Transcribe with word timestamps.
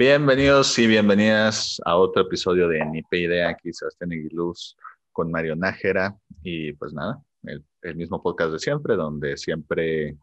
Bienvenidos 0.00 0.78
y 0.78 0.86
bienvenidas 0.86 1.78
a 1.84 1.94
otro 1.94 2.22
episodio 2.22 2.68
de 2.68 2.82
Nipe 2.86 3.18
Idea, 3.18 3.50
aquí 3.50 3.70
Sebastián 3.70 4.10
Aguiluz 4.12 4.74
con 5.12 5.30
Mario 5.30 5.54
Nájera 5.56 6.16
y 6.42 6.72
pues 6.72 6.94
nada, 6.94 7.22
el, 7.42 7.96
mismo 7.96 8.22
podcast 8.22 8.52
de 8.52 8.58
siempre, 8.60 8.96
donde 8.96 9.36
siempre 9.36 10.16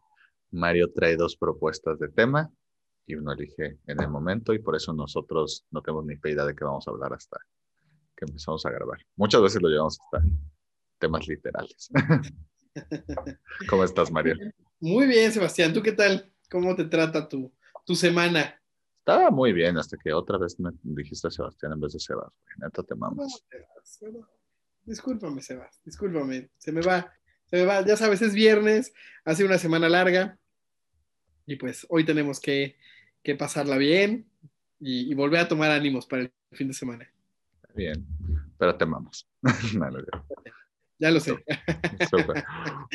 Mario 0.50 0.90
trae 0.92 1.14
dos 1.14 1.36
propuestas 1.36 1.96
de 2.00 2.08
tema 2.08 2.50
y 3.06 3.14
uno 3.14 3.32
elige 3.32 3.78
en 3.86 4.02
el 4.02 4.08
momento 4.08 4.52
y 4.52 4.58
por 4.58 4.74
eso 4.74 4.92
nosotros 4.92 5.64
no 5.70 5.80
tenemos 5.80 6.04
ni 6.06 6.14
idea 6.14 6.44
de 6.44 6.56
qué 6.56 6.64
vamos 6.64 6.88
a 6.88 6.90
hablar 6.90 7.12
hasta 7.12 7.38
que 8.16 8.24
empezamos 8.24 8.66
a 8.66 8.70
grabar. 8.70 8.98
Muchas 9.14 9.40
veces 9.40 9.62
lo 9.62 9.68
llevamos 9.68 9.96
hasta 10.00 10.26
temas 10.98 11.28
literales. 11.28 11.88
¿Cómo 13.70 13.84
estás, 13.84 14.10
Mario? 14.10 14.34
Muy 14.80 15.06
bien, 15.06 15.30
Sebastián. 15.30 15.72
¿Tú 15.72 15.84
qué 15.84 15.92
tal? 15.92 16.32
¿Cómo 16.50 16.74
te 16.74 16.86
trata 16.86 17.28
tu, 17.28 17.52
tu 17.86 17.94
semana? 17.94 18.58
Estaba 19.08 19.30
muy 19.30 19.54
bien 19.54 19.78
hasta 19.78 19.96
que 19.96 20.12
otra 20.12 20.36
vez 20.36 20.60
me 20.60 20.70
dijiste 20.82 21.30
Sebastián 21.30 21.72
en 21.72 21.80
vez 21.80 21.94
de 21.94 21.98
Sebas. 21.98 22.30
Neta, 22.58 22.82
te 22.82 22.94
mamas. 22.94 23.42
Discúlpame, 24.84 25.40
Sebas. 25.40 25.80
Discúlpame. 25.82 26.50
Se 26.58 26.72
me 26.72 26.82
va. 26.82 27.10
Se 27.46 27.56
me 27.56 27.64
va. 27.64 27.82
Ya 27.86 27.96
sabes, 27.96 28.20
es 28.20 28.34
viernes. 28.34 28.92
Hace 29.24 29.46
una 29.46 29.56
semana 29.56 29.88
larga. 29.88 30.38
Y 31.46 31.56
pues 31.56 31.86
hoy 31.88 32.04
tenemos 32.04 32.38
que, 32.38 32.76
que 33.22 33.34
pasarla 33.34 33.78
bien 33.78 34.30
y, 34.78 35.10
y, 35.10 35.14
volver 35.14 35.40
a 35.40 35.48
tomar 35.48 35.70
ánimos 35.70 36.04
para 36.06 36.24
el 36.24 36.32
fin 36.52 36.68
de 36.68 36.74
semana. 36.74 37.10
Bien. 37.74 38.06
Pero 38.58 38.76
te 38.76 38.84
mamas. 38.84 39.26
no, 39.74 39.90
no, 39.90 40.00
ya 40.98 41.10
lo 41.12 41.20
sé. 41.20 41.32
Super. 42.10 42.44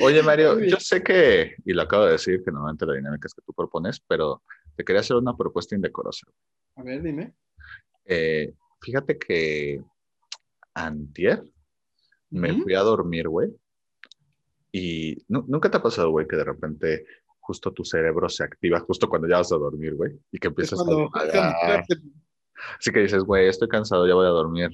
Oye, 0.01 0.21
Mario, 0.21 0.59
yo 0.59 0.77
sé 0.77 1.01
que, 1.01 1.55
y 1.65 1.73
lo 1.73 1.83
acabo 1.83 2.05
de 2.05 2.13
decir, 2.13 2.43
que 2.43 2.51
normalmente 2.51 2.85
la 2.85 2.95
dinámica 2.95 3.27
es 3.27 3.33
que 3.33 3.41
tú 3.45 3.53
propones, 3.53 4.01
pero 4.01 4.43
te 4.75 4.83
quería 4.83 5.01
hacer 5.01 5.17
una 5.17 5.35
propuesta 5.35 5.75
indecorosa. 5.75 6.27
A 6.75 6.83
ver, 6.83 7.01
dime. 7.01 7.33
Eh, 8.05 8.53
fíjate 8.81 9.17
que 9.17 9.81
antier 10.73 11.43
me 12.29 12.61
fui 12.61 12.73
a 12.73 12.81
dormir, 12.81 13.27
güey. 13.27 13.49
Y 14.71 15.17
nunca 15.27 15.69
te 15.69 15.77
ha 15.77 15.83
pasado, 15.83 16.09
güey, 16.09 16.27
que 16.27 16.35
de 16.35 16.43
repente 16.43 17.05
justo 17.39 17.71
tu 17.71 17.83
cerebro 17.83 18.27
se 18.29 18.43
activa 18.43 18.79
justo 18.79 19.07
cuando 19.07 19.27
ya 19.27 19.37
vas 19.37 19.51
a 19.51 19.57
dormir, 19.57 19.95
güey. 19.95 20.19
Y 20.31 20.39
que 20.39 20.47
empiezas 20.47 20.79
cuando, 20.81 21.09
a... 21.13 21.83
Así 22.79 22.91
que 22.91 23.01
dices, 23.01 23.23
güey, 23.23 23.47
estoy 23.47 23.67
cansado, 23.67 24.07
ya 24.07 24.15
voy 24.15 24.25
a 24.25 24.29
dormir. 24.29 24.71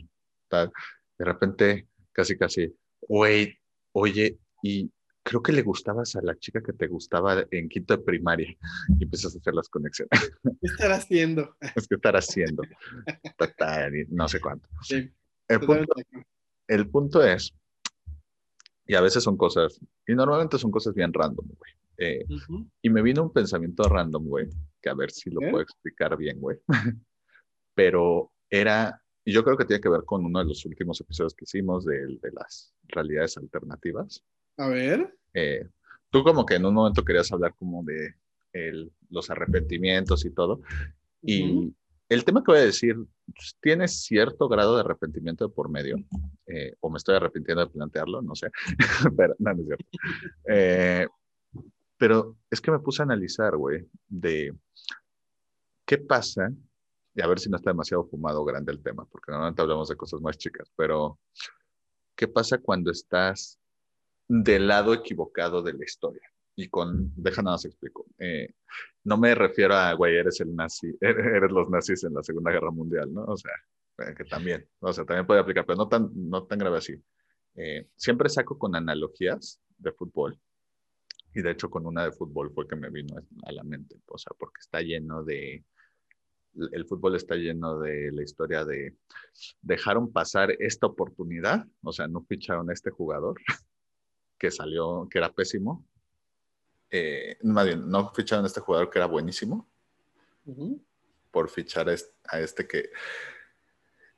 Tal. 0.48 0.72
De 1.18 1.26
repente, 1.26 1.88
casi, 2.14 2.38
casi, 2.38 2.74
güey, 3.02 3.58
oye, 3.92 4.40
y 4.64 4.90
creo 5.30 5.44
que 5.44 5.52
le 5.52 5.62
gustabas 5.62 6.16
a 6.16 6.24
la 6.24 6.36
chica 6.40 6.60
que 6.60 6.74
te 6.74 6.88
gustaba 6.88 7.46
en 7.52 7.70
quinto 7.70 7.96
de 7.96 8.04
primaria 8.04 8.58
y 8.98 9.04
empiezas 9.04 9.36
a 9.36 9.38
hacer 9.38 9.54
las 9.54 9.70
conexiones. 9.70 10.10
¿Qué 10.44 10.68
estar 10.68 10.92
haciendo? 10.92 11.56
Es 11.76 11.88
que 11.88 11.96
estar 11.96 12.16
haciendo. 12.16 12.64
no 14.10 14.28
sé 14.28 14.42
cuánto. 14.42 14.68
Sí, 14.82 15.08
el, 15.48 15.60
punto, 15.60 15.94
el, 16.68 16.90
punto, 16.90 17.24
es, 17.24 17.54
y 18.88 18.96
a 18.96 19.02
veces 19.02 19.22
son 19.24 19.38
cosas, 19.38 19.80
y 20.08 20.16
normalmente 20.16 20.58
son 20.58 20.72
cosas 20.72 20.96
bien 20.96 21.14
random, 21.14 21.46
güey. 21.46 21.74
Eh, 21.98 22.26
uh 22.28 22.34
-huh. 22.34 22.72
Y 22.82 22.90
me 22.90 23.04
vino 23.04 23.22
un 23.22 23.32
pensamiento 23.32 23.84
random, 23.84 24.26
güey, 24.26 24.50
que 24.82 24.90
a 24.90 24.96
ver 24.96 25.12
si 25.12 25.30
lo 25.30 25.42
¿Eh? 25.42 25.52
puedo 25.52 25.62
explicar 25.62 26.18
bien, 26.18 26.40
güey. 26.40 26.58
Pero 27.76 28.32
era, 28.50 29.00
y 29.24 29.32
yo 29.32 29.44
creo 29.44 29.58
que 29.58 29.66
tiene 29.66 29.82
que 29.82 29.90
ver 29.90 30.06
con 30.06 30.26
uno 30.26 30.40
de 30.40 30.46
los 30.46 30.66
últimos 30.66 31.00
episodios 31.00 31.36
que 31.36 31.44
hicimos 31.44 31.86
de, 31.86 32.18
de 32.20 32.32
las 32.32 32.74
realidades 32.88 33.38
alternativas. 33.38 34.24
A 34.60 34.68
ver. 34.68 35.18
Eh, 35.34 35.66
tú 36.10 36.22
como 36.22 36.46
que 36.46 36.56
en 36.56 36.66
un 36.66 36.74
momento 36.74 37.06
querías 37.06 37.32
hablar 37.32 37.56
como 37.56 37.82
de 37.84 38.16
el, 38.52 38.92
los 39.10 39.30
arrepentimientos 39.30 40.26
y 40.26 40.32
todo. 40.32 40.62
Y 41.22 41.44
uh 41.44 41.62
-huh. 41.62 41.74
el 42.10 42.26
tema 42.26 42.44
que 42.44 42.52
voy 42.52 42.60
a 42.60 42.66
decir 42.66 42.98
pues, 43.34 43.56
tiene 43.62 43.88
cierto 43.88 44.50
grado 44.50 44.76
de 44.76 44.82
arrepentimiento 44.82 45.48
de 45.48 45.54
por 45.54 45.70
medio. 45.70 45.96
Eh, 46.46 46.76
o 46.82 46.90
me 46.90 46.98
estoy 46.98 47.16
arrepintiendo 47.16 47.66
de 47.66 47.72
plantearlo, 47.72 48.22
no 48.22 48.36
sé. 48.36 48.52
pero 49.18 49.34
no, 49.40 49.54
no 49.54 49.62
es 49.62 49.68
cierto. 49.68 49.86
Eh, 50.50 51.08
pero 51.98 52.36
es 52.52 52.60
que 52.60 52.72
me 52.72 52.80
puse 52.80 53.02
a 53.02 53.06
analizar, 53.06 53.56
güey, 53.56 53.86
de 54.08 54.54
qué 55.86 55.98
pasa, 56.00 56.52
y 57.16 57.22
a 57.22 57.28
ver 57.28 57.40
si 57.40 57.50
no 57.50 57.56
está 57.56 57.72
demasiado 57.72 58.06
fumado 58.06 58.44
grande 58.44 58.74
el 58.74 58.82
tema, 58.82 59.06
porque 59.06 59.32
normalmente 59.32 59.62
hablamos 59.62 59.88
de 59.88 59.96
cosas 59.96 60.22
más 60.22 60.38
chicas, 60.38 60.70
pero 60.76 61.18
¿qué 62.16 62.28
pasa 62.28 62.58
cuando 62.58 62.92
estás 62.92 63.60
del 64.30 64.68
lado 64.68 64.94
equivocado 64.94 65.62
de 65.62 65.74
la 65.74 65.84
historia. 65.84 66.22
Y 66.56 66.70
con, 66.70 67.12
deja 67.16 67.42
nada 67.42 67.56
más 67.56 67.66
explico. 67.66 68.06
Eh, 68.20 68.54
no 69.04 69.18
me 69.18 69.34
refiero 69.34 69.74
a, 69.74 69.94
güey, 69.94 70.16
eres 70.16 70.40
el 70.40 70.56
nazi, 70.56 70.96
eres 71.02 71.52
los 71.52 71.70
nazis 71.70 72.04
en 72.04 72.14
la 72.14 72.24
Segunda 72.24 72.52
Guerra 72.52 72.72
Mundial, 72.72 73.14
¿no? 73.14 73.24
O 73.26 73.36
sea, 73.36 73.52
eh, 73.98 74.14
que 74.16 74.26
también, 74.26 74.66
o 74.80 74.94
sea, 74.94 75.04
también 75.04 75.26
puede 75.26 75.40
aplicar, 75.40 75.66
pero 75.66 75.78
no 75.78 75.88
tan, 75.88 76.10
no 76.14 76.46
tan 76.46 76.60
grave 76.60 76.78
así. 76.78 76.94
Eh, 77.56 77.90
siempre 77.96 78.30
saco 78.30 78.58
con 78.58 78.76
analogías 78.76 79.60
de 79.78 79.92
fútbol. 79.92 80.40
Y 81.34 81.42
de 81.42 81.52
hecho 81.52 81.70
con 81.70 81.86
una 81.86 82.06
de 82.06 82.12
fútbol 82.12 82.52
fue 82.54 82.68
que 82.68 82.76
me 82.76 82.90
vino 82.90 83.16
a 83.44 83.52
la 83.52 83.64
mente, 83.64 83.96
o 84.08 84.18
sea, 84.18 84.34
porque 84.38 84.60
está 84.60 84.82
lleno 84.82 85.24
de, 85.24 85.64
el 86.72 86.86
fútbol 86.86 87.16
está 87.16 87.36
lleno 87.36 87.80
de 87.80 88.12
la 88.12 88.24
historia 88.24 88.66
de 88.66 88.96
dejaron 89.62 90.12
pasar 90.12 90.52
esta 90.60 90.88
oportunidad, 90.88 91.68
o 91.84 91.92
sea, 91.92 92.08
no 92.08 92.24
ficharon 92.24 92.70
a 92.70 92.74
este 92.74 92.90
jugador, 92.90 93.40
que 94.40 94.50
salió, 94.50 95.08
que 95.12 95.18
era 95.20 95.32
pésimo. 95.32 95.86
Eh, 96.90 97.38
más 97.44 97.66
bien, 97.66 97.90
no 97.90 98.12
ficharon 98.14 98.46
a 98.46 98.48
este 98.48 98.62
jugador 98.62 98.90
que 98.90 98.98
era 98.98 99.06
buenísimo 99.06 99.70
uh 100.46 100.56
-huh. 100.56 100.82
por 101.30 101.50
fichar 101.50 101.88
a 101.90 102.40
este 102.40 102.68
que, 102.68 102.90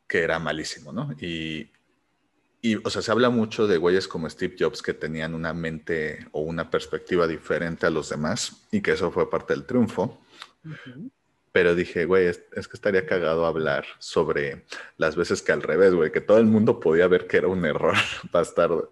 que 0.08 0.20
era 0.20 0.40
malísimo, 0.40 0.94
¿no? 0.94 1.12
Y, 1.20 1.70
y, 2.62 2.76
o 2.76 2.90
sea, 2.90 3.02
se 3.02 3.12
habla 3.12 3.30
mucho 3.30 3.68
de 3.68 3.78
güeyes 3.78 4.08
como 4.08 4.30
Steve 4.30 4.56
Jobs 4.58 4.82
que 4.82 4.94
tenían 4.94 5.34
una 5.34 5.54
mente 5.54 6.28
o 6.32 6.42
una 6.42 6.70
perspectiva 6.70 7.28
diferente 7.28 7.88
a 7.88 7.90
los 7.90 8.10
demás 8.10 8.68
y 8.72 8.82
que 8.82 8.92
eso 8.92 9.12
fue 9.12 9.30
parte 9.30 9.54
del 9.54 9.66
triunfo. 9.66 10.22
Uh 10.64 10.70
-huh. 10.70 11.12
Pero 11.52 11.76
dije, 11.76 12.06
güey, 12.06 12.28
es, 12.28 12.40
que 12.40 12.74
estaría 12.74 13.06
cagado 13.06 13.46
hablar 13.46 13.86
sobre 14.00 14.66
las 14.98 15.18
veces 15.18 15.42
que 15.42 15.52
al 15.52 15.62
revés, 15.62 15.94
güey, 15.94 16.12
que 16.12 16.22
todo 16.22 16.38
el 16.38 16.46
mundo 16.46 16.80
podía 16.80 17.08
ver 17.08 17.28
que 17.28 17.38
era 17.38 17.48
un 17.48 17.66
error 17.66 17.96
bastardo, 18.32 18.90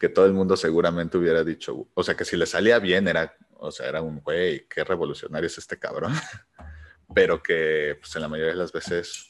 que 0.00 0.08
todo 0.08 0.24
el 0.24 0.32
mundo 0.32 0.56
seguramente 0.56 1.18
hubiera 1.18 1.44
dicho, 1.44 1.88
o 1.92 2.02
sea, 2.02 2.16
que 2.16 2.24
si 2.24 2.36
le 2.36 2.46
salía 2.46 2.78
bien 2.78 3.08
era, 3.08 3.36
o 3.56 3.70
sea, 3.70 3.88
era 3.88 4.00
un, 4.00 4.20
güey, 4.20 4.66
qué 4.68 4.84
revolucionario 4.84 5.46
es 5.48 5.58
este 5.58 5.78
cabrón, 5.78 6.14
pero 7.14 7.42
que, 7.42 7.98
pues, 8.00 8.16
en 8.16 8.22
la 8.22 8.28
mayoría 8.28 8.52
de 8.52 8.58
las 8.58 8.72
veces, 8.72 9.28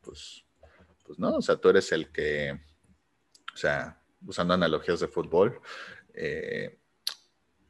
pues, 0.00 0.44
pues 1.06 1.18
no, 1.18 1.36
o 1.36 1.42
sea, 1.42 1.56
tú 1.56 1.68
eres 1.68 1.92
el 1.92 2.10
que, 2.10 2.60
o 3.54 3.56
sea, 3.56 4.00
usando 4.26 4.54
analogías 4.54 4.98
de 4.98 5.06
fútbol, 5.06 5.60
eh, 6.12 6.76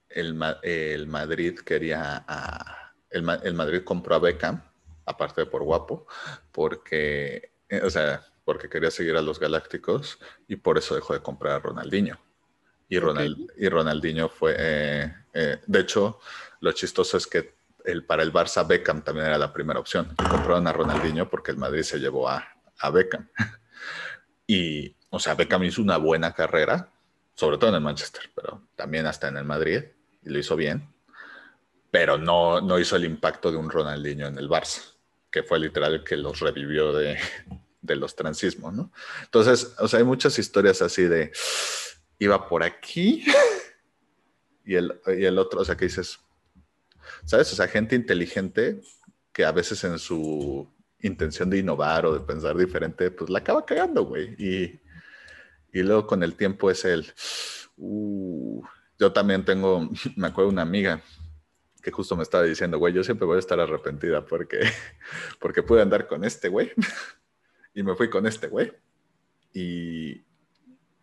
el, 0.09 0.43
el 0.62 1.07
Madrid 1.07 1.59
quería 1.59 2.25
a 2.27 2.79
el, 3.10 3.28
el, 3.43 3.54
Madrid 3.54 3.82
compró 3.84 4.15
a 4.15 4.19
Beckham, 4.19 4.62
aparte 5.06 5.43
de 5.43 5.47
por 5.47 5.62
guapo, 5.62 6.06
porque, 6.53 7.53
eh, 7.69 7.81
o 7.82 7.91
sea, 7.91 8.25
porque 8.44 8.69
quería 8.69 8.91
seguir 8.91 9.16
a 9.16 9.22
los 9.22 9.38
Galácticos 9.38 10.19
y 10.48 10.56
por 10.56 10.78
eso 10.78 10.94
dejó 10.94 11.15
de 11.15 11.21
comprar 11.21 11.54
a 11.54 11.59
Ronaldinho. 11.60 12.19
Y, 12.88 12.98
Ronald, 12.98 13.44
okay. 13.44 13.66
y 13.66 13.69
Ronaldinho 13.69 14.28
fue, 14.28 14.56
eh, 14.59 15.15
eh, 15.32 15.60
de 15.65 15.81
hecho, 15.81 16.19
lo 16.60 16.72
chistoso 16.72 17.16
es 17.16 17.26
que 17.26 17.54
el, 17.84 18.04
para 18.04 18.22
el 18.22 18.32
Barça 18.32 18.66
Beckham 18.66 19.03
también 19.03 19.27
era 19.27 19.38
la 19.38 19.53
primera 19.53 19.78
opción. 19.78 20.15
Compraron 20.16 20.66
a 20.66 20.72
Ronaldinho 20.72 21.31
porque 21.31 21.53
el 21.53 21.56
Madrid 21.56 21.82
se 21.82 21.98
llevó 21.98 22.28
a, 22.28 22.47
a 22.78 22.91
Beckham. 22.91 23.28
Y, 24.53 24.97
o 25.10 25.21
sea, 25.21 25.37
Beckham 25.37 25.62
hizo 25.62 25.80
una 25.80 25.97
buena 25.97 26.34
carrera, 26.34 26.91
sobre 27.36 27.57
todo 27.57 27.71
en 27.71 27.77
el 27.77 27.83
Manchester, 27.83 28.33
pero 28.34 28.66
también 28.74 29.07
hasta 29.07 29.28
en 29.28 29.36
el 29.36 29.45
Madrid, 29.45 29.84
y 30.24 30.28
lo 30.28 30.41
hizo 30.41 30.57
bien 30.57 30.92
pero 31.91 32.19
no, 32.19 32.60
no 32.60 32.78
hizo 32.78 32.97
el 32.97 33.04
impacto 33.04 33.51
de 33.51 33.57
un 33.57 33.71
Ronaldinho 33.71 34.27
en 34.27 34.39
el 34.39 34.48
Barça, 34.48 34.95
que 35.31 35.42
fue 35.42 35.59
literal 35.59 36.04
que 36.04 36.16
los 36.16 36.41
revivió 36.41 36.92
de, 36.92 37.19
de 37.83 37.97
los 37.97 38.15
transismos, 38.15 38.72
¿no? 38.72 38.92
Entonces, 39.25 39.75
o 39.78 39.89
sea, 39.89 39.98
hay 39.98 40.04
muchas 40.04 40.39
historias 40.39 40.83
así 40.83 41.03
de, 41.04 41.33
iba 42.19 42.48
por 42.48 42.63
aquí 42.63 43.25
y 44.65 44.75
el, 44.75 45.01
y 45.07 45.25
el 45.25 45.39
otro, 45.39 45.60
o 45.60 45.65
sea, 45.65 45.77
que 45.77 45.87
dices, 45.87 46.21
¿sabes? 47.25 47.53
O 47.53 47.57
sea, 47.57 47.66
gente 47.66 47.97
inteligente 47.97 48.81
que 49.33 49.45
a 49.45 49.53
veces 49.53 49.83
en 49.84 49.98
su 49.98 50.69
intención 51.01 51.51
de 51.51 51.59
innovar 51.59 52.07
o 52.07 52.15
de 52.15 52.21
pensar 52.21 52.57
diferente, 52.57 53.10
pues 53.10 53.31
la 53.31 53.39
acaba 53.39 53.65
cagando, 53.65 54.04
güey. 54.04 54.34
Y, 54.39 54.81
y 55.72 55.83
luego 55.83 56.07
con 56.07 56.22
el 56.22 56.34
tiempo 56.34 56.71
es 56.71 56.84
el, 56.84 57.07
uh, 57.78 58.63
yo 58.98 59.13
también 59.13 59.45
tengo, 59.45 59.89
me 60.16 60.28
acuerdo 60.28 60.51
una 60.51 60.63
amiga 60.63 61.03
que 61.82 61.91
justo 61.91 62.16
me 62.16 62.22
estaba 62.22 62.44
diciendo, 62.44 62.78
güey, 62.78 62.92
yo 62.94 63.03
siempre 63.04 63.27
voy 63.27 63.36
a 63.36 63.41
estar 63.41 63.59
arrepentida 63.60 64.24
porque, 64.24 64.60
porque 65.41 65.62
pude 65.62 65.82
andar 65.82 66.06
con 66.06 66.24
este 66.24 66.48
güey 66.48 66.72
y 67.74 67.82
me 67.82 67.94
fui 67.94 68.10
con 68.10 68.27
este 68.27 68.48
güey. 68.48 68.72
Y, 69.53 70.22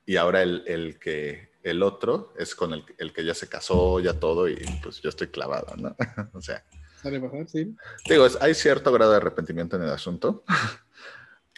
y 0.05 0.15
ahora 0.15 0.41
el, 0.41 0.63
el, 0.67 0.99
que, 0.99 1.51
el 1.63 1.83
otro 1.83 2.33
es 2.37 2.55
con 2.55 2.73
el, 2.73 2.85
el, 2.97 3.11
que 3.11 3.25
ya 3.25 3.33
se 3.33 3.49
casó, 3.49 3.99
ya 3.99 4.13
todo, 4.13 4.47
y 4.47 4.55
pues 4.81 5.01
yo 5.01 5.09
estoy 5.09 5.27
clavado, 5.27 5.75
¿no? 5.75 5.95
o 6.33 6.41
sea. 6.41 6.63
Sale 7.01 7.19
pasar, 7.19 7.47
sí. 7.47 7.75
Digo, 8.09 8.25
es- 8.25 8.37
hay 8.41 8.53
cierto 8.53 8.91
grado 8.91 9.11
de 9.11 9.17
arrepentimiento 9.17 9.75
en 9.75 9.83
el 9.83 9.89
asunto, 9.89 10.43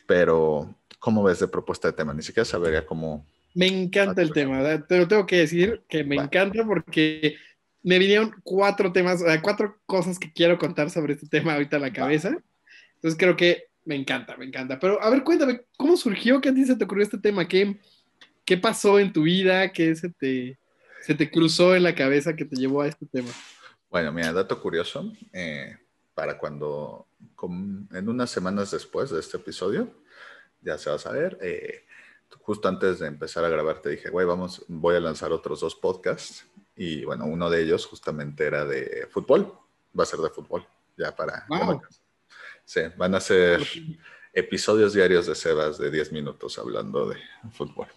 pero 0.06 0.76
¿cómo 1.00 1.24
ves 1.24 1.40
de 1.40 1.48
propuesta 1.48 1.88
de 1.88 1.94
tema? 1.94 2.14
Ni 2.14 2.24
siquiera 2.24 2.46
sabería 2.46 2.86
cómo... 2.86 3.26
Me 3.56 3.68
encanta 3.68 4.22
el 4.22 4.32
tema, 4.32 4.62
te 4.86 4.98
lo 4.98 5.08
tengo 5.08 5.26
que 5.26 5.38
decir 5.40 5.82
que 5.88 6.04
me 6.04 6.18
Va. 6.18 6.24
encanta 6.24 6.64
porque 6.66 7.36
me 7.84 8.00
vinieron 8.00 8.36
cuatro 8.44 8.92
temas, 8.92 9.24
cuatro 9.42 9.80
cosas 9.86 10.20
que 10.20 10.32
quiero 10.32 10.58
contar 10.58 10.90
sobre 10.90 11.14
este 11.14 11.28
tema 11.28 11.54
ahorita 11.54 11.78
a 11.78 11.80
la 11.80 11.94
cabeza. 11.94 12.38
Entonces 12.96 13.18
creo 13.18 13.36
que 13.36 13.70
me 13.86 13.96
encanta, 13.96 14.36
me 14.38 14.46
encanta. 14.46 14.80
Pero 14.80 15.02
a 15.02 15.10
ver, 15.10 15.24
cuéntame, 15.24 15.62
¿cómo 15.78 15.96
surgió 15.98 16.42
que 16.42 16.50
a 16.50 16.54
ti 16.54 16.66
se 16.66 16.76
te 16.76 16.84
ocurrió 16.84 17.04
este 17.04 17.18
tema? 17.18 17.48
¿Qué, 17.48 17.80
qué 18.46 18.58
pasó 18.58 19.00
en 19.00 19.14
tu 19.14 19.24
vida? 19.24 19.72
¿Qué 19.72 19.96
se 19.96 20.10
te, 20.10 20.60
se 21.02 21.16
te 21.16 21.32
cruzó 21.32 21.76
en 21.76 21.84
la 21.84 21.96
cabeza 21.96 22.36
que 22.36 22.46
te 22.46 22.56
llevó 22.56 22.82
a 22.82 22.88
este 22.88 23.06
tema? 23.06 23.30
Bueno, 23.90 24.12
mira, 24.12 24.32
dato 24.34 24.62
curioso, 24.62 25.12
eh, 25.34 25.76
para 26.14 26.38
cuando, 26.38 27.08
en 27.92 28.10
unas 28.10 28.30
semanas 28.30 28.72
después 28.72 29.10
de 29.10 29.20
este 29.20 29.38
episodio, 29.38 29.90
ya 30.62 30.78
se 30.78 30.90
va 30.90 30.98
a 30.98 31.00
saber, 31.00 31.40
eh, 31.42 31.86
justo 32.42 32.68
antes 32.68 33.00
de 33.00 33.08
empezar 33.08 33.44
a 33.44 33.50
grabar 33.50 33.82
te 33.82 33.90
dije, 33.90 34.10
güey, 34.10 34.28
vamos, 34.28 34.64
voy 34.68 34.96
a 34.96 35.00
lanzar 35.00 35.32
otros 35.32 35.62
dos 35.62 35.76
podcasts 35.76 36.46
y 36.80 37.04
bueno, 37.04 37.26
uno 37.26 37.50
de 37.50 37.62
ellos 37.62 37.86
justamente 37.86 38.46
era 38.46 38.64
de 38.64 39.06
fútbol, 39.12 39.54
va 39.98 40.04
a 40.04 40.08
ser 40.08 40.20
de 40.20 40.30
fútbol, 40.30 40.66
ya 40.98 41.14
para... 41.14 41.46
Wow. 41.50 41.82
Sí, 42.64 42.80
van 42.96 43.16
a 43.16 43.20
ser 43.20 43.62
episodios 44.32 44.94
diarios 44.94 45.26
de 45.28 45.36
Sebas 45.36 45.78
de 45.78 45.92
10 45.92 46.14
minutos 46.14 46.58
hablando 46.58 47.10
de 47.10 47.18
fútbol, 47.52 47.88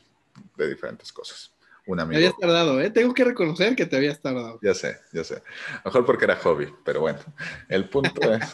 de 0.56 0.69
diferentes 0.69 1.12
cosas. 1.12 1.52
Un 1.87 2.00
amigo... 2.00 2.17
habías 2.17 2.37
tardado, 2.37 2.81
¿eh? 2.81 2.90
Tengo 2.90 3.14
que 3.14 3.23
reconocer 3.23 3.76
que 3.76 3.87
te 3.87 3.96
habías 3.96 4.20
tardado. 4.20 4.58
Ya 4.61 4.75
sé, 4.75 4.99
ya 5.12 5.23
sé. 5.23 5.44
Mejor 5.85 6.05
porque 6.05 6.25
era 6.25 6.35
hobby, 6.35 6.75
pero 6.85 7.02
bueno. 7.02 7.20
El 7.69 7.88
punto 7.88 8.20
es, 8.35 8.52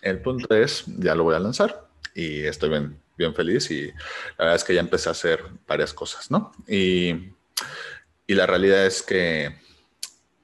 el 0.00 0.22
punto 0.22 0.54
es, 0.54 0.84
ya 0.86 1.14
lo 1.14 1.24
voy 1.24 1.34
a 1.34 1.38
lanzar 1.38 1.86
y 2.14 2.46
estoy 2.46 2.70
bien, 2.70 2.98
bien 3.18 3.34
feliz 3.34 3.70
y 3.70 3.88
la 3.88 4.36
verdad 4.38 4.56
es 4.56 4.64
que 4.64 4.74
ya 4.74 4.80
empecé 4.80 5.10
a 5.10 5.12
hacer 5.12 5.44
varias 5.66 5.92
cosas, 5.92 6.30
¿no? 6.30 6.50
Y, 6.66 7.34
y 8.30 8.34
la 8.36 8.46
realidad 8.46 8.86
es 8.86 9.02
que 9.02 9.56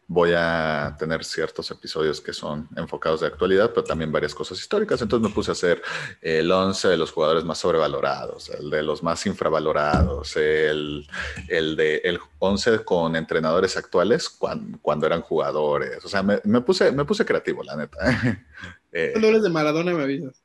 voy 0.09 0.33
a 0.35 0.97
tener 0.99 1.25
ciertos 1.25 1.71
episodios 1.71 2.21
que 2.21 2.33
son 2.33 2.69
enfocados 2.77 3.21
de 3.21 3.29
actualidad, 3.29 3.71
pero 3.73 3.85
también 3.85 4.11
varias 4.11 4.35
cosas 4.35 4.59
históricas. 4.59 5.01
Entonces 5.03 5.29
me 5.29 5.33
puse 5.33 5.53
a 5.53 5.53
hacer 5.53 5.81
el 6.21 6.51
11 6.51 6.89
de 6.89 6.97
los 6.97 7.13
jugadores 7.13 7.45
más 7.45 7.59
sobrevalorados, 7.59 8.51
el 8.51 8.71
de 8.71 8.83
los 8.83 9.05
más 9.05 9.25
infravalorados, 9.27 10.35
el, 10.35 11.07
el 11.47 11.77
de 11.77 11.99
el 11.99 12.19
11 12.41 12.85
con 12.85 13.15
entrenadores 13.15 13.77
actuales 13.77 14.29
cuando, 14.31 14.79
cuando 14.83 15.07
eran 15.07 15.21
jugadores. 15.21 16.05
O 16.05 16.09
sea, 16.09 16.25
me, 16.25 16.41
me 16.43 16.63
puse, 16.63 16.91
me 16.91 17.05
puse 17.05 17.25
creativo, 17.25 17.63
la 17.63 17.77
neta. 17.77 17.99
Eh, 18.93 19.13
eres 19.15 19.43
de 19.43 19.51
Maradona 19.51 19.93
me 19.93 20.05
avisas. 20.05 20.43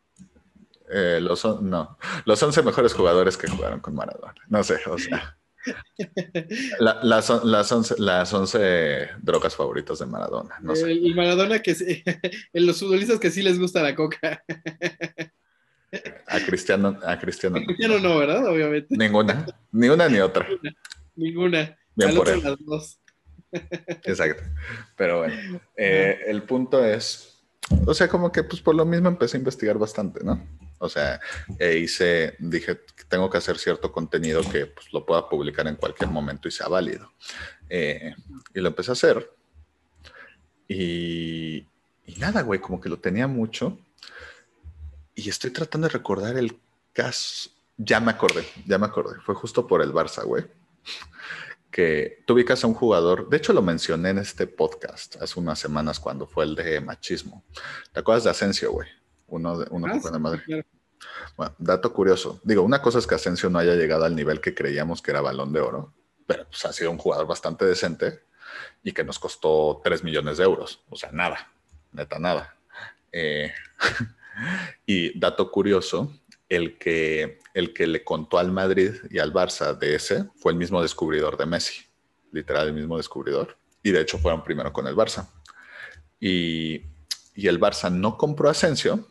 eh, 0.92 1.20
los, 1.22 1.46
no, 1.62 1.98
los 2.26 2.44
11 2.44 2.64
mejores 2.64 2.94
jugadores 2.94 3.38
que 3.38 3.48
jugaron 3.48 3.80
con 3.80 3.96
Maradona. 3.96 4.36
No 4.50 4.62
sé, 4.62 4.78
o 4.88 4.98
sea. 4.98 5.38
La- 6.80 7.00
las, 7.04 7.30
on- 7.30 7.50
las, 7.52 7.72
11, 7.72 7.96
las 8.00 8.34
11 8.34 9.10
drogas 9.22 9.56
favoritas 9.56 10.00
de 10.00 10.06
Maradona. 10.06 10.56
No 10.62 10.76
sé. 10.76 10.92
El, 10.92 11.06
el 11.06 11.16
Maradona 11.16 11.60
que 11.62 11.76
sí- 11.76 12.04
en 12.54 12.66
los 12.66 12.80
futbolistas 12.80 13.20
que 13.20 13.32
sí 13.32 13.42
les 13.42 13.60
gusta 13.60 13.82
la 13.84 13.96
coca. 13.96 14.44
A 16.28 16.40
Cristiano, 16.46 16.98
a 17.06 17.20
Cristiano 17.20 17.60
no. 17.60 17.66
Cristiano 17.66 18.00
no, 18.00 18.18
¿verdad? 18.18 18.48
Obviamente. 18.48 18.96
Ninguna, 18.96 19.46
ni 19.72 19.90
una 19.90 20.08
ni 20.08 20.20
otra. 20.20 20.48
Ninguna. 21.16 21.78
Bien 21.96 22.16
por 22.16 22.30
él. 22.30 22.42
las 22.44 22.58
dos. 22.66 23.00
Exacto. 23.52 24.44
Pero 24.96 25.20
bueno, 25.20 25.60
eh, 25.76 26.20
el 26.28 26.44
punto 26.44 26.86
es, 26.86 27.44
o 27.86 27.94
sea, 27.94 28.08
como 28.08 28.32
que 28.32 28.44
pues 28.44 28.62
por 28.62 28.74
lo 28.76 28.86
mismo 28.86 29.10
empecé 29.10 29.36
a 29.36 29.40
investigar 29.40 29.78
bastante, 29.78 30.24
¿no? 30.24 30.42
O 30.84 30.90
sea, 30.90 31.20
e 31.60 31.78
hice, 31.78 32.36
dije, 32.40 32.82
tengo 33.08 33.30
que 33.30 33.38
hacer 33.38 33.60
cierto 33.60 33.92
contenido 33.92 34.42
que 34.42 34.66
pues, 34.66 34.92
lo 34.92 35.06
pueda 35.06 35.30
publicar 35.30 35.68
en 35.68 35.76
cualquier 35.76 36.10
momento 36.10 36.48
y 36.48 36.52
sea 36.52 36.68
válido. 36.68 37.14
Eh, 37.70 38.16
y 38.54 38.60
lo 38.60 38.70
empecé 38.70 38.90
a 38.90 38.94
hacer. 38.94 39.32
Y, 40.68 41.68
y 42.08 42.16
nada, 42.18 42.42
güey, 42.42 42.60
como 42.60 42.82
que 42.82 42.90
lo 42.90 43.00
tenía 43.00 43.28
mucho. 43.28 43.80
Y 45.14 45.30
estoy 45.30 45.52
tratando 45.52 45.88
de 45.88 45.94
recordar 45.94 46.36
el 46.36 46.60
caso. 46.94 47.52
Ya 47.78 48.00
me 48.00 48.10
acordé, 48.10 48.44
ya 48.66 48.80
me 48.80 48.88
acordé. 48.88 49.20
Fue 49.22 49.36
justo 49.36 49.68
por 49.68 49.84
el 49.84 49.94
Barça, 49.94 50.26
güey 50.26 50.46
que 51.72 52.24
tú 52.28 52.34
ubicas 52.34 52.64
a 52.64 52.68
un 52.68 52.74
jugador, 52.74 53.30
de 53.30 53.38
hecho 53.38 53.54
lo 53.54 53.62
mencioné 53.62 54.10
en 54.10 54.18
este 54.18 54.46
podcast 54.46 55.16
hace 55.22 55.40
unas 55.40 55.58
semanas 55.58 56.02
cuando 56.02 56.28
fue 56.28 56.44
el 56.44 56.54
de 56.54 56.82
machismo. 56.82 57.46
¿Te 57.94 58.02
acuerdas 58.02 58.26
de 58.26 58.32
Asensio, 58.32 58.74
güey? 58.74 58.90
Uno, 59.32 59.58
de, 59.58 59.68
uno 59.72 59.88
Ah, 59.88 59.94
que 59.94 60.00
fue 60.02 60.10
sí, 60.10 60.14
de 60.14 60.20
Madrid. 60.20 60.42
claro. 60.46 60.64
Bueno, 61.36 61.56
dato 61.58 61.92
curioso. 61.94 62.40
Digo, 62.44 62.62
una 62.62 62.82
cosa 62.82 63.00
es 63.00 63.08
que 63.08 63.16
Asensio 63.16 63.50
no 63.50 63.58
haya 63.58 63.74
llegado 63.76 64.06
al 64.06 64.16
nivel 64.16 64.40
que 64.40 64.54
creíamos 64.54 65.02
que 65.02 65.10
era 65.12 65.22
balón 65.22 65.52
de 65.52 65.60
oro, 65.60 65.94
pero 66.28 66.46
pues, 66.46 66.64
ha 66.66 66.74
sido 66.74 66.92
un 66.92 66.98
jugador 67.00 67.26
bastante 67.26 67.66
decente 67.66 68.20
y 68.84 68.92
que 68.92 69.04
nos 69.04 69.18
costó 69.18 69.82
3 69.84 70.04
millones 70.04 70.38
de 70.38 70.44
euros. 70.44 70.84
O 70.90 70.96
sea, 70.96 71.12
nada, 71.12 71.52
neta, 71.92 72.20
nada. 72.20 72.56
Eh, 73.12 73.52
y 74.86 75.18
dato 75.18 75.50
curioso, 75.50 76.12
el 76.50 76.78
que, 76.78 77.40
el 77.54 77.74
que 77.74 77.88
le 77.88 78.04
contó 78.04 78.38
al 78.38 78.52
Madrid 78.52 78.94
y 79.10 79.20
al 79.20 79.34
Barça 79.34 79.76
de 79.76 79.96
ese 79.96 80.26
fue 80.36 80.52
el 80.52 80.58
mismo 80.58 80.82
descubridor 80.82 81.38
de 81.38 81.46
Messi, 81.48 81.82
literal 82.32 82.68
el 82.68 82.74
mismo 82.74 82.98
descubridor. 82.98 83.58
Y 83.82 83.92
de 83.92 84.02
hecho 84.02 84.20
fueron 84.20 84.44
primero 84.44 84.72
con 84.72 84.86
el 84.88 84.96
Barça. 84.96 85.28
Y, 86.20 86.84
y 87.34 87.48
el 87.48 87.60
Barça 87.60 87.92
no 87.92 88.18
compró 88.18 88.50
a 88.50 88.52
Asensio 88.52 89.08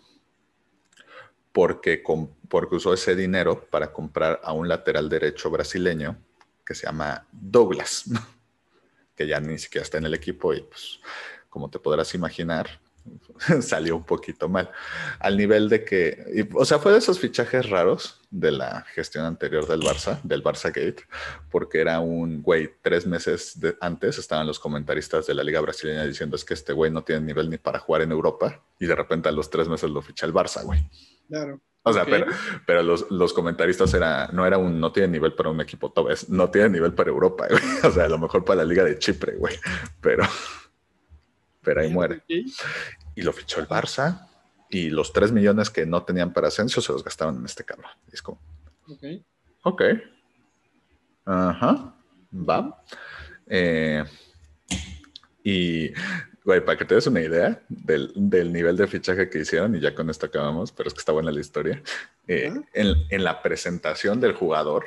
porque, 1.52 2.02
porque 2.48 2.76
usó 2.76 2.94
ese 2.94 3.14
dinero 3.16 3.66
para 3.70 3.92
comprar 3.92 4.40
a 4.44 4.52
un 4.52 4.68
lateral 4.68 5.08
derecho 5.08 5.50
brasileño 5.50 6.16
que 6.64 6.74
se 6.74 6.86
llama 6.86 7.26
Douglas, 7.32 8.04
que 9.16 9.26
ya 9.26 9.40
ni 9.40 9.58
siquiera 9.58 9.82
está 9.84 9.98
en 9.98 10.06
el 10.06 10.14
equipo 10.14 10.54
y 10.54 10.60
pues 10.62 11.00
como 11.48 11.68
te 11.68 11.80
podrás 11.80 12.14
imaginar, 12.14 12.68
salió 13.60 13.96
un 13.96 14.04
poquito 14.04 14.48
mal. 14.48 14.70
Al 15.18 15.36
nivel 15.36 15.68
de 15.68 15.84
que, 15.84 16.22
y, 16.32 16.48
o 16.56 16.64
sea, 16.64 16.78
fue 16.78 16.92
de 16.92 16.98
esos 16.98 17.18
fichajes 17.18 17.68
raros 17.68 18.20
de 18.30 18.52
la 18.52 18.82
gestión 18.94 19.24
anterior 19.24 19.66
del 19.66 19.80
Barça, 19.80 20.20
del 20.22 20.44
Barça 20.44 20.66
Gate, 20.66 21.02
porque 21.50 21.80
era 21.80 21.98
un 21.98 22.40
güey, 22.42 22.70
tres 22.82 23.06
meses 23.06 23.58
de- 23.58 23.76
antes 23.80 24.18
estaban 24.18 24.46
los 24.46 24.60
comentaristas 24.60 25.26
de 25.26 25.34
la 25.34 25.42
Liga 25.42 25.60
Brasileña 25.60 26.04
diciendo 26.06 26.36
es 26.36 26.44
que 26.44 26.54
este 26.54 26.72
güey 26.72 26.92
no 26.92 27.02
tiene 27.02 27.22
nivel 27.22 27.50
ni 27.50 27.58
para 27.58 27.80
jugar 27.80 28.02
en 28.02 28.12
Europa, 28.12 28.62
y 28.78 28.86
de 28.86 28.94
repente 28.94 29.28
a 29.28 29.32
los 29.32 29.50
tres 29.50 29.66
meses 29.68 29.90
lo 29.90 30.02
ficha 30.02 30.24
el 30.26 30.32
Barça, 30.32 30.62
güey. 30.62 30.88
Claro. 31.30 31.60
O 31.82 31.92
sea, 31.94 32.04
pero, 32.04 32.26
pero 32.66 32.82
los, 32.82 33.10
los 33.10 33.32
comentaristas 33.32 33.94
era, 33.94 34.28
no 34.32 34.44
era 34.44 34.58
un, 34.58 34.78
no 34.78 34.92
tiene 34.92 35.08
nivel 35.08 35.32
para 35.32 35.48
un 35.48 35.62
equipo 35.62 35.90
top, 35.90 36.10
es, 36.10 36.28
no 36.28 36.50
tiene 36.50 36.68
nivel 36.68 36.92
para 36.92 37.08
Europa, 37.08 37.46
güey. 37.48 37.62
O 37.84 37.90
sea, 37.90 38.04
a 38.04 38.08
lo 38.08 38.18
mejor 38.18 38.44
para 38.44 38.58
la 38.58 38.64
Liga 38.64 38.84
de 38.84 38.98
Chipre, 38.98 39.36
güey. 39.36 39.54
Pero, 40.02 40.24
pero 41.62 41.80
ahí 41.80 41.90
muere. 41.90 42.22
Y 42.28 43.22
lo 43.22 43.32
fichó 43.32 43.60
el 43.60 43.68
Barça 43.68 44.28
y 44.68 44.90
los 44.90 45.12
3 45.12 45.32
millones 45.32 45.70
que 45.70 45.86
no 45.86 46.02
tenían 46.02 46.32
para 46.32 46.48
Asensio 46.48 46.82
se 46.82 46.92
los 46.92 47.02
gastaron 47.02 47.38
en 47.38 47.46
este 47.46 47.64
cabrón. 47.64 47.90
Es 48.12 48.20
como, 48.20 48.40
Ok. 48.86 49.04
ok. 49.62 49.82
Ajá. 51.24 51.94
Va. 52.32 52.82
Eh, 53.46 54.04
y, 55.42 55.92
güey, 56.50 56.64
para 56.64 56.76
que 56.76 56.84
te 56.84 56.96
des 56.96 57.06
una 57.06 57.20
idea 57.20 57.62
del, 57.68 58.12
del 58.16 58.52
nivel 58.52 58.76
de 58.76 58.88
fichaje 58.88 59.30
que 59.30 59.38
hicieron, 59.38 59.76
y 59.76 59.80
ya 59.80 59.94
con 59.94 60.10
esto 60.10 60.26
acabamos, 60.26 60.72
pero 60.72 60.88
es 60.88 60.94
que 60.94 60.98
está 60.98 61.12
buena 61.12 61.30
la 61.30 61.38
historia. 61.38 61.80
eh, 62.26 62.52
en, 62.72 62.94
en 63.08 63.24
la 63.24 63.40
presentación 63.40 64.20
del 64.20 64.32
jugador 64.34 64.84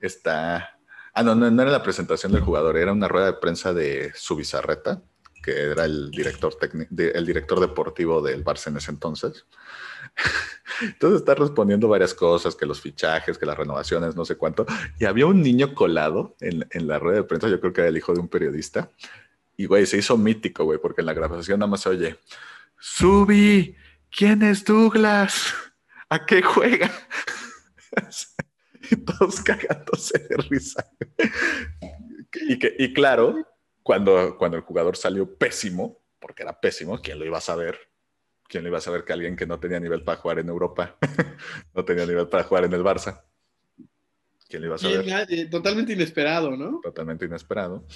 está. 0.00 0.78
Ah, 1.12 1.24
no, 1.24 1.34
no, 1.34 1.50
no 1.50 1.62
era 1.62 1.72
la 1.72 1.82
presentación 1.82 2.30
del 2.30 2.42
jugador, 2.42 2.76
era 2.76 2.92
una 2.92 3.08
rueda 3.08 3.26
de 3.26 3.32
prensa 3.34 3.74
de 3.74 4.12
su 4.14 4.36
bizarreta, 4.36 5.02
que 5.42 5.50
era 5.72 5.84
el 5.86 6.12
director, 6.12 6.54
técnico, 6.54 6.94
el 6.96 7.26
director 7.26 7.58
deportivo 7.58 8.22
del 8.22 8.44
Barça 8.44 8.68
en 8.68 8.76
ese 8.76 8.92
entonces. 8.92 9.44
Entonces 10.80 11.20
está 11.20 11.34
respondiendo 11.34 11.88
varias 11.88 12.14
cosas, 12.14 12.54
que 12.54 12.64
los 12.64 12.80
fichajes, 12.80 13.38
que 13.38 13.46
las 13.46 13.58
renovaciones, 13.58 14.14
no 14.14 14.24
sé 14.24 14.36
cuánto. 14.36 14.64
Y 14.98 15.04
había 15.04 15.26
un 15.26 15.42
niño 15.42 15.74
colado 15.74 16.36
en, 16.40 16.66
en 16.70 16.86
la 16.86 16.98
rueda 16.98 17.18
de 17.18 17.24
prensa, 17.24 17.48
yo 17.48 17.60
creo 17.60 17.72
que 17.72 17.80
era 17.82 17.88
el 17.90 17.96
hijo 17.96 18.14
de 18.14 18.20
un 18.20 18.28
periodista. 18.28 18.88
Y, 19.56 19.66
güey, 19.66 19.86
se 19.86 19.98
hizo 19.98 20.16
mítico, 20.16 20.64
güey, 20.64 20.78
porque 20.78 21.02
en 21.02 21.06
la 21.06 21.14
grabación 21.14 21.60
nada 21.60 21.70
más 21.70 21.80
se 21.80 21.90
oye, 21.90 22.18
Subi, 22.78 23.76
¿quién 24.10 24.42
es 24.42 24.64
Douglas? 24.64 25.54
¿A 26.08 26.26
qué 26.26 26.42
juega? 26.42 26.90
y 28.90 28.96
todos 28.96 29.40
cagándose 29.40 30.18
de 30.18 30.36
risa. 30.48 30.90
y, 32.48 32.58
que, 32.58 32.74
y 32.78 32.92
claro, 32.92 33.34
cuando, 33.82 34.36
cuando 34.36 34.56
el 34.56 34.62
jugador 34.62 34.96
salió 34.96 35.36
pésimo, 35.36 36.02
porque 36.18 36.42
era 36.42 36.60
pésimo, 36.60 37.00
¿quién 37.00 37.18
lo 37.18 37.24
iba 37.24 37.38
a 37.38 37.42
saber? 37.42 37.78
¿Quién 38.48 38.64
le 38.64 38.70
iba 38.70 38.78
a 38.78 38.82
saber 38.82 39.04
que 39.04 39.12
alguien 39.12 39.36
que 39.36 39.46
no 39.46 39.58
tenía 39.58 39.80
nivel 39.80 40.04
para 40.04 40.18
jugar 40.20 40.38
en 40.38 40.48
Europa 40.48 40.98
no 41.74 41.84
tenía 41.84 42.06
nivel 42.06 42.28
para 42.28 42.44
jugar 42.44 42.64
en 42.64 42.72
el 42.72 42.82
Barça? 42.82 43.22
¿Quién 44.52 44.60
le 44.60 44.66
iba 44.66 44.74
a 44.74 44.78
saber? 44.78 45.26
eh, 45.30 45.46
totalmente 45.46 45.94
inesperado, 45.94 46.54
¿no? 46.54 46.78
Totalmente 46.82 47.24
inesperado. 47.24 47.86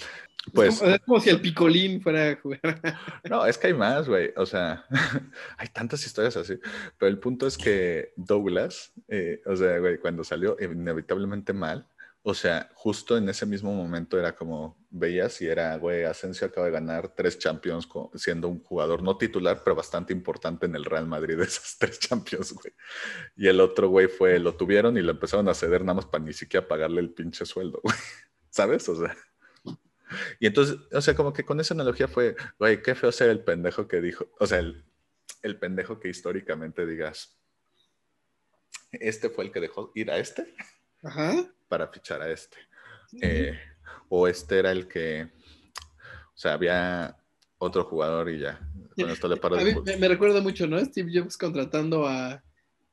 Pues, 0.55 0.81
es, 0.81 1.01
como, 1.01 1.21
si 1.21 1.29
el 1.29 1.43
picolín 1.43 2.01
fuera 2.01 2.31
a 2.31 2.37
jugar. 2.37 2.61
No, 3.29 3.45
es 3.45 3.59
que 3.59 3.67
hay 3.67 3.75
más, 3.75 4.09
güey. 4.09 4.33
O 4.37 4.47
sea, 4.47 4.87
hay 5.59 5.69
tantas 5.69 6.07
historias 6.07 6.35
así. 6.39 6.59
Pero 6.97 7.11
el 7.11 7.19
punto 7.19 7.47
es 7.47 7.59
que 7.59 8.15
Douglas, 8.17 8.95
eh, 9.09 9.43
o 9.45 9.55
sea, 9.55 9.79
güey, 9.81 9.99
cuando 9.99 10.25
salió 10.25 10.57
inevitablemente 10.59 11.53
mal, 11.53 11.87
o 12.23 12.33
sea, 12.33 12.71
justo 12.73 13.19
en 13.19 13.29
ese 13.29 13.45
mismo 13.45 13.75
momento 13.75 14.19
era 14.19 14.35
como, 14.35 14.79
veías 14.99 15.41
y 15.41 15.47
era, 15.47 15.76
güey, 15.76 16.05
Asensio 16.05 16.47
acaba 16.47 16.67
de 16.67 16.73
ganar 16.73 17.15
tres 17.15 17.38
Champions 17.38 17.88
siendo 18.15 18.49
un 18.49 18.62
jugador 18.62 19.03
no 19.03 19.17
titular, 19.17 19.62
pero 19.65 19.76
bastante 19.76 20.12
importante 20.12 20.67
en 20.67 20.75
el 20.75 20.85
Real 20.85 21.07
Madrid 21.07 21.37
de 21.37 21.45
esas 21.45 21.76
tres 21.79 21.99
Champions, 21.99 22.53
güey. 22.53 22.75
Y 23.37 23.49
el 23.49 23.61
otro, 23.61 23.88
güey, 23.88 24.09
fue, 24.09 24.38
lo 24.38 24.55
tuvieron 24.57 24.97
y 24.97 25.03
lo 25.03 25.12
empezaron 25.12 25.49
a 25.49 25.55
ceder 25.55 25.83
nada 25.83 25.95
más 25.95 26.07
para 26.07 26.25
ni 26.25 26.33
siquiera 26.33 26.67
pagarle 26.67 27.00
el 27.00 27.11
pinche 27.11 27.45
sueldo, 27.47 27.81
güey. 27.83 27.97
¿Sabes? 28.50 28.88
O 28.88 28.97
sea. 28.97 29.17
Y 30.38 30.47
entonces, 30.47 30.76
o 30.93 31.00
sea, 31.00 31.15
como 31.15 31.33
que 31.33 31.45
con 31.45 31.61
esa 31.61 31.75
analogía 31.75 32.09
fue, 32.09 32.37
güey, 32.59 32.83
qué 32.83 32.95
feo 32.95 33.11
ser 33.11 33.31
el 33.31 33.43
pendejo 33.43 33.88
que 33.88 34.00
dijo, 34.00 34.31
o 34.38 34.47
sea, 34.47 34.59
el, 34.59 34.85
el 35.43 35.59
pendejo 35.59 35.99
que 35.99 36.09
históricamente 36.09 36.87
digas, 36.87 37.37
este 38.93 39.31
fue 39.31 39.45
el 39.45 39.53
que 39.53 39.61
dejó 39.61 39.91
ir 39.95 40.11
a 40.11 40.19
este. 40.19 40.55
Ajá 41.03 41.50
para 41.69 41.88
fichar 41.88 42.23
a 42.23 42.31
este. 42.31 42.57
Eh, 43.21 43.59
o 44.09 44.29
este 44.29 44.59
era 44.59 44.73
el 44.73 44.89
que, 44.89 45.29
o 45.75 46.37
sea, 46.37 46.55
había 46.55 47.17
otro 47.59 47.85
jugador 47.85 48.31
y 48.31 48.41
ya. 48.41 48.61
Con 48.95 49.11
esto 49.11 49.29
le 49.29 49.37
paro 49.37 49.57
me, 49.57 49.97
me, 49.97 50.09
recuerda 50.09 50.41
mucho, 50.41 50.67
¿no? 50.67 50.83
Steve 50.83 51.11
Jobs 51.13 51.37
contratando 51.37 52.07
a, 52.07 52.43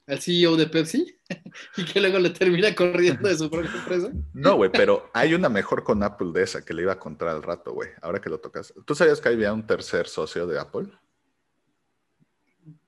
al 0.07 0.19
CEO 0.19 0.57
de 0.57 0.67
Pepsi 0.67 1.15
y 1.77 1.85
que 1.85 2.01
luego 2.01 2.19
le 2.19 2.29
termina 2.31 2.73
corriendo 2.75 3.27
de 3.27 3.37
su 3.37 3.49
propia 3.49 3.71
empresa. 3.73 4.11
No, 4.33 4.55
güey, 4.55 4.69
pero 4.71 5.09
hay 5.13 5.33
una 5.33 5.49
mejor 5.49 5.83
con 5.83 6.03
Apple 6.03 6.31
de 6.33 6.43
esa 6.43 6.65
que 6.65 6.73
le 6.73 6.83
iba 6.83 6.93
a 6.93 6.99
contar 6.99 7.29
al 7.29 7.43
rato, 7.43 7.73
güey. 7.73 7.89
Ahora 8.01 8.19
que 8.19 8.29
lo 8.29 8.39
tocas. 8.39 8.73
¿Tú 8.85 8.95
sabías 8.95 9.21
que 9.21 9.29
había 9.29 9.53
un 9.53 9.65
tercer 9.65 10.07
socio 10.07 10.45
de 10.45 10.59
Apple? 10.59 10.87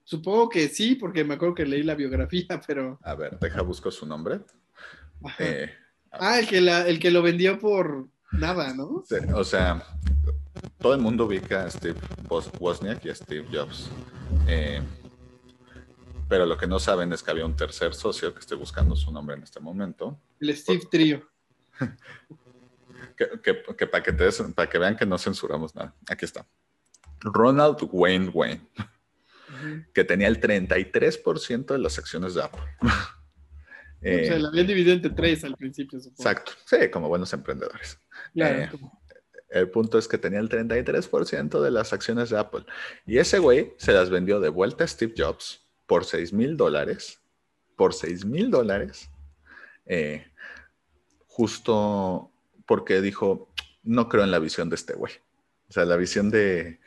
Supongo 0.03 0.49
que 0.49 0.67
sí, 0.67 0.95
porque 0.95 1.23
me 1.23 1.33
acuerdo 1.33 1.55
que 1.55 1.65
leí 1.65 1.83
la 1.83 1.95
biografía, 1.95 2.45
pero. 2.67 2.99
A 3.01 3.15
ver, 3.15 3.39
deja 3.39 3.61
busco 3.61 3.91
su 3.91 4.05
nombre. 4.05 4.41
Eh, 5.39 5.71
ah, 6.11 6.39
el 6.39 6.47
que, 6.47 6.57
el 6.57 6.99
que 6.99 7.11
lo 7.11 7.21
vendió 7.21 7.57
por 7.57 8.07
nada, 8.37 8.73
¿no? 8.73 9.03
o 9.33 9.43
sea, 9.43 9.83
todo 10.79 10.93
el 10.93 11.01
mundo 11.01 11.25
ubica 11.25 11.65
a 11.65 11.71
Steve 11.71 11.99
Wozniak 12.59 13.05
y 13.05 13.09
a 13.09 13.15
Steve 13.15 13.47
Jobs. 13.51 13.89
Eh, 14.47 14.81
pero 16.27 16.45
lo 16.45 16.57
que 16.57 16.67
no 16.67 16.79
saben 16.79 17.13
es 17.13 17.21
que 17.21 17.31
había 17.31 17.45
un 17.45 17.55
tercer 17.55 17.93
socio 17.93 18.33
que 18.33 18.39
estoy 18.39 18.57
buscando 18.57 18.95
su 18.95 19.11
nombre 19.11 19.35
en 19.35 19.43
este 19.43 19.59
momento. 19.59 20.19
El 20.39 20.55
Steve 20.55 20.83
Trio. 20.89 21.29
que, 23.15 23.53
para, 23.87 24.03
que 24.03 24.13
para 24.13 24.69
que 24.69 24.77
vean 24.77 24.95
que 24.97 25.05
no 25.05 25.17
censuramos 25.17 25.75
nada. 25.75 25.93
Aquí 26.09 26.25
está. 26.25 26.45
Ronald 27.21 27.77
Wayne 27.91 28.29
Wayne, 28.29 28.61
que 29.93 30.03
tenía 30.03 30.27
el 30.27 30.39
33% 30.39 31.65
de 31.65 31.79
las 31.79 31.97
acciones 31.97 32.33
de 32.35 32.43
Apple. 32.43 32.61
O 34.05 34.25
sea, 34.25 34.35
eh, 34.35 34.39
la 34.39 34.49
habían 34.49 34.67
dividido 34.67 34.93
entre 34.93 35.11
tres 35.11 35.43
al 35.43 35.55
principio, 35.55 35.99
supongo. 35.99 36.21
Exacto, 36.21 36.51
sí, 36.65 36.89
como 36.91 37.07
buenos 37.09 37.33
emprendedores. 37.33 37.99
Eh, 38.35 38.69
el 39.49 39.69
punto 39.69 39.97
es 39.97 40.07
que 40.07 40.17
tenía 40.17 40.39
el 40.39 40.49
33% 40.49 41.61
de 41.61 41.71
las 41.71 41.91
acciones 41.93 42.29
de 42.29 42.37
Apple. 42.37 42.65
Y 43.07 43.17
ese 43.17 43.39
güey 43.39 43.73
se 43.77 43.93
las 43.93 44.09
vendió 44.09 44.39
de 44.39 44.49
vuelta 44.49 44.83
a 44.83 44.87
Steve 44.87 45.13
Jobs 45.17 45.65
por 45.87 46.05
6 46.05 46.33
mil 46.33 46.55
dólares. 46.55 47.19
Por 47.75 47.93
6 47.93 48.25
mil 48.25 48.51
dólares. 48.51 49.09
Eh, 49.85 50.25
justo 51.27 52.31
porque 52.65 53.01
dijo, 53.01 53.49
no 53.83 54.07
creo 54.07 54.23
en 54.23 54.31
la 54.31 54.39
visión 54.39 54.69
de 54.69 54.75
este 54.75 54.93
güey. 54.93 55.13
O 55.75 55.77
sea, 55.77 55.83
la 55.83 55.97
visión 55.97 56.31
de, 56.31 56.79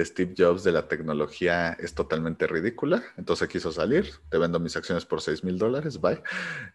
Steve 0.00 0.34
Jobs 0.36 0.64
de 0.64 0.72
la 0.72 0.86
tecnología 0.86 1.78
es 1.80 1.94
totalmente 1.94 2.46
ridícula. 2.46 3.02
Entonces 3.16 3.48
quiso 3.48 3.72
salir, 3.72 4.10
te 4.28 4.36
vendo 4.36 4.60
mis 4.60 4.76
acciones 4.76 5.06
por 5.06 5.22
6 5.22 5.44
mil 5.44 5.56
dólares, 5.56 5.98
bye. 5.98 6.22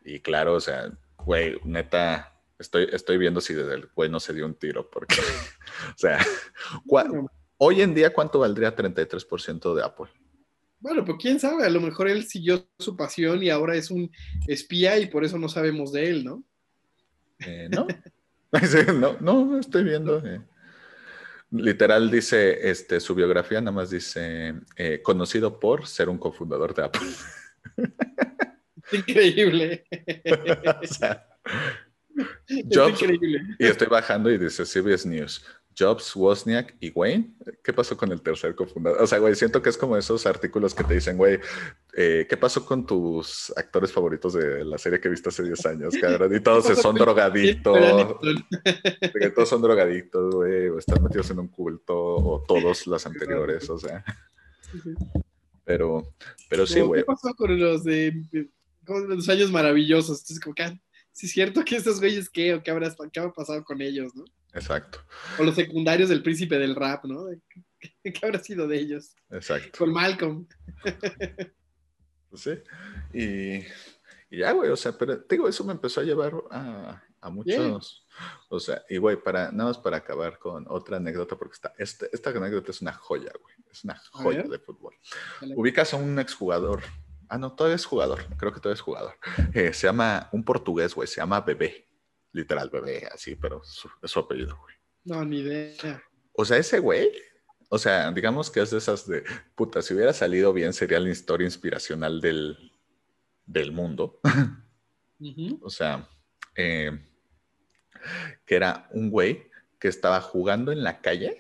Y 0.03 0.19
claro, 0.19 0.55
o 0.55 0.59
sea, 0.59 0.91
güey, 1.23 1.59
neta, 1.65 2.41
estoy, 2.57 2.87
estoy 2.91 3.19
viendo 3.19 3.39
si 3.39 3.53
desde 3.53 3.75
el 3.75 3.89
güey 3.93 4.09
no 4.09 4.19
se 4.19 4.33
dio 4.33 4.47
un 4.47 4.55
tiro, 4.55 4.89
porque, 4.89 5.17
o 5.95 5.95
sea, 5.95 6.17
hoy 7.57 7.83
en 7.83 7.93
día, 7.93 8.11
¿cuánto 8.13 8.39
valdría 8.39 8.75
33% 8.75 9.75
de 9.75 9.83
Apple? 9.83 10.07
Bueno, 10.79 11.05
pues 11.05 11.19
quién 11.21 11.39
sabe, 11.39 11.67
a 11.67 11.69
lo 11.69 11.81
mejor 11.81 12.09
él 12.09 12.25
siguió 12.25 12.67
su 12.79 12.97
pasión 12.97 13.43
y 13.43 13.51
ahora 13.51 13.75
es 13.75 13.91
un 13.91 14.09
espía 14.47 14.97
y 14.97 15.05
por 15.05 15.23
eso 15.23 15.37
no 15.37 15.49
sabemos 15.49 15.91
de 15.91 16.09
él, 16.09 16.25
¿no? 16.25 16.43
Eh, 17.45 17.69
no. 17.69 17.85
no, 18.99 19.17
no, 19.21 19.59
estoy 19.59 19.83
viendo. 19.83 20.17
Eh. 20.25 20.41
Literal 21.51 22.11
dice, 22.11 22.69
este, 22.69 22.99
su 22.99 23.15
biografía 23.15 23.59
nada 23.59 23.71
más 23.71 23.89
dice, 23.89 24.53
eh, 24.75 25.01
conocido 25.01 25.59
por 25.59 25.87
ser 25.87 26.09
un 26.09 26.17
cofundador 26.17 26.75
de 26.75 26.83
Apple. 26.83 27.07
Increíble. 28.91 29.85
increíble. 32.47 33.41
Y 33.57 33.65
estoy 33.65 33.87
bajando 33.87 34.31
y 34.31 34.37
dice 34.37 34.65
CBS 34.65 35.07
News. 35.07 35.43
Jobs, 35.77 36.15
Wozniak 36.15 36.75
y 36.79 36.91
Wayne. 36.91 37.33
¿Qué 37.63 37.71
pasó 37.73 37.95
con 37.95 38.11
el 38.11 38.21
tercer 38.21 38.55
cofundador? 38.55 39.01
O 39.01 39.07
sea, 39.07 39.19
güey, 39.19 39.35
siento 39.35 39.61
que 39.61 39.69
es 39.69 39.77
como 39.77 39.95
esos 39.97 40.25
artículos 40.25 40.75
que 40.75 40.83
te 40.83 40.95
dicen, 40.95 41.17
güey, 41.17 41.39
eh, 41.93 42.25
¿qué 42.29 42.37
pasó 42.37 42.65
con 42.65 42.85
tus 42.85 43.53
actores 43.55 43.91
favoritos 43.91 44.33
de 44.33 44.65
la 44.65 44.77
serie 44.77 44.99
que 44.99 45.09
viste 45.09 45.29
hace 45.29 45.43
10 45.43 45.65
años, 45.65 45.93
cabrón? 46.01 46.35
Y 46.35 46.39
todos 46.41 46.65
son 46.77 46.95
drogadictos. 46.95 47.77
todos 49.35 49.49
son 49.49 49.61
drogadictos, 49.61 50.35
güey, 50.35 50.67
o 50.67 50.79
están 50.79 51.03
metidos 51.03 51.29
en 51.31 51.39
un 51.39 51.47
culto, 51.47 51.95
o 51.95 52.43
todos 52.45 52.85
los 52.87 53.05
anteriores, 53.05 53.69
o 53.69 53.77
sea. 53.77 54.03
Pero, 55.63 56.13
pero 56.49 56.65
sí, 56.65 56.81
güey. 56.81 57.01
¿Qué 57.01 57.05
pasó 57.05 57.33
con 57.35 57.57
los 57.59 57.83
de 57.83 58.13
los 58.85 59.29
años 59.29 59.51
maravillosos? 59.51 60.19
Entonces, 60.19 60.39
como 60.39 60.55
que, 60.55 60.63
ah, 60.63 60.81
sí 61.11 61.27
es 61.27 61.31
cierto 61.31 61.63
que 61.63 61.75
estos 61.75 61.99
güeyes, 61.99 62.29
¿qué? 62.29 62.55
¿O 62.55 62.63
qué, 62.63 62.71
habrá, 62.71 62.93
qué 63.13 63.19
habrá 63.19 63.31
pasado 63.31 63.63
con 63.63 63.81
ellos, 63.81 64.13
no? 64.15 64.25
Exacto. 64.53 64.99
O 65.37 65.43
los 65.43 65.55
secundarios 65.55 66.09
del 66.09 66.23
príncipe 66.23 66.57
del 66.57 66.75
rap, 66.75 67.05
¿no? 67.05 67.27
¿Qué 67.79 68.13
habrá 68.23 68.39
sido 68.39 68.67
de 68.67 68.79
ellos? 68.79 69.15
Exacto. 69.29 69.77
Con 69.77 69.93
Malcolm. 69.93 70.47
Pues 72.29 72.41
sí. 72.43 72.51
Y, 73.13 74.37
ya, 74.37 74.51
güey, 74.51 74.69
o 74.69 74.75
sea, 74.77 74.91
pero 74.97 75.17
digo, 75.29 75.47
eso 75.47 75.63
me 75.63 75.73
empezó 75.73 76.01
a 76.01 76.03
llevar 76.03 76.33
a, 76.51 77.01
muchos. 77.31 78.05
O 78.49 78.59
sea, 78.59 78.83
y 78.87 78.97
güey, 78.97 79.21
para, 79.21 79.51
nada 79.51 79.69
más 79.69 79.77
para 79.77 79.97
acabar 79.97 80.37
con 80.37 80.65
otra 80.69 80.97
anécdota, 80.97 81.35
porque 81.35 81.55
está, 81.55 81.73
este, 81.77 82.09
esta 82.13 82.29
anécdota 82.29 82.71
es 82.71 82.81
una 82.81 82.93
joya, 82.93 83.31
güey. 83.41 83.55
Es 83.71 83.83
una 83.83 83.99
joya 84.11 84.43
de 84.43 84.59
fútbol. 84.59 84.95
Ubicas 85.55 85.93
a 85.93 85.97
un 85.97 86.19
exjugador. 86.19 86.83
Ah, 87.29 87.37
no, 87.37 87.53
todavía 87.53 87.75
es 87.75 87.85
jugador. 87.85 88.25
Creo 88.37 88.51
que 88.51 88.59
todavía 88.59 88.75
es 88.75 88.81
jugador. 88.81 89.15
Eh, 89.53 89.73
se 89.73 89.87
llama, 89.87 90.29
un 90.31 90.43
portugués, 90.43 90.95
güey, 90.95 91.07
se 91.07 91.17
llama 91.17 91.41
Bebé 91.41 91.88
literal 92.31 92.69
bebé, 92.69 93.07
así, 93.11 93.35
pero 93.35 93.61
es 93.63 94.11
su 94.11 94.19
apellido, 94.19 94.57
güey. 94.61 94.75
No, 95.05 95.25
ni 95.25 95.39
idea. 95.39 96.03
O 96.33 96.45
sea, 96.45 96.57
ese 96.57 96.79
güey, 96.79 97.11
o 97.69 97.77
sea, 97.77 98.11
digamos 98.11 98.49
que 98.49 98.61
es 98.61 98.71
de 98.71 98.77
esas 98.77 99.07
de, 99.07 99.23
puta, 99.55 99.81
si 99.81 99.93
hubiera 99.93 100.13
salido 100.13 100.53
bien 100.53 100.73
sería 100.73 100.99
la 100.99 101.09
historia 101.09 101.45
inspiracional 101.45 102.21
del, 102.21 102.71
del 103.45 103.71
mundo. 103.71 104.19
O 105.61 105.69
sea, 105.69 106.07
eh, 106.55 106.97
que 108.45 108.55
era 108.55 108.87
un 108.91 109.09
güey 109.09 109.49
que 109.79 109.89
estaba 109.89 110.21
jugando 110.21 110.71
en 110.71 110.81
la 110.81 111.01
calle 111.01 111.37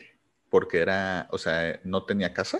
porque 0.49 0.79
era, 0.79 1.27
o 1.31 1.37
sea, 1.37 1.79
no 1.83 2.05
tenía 2.05 2.33
casa. 2.33 2.59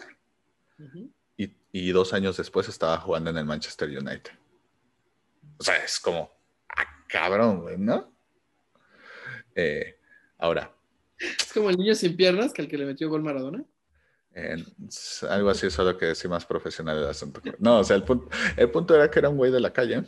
y, 1.36 1.58
y, 1.72 1.92
dos 1.92 2.14
años 2.14 2.38
después 2.38 2.70
estaba 2.70 2.98
jugando 3.00 3.32
en 3.32 3.38
el 3.38 3.46
Manchester 3.46 3.90
United. 3.90 4.32
O 5.58 5.64
sea, 5.64 5.76
es 5.84 6.00
como, 6.00 6.32
ah, 6.70 7.04
cabrón, 7.10 7.62
güey, 7.62 7.78
¿no? 7.78 8.14
Eh, 9.60 9.96
ahora. 10.38 10.74
Es 11.20 11.52
como 11.54 11.70
el 11.70 11.78
niño 11.78 11.96
sin 11.96 12.16
piernas 12.16 12.54
que 12.54 12.62
el 12.62 12.68
que 12.70 12.78
le 12.78 12.86
metió 12.86 13.10
gol 13.10 13.24
Maradona. 13.24 13.64
algo 15.30 15.50
así, 15.50 15.70
solo 15.70 15.98
que 15.98 16.16
sí 16.16 16.28
más 16.28 16.46
profesional 16.46 16.98
el 16.98 17.08
asunto. 17.08 17.42
No, 17.60 17.80
o 17.80 17.84
sea, 17.84 17.98
el 17.98 18.04
punto, 18.04 18.30
el 18.56 18.72
punto 18.72 18.96
era 18.96 19.12
que 19.12 19.20
era 19.20 19.30
un 19.30 19.38
güey 19.38 19.52
de 19.52 19.60
la 19.60 19.74
calle 19.74 20.04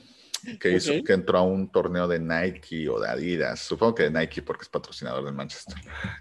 que 0.59 0.71
hizo 0.71 1.03
que 1.03 1.13
entró 1.13 1.37
a 1.37 1.43
un 1.43 1.71
torneo 1.71 2.07
de 2.07 2.19
Nike 2.19 2.89
o 2.89 2.99
de 2.99 3.09
Adidas, 3.09 3.59
supongo 3.59 3.95
que 3.95 4.03
de 4.03 4.11
Nike 4.11 4.41
porque 4.41 4.63
es 4.63 4.69
patrocinador 4.69 5.25
de 5.25 5.31
Manchester. 5.31 5.75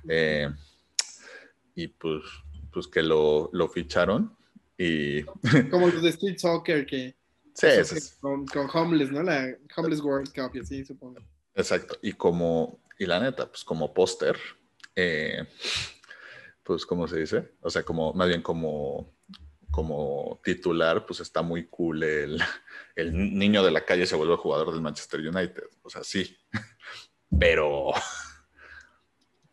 Eh, 0.08 0.50
y 1.74 1.86
pues, 1.88 2.22
pues 2.72 2.88
que 2.88 3.02
lo, 3.02 3.48
lo 3.52 3.68
ficharon 3.68 4.36
y... 4.76 5.22
Como 5.70 5.88
los 5.88 6.02
de 6.02 6.10
Street 6.10 6.38
Soccer 6.38 6.84
que... 6.84 7.14
Sí, 7.54 7.66
con, 8.20 8.46
con, 8.46 8.68
Homeless, 8.72 9.10
¿no? 9.10 9.22
La 9.22 9.54
Homeless 9.76 10.00
World 10.00 10.32
Cup 10.32 10.52
así, 10.60 10.84
supongo. 10.84 11.20
Exacto. 11.54 11.98
Y 12.00 12.12
como 12.12 12.80
y 13.00 13.06
la 13.06 13.18
neta, 13.18 13.48
pues 13.48 13.64
como 13.64 13.94
póster, 13.94 14.36
eh, 14.94 15.46
pues 16.62 16.84
¿cómo 16.84 17.08
se 17.08 17.18
dice? 17.18 17.52
O 17.62 17.70
sea, 17.70 17.82
como 17.82 18.12
más 18.12 18.28
bien 18.28 18.42
como, 18.42 19.16
como 19.70 20.38
titular, 20.44 21.06
pues 21.06 21.20
está 21.20 21.40
muy 21.40 21.66
cool 21.68 22.02
el, 22.02 22.42
el 22.94 23.38
niño 23.38 23.64
de 23.64 23.70
la 23.70 23.86
calle 23.86 24.04
se 24.04 24.16
vuelve 24.16 24.36
jugador 24.36 24.70
del 24.70 24.82
Manchester 24.82 25.20
United. 25.20 25.64
O 25.80 25.88
sea, 25.88 26.04
sí, 26.04 26.36
pero 27.40 27.92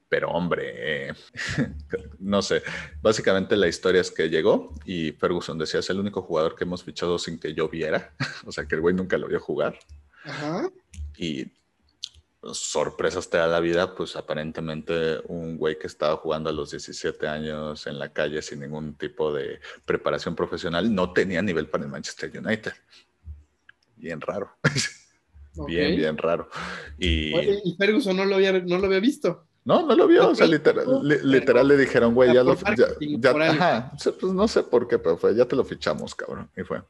Pero 0.09 0.31
hombre, 0.31 1.13
no 2.19 2.41
sé, 2.41 2.63
básicamente 3.01 3.55
la 3.55 3.67
historia 3.67 4.01
es 4.01 4.11
que 4.11 4.29
llegó 4.29 4.73
y 4.85 5.11
Ferguson 5.13 5.57
decía, 5.57 5.79
es 5.79 5.89
el 5.89 5.99
único 5.99 6.21
jugador 6.21 6.55
que 6.55 6.65
hemos 6.65 6.83
fichado 6.83 7.17
sin 7.17 7.39
que 7.39 7.53
yo 7.53 7.67
viera, 7.69 8.13
o 8.45 8.51
sea 8.51 8.65
que 8.65 8.75
el 8.75 8.81
güey 8.81 8.95
nunca 8.95 9.17
lo 9.17 9.27
vio 9.27 9.39
jugar. 9.39 9.79
Ajá. 10.23 10.69
Y 11.17 11.56
sorpresas 12.53 13.29
te 13.29 13.37
da 13.37 13.47
la 13.47 13.59
vida, 13.59 13.95
pues 13.95 14.15
aparentemente 14.15 15.19
un 15.27 15.57
güey 15.57 15.77
que 15.77 15.87
estaba 15.87 16.17
jugando 16.17 16.49
a 16.49 16.53
los 16.53 16.71
17 16.71 17.27
años 17.27 17.87
en 17.87 17.99
la 17.99 18.13
calle 18.13 18.41
sin 18.41 18.59
ningún 18.59 18.95
tipo 18.95 19.33
de 19.33 19.59
preparación 19.85 20.35
profesional 20.35 20.93
no 20.93 21.13
tenía 21.13 21.41
nivel 21.41 21.67
para 21.67 21.83
el 21.83 21.89
Manchester 21.89 22.31
United. 22.37 22.73
Bien 23.95 24.21
raro. 24.21 24.51
Bien, 25.65 25.95
bien 25.95 26.15
raro. 26.19 26.49
Y, 26.99 27.35
y 27.35 27.75
Ferguson 27.79 28.15
no 28.15 28.25
lo, 28.25 28.35
había, 28.35 28.51
no 28.51 28.77
lo 28.77 28.85
había 28.85 28.99
visto. 28.99 29.47
No, 29.65 29.83
no 29.83 29.95
lo 29.95 30.05
vio. 30.05 30.29
o 30.29 30.35
sea, 30.35 30.45
literal, 30.45 30.85
literal 31.03 31.67
le 31.67 31.77
dijeron, 31.77 32.13
güey, 32.13 32.31
ya 32.31 32.43
lo. 32.43 32.55
Ya, 32.99 33.31
ajá, 33.31 33.91
pues 34.19 34.33
no 34.33 34.47
sé 34.47 34.61
por 34.61 34.87
qué, 34.87 34.99
pero 34.99 35.17
fue, 35.17 35.35
ya 35.35 35.45
te 35.45 35.55
lo 35.55 35.65
fichamos, 35.65 36.13
cabrón. 36.13 36.51
Y 36.55 36.61
fue. 36.61 36.83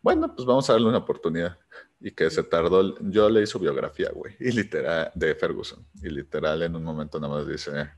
Bueno, 0.00 0.34
pues 0.34 0.46
vamos 0.46 0.70
a 0.70 0.72
darle 0.72 0.88
una 0.88 0.98
oportunidad 0.98 1.58
y 2.00 2.12
que 2.12 2.30
se 2.30 2.44
tardó, 2.44 2.96
yo 3.00 3.28
leí 3.28 3.46
su 3.46 3.58
biografía, 3.58 4.10
güey, 4.12 4.36
y 4.38 4.52
literal, 4.52 5.10
de 5.14 5.34
Ferguson, 5.34 5.84
y 6.00 6.08
literal 6.08 6.62
en 6.62 6.76
un 6.76 6.84
momento 6.84 7.18
nada 7.18 7.34
más 7.34 7.48
dice, 7.48 7.90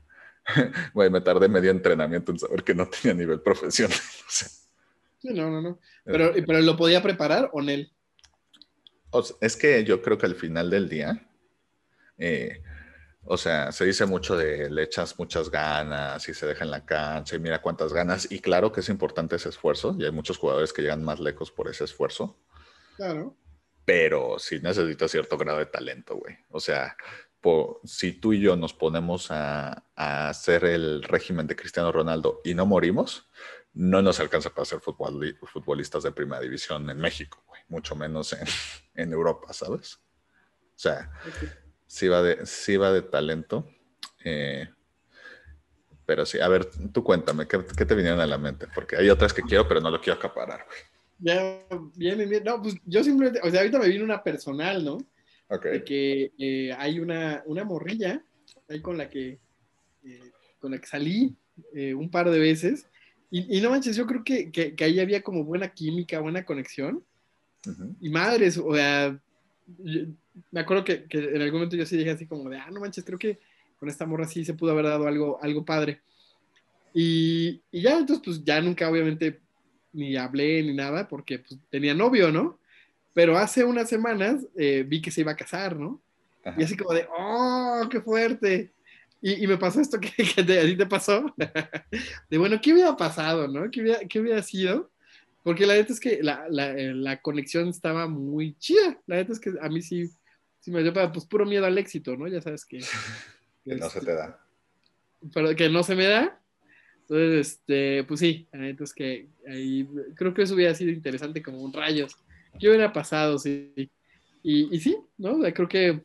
güey, 0.93 1.09
me 1.09 1.21
tardé 1.21 1.47
medio 1.47 1.71
entrenamiento 1.71 2.31
en 2.31 2.39
saber 2.39 2.63
que 2.63 2.73
no 2.73 2.87
tenía 2.89 3.15
nivel 3.15 3.41
profesional. 3.41 3.97
sí, 4.27 5.29
no, 5.33 5.49
no, 5.49 5.61
no. 5.61 5.79
Pero, 6.03 6.33
pero 6.33 6.61
¿lo 6.61 6.75
podía 6.75 7.01
preparar 7.01 7.49
o 7.53 7.61
no? 7.61 7.71
es 9.41 9.57
que 9.57 9.83
yo 9.83 10.01
creo 10.01 10.17
que 10.17 10.25
al 10.25 10.35
final 10.35 10.69
del 10.69 10.87
día, 10.87 11.27
eh, 12.17 12.63
o 13.23 13.37
sea, 13.37 13.71
se 13.71 13.85
dice 13.85 14.05
mucho 14.05 14.35
de 14.35 14.69
le 14.69 14.83
echas 14.83 15.19
muchas 15.19 15.51
ganas 15.51 16.27
y 16.27 16.33
se 16.33 16.47
deja 16.47 16.63
en 16.63 16.71
la 16.71 16.85
cancha 16.85 17.35
y 17.35 17.39
mira 17.39 17.61
cuántas 17.61 17.93
ganas. 17.93 18.31
Y 18.31 18.39
claro 18.39 18.71
que 18.71 18.79
es 18.79 18.89
importante 18.89 19.35
ese 19.35 19.49
esfuerzo 19.49 19.95
y 19.99 20.05
hay 20.05 20.11
muchos 20.11 20.37
jugadores 20.37 20.71
que 20.73 20.81
llegan 20.81 21.03
más 21.03 21.19
lejos 21.19 21.51
por 21.51 21.69
ese 21.69 21.83
esfuerzo. 21.83 22.39
Claro 22.95 23.35
pero 23.85 24.37
sí 24.39 24.59
necesita 24.61 25.07
cierto 25.07 25.37
grado 25.37 25.59
de 25.59 25.65
talento, 25.65 26.15
güey. 26.15 26.37
O 26.49 26.59
sea, 26.59 26.95
si 27.83 28.13
tú 28.13 28.33
y 28.33 28.39
yo 28.39 28.55
nos 28.55 28.73
ponemos 28.73 29.31
a, 29.31 29.83
hacer 29.95 30.65
el 30.65 31.03
régimen 31.03 31.47
de 31.47 31.55
Cristiano 31.55 31.91
Ronaldo 31.91 32.41
y 32.43 32.53
no 32.53 32.65
morimos, 32.65 33.29
no 33.73 34.01
nos 34.01 34.19
alcanza 34.19 34.49
para 34.49 34.65
ser 34.65 34.79
futbolistas 34.81 36.03
de 36.03 36.11
primera 36.11 36.41
división 36.41 36.89
en 36.89 36.97
México, 36.97 37.43
güey, 37.47 37.61
mucho 37.67 37.95
menos 37.95 38.35
en, 38.95 39.11
Europa, 39.13 39.53
¿sabes? 39.53 39.95
O 39.95 40.79
sea, 40.81 41.11
sí, 41.87 42.07
va 42.07 42.21
de, 42.21 42.45
sí 42.45 42.77
va 42.77 42.91
de 42.91 43.01
talento. 43.01 43.67
Eh, 44.23 44.69
pero 46.05 46.25
sí, 46.25 46.39
a 46.39 46.47
ver, 46.47 46.69
tú 46.91 47.03
cuéntame, 47.03 47.47
¿qué, 47.47 47.63
¿qué, 47.77 47.85
te 47.85 47.95
vinieron 47.95 48.19
a 48.19 48.27
la 48.27 48.37
mente? 48.37 48.67
Porque 48.73 48.97
hay 48.97 49.09
otras 49.09 49.33
que 49.33 49.43
quiero, 49.43 49.67
pero 49.67 49.79
no 49.79 49.89
lo 49.89 50.01
quiero 50.01 50.19
acaparar, 50.19 50.65
güey. 50.65 50.90
Ya, 51.21 51.63
bien, 51.95 52.17
bien, 52.29 52.43
No, 52.43 52.61
pues 52.61 52.75
yo 52.85 53.03
simplemente, 53.03 53.39
o 53.43 53.49
sea, 53.49 53.61
ahorita 53.61 53.79
me 53.79 53.89
vino 53.89 54.03
una 54.03 54.23
personal, 54.23 54.83
¿no? 54.83 54.97
Ok. 55.49 55.65
De 55.65 55.83
que 55.83 56.31
eh, 56.37 56.73
hay 56.77 56.99
una, 56.99 57.43
una 57.45 57.63
morrilla 57.63 58.23
ahí 58.67 58.81
con 58.81 58.97
la 58.97 59.09
que, 59.09 59.39
eh, 60.03 60.31
con 60.59 60.71
la 60.71 60.79
que 60.79 60.87
salí 60.87 61.35
eh, 61.73 61.93
un 61.93 62.09
par 62.09 62.29
de 62.29 62.39
veces. 62.39 62.87
Y, 63.33 63.61
no 63.61 63.69
manches, 63.69 63.95
yo 63.95 64.05
creo 64.05 64.25
que, 64.25 64.51
que, 64.51 64.75
ahí 64.83 64.99
había 64.99 65.21
como 65.21 65.45
buena 65.45 65.69
química, 65.73 66.19
buena 66.19 66.43
conexión. 66.43 67.01
Y 68.01 68.09
madres, 68.09 68.57
o 68.57 68.75
sea, 68.75 69.17
me 70.51 70.59
acuerdo 70.59 70.83
que, 70.83 71.05
que, 71.05 71.17
en 71.35 71.41
algún 71.41 71.59
momento 71.59 71.77
yo 71.77 71.85
sí 71.85 71.95
dije 71.95 72.09
así 72.09 72.25
como 72.25 72.49
de, 72.49 72.57
ah, 72.57 72.69
no 72.71 72.81
manches, 72.81 73.05
creo 73.05 73.17
que 73.17 73.39
con 73.79 73.87
esta 73.87 74.05
morra 74.05 74.27
sí 74.27 74.43
se 74.43 74.53
pudo 74.53 74.71
haber 74.71 74.85
dado 74.85 75.07
algo, 75.07 75.39
algo 75.41 75.63
padre. 75.63 76.01
Y, 76.93 77.61
y 77.71 77.81
ya, 77.81 77.99
entonces, 77.99 78.21
pues 78.25 78.43
ya 78.43 78.59
nunca, 78.59 78.89
obviamente, 78.89 79.39
ni 79.93 80.15
hablé 80.15 80.63
ni 80.63 80.73
nada 80.73 81.07
porque 81.07 81.39
pues, 81.39 81.59
tenía 81.69 81.93
novio, 81.93 82.31
¿no? 82.31 82.59
Pero 83.13 83.37
hace 83.37 83.63
unas 83.63 83.89
semanas 83.89 84.45
eh, 84.57 84.85
vi 84.87 85.01
que 85.01 85.11
se 85.11 85.21
iba 85.21 85.31
a 85.31 85.37
casar, 85.37 85.75
¿no? 85.77 86.01
Y 86.57 86.63
así 86.63 86.75
como 86.75 86.93
de, 86.93 87.07
¡oh, 87.15 87.87
qué 87.89 88.01
fuerte! 88.01 88.71
Y, 89.21 89.45
me 89.45 89.57
pasó 89.57 89.79
esto 89.79 89.99
que, 89.99 90.11
que 90.11 90.43
te, 90.43 90.59
a 90.59 90.63
ti 90.63 90.75
te 90.75 90.85
pasó. 90.85 91.33
de 92.29 92.37
bueno, 92.37 92.59
¿qué 92.61 92.73
hubiera 92.73 92.95
pasado, 92.97 93.47
no? 93.47 93.69
¿Qué 93.69 93.81
hubiera, 93.81 93.99
qué 94.07 94.19
hubiera 94.19 94.41
sido? 94.41 94.89
Porque 95.43 95.65
la 95.65 95.75
neta 95.75 95.93
es 95.93 95.99
que 95.99 96.21
la, 96.21 96.45
la, 96.49 96.71
eh, 96.71 96.93
la, 96.93 97.21
conexión 97.21 97.69
estaba 97.69 98.07
muy 98.07 98.55
chida. 98.57 98.99
La 99.07 99.17
neta 99.17 99.33
es 99.33 99.39
que 99.39 99.53
a 99.61 99.69
mí 99.69 99.81
sí, 99.81 100.09
sí 100.59 100.71
me 100.71 100.83
dio 100.83 100.93
para, 100.93 101.11
pues 101.11 101.25
puro 101.25 101.45
miedo 101.45 101.65
al 101.65 101.77
éxito, 101.77 102.15
¿no? 102.15 102.27
Ya 102.27 102.41
sabes 102.41 102.65
que. 102.65 102.79
que 103.65 103.75
no 103.75 103.89
se 103.89 104.01
te 104.01 104.13
da. 104.13 104.39
Pero 105.33 105.55
que 105.55 105.69
no 105.69 105.83
se 105.83 105.95
me 105.95 106.07
da. 106.07 106.40
Entonces, 107.11 107.59
este, 107.59 108.05
pues 108.05 108.21
sí, 108.21 108.47
entonces 108.53 108.95
que 108.95 109.27
ahí 109.45 109.85
creo 110.15 110.33
que 110.33 110.43
eso 110.43 110.55
hubiera 110.55 110.73
sido 110.73 110.91
interesante 110.91 111.41
como 111.41 111.59
un 111.59 111.73
rayos. 111.73 112.15
¿Qué 112.57 112.69
hubiera 112.69 112.93
pasado? 112.93 113.37
Sí. 113.37 113.73
Y, 114.41 114.73
y 114.73 114.79
sí, 114.79 114.97
¿no? 115.17 115.39
creo 115.53 115.67
que 115.67 116.01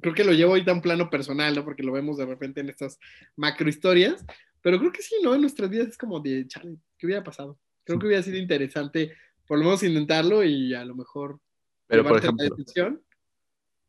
creo 0.00 0.14
que 0.14 0.24
lo 0.24 0.32
llevo 0.32 0.54
ahí 0.54 0.64
tan 0.64 0.80
plano 0.80 1.10
personal, 1.10 1.54
¿no? 1.54 1.66
Porque 1.66 1.82
lo 1.82 1.92
vemos 1.92 2.16
de 2.16 2.24
repente 2.24 2.62
en 2.62 2.70
estas 2.70 2.98
macro 3.36 3.68
historias, 3.68 4.24
pero 4.62 4.78
creo 4.78 4.90
que 4.90 5.02
sí, 5.02 5.16
¿no? 5.22 5.34
En 5.34 5.42
nuestras 5.42 5.68
vidas 5.68 5.88
es 5.88 5.98
como 5.98 6.18
de, 6.18 6.46
chale, 6.48 6.78
¿qué 6.96 7.04
hubiera 7.04 7.22
pasado? 7.22 7.58
Creo 7.84 7.98
que 7.98 8.06
hubiera 8.06 8.22
sido 8.22 8.38
interesante 8.38 9.12
por 9.46 9.58
lo 9.58 9.66
menos 9.66 9.82
intentarlo 9.82 10.42
y 10.42 10.72
a 10.72 10.82
lo 10.82 10.94
mejor 10.94 11.38
pero 11.86 12.04
por 12.04 12.16
ejemplo, 12.16 12.46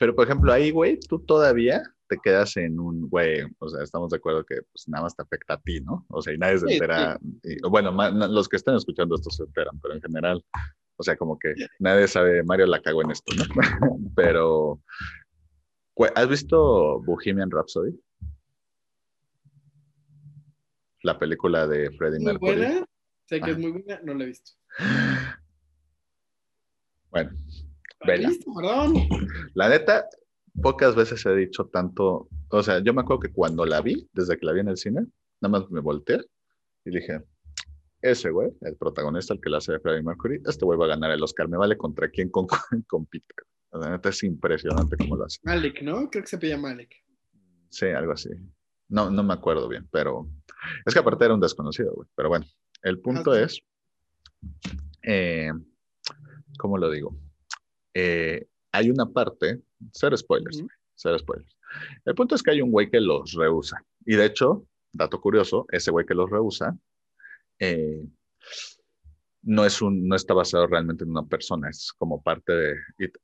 pero 0.01 0.15
por 0.15 0.25
ejemplo 0.25 0.51
ahí, 0.51 0.71
güey, 0.71 0.99
tú 0.99 1.19
todavía 1.19 1.83
te 2.07 2.17
quedas 2.17 2.57
en 2.57 2.79
un, 2.79 3.07
güey, 3.07 3.43
o 3.59 3.69
sea, 3.69 3.83
estamos 3.83 4.09
de 4.09 4.17
acuerdo 4.17 4.43
que 4.43 4.63
pues 4.63 4.87
nada 4.87 5.03
más 5.03 5.15
te 5.15 5.21
afecta 5.21 5.53
a 5.53 5.61
ti, 5.61 5.79
¿no? 5.79 6.07
O 6.09 6.23
sea, 6.23 6.33
y 6.33 6.39
nadie 6.39 6.57
se 6.57 6.73
entera, 6.73 7.19
bueno, 7.69 7.91
los 8.27 8.49
que 8.49 8.55
están 8.55 8.75
escuchando 8.77 9.13
esto 9.13 9.29
se 9.29 9.43
enteran, 9.43 9.79
pero 9.79 9.93
en 9.93 10.01
general, 10.01 10.43
o 10.95 11.03
sea, 11.03 11.15
como 11.15 11.37
que 11.37 11.53
nadie 11.77 12.07
sabe, 12.07 12.41
Mario 12.41 12.65
la 12.65 12.81
cago 12.81 13.03
en 13.03 13.11
esto, 13.11 13.31
¿no? 13.35 13.43
pero, 14.15 14.81
¿has 16.15 16.27
visto 16.27 16.99
Bohemian 17.03 17.51
Rhapsody? 17.51 17.95
La 21.03 21.19
película 21.19 21.67
de 21.67 21.91
Freddie 21.91 22.17
muy 22.17 22.25
Mercury. 22.25 22.55
Buena. 22.55 22.85
Sé 23.25 23.39
que 23.39 23.51
es 23.51 23.57
muy 23.59 23.71
buena, 23.71 24.01
no 24.01 24.15
la 24.15 24.23
he 24.23 24.27
visto. 24.27 24.51
Bueno, 27.11 27.29
vela. 28.05 28.29
Visto, 28.29 28.51
perdón. 28.53 28.93
La 29.53 29.69
neta, 29.69 30.07
pocas 30.61 30.95
veces 30.95 31.25
he 31.25 31.35
dicho 31.35 31.65
tanto, 31.67 32.27
o 32.49 32.63
sea, 32.63 32.79
yo 32.83 32.93
me 32.93 33.01
acuerdo 33.01 33.21
que 33.21 33.33
cuando 33.33 33.65
la 33.65 33.81
vi, 33.81 34.07
desde 34.13 34.37
que 34.37 34.45
la 34.45 34.53
vi 34.53 34.61
en 34.61 34.69
el 34.69 34.77
cine, 34.77 35.05
nada 35.41 35.59
más 35.59 35.71
me 35.71 35.81
volteé 35.81 36.19
y 36.85 36.91
dije, 36.91 37.21
ese 38.01 38.31
güey, 38.31 38.51
el 38.61 38.75
protagonista, 38.77 39.33
el 39.33 39.41
que 39.41 39.49
la 39.49 39.57
hace 39.57 39.73
de 39.73 39.79
Freddie 39.79 40.03
Mercury, 40.03 40.41
este 40.45 40.65
güey 40.65 40.77
va 40.77 40.85
a 40.85 40.89
ganar 40.89 41.11
el 41.11 41.21
Oscar, 41.21 41.47
me 41.47 41.57
vale 41.57 41.77
contra 41.77 42.09
quién 42.09 42.29
con, 42.29 42.47
compite. 42.87 43.33
O 43.69 43.81
sea, 43.81 43.99
es 44.03 44.23
impresionante 44.23 44.97
cómo 44.97 45.15
lo 45.15 45.25
hace. 45.25 45.39
Malik, 45.43 45.81
¿no? 45.81 46.09
Creo 46.09 46.23
que 46.23 46.27
se 46.27 46.37
pilla 46.37 46.57
Malik. 46.57 46.93
Sí, 47.69 47.87
algo 47.87 48.11
así. 48.11 48.29
No, 48.89 49.09
no 49.09 49.23
me 49.23 49.33
acuerdo 49.33 49.69
bien, 49.69 49.87
pero 49.91 50.27
es 50.85 50.93
que 50.93 50.99
aparte 50.99 51.23
era 51.23 51.33
un 51.33 51.39
desconocido, 51.39 51.93
güey. 51.93 52.09
Pero 52.15 52.27
bueno, 52.27 52.45
el 52.83 52.99
punto 52.99 53.33
es, 53.33 53.61
eh, 55.03 55.51
¿cómo 56.57 56.77
lo 56.77 56.89
digo? 56.89 57.15
Eh, 57.93 58.47
hay 58.71 58.89
una 58.89 59.05
parte, 59.05 59.61
cero 59.91 60.15
spoilers, 60.15 60.63
cero 60.95 61.17
spoilers. 61.19 61.57
El 62.05 62.15
punto 62.15 62.35
es 62.35 62.43
que 62.43 62.51
hay 62.51 62.61
un 62.61 62.71
güey 62.71 62.89
que 62.89 63.01
los 63.01 63.33
rehúsa. 63.33 63.83
Y 64.05 64.15
de 64.15 64.25
hecho, 64.25 64.65
dato 64.91 65.19
curioso, 65.19 65.65
ese 65.69 65.91
güey 65.91 66.05
que 66.05 66.13
los 66.13 66.29
rehúsa 66.29 66.77
eh, 67.59 68.03
no, 69.43 69.65
es 69.65 69.81
un, 69.81 70.07
no 70.07 70.15
está 70.15 70.33
basado 70.33 70.67
realmente 70.67 71.03
en 71.03 71.11
una 71.11 71.25
persona, 71.25 71.69
es 71.69 71.93
como 71.97 72.21
parte 72.21 72.53
de, 72.53 72.75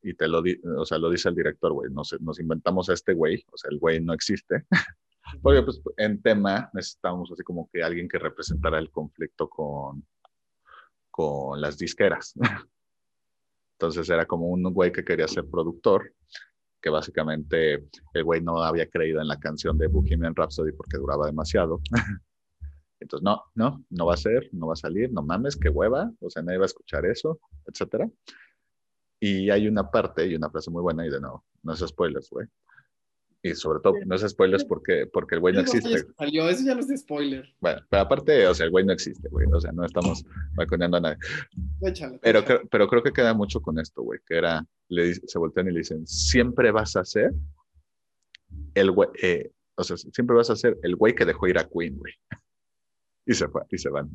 y, 0.02 0.14
te 0.14 0.28
lo, 0.28 0.44
o 0.78 0.86
sea, 0.86 0.98
lo 0.98 1.10
dice 1.10 1.30
el 1.30 1.36
director, 1.36 1.74
güey, 1.74 1.92
nos, 1.92 2.16
nos 2.22 2.40
inventamos 2.40 2.90
a 2.90 2.94
este 2.94 3.14
güey, 3.14 3.44
o 3.52 3.58
sea, 3.58 3.70
el 3.72 3.80
güey 3.80 4.02
no 4.02 4.14
existe. 4.14 4.66
Porque 5.42 5.62
pues 5.62 5.82
en 5.98 6.22
tema 6.22 6.70
necesitamos 6.74 7.30
así 7.32 7.44
como 7.44 7.70
que 7.72 7.84
alguien 7.84 8.08
que 8.08 8.18
representara 8.18 8.80
el 8.80 8.90
conflicto 8.90 9.50
con, 9.50 10.08
con 11.12 11.60
las 11.60 11.78
disqueras. 11.78 12.34
Entonces 13.80 14.10
era 14.10 14.26
como 14.26 14.48
un 14.48 14.64
güey 14.74 14.92
que 14.92 15.06
quería 15.06 15.28
ser 15.28 15.46
productor, 15.46 16.14
que 16.82 16.90
básicamente 16.90 17.88
el 18.14 18.24
güey 18.24 18.42
no 18.42 18.64
había 18.64 18.90
creído 18.90 19.22
en 19.22 19.28
la 19.28 19.40
canción 19.40 19.78
de 19.78 19.88
Bohemian 19.88 20.36
Rhapsody 20.36 20.72
porque 20.72 20.98
duraba 20.98 21.28
demasiado. 21.28 21.80
Entonces, 23.00 23.24
no, 23.24 23.44
no, 23.54 23.86
no 23.92 24.06
va 24.08 24.16
a 24.16 24.18
ser, 24.18 24.50
no 24.52 24.68
va 24.68 24.74
a 24.74 24.78
salir, 24.78 25.12
no 25.14 25.22
mames, 25.22 25.56
qué 25.56 25.70
hueva, 25.70 26.12
o 26.20 26.30
sea, 26.32 26.42
nadie 26.42 26.58
va 26.58 26.66
a 26.66 26.74
escuchar 26.74 27.06
eso, 27.06 27.40
etcétera. 27.68 28.10
Y 29.20 29.52
hay 29.52 29.68
una 29.68 29.92
parte 29.92 30.26
y 30.26 30.36
una 30.36 30.50
frase 30.50 30.72
muy 30.72 30.82
buena, 30.82 31.06
y 31.06 31.12
de 31.12 31.20
nuevo, 31.20 31.46
no 31.62 31.74
es 31.74 31.80
spoilers, 31.80 32.32
güey, 32.32 32.48
y 33.44 33.54
sobre 33.54 33.80
todo, 33.82 33.94
no 34.06 34.16
es 34.16 34.28
spoilers 34.28 34.66
porque, 34.66 35.06
porque 35.12 35.36
el 35.36 35.42
güey 35.42 35.54
no 35.54 35.62
existe. 35.62 36.06
Salió, 36.18 36.50
eso 36.50 36.66
ya 36.66 36.74
no 36.74 36.82
es 36.82 37.00
spoiler. 37.00 37.48
Bueno, 37.60 37.82
pero 37.90 38.02
aparte, 38.02 38.48
o 38.48 38.54
sea, 38.54 38.66
el 38.66 38.72
güey 38.72 38.86
no 38.86 38.94
existe, 38.94 39.30
güey. 39.30 39.48
O 39.52 39.62
sea, 39.62 39.72
no 39.72 39.86
estamos 39.86 40.26
balconeando 40.56 40.98
a 40.98 41.02
nadie. 41.02 41.18
pero, 42.22 42.44
pero 42.70 42.88
creo 42.88 43.04
que 43.04 43.14
queda 43.14 43.34
mucho 43.34 43.62
con 43.62 43.80
esto, 43.80 44.02
güey, 44.02 44.20
que 44.26 44.38
era, 44.38 44.66
le, 44.90 45.14
se 45.14 45.40
voltean 45.40 45.68
y 45.68 45.72
le 45.72 45.80
dicen, 45.80 46.06
siempre 46.08 46.72
vas 46.72 46.96
a 46.96 47.06
ser 47.06 47.32
el 48.74 48.92
güey, 48.92 49.10
eh, 49.22 49.52
o 49.76 49.84
sea, 49.84 49.98
siempre 49.98 50.36
vas 50.36 50.50
a 50.50 50.56
ser 50.56 50.78
el 50.82 50.96
güey 50.96 51.14
que 51.14 51.26
dejó 51.26 51.48
ir 51.48 51.58
a 51.58 51.68
Queen, 51.68 51.98
güey. 51.98 52.14
Y 53.30 53.34
se 53.34 53.50
fue, 53.50 53.62
y 53.70 53.78
se 53.78 53.90
van. 53.90 54.10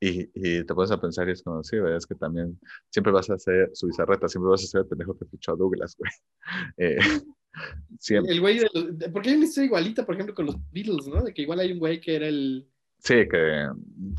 Y, 0.00 0.28
y, 0.34 0.64
te 0.64 0.74
pones 0.74 0.90
a 0.90 1.00
pensar 1.00 1.28
y 1.28 1.32
es 1.32 1.42
como, 1.42 1.62
sí, 1.62 1.76
es 1.96 2.06
que 2.06 2.14
también 2.14 2.58
siempre 2.90 3.12
vas 3.12 3.30
a 3.30 3.38
ser 3.38 3.70
su 3.72 3.86
bizarreta, 3.86 4.28
siempre 4.28 4.50
vas 4.50 4.62
a 4.62 4.66
ser 4.66 4.80
el 4.82 4.86
pendejo 4.86 5.16
que 5.16 5.24
fichó 5.24 5.52
a 5.52 5.56
Douglas, 5.56 5.96
güey. 5.98 6.10
Eh, 6.76 6.98
siempre. 7.98 8.32
El 8.32 8.40
güey 8.40 8.58
de 8.58 8.68
los, 8.72 9.10
porque 9.12 9.30
hay 9.30 9.36
una 9.36 9.46
historia 9.46 9.66
igualita, 9.66 10.04
por 10.04 10.14
ejemplo, 10.14 10.34
con 10.34 10.46
los 10.46 10.56
Beatles, 10.70 11.08
¿no? 11.08 11.22
De 11.24 11.32
que 11.32 11.42
igual 11.42 11.60
hay 11.60 11.72
un 11.72 11.78
güey 11.78 12.00
que 12.00 12.16
era 12.16 12.28
el... 12.28 12.68
Sí, 12.98 13.14
que, 13.28 13.68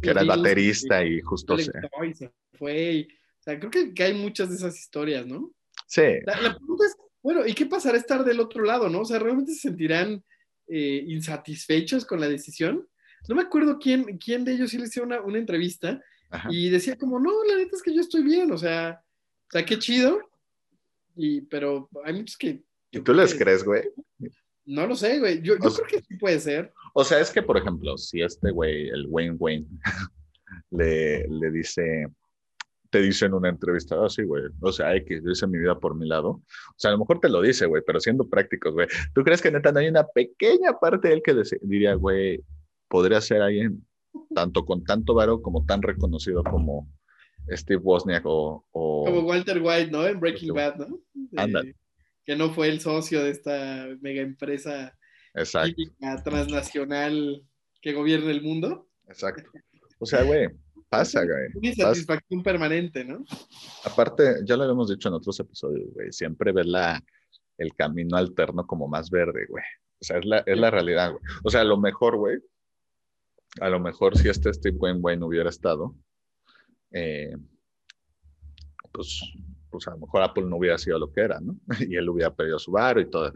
que 0.01 0.09
era 0.09 0.21
el 0.21 0.27
baterista 0.27 1.05
y 1.05 1.21
justo 1.21 1.57
se... 1.57 1.65
se 2.13 2.31
fue. 2.53 3.07
o 3.39 3.43
sea, 3.43 3.59
creo 3.59 3.71
que, 3.71 3.93
que, 3.93 4.03
hay 4.03 4.13
muchas 4.13 4.49
de 4.49 4.55
esas 4.55 4.77
historias, 4.77 5.25
¿no? 5.25 5.51
Sí. 5.87 6.01
La, 6.25 6.41
la 6.41 6.57
pregunta 6.57 6.85
es, 6.85 6.95
bueno, 7.21 7.45
¿y 7.45 7.53
qué 7.53 7.65
pasará 7.65 7.97
estar 7.97 8.23
del 8.23 8.39
otro 8.39 8.63
lado, 8.63 8.89
no? 8.89 9.01
O 9.01 9.05
sea, 9.05 9.19
¿realmente 9.19 9.53
se 9.53 9.69
sentirán 9.69 10.23
eh, 10.67 11.03
insatisfechos 11.07 12.05
con 12.05 12.19
la 12.19 12.29
decisión? 12.29 12.87
No 13.27 13.35
me 13.35 13.41
acuerdo 13.41 13.77
quién, 13.79 14.17
quién 14.17 14.43
de 14.45 14.53
ellos 14.53 14.71
sí 14.71 14.77
le 14.77 14.85
hizo 14.85 15.03
una, 15.03 15.21
una 15.21 15.37
entrevista 15.37 16.01
y 16.49 16.69
decía 16.69 16.97
como, 16.97 17.19
no, 17.19 17.43
la 17.45 17.57
neta 17.57 17.75
es 17.75 17.81
que 17.81 17.93
yo 17.93 18.01
estoy 18.01 18.23
bien, 18.23 18.51
o 18.51 18.57
sea, 18.57 19.01
o 19.47 19.51
sea, 19.51 19.65
qué 19.65 19.79
chido, 19.79 20.19
y, 21.15 21.41
pero 21.41 21.89
hay 22.03 22.13
muchos 22.13 22.37
que... 22.37 22.61
¿Y 22.91 22.99
tú 22.99 23.13
les 23.13 23.33
crees, 23.33 23.63
güey? 23.63 23.83
No 24.65 24.85
lo 24.85 24.95
sé, 24.95 25.19
güey, 25.19 25.41
yo, 25.41 25.55
yo 25.55 25.69
creo 25.73 25.87
que 25.87 26.01
sí 26.01 26.17
puede 26.17 26.39
ser. 26.39 26.73
O 26.93 27.03
sea, 27.03 27.19
es 27.19 27.31
que, 27.31 27.41
por 27.41 27.57
ejemplo, 27.57 27.97
si 27.97 28.21
este 28.21 28.51
güey, 28.51 28.89
el 28.89 29.05
Wayne 29.07 29.35
Wayne, 29.39 29.67
le, 30.71 31.25
le 31.27 31.51
dice, 31.51 32.07
te 32.89 33.01
dice 33.01 33.25
en 33.25 33.33
una 33.33 33.49
entrevista, 33.49 33.95
ah, 34.03 34.09
sí, 34.09 34.23
güey, 34.23 34.43
o 34.59 34.71
sea, 34.71 34.89
hay 34.89 35.05
que 35.05 35.21
yo 35.21 35.31
hice 35.31 35.47
mi 35.47 35.57
vida 35.57 35.79
por 35.79 35.95
mi 35.95 36.07
lado. 36.07 36.29
O 36.29 36.75
sea, 36.75 36.89
a 36.89 36.93
lo 36.93 36.99
mejor 36.99 37.19
te 37.19 37.29
lo 37.29 37.41
dice, 37.41 37.65
güey, 37.65 37.83
pero 37.85 37.99
siendo 37.99 38.27
prácticos, 38.27 38.73
güey. 38.73 38.87
¿Tú 39.13 39.23
crees 39.23 39.41
que 39.41 39.51
neta 39.51 39.71
no 39.71 39.79
hay 39.79 39.87
una 39.87 40.05
pequeña 40.05 40.73
parte 40.79 41.07
de 41.07 41.15
él 41.15 41.21
que 41.23 41.35
diría, 41.61 41.95
güey, 41.95 42.43
podría 42.87 43.21
ser 43.21 43.41
alguien 43.41 43.85
tanto 44.33 44.65
con 44.65 44.83
tanto 44.83 45.13
varo 45.13 45.41
como 45.41 45.65
tan 45.65 45.81
reconocido 45.81 46.43
como 46.43 46.89
Steve 47.49 47.81
Wozniak 47.81 48.23
o, 48.25 48.65
Como 48.71 49.21
Walter 49.21 49.61
White, 49.61 49.91
¿no? 49.91 50.05
En 50.05 50.19
Breaking 50.19 50.53
Bad, 50.53 50.77
¿no? 50.77 50.99
Que 52.25 52.35
no 52.35 52.49
fue 52.51 52.67
el 52.67 52.81
socio 52.81 53.23
de 53.23 53.31
esta 53.31 53.87
mega 54.01 54.21
empresa 54.21 54.97
transnacional 56.23 57.43
que 57.81 57.93
gobierna 57.93 58.31
el 58.31 58.41
mundo. 58.41 58.89
Exacto. 59.07 59.49
O 59.99 60.05
sea, 60.05 60.23
güey, 60.23 60.47
pasa, 60.89 61.23
güey. 61.23 61.47
Una 61.55 61.73
satisfacción 61.73 62.43
permanente, 62.43 63.05
¿no? 63.05 63.23
Aparte, 63.85 64.41
ya 64.45 64.57
lo 64.57 64.63
habíamos 64.63 64.89
dicho 64.89 65.07
en 65.07 65.15
otros 65.15 65.39
episodios, 65.39 65.93
güey, 65.93 66.11
siempre 66.11 66.51
ver 66.51 66.65
la, 66.65 67.01
el 67.57 67.73
camino 67.75 68.17
alterno 68.17 68.65
como 68.65 68.87
más 68.87 69.09
verde, 69.09 69.45
güey. 69.47 69.63
O 69.99 70.03
sea, 70.03 70.17
es 70.17 70.25
la, 70.25 70.39
es 70.39 70.57
la 70.57 70.69
realidad, 70.69 71.11
güey. 71.11 71.23
O 71.43 71.49
sea, 71.49 71.63
lo 71.63 71.77
mejor, 71.77 72.17
güey, 72.17 72.37
a 73.59 73.69
lo 73.69 73.79
mejor 73.79 74.17
si 74.17 74.29
este 74.29 74.53
Steve 74.53 74.77
Wayne 74.77 75.25
hubiera 75.25 75.49
estado, 75.49 75.95
eh, 76.91 77.35
pues, 78.91 79.21
pues 79.69 79.87
a 79.87 79.91
lo 79.91 79.99
mejor 79.99 80.23
Apple 80.23 80.45
no 80.45 80.57
hubiera 80.57 80.77
sido 80.77 80.99
lo 80.99 81.11
que 81.11 81.21
era, 81.21 81.39
¿no? 81.39 81.57
Y 81.87 81.95
él 81.95 82.09
hubiera 82.09 82.33
perdido 82.33 82.59
su 82.59 82.71
bar 82.71 82.99
y 82.99 83.09
todo. 83.09 83.33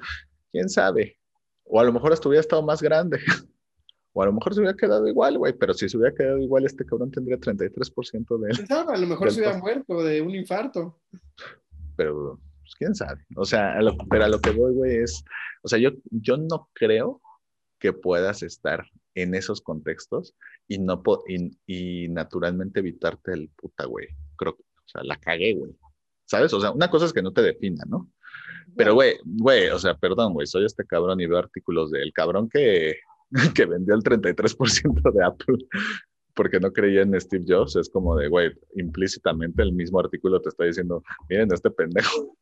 ¿Quién 0.51 0.69
sabe? 0.69 1.17
O 1.63 1.79
a 1.79 1.83
lo 1.83 1.93
mejor 1.93 2.13
hasta 2.13 2.27
hubiera 2.27 2.41
estado 2.41 2.63
más 2.63 2.81
grande. 2.81 3.19
O 4.13 4.21
a 4.21 4.25
lo 4.25 4.33
mejor 4.33 4.53
se 4.53 4.59
hubiera 4.59 4.75
quedado 4.75 5.07
igual, 5.07 5.37
güey, 5.37 5.53
pero 5.53 5.73
si 5.73 5.87
se 5.87 5.95
hubiera 5.95 6.13
quedado 6.13 6.37
igual, 6.37 6.65
este 6.65 6.85
cabrón 6.85 7.11
tendría 7.11 7.37
33% 7.37 8.39
de 8.39 8.49
él. 8.49 8.67
A 8.69 8.97
lo 8.97 9.07
mejor 9.07 9.31
se 9.31 9.39
hubiera 9.39 9.57
muerto 9.57 10.03
de 10.03 10.21
un 10.21 10.35
infarto. 10.35 10.99
Pero, 11.95 12.37
pues, 12.59 12.75
quién 12.77 12.93
sabe. 12.93 13.25
O 13.37 13.45
sea, 13.45 13.71
a 13.77 13.81
lo, 13.81 13.95
pero 14.09 14.25
a 14.25 14.27
lo 14.27 14.41
que 14.41 14.51
voy, 14.51 14.73
güey, 14.73 14.97
es, 14.97 15.23
o 15.63 15.69
sea, 15.69 15.79
yo, 15.79 15.91
yo 16.09 16.35
no 16.35 16.69
creo 16.73 17.21
que 17.79 17.93
puedas 17.93 18.43
estar 18.43 18.85
en 19.15 19.35
esos 19.35 19.61
contextos 19.61 20.35
y 20.67 20.79
no 20.79 21.01
y, 21.27 21.51
y 21.65 22.09
naturalmente 22.09 22.79
evitarte 22.79 23.33
el 23.33 23.49
puta, 23.49 23.85
güey. 23.85 24.07
Creo 24.35 24.55
que, 24.55 24.63
o 24.63 24.87
sea, 24.87 25.03
la 25.03 25.17
cagué, 25.17 25.53
güey. 25.53 25.71
¿Sabes? 26.25 26.53
O 26.53 26.61
sea, 26.61 26.71
una 26.71 26.89
cosa 26.89 27.05
es 27.05 27.13
que 27.13 27.21
no 27.21 27.33
te 27.33 27.41
defina, 27.41 27.83
¿no? 27.87 28.09
Pero, 28.75 28.93
güey, 28.93 29.15
güey, 29.25 29.69
o 29.69 29.79
sea, 29.79 29.95
perdón, 29.95 30.33
güey, 30.33 30.47
soy 30.47 30.65
este 30.65 30.85
cabrón 30.85 31.19
y 31.19 31.27
veo 31.27 31.39
artículos 31.39 31.91
del 31.91 32.13
cabrón 32.13 32.47
que 32.49 32.95
que 33.55 33.65
vendió 33.65 33.95
el 33.95 34.03
33% 34.03 35.11
de 35.13 35.25
Apple 35.25 35.57
porque 36.35 36.59
no 36.59 36.71
creía 36.71 37.01
en 37.01 37.19
Steve 37.19 37.45
Jobs, 37.47 37.75
es 37.75 37.89
como 37.89 38.15
de, 38.15 38.27
güey, 38.27 38.51
implícitamente 38.75 39.61
el 39.61 39.73
mismo 39.73 39.99
artículo 39.99 40.41
te 40.41 40.49
está 40.49 40.63
diciendo, 40.63 41.03
miren, 41.29 41.51
este 41.53 41.69
pendejo. 41.69 42.37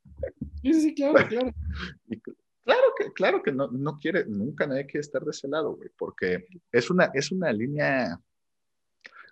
Sí, 0.62 0.74
sí, 0.74 0.94
claro, 0.94 1.28
claro. 1.28 1.52
Y 2.10 2.20
claro 2.70 2.94
que, 2.96 3.14
claro 3.14 3.42
que 3.42 3.52
no, 3.52 3.68
no 3.72 3.98
quiere, 3.98 4.26
nunca 4.26 4.68
nadie 4.68 4.86
quiere 4.86 5.00
estar 5.00 5.24
de 5.24 5.32
ese 5.32 5.48
lado, 5.48 5.76
güey, 5.76 5.90
porque 5.98 6.46
es 6.72 6.92
una, 6.92 7.10
es 7.16 7.32
una 7.32 7.52
línea, 7.52 8.20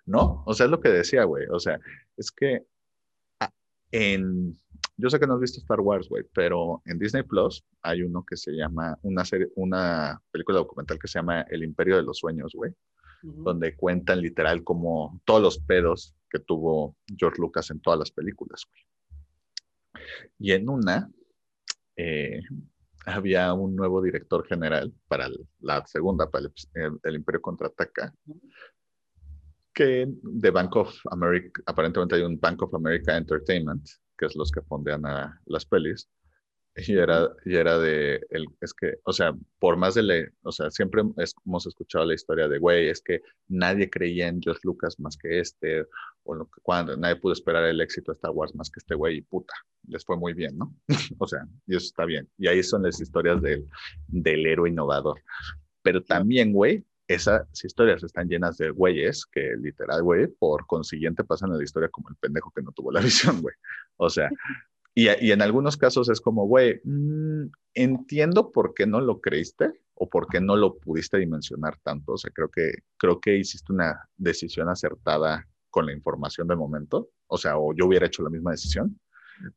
¿no? 0.06 0.42
O 0.44 0.54
sea, 0.54 0.66
es 0.66 0.70
lo 0.70 0.80
que 0.80 0.88
decía, 0.88 1.22
güey, 1.22 1.46
o 1.48 1.60
sea, 1.60 1.78
es 2.16 2.32
que 2.32 2.66
ah, 3.38 3.52
en, 3.92 4.58
yo 4.96 5.08
sé 5.08 5.20
que 5.20 5.26
no 5.28 5.34
has 5.34 5.40
visto 5.40 5.60
Star 5.60 5.78
Wars, 5.80 6.08
güey, 6.08 6.24
pero 6.34 6.82
en 6.84 6.98
Disney 6.98 7.22
Plus 7.22 7.64
hay 7.82 8.02
uno 8.02 8.24
que 8.24 8.36
se 8.36 8.50
llama, 8.52 8.98
una 9.02 9.24
serie, 9.24 9.48
una 9.54 10.20
película 10.32 10.58
documental 10.58 10.98
que 10.98 11.06
se 11.06 11.20
llama 11.20 11.42
El 11.42 11.62
Imperio 11.62 11.96
de 11.96 12.02
los 12.02 12.18
Sueños, 12.18 12.52
güey, 12.54 12.72
donde 13.22 13.76
cuentan 13.76 14.20
literal 14.20 14.64
como 14.64 15.20
todos 15.24 15.42
los 15.42 15.58
pedos 15.60 16.14
que 16.28 16.40
tuvo 16.40 16.96
George 17.16 17.40
Lucas 17.40 17.70
en 17.70 17.80
todas 17.80 18.00
las 18.00 18.10
películas, 18.10 18.66
güey. 18.68 18.82
Y 20.40 20.52
en 20.52 20.68
una, 20.68 21.10
eh, 21.96 22.40
había 23.06 23.52
un 23.52 23.74
nuevo 23.74 24.02
director 24.02 24.46
general 24.46 24.92
para 25.08 25.28
la 25.60 25.84
segunda, 25.86 26.28
para 26.30 26.46
el, 26.74 26.98
el 27.02 27.14
Imperio 27.14 27.40
Contraataca, 27.40 28.14
que 29.72 30.06
de 30.08 30.50
Bank 30.50 30.76
of 30.76 30.94
America, 31.10 31.62
aparentemente 31.66 32.16
hay 32.16 32.22
un 32.22 32.38
Bank 32.38 32.62
of 32.62 32.74
America 32.74 33.16
Entertainment, 33.16 33.88
que 34.16 34.26
es 34.26 34.34
los 34.34 34.50
que 34.50 34.62
fondean 34.62 35.06
a 35.06 35.40
las 35.46 35.64
pelis, 35.64 36.08
y 36.86 36.96
era, 36.96 37.28
y 37.44 37.56
era 37.56 37.78
de, 37.78 38.20
el, 38.30 38.46
es 38.60 38.72
que, 38.72 38.98
o 39.04 39.12
sea, 39.12 39.34
por 39.58 39.76
más 39.76 39.94
de, 39.94 40.02
le, 40.02 40.32
o 40.42 40.52
sea, 40.52 40.70
siempre 40.70 41.02
hemos 41.44 41.66
escuchado 41.66 42.04
la 42.04 42.14
historia 42.14 42.48
de, 42.48 42.58
güey, 42.58 42.88
es 42.88 43.02
que 43.02 43.22
nadie 43.48 43.90
creía 43.90 44.28
en 44.28 44.40
George 44.40 44.60
Lucas 44.64 44.98
más 45.00 45.16
que 45.16 45.40
este, 45.40 45.84
o 46.24 46.34
lo 46.34 46.46
que, 46.46 46.60
cuando 46.62 46.96
nadie 46.96 47.16
pudo 47.16 47.32
esperar 47.32 47.64
el 47.64 47.80
éxito 47.80 48.12
de 48.12 48.16
Star 48.16 48.30
Wars 48.30 48.54
más 48.54 48.70
que 48.70 48.78
este 48.78 48.94
güey, 48.94 49.18
y 49.18 49.22
puta, 49.22 49.54
les 49.88 50.04
fue 50.04 50.16
muy 50.16 50.34
bien, 50.34 50.56
¿no? 50.56 50.74
o 51.18 51.26
sea, 51.26 51.46
y 51.66 51.76
eso 51.76 51.86
está 51.86 52.04
bien. 52.04 52.28
Y 52.38 52.48
ahí 52.48 52.62
son 52.62 52.82
las 52.82 53.00
historias 53.00 53.40
del, 53.42 53.68
del 54.06 54.46
héroe 54.46 54.70
innovador. 54.70 55.20
Pero 55.82 56.02
también, 56.02 56.52
güey, 56.52 56.84
esas 57.08 57.46
historias 57.64 58.02
están 58.04 58.28
llenas 58.28 58.58
de 58.58 58.70
güeyes 58.70 59.24
que 59.24 59.56
literal, 59.56 60.02
güey, 60.02 60.26
por 60.26 60.66
consiguiente 60.66 61.24
pasan 61.24 61.52
a 61.52 61.56
la 61.56 61.64
historia 61.64 61.88
como 61.88 62.10
el 62.10 62.16
pendejo 62.16 62.52
que 62.54 62.62
no 62.62 62.70
tuvo 62.72 62.92
la 62.92 63.00
visión, 63.00 63.40
güey. 63.40 63.54
O 63.96 64.10
sea, 64.10 64.28
y, 65.06 65.30
en 65.30 65.42
algunos 65.42 65.76
casos 65.76 66.08
es 66.08 66.20
como, 66.20 66.46
güey, 66.46 66.80
mmm, 66.84 67.46
entiendo 67.74 68.50
por 68.50 68.74
qué 68.74 68.86
no 68.86 69.00
lo 69.00 69.20
creíste 69.20 69.72
o 69.94 70.08
por 70.08 70.26
qué 70.28 70.40
no 70.40 70.56
lo 70.56 70.78
pudiste 70.78 71.18
dimensionar 71.18 71.78
tanto. 71.82 72.12
O 72.12 72.16
sea, 72.16 72.30
creo 72.34 72.48
que, 72.50 72.72
creo 72.96 73.20
que 73.20 73.36
hiciste 73.36 73.72
una 73.72 74.08
decisión 74.16 74.68
acertada 74.68 75.46
con 75.70 75.86
la 75.86 75.92
información 75.92 76.48
del 76.48 76.58
momento. 76.58 77.10
O 77.26 77.38
sea, 77.38 77.58
o 77.58 77.74
yo 77.74 77.86
hubiera 77.86 78.06
hecho 78.06 78.22
la 78.22 78.30
misma 78.30 78.52
decisión. 78.52 78.98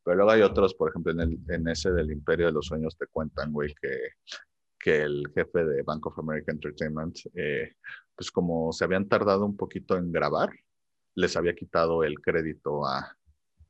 Pero 0.04 0.16
luego 0.16 0.30
hay 0.30 0.42
otros, 0.42 0.74
por 0.74 0.90
ejemplo, 0.90 1.12
en, 1.12 1.20
el, 1.20 1.38
en 1.48 1.66
ese 1.68 1.90
del 1.90 2.12
Imperio 2.12 2.46
de 2.46 2.52
los 2.52 2.66
Sueños 2.66 2.96
te 2.96 3.06
cuentan, 3.08 3.52
güey, 3.52 3.74
que 3.80 4.12
que 4.82 5.00
el 5.02 5.30
jefe 5.32 5.64
de 5.64 5.82
Bank 5.82 6.04
of 6.06 6.18
America 6.18 6.50
Entertainment, 6.50 7.16
eh, 7.34 7.72
pues 8.16 8.30
como 8.32 8.72
se 8.72 8.84
habían 8.84 9.08
tardado 9.08 9.46
un 9.46 9.56
poquito 9.56 9.96
en 9.96 10.10
grabar, 10.10 10.50
les 11.14 11.36
había 11.36 11.54
quitado 11.54 12.02
el 12.02 12.20
crédito 12.20 12.84
a, 12.84 13.16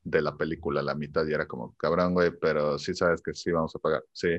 de 0.04 0.22
la 0.22 0.36
película 0.36 0.82
la 0.82 0.94
mitad 0.94 1.26
y 1.26 1.32
era 1.32 1.46
como, 1.46 1.74
cabrón, 1.76 2.14
güey, 2.14 2.32
pero 2.40 2.78
sí 2.78 2.94
sabes 2.94 3.22
que 3.22 3.34
sí 3.34 3.50
vamos 3.52 3.74
a 3.76 3.78
pagar, 3.78 4.04
sí, 4.12 4.30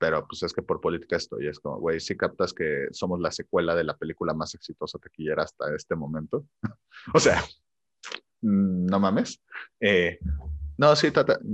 pero 0.00 0.26
pues 0.26 0.42
es 0.42 0.54
que 0.54 0.62
por 0.62 0.80
política 0.80 1.16
estoy, 1.16 1.46
es 1.46 1.60
como, 1.60 1.78
güey, 1.78 2.00
sí 2.00 2.16
captas 2.16 2.54
que 2.54 2.88
somos 2.90 3.20
la 3.20 3.30
secuela 3.30 3.74
de 3.74 3.84
la 3.84 3.98
película 3.98 4.32
más 4.32 4.54
exitosa 4.54 4.98
taquillera 4.98 5.42
hasta 5.42 5.74
este 5.74 5.94
momento. 5.94 6.46
o 7.14 7.20
sea, 7.20 7.42
mm, 8.40 8.86
no 8.86 8.98
mames. 8.98 9.42
Eh, 9.78 10.18
no, 10.78 10.96
sí, 10.96 11.08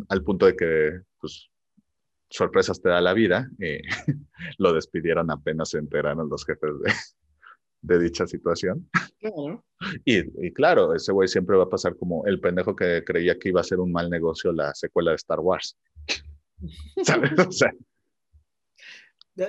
al 0.09 0.23
punto 0.23 0.47
de 0.47 0.55
que, 0.55 1.01
pues, 1.21 1.51
sorpresas 2.31 2.81
te 2.81 2.89
da 2.89 3.01
la 3.01 3.15
vida, 3.15 3.51
eh, 3.59 3.83
lo 4.59 4.73
despidieron 4.73 5.29
apenas 5.33 5.71
se 5.71 5.79
enteraron 5.79 6.29
los 6.29 6.45
jefes 6.45 6.71
de, 7.87 7.99
dicha 7.99 8.27
situación. 8.27 8.89
Y, 10.05 10.53
claro, 10.53 10.95
ese 10.95 11.13
güey 11.13 11.29
siempre 11.29 11.57
va 11.57 11.65
a 11.65 11.71
pasar 11.71 11.97
como 11.97 12.27
el 12.27 12.41
pendejo 12.41 12.75
que 12.75 13.03
creía 13.05 13.39
que 13.39 13.51
iba 13.51 13.61
a 13.61 13.65
ser 13.65 13.79
un 13.79 13.93
mal 13.93 14.11
negocio 14.11 14.53
la 14.53 14.75
secuela 14.75 15.11
de 15.11 15.17
Star 15.17 15.41
Wars. 15.41 15.77
¿Sabes? 17.03 17.33
O 17.39 17.53
sea. 17.53 17.73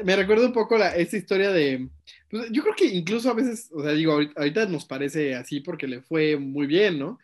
Me 0.04 0.17
recuerda 0.17 0.45
un 0.45 0.54
poco 0.54 0.78
la, 0.78 0.95
esa 0.95 1.15
historia 1.15 1.52
de. 1.52 1.89
Pues, 2.30 2.50
yo 2.52 2.62
creo 2.62 2.76
que 2.76 2.86
incluso 2.86 3.30
a 3.30 3.34
veces, 3.34 3.69
o 3.71 3.82
sea, 3.82 3.93
digo, 3.93 4.19
ahorita 4.36 4.65
nos 4.65 4.86
parece 4.86 5.34
así 5.36 5.62
porque 5.62 5.88
le 5.88 6.02
fue 6.02 6.36
muy 6.38 6.67
bien, 6.67 7.00
¿no? 7.00 7.19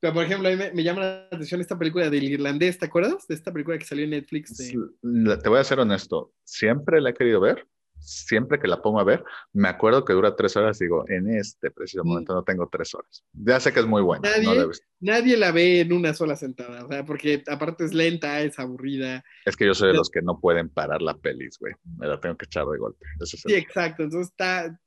Pero, 0.00 0.14
por 0.14 0.24
ejemplo, 0.24 0.48
a 0.48 0.52
mí 0.52 0.56
me, 0.56 0.72
me, 0.72 0.82
llama 0.84 1.00
la 1.00 1.28
atención 1.30 1.60
esta 1.60 1.78
película 1.78 2.08
del 2.08 2.24
irlandés, 2.24 2.78
¿te 2.78 2.86
acuerdas? 2.86 3.26
De 3.26 3.34
esta 3.34 3.52
película 3.52 3.76
que 3.78 3.84
salió 3.84 4.04
en 4.04 4.10
Netflix. 4.10 4.56
De... 4.56 5.36
Te 5.42 5.48
voy 5.48 5.58
a 5.58 5.64
ser 5.64 5.80
honesto, 5.80 6.32
siempre 6.44 7.00
la 7.00 7.10
he 7.10 7.14
querido 7.14 7.40
ver, 7.40 7.66
siempre 8.00 8.58
que 8.58 8.68
la 8.68 8.82
pongo 8.82 9.00
a 9.00 9.04
ver, 9.04 9.24
me 9.52 9.68
acuerdo 9.68 10.04
que 10.04 10.12
dura 10.12 10.36
tres 10.36 10.56
horas, 10.56 10.78
digo, 10.78 11.04
en 11.08 11.28
este 11.28 11.70
preciso 11.70 12.04
momento 12.04 12.34
no 12.34 12.42
tengo 12.42 12.68
tres 12.70 12.94
horas. 12.94 13.24
Ya 13.32 13.60
sé 13.60 13.72
que 13.72 13.80
es 13.80 13.86
muy 13.86 14.02
buena. 14.02 14.28
Nadie, 14.28 14.66
nadie 15.00 15.36
la 15.36 15.52
ve 15.52 15.80
en 15.80 15.92
una 15.92 16.14
sola 16.14 16.36
sentada, 16.36 16.84
o 16.84 16.88
sea, 16.88 17.04
porque 17.04 17.42
aparte 17.46 17.84
es 17.84 17.94
lenta, 17.94 18.40
es 18.40 18.58
aburrida. 18.58 19.24
Es 19.44 19.56
que 19.56 19.66
yo 19.66 19.74
soy 19.74 19.88
de 19.88 19.94
los 19.94 20.10
que 20.10 20.22
no 20.22 20.40
pueden 20.40 20.68
parar 20.68 21.02
la 21.02 21.16
pelis, 21.16 21.58
güey. 21.58 21.74
Me 21.98 22.06
la 22.06 22.20
tengo 22.20 22.36
que 22.36 22.46
echar 22.46 22.66
de 22.66 22.78
golpe. 22.78 23.04
sí, 23.24 23.54
exacto. 23.54 24.02
Entonces 24.02 24.30
está, 24.30 24.78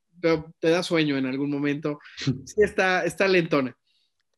te 0.59 0.69
da 0.69 0.83
sueño 0.83 1.17
en 1.17 1.25
algún 1.25 1.49
momento. 1.49 1.99
Sí, 2.45 2.61
está, 2.63 3.03
está 3.05 3.27
lentona. 3.27 3.75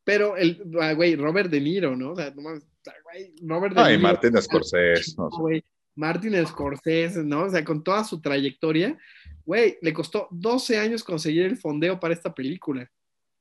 Pero 0.04 0.36
el, 0.36 0.62
ah, 0.82 0.94
güey, 0.94 1.16
Robert 1.16 1.50
De 1.50 1.62
Niro, 1.62 1.96
¿no? 1.96 2.12
O 2.12 2.16
sea, 2.16 2.32
güey, 2.32 3.36
Robert 3.42 3.76
De 3.76 3.82
Ay, 3.82 3.98
Martin 3.98 4.42
Scorsese. 4.42 5.16
No 5.18 5.30
sé. 5.30 5.64
Martin 5.96 6.46
Scorsese, 6.46 7.24
¿no? 7.24 7.44
O 7.44 7.50
sea, 7.50 7.64
con 7.64 7.84
toda 7.84 8.04
su 8.04 8.22
trayectoria, 8.22 8.98
güey, 9.46 9.78
le 9.82 9.94
costó 9.94 10.28
12 10.32 10.78
años 10.78 11.04
conseguir 11.04 11.44
el 11.44 11.58
fondeo 11.58 12.00
para 12.00 12.14
esta 12.14 12.34
película. 12.34 12.90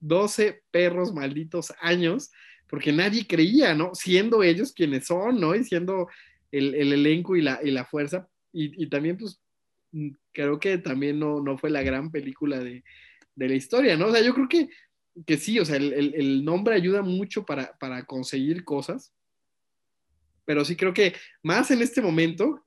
12 0.00 0.64
perros 0.70 1.12
malditos 1.12 1.72
años, 1.80 2.30
porque 2.68 2.92
nadie 2.92 3.26
creía, 3.26 3.74
¿no? 3.74 3.94
Siendo 3.94 4.42
ellos 4.42 4.72
quienes 4.72 5.06
son, 5.06 5.40
¿no? 5.40 5.54
Y 5.54 5.64
siendo 5.64 6.08
el, 6.50 6.74
el 6.74 6.92
elenco 6.92 7.36
y 7.36 7.42
la, 7.42 7.60
y 7.62 7.70
la 7.70 7.84
fuerza. 7.84 8.28
Y, 8.52 8.82
y, 8.82 8.88
también, 8.88 9.16
pues, 9.16 9.40
mm, 9.92 10.10
creo 10.32 10.58
que 10.58 10.78
también 10.78 11.18
no, 11.18 11.40
no 11.40 11.56
fue 11.56 11.70
la 11.70 11.82
gran 11.82 12.10
película 12.10 12.58
de, 12.58 12.84
de, 13.34 13.48
la 13.48 13.54
historia, 13.54 13.96
¿no? 13.96 14.06
O 14.06 14.12
sea, 14.12 14.22
yo 14.22 14.34
creo 14.34 14.48
que, 14.48 14.68
que 15.24 15.36
sí, 15.36 15.58
o 15.58 15.64
sea, 15.64 15.76
el, 15.76 15.92
el 16.14 16.44
nombre 16.44 16.74
ayuda 16.74 17.02
mucho 17.02 17.44
para, 17.46 17.76
para 17.78 18.04
conseguir 18.04 18.64
cosas 18.64 19.14
pero 20.44 20.64
sí 20.64 20.76
creo 20.76 20.92
que 20.92 21.14
más 21.42 21.70
en 21.70 21.82
este 21.82 22.00
momento, 22.00 22.64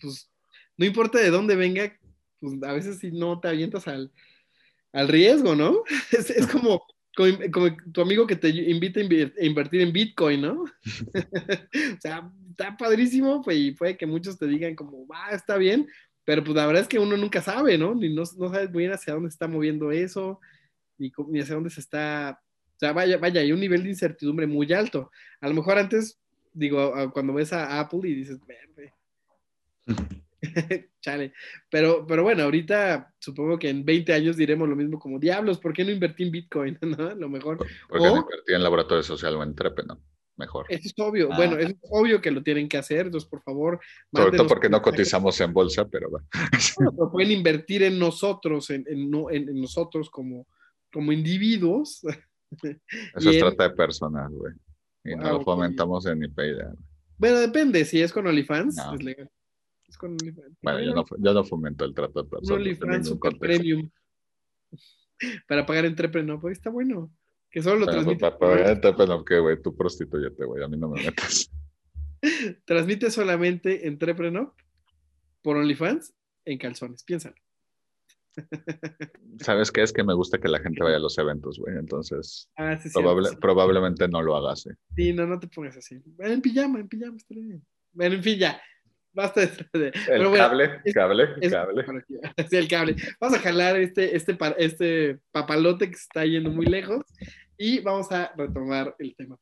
pues 0.00 0.30
no 0.76 0.86
importa 0.86 1.18
de 1.18 1.30
dónde 1.30 1.56
venga, 1.56 1.98
pues 2.40 2.54
a 2.62 2.72
veces 2.72 2.98
si 2.98 3.10
no 3.10 3.40
te 3.40 3.48
avientas 3.48 3.88
al, 3.88 4.12
al 4.92 5.08
riesgo, 5.08 5.54
¿no? 5.54 5.82
Es, 6.12 6.30
es 6.30 6.46
como, 6.46 6.82
como, 7.52 7.76
tu 7.92 8.00
amigo 8.00 8.26
que 8.26 8.36
te 8.36 8.48
invita 8.48 9.00
a 9.00 9.44
invertir 9.44 9.80
en 9.80 9.92
Bitcoin, 9.92 10.42
¿no? 10.42 10.62
o 11.94 12.00
sea, 12.00 12.30
está 12.50 12.76
padrísimo, 12.76 13.42
pues, 13.42 13.56
y 13.56 13.70
puede 13.72 13.96
que 13.96 14.06
muchos 14.06 14.38
te 14.38 14.46
digan 14.46 14.74
como, 14.74 15.06
va, 15.06 15.30
está 15.30 15.56
bien, 15.56 15.88
pero 16.24 16.44
pues 16.44 16.54
la 16.56 16.66
verdad 16.66 16.82
es 16.82 16.88
que 16.88 16.98
uno 16.98 17.16
nunca 17.16 17.40
sabe, 17.40 17.78
¿no? 17.78 17.94
Ni 17.94 18.14
no, 18.14 18.22
no 18.36 18.48
sabes 18.50 18.70
muy 18.70 18.82
bien 18.82 18.92
hacia 18.92 19.14
dónde 19.14 19.30
se 19.30 19.34
está 19.34 19.48
moviendo 19.48 19.90
eso, 19.90 20.40
ni, 20.98 21.10
ni 21.28 21.40
hacia 21.40 21.54
dónde 21.54 21.70
se 21.70 21.80
está... 21.80 22.40
O 22.40 22.78
sea, 22.78 22.92
vaya, 22.92 23.16
vaya, 23.16 23.40
hay 23.40 23.50
un 23.50 23.58
nivel 23.58 23.82
de 23.82 23.88
incertidumbre 23.88 24.46
muy 24.46 24.72
alto. 24.72 25.10
A 25.40 25.48
lo 25.48 25.54
mejor 25.54 25.78
antes 25.78 26.20
digo, 26.58 26.92
cuando 27.12 27.34
ves 27.34 27.52
a 27.52 27.80
Apple 27.80 28.00
y 28.04 28.14
dices, 28.14 28.38
verde. 28.46 28.94
Chale. 31.00 31.32
Pero, 31.70 32.06
pero 32.06 32.22
bueno, 32.22 32.44
ahorita 32.44 33.14
supongo 33.18 33.58
que 33.58 33.68
en 33.70 33.84
20 33.84 34.12
años 34.12 34.36
diremos 34.36 34.68
lo 34.68 34.76
mismo 34.76 34.98
como, 34.98 35.18
diablos, 35.18 35.58
¿por 35.58 35.72
qué 35.72 35.84
no 35.84 35.90
invertí 35.90 36.24
en 36.24 36.30
Bitcoin? 36.30 36.78
¿No? 36.82 37.14
Lo 37.14 37.28
mejor. 37.28 37.58
Porque 37.88 38.04
no 38.04 38.16
invertí 38.18 38.54
en 38.54 38.62
laboratorio 38.62 39.02
social 39.02 39.36
o 39.36 39.42
en 39.42 39.54
Trepe, 39.54 39.82
¿no? 39.84 40.00
Mejor. 40.36 40.66
Eso 40.68 40.82
es 40.86 40.94
obvio. 40.98 41.32
Ah. 41.32 41.36
Bueno, 41.36 41.58
es 41.58 41.74
obvio 41.90 42.20
que 42.20 42.30
lo 42.30 42.44
tienen 42.44 42.68
que 42.68 42.78
hacer, 42.78 43.06
entonces 43.06 43.28
por 43.28 43.42
favor. 43.42 43.80
Sobre 44.12 44.36
todo 44.36 44.46
porque 44.46 44.68
no 44.68 44.80
cotizamos 44.80 45.40
en 45.40 45.52
bolsa, 45.52 45.88
pero 45.88 46.08
bueno. 46.10 46.28
pueden 47.10 47.32
invertir 47.32 47.82
en 47.82 47.98
nosotros, 47.98 48.70
en, 48.70 48.84
en, 48.86 49.12
en 49.32 49.60
nosotros 49.60 50.08
como, 50.10 50.46
como 50.92 51.10
individuos. 51.10 52.02
Eso 53.16 53.32
se 53.32 53.38
trata 53.40 53.64
de 53.64 53.74
personas, 53.74 54.30
güey. 54.30 54.54
Y 55.04 55.14
no 55.14 55.32
lo 55.32 55.40
fomentamos 55.42 56.06
en 56.06 56.20
ni. 56.20 56.28
Bueno, 57.16 57.38
depende, 57.38 57.84
si 57.84 58.00
es 58.00 58.12
con 58.12 58.26
OnlyFans, 58.26 58.78
es 58.94 59.02
legal. 59.02 59.30
Es 59.88 59.96
con 59.96 60.12
OnlyFans. 60.12 60.56
Bueno, 60.62 60.80
yo 60.80 60.94
no, 60.94 61.04
yo 61.18 61.34
no 61.34 61.44
fomento 61.44 61.84
el 61.84 61.94
trato 61.94 62.22
de 62.22 62.28
personas. 62.28 62.50
OnlyFans 62.50 63.08
super 63.08 63.38
premium. 63.38 63.90
Para 65.48 65.66
pagar 65.66 65.84
Entrepreneur, 65.84 66.40
pues 66.40 66.58
está 66.58 66.70
bueno. 66.70 67.10
Que 67.50 67.62
solo 67.62 67.80
lo 67.80 67.86
bueno, 67.86 68.02
transmite. 68.02 68.20
Para 68.20 68.38
pagar 68.38 68.70
Entrepreneur, 68.70 69.24
¿qué, 69.24 69.38
güey? 69.38 69.60
Tú 69.60 69.74
prostituyete, 69.74 70.44
güey. 70.44 70.62
A 70.62 70.68
mí 70.68 70.76
no 70.76 70.88
me 70.88 71.02
metas. 71.02 71.50
transmite 72.66 73.10
solamente 73.10 73.88
Entrepreneur 73.88 74.52
por 75.42 75.56
OnlyFans 75.56 76.14
en 76.44 76.58
calzones. 76.58 77.02
Piénsalo. 77.02 77.34
¿Sabes 79.40 79.70
qué? 79.70 79.82
Es 79.82 79.92
que 79.92 80.04
me 80.04 80.14
gusta 80.14 80.38
que 80.38 80.48
la 80.48 80.60
gente 80.60 80.82
vaya 80.82 80.96
a 80.96 81.00
los 81.00 81.18
eventos, 81.18 81.58
güey. 81.58 81.76
Entonces, 81.76 82.48
ah, 82.56 82.78
probablemente 83.40 84.08
no 84.08 84.22
lo 84.22 84.36
hagas. 84.36 84.62
¿sí? 84.62 84.70
sí, 84.96 85.12
no, 85.12 85.26
no 85.26 85.38
te 85.38 85.48
pongas 85.48 85.76
así. 85.76 86.00
En 86.18 86.40
pijama, 86.40 86.80
en 86.80 86.88
pijama, 86.88 87.16
está 87.16 87.34
bien. 87.34 87.64
Bueno, 87.92 88.16
en 88.16 88.22
fin, 88.22 88.38
ya. 88.38 88.60
Basta 89.12 89.40
de... 89.40 89.92
El 90.08 90.32
cable, 90.32 90.80
cable, 90.94 91.34
cable. 91.50 91.84
Sí, 92.50 92.56
el 92.56 92.68
cable. 92.68 92.96
Vamos 93.20 93.38
a 93.38 93.40
jalar 93.40 93.76
este, 93.76 94.14
este, 94.14 94.36
este 94.58 95.18
papalote 95.32 95.88
que 95.88 95.96
se 95.96 96.02
está 96.02 96.24
yendo 96.24 96.50
muy 96.50 96.66
lejos 96.66 97.04
y 97.56 97.80
vamos 97.80 98.12
a 98.12 98.32
retomar 98.36 98.94
el 98.98 99.16
tema. 99.16 99.36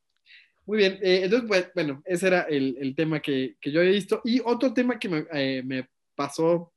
Muy 0.65 0.79
bien, 0.79 0.99
eh, 1.01 1.21
entonces, 1.23 1.71
bueno, 1.73 2.01
ese 2.05 2.27
era 2.27 2.41
el, 2.41 2.75
el 2.79 2.95
tema 2.95 3.21
que, 3.21 3.55
que, 3.61 3.71
yo 3.71 3.79
había 3.79 3.93
visto. 3.93 4.21
Y 4.25 4.41
otro 4.43 4.73
tema 4.73 4.99
que 4.99 5.07
me, 5.07 5.25
eh, 5.31 5.61
me 5.63 5.87
pasó 6.15 6.73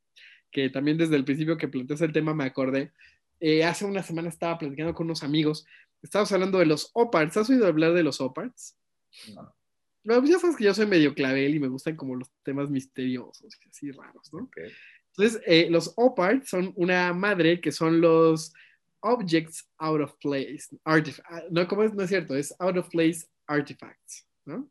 que 0.50 0.70
también 0.70 0.98
desde 0.98 1.16
el 1.16 1.24
principio 1.24 1.56
que 1.56 1.68
planteaste 1.68 2.06
el 2.06 2.12
tema 2.12 2.34
me 2.34 2.44
acordé. 2.44 2.92
Eh, 3.40 3.64
hace 3.64 3.84
una 3.84 4.02
semana 4.02 4.28
estaba 4.28 4.58
platicando 4.58 4.94
con 4.94 5.06
unos 5.06 5.22
amigos, 5.22 5.66
estábamos 6.02 6.32
hablando 6.32 6.58
de 6.58 6.66
los 6.66 6.90
OPARTs. 6.92 7.36
¿Has 7.36 7.50
oído 7.50 7.66
hablar 7.66 7.94
de 7.94 8.02
los 8.02 8.20
OPARTs? 8.20 8.76
No. 9.34 9.54
Bueno, 10.02 10.22
pues 10.22 10.32
ya 10.32 10.38
sabes 10.38 10.56
que 10.56 10.64
yo 10.64 10.74
soy 10.74 10.86
medio 10.86 11.14
clavel 11.14 11.54
y 11.54 11.60
me 11.60 11.68
gustan 11.68 11.94
como 11.94 12.16
los 12.16 12.30
temas 12.42 12.70
misteriosos 12.70 13.58
y 13.62 13.68
así 13.68 13.90
raros, 13.90 14.32
¿no? 14.32 14.48
Entonces, 15.08 15.42
eh, 15.46 15.68
los 15.70 15.92
OPARTs 15.96 16.48
son 16.48 16.72
una 16.76 17.12
madre 17.12 17.60
que 17.60 17.70
son 17.72 18.00
los 18.00 18.54
Objects 19.00 19.68
Out 19.78 20.02
of 20.02 20.14
Place. 20.20 20.68
Ah, 20.84 21.02
no, 21.50 21.66
¿cómo 21.68 21.82
es? 21.82 21.94
No 21.94 22.02
es 22.02 22.08
cierto, 22.08 22.34
es 22.34 22.54
Out 22.58 22.78
of 22.78 22.88
Place 22.88 23.26
Artifacts, 23.46 24.26
¿no? 24.44 24.70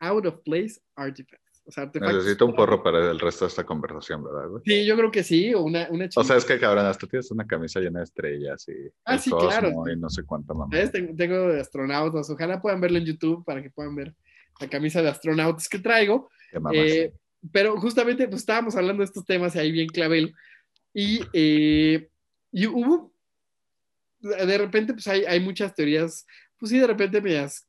Out 0.00 0.26
of 0.26 0.42
Place 0.44 0.80
Artifacts. 0.96 1.43
Necesito 1.66 2.44
un 2.44 2.54
porro 2.54 2.82
para 2.82 3.10
el 3.10 3.18
resto 3.18 3.46
de 3.46 3.48
esta 3.48 3.64
conversación, 3.64 4.22
¿verdad? 4.22 4.60
Sí, 4.64 4.84
yo 4.84 4.96
creo 4.96 5.10
que 5.10 5.24
sí, 5.24 5.54
o 5.54 5.62
una, 5.62 5.88
una 5.90 6.08
O 6.14 6.24
sea, 6.24 6.36
es 6.36 6.44
que 6.44 6.58
cabrón, 6.58 6.84
hasta 6.84 7.06
tienes 7.06 7.30
una 7.30 7.46
camisa 7.46 7.80
llena 7.80 8.00
de 8.00 8.04
estrellas 8.04 8.68
y, 8.68 8.90
ah, 9.04 9.16
sí, 9.16 9.30
claro. 9.30 9.70
y 9.90 9.96
no 9.96 10.10
sé 10.10 10.24
cuánta 10.24 10.52
mamá. 10.52 10.70
Tengo, 10.90 11.14
tengo, 11.16 11.48
de 11.48 11.60
astronautas, 11.60 12.28
ojalá 12.28 12.60
puedan 12.60 12.80
verlo 12.80 12.98
en 12.98 13.06
YouTube 13.06 13.44
para 13.44 13.62
que 13.62 13.70
puedan 13.70 13.94
ver 13.94 14.14
la 14.60 14.68
camisa 14.68 15.00
de 15.00 15.08
astronautas 15.08 15.68
que 15.68 15.78
traigo. 15.78 16.28
Eh, 16.72 17.12
pero 17.50 17.80
justamente 17.80 18.28
pues 18.28 18.42
estábamos 18.42 18.76
hablando 18.76 19.00
de 19.00 19.06
estos 19.06 19.24
temas 19.24 19.56
ahí 19.56 19.72
bien 19.72 19.88
clavel 19.88 20.34
y, 20.92 21.20
eh, 21.32 22.08
y 22.52 22.66
hubo, 22.66 23.12
de 24.20 24.58
repente 24.58 24.92
pues 24.92 25.06
hay, 25.08 25.24
hay 25.24 25.40
muchas 25.40 25.74
teorías, 25.74 26.26
pues 26.58 26.70
sí, 26.70 26.78
de 26.78 26.86
repente 26.86 27.20
medias 27.20 27.66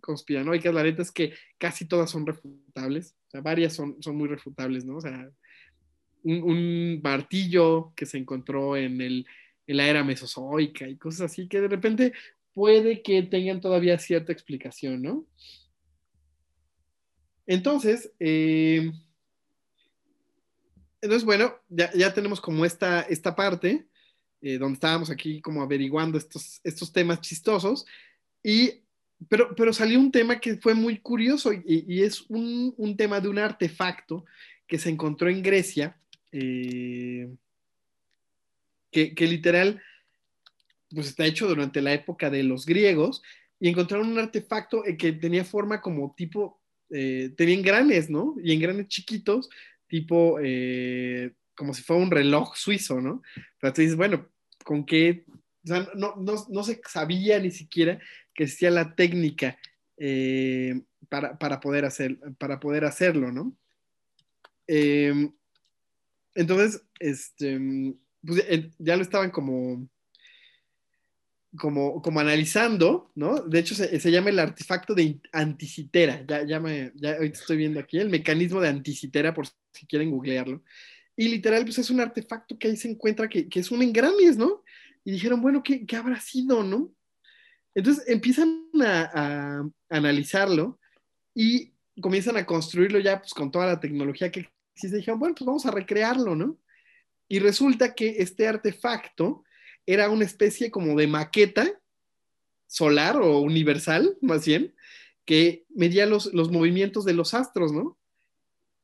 conspiranoicas, 0.00 0.74
la 0.74 0.82
neta 0.82 1.02
es 1.02 1.12
que 1.12 1.34
casi 1.58 1.86
todas 1.86 2.10
son 2.10 2.26
refutables, 2.26 3.16
o 3.28 3.30
sea, 3.30 3.40
varias 3.40 3.74
son, 3.74 4.02
son 4.02 4.16
muy 4.16 4.28
refutables, 4.28 4.84
¿no? 4.84 4.96
O 4.96 5.00
sea, 5.00 5.30
un, 6.22 7.00
martillo 7.02 7.92
que 7.94 8.06
se 8.06 8.18
encontró 8.18 8.76
en, 8.76 9.00
el, 9.00 9.26
en 9.66 9.76
la 9.76 9.88
era 9.88 10.04
mesozoica 10.04 10.88
y 10.88 10.96
cosas 10.96 11.32
así 11.32 11.48
que 11.48 11.60
de 11.60 11.68
repente 11.68 12.12
puede 12.52 13.02
que 13.02 13.22
tengan 13.22 13.60
todavía 13.60 13.98
cierta 13.98 14.32
explicación, 14.32 15.02
¿no? 15.02 15.26
Entonces, 17.46 18.12
eh, 18.20 18.92
entonces 21.00 21.24
bueno, 21.24 21.54
ya, 21.68 21.90
ya, 21.94 22.12
tenemos 22.12 22.40
como 22.40 22.64
esta, 22.64 23.02
esta 23.02 23.34
parte 23.34 23.86
eh, 24.42 24.56
donde 24.56 24.74
estábamos 24.74 25.10
aquí 25.10 25.40
como 25.40 25.62
averiguando 25.62 26.16
estos, 26.16 26.60
estos 26.64 26.92
temas 26.92 27.20
chistosos 27.20 27.84
y 28.42 28.82
pero, 29.28 29.54
pero 29.54 29.72
salió 29.72 29.98
un 29.98 30.10
tema 30.10 30.40
que 30.40 30.56
fue 30.56 30.74
muy 30.74 30.98
curioso 30.98 31.52
y, 31.52 32.02
es 32.02 32.22
un, 32.28 32.74
un, 32.76 32.96
tema 32.96 33.20
de 33.20 33.28
un 33.28 33.38
artefacto 33.38 34.24
que 34.66 34.78
se 34.78 34.88
encontró 34.88 35.28
en 35.28 35.42
Grecia, 35.42 35.96
eh, 36.32 37.28
que, 38.90 39.14
que, 39.14 39.26
literal, 39.26 39.82
pues 40.90 41.08
está 41.08 41.26
hecho 41.26 41.48
durante 41.48 41.80
la 41.82 41.92
época 41.92 42.30
de 42.30 42.42
los 42.42 42.66
griegos, 42.66 43.22
y 43.60 43.68
encontraron 43.68 44.08
un 44.08 44.18
artefacto 44.18 44.84
eh, 44.86 44.96
que 44.96 45.12
tenía 45.12 45.44
forma 45.44 45.80
como 45.80 46.14
tipo, 46.16 46.60
eh, 46.90 47.30
tenía 47.36 47.54
engranes, 47.54 48.08
¿no? 48.08 48.34
Y 48.42 48.52
engranes 48.52 48.88
chiquitos, 48.88 49.50
tipo, 49.86 50.38
eh, 50.42 51.32
como 51.54 51.74
si 51.74 51.82
fuera 51.82 52.02
un 52.02 52.10
reloj 52.10 52.56
suizo, 52.56 53.00
¿no? 53.00 53.22
Pero 53.60 53.72
tú 53.74 53.82
dices, 53.82 53.96
bueno, 53.96 54.26
¿con 54.64 54.84
qué 54.86 55.24
o 55.62 55.66
sea, 55.66 55.86
no, 55.94 56.16
no, 56.16 56.46
no, 56.48 56.64
se 56.64 56.80
sabía 56.88 57.38
ni 57.38 57.50
siquiera 57.50 58.00
que 58.40 58.44
existía 58.44 58.70
la 58.70 58.94
técnica 58.94 59.58
eh, 59.98 60.80
para, 61.10 61.38
para, 61.38 61.60
poder 61.60 61.84
hacer, 61.84 62.18
para 62.38 62.58
poder 62.58 62.86
hacerlo, 62.86 63.30
¿no? 63.30 63.54
Eh, 64.66 65.30
entonces, 66.34 66.82
este, 66.98 67.60
pues, 68.24 68.42
ya 68.78 68.96
lo 68.96 69.02
estaban 69.02 69.30
como, 69.30 69.86
como, 71.58 72.00
como 72.00 72.18
analizando, 72.18 73.12
¿no? 73.14 73.42
De 73.42 73.58
hecho, 73.58 73.74
se, 73.74 74.10
llama 74.10 74.30
el 74.30 74.38
artefacto 74.38 74.94
de 74.94 75.20
anticitera. 75.32 76.24
Ya, 76.26 76.42
ya, 76.46 76.60
me, 76.60 76.92
ya 76.94 77.10
estoy 77.16 77.58
viendo 77.58 77.78
aquí 77.78 77.98
el 77.98 78.08
mecanismo 78.08 78.62
de 78.62 78.68
anticitera, 78.68 79.34
por 79.34 79.48
si 79.74 79.86
quieren 79.86 80.10
googlearlo. 80.10 80.62
Y 81.14 81.28
literal, 81.28 81.64
pues 81.64 81.78
es 81.78 81.90
un 81.90 82.00
artefacto 82.00 82.58
que 82.58 82.68
ahí 82.68 82.76
se 82.78 82.88
encuentra 82.88 83.28
que, 83.28 83.50
que 83.50 83.60
es 83.60 83.70
un 83.70 83.82
engramis, 83.82 84.38
¿no? 84.38 84.62
Y 85.04 85.10
dijeron, 85.10 85.42
bueno, 85.42 85.62
¿qué, 85.62 85.84
¿qué, 85.84 85.96
habrá 85.96 86.18
sido, 86.22 86.64
no? 86.64 86.90
Entonces 87.74 88.04
empiezan 88.08 88.68
a, 88.82 89.64
analizarlo 89.88 90.78
y 91.34 91.72
comienzan 92.00 92.36
a 92.36 92.46
construirlo 92.46 92.98
ya 92.98 93.20
pues, 93.20 93.34
con 93.34 93.50
toda 93.50 93.66
la 93.66 93.80
tecnología 93.80 94.30
que 94.30 94.48
existe. 94.74 94.96
Dijeron, 94.96 95.20
bueno, 95.20 95.34
pues 95.34 95.46
vamos 95.46 95.66
a 95.66 95.70
recrearlo, 95.70 96.34
¿no? 96.34 96.58
Y 97.28 97.38
resulta 97.38 97.94
que 97.94 98.16
este 98.18 98.48
artefacto 98.48 99.44
era 99.86 100.10
una 100.10 100.24
especie 100.24 100.70
como 100.70 100.96
de 100.96 101.06
maqueta 101.06 101.80
solar 102.66 103.16
o 103.16 103.40
universal, 103.40 104.16
más 104.20 104.46
bien, 104.46 104.74
que 105.24 105.64
medía 105.68 106.06
los, 106.06 106.32
los 106.32 106.50
movimientos 106.50 107.04
de 107.04 107.14
los 107.14 107.34
astros, 107.34 107.72
¿no? 107.72 107.98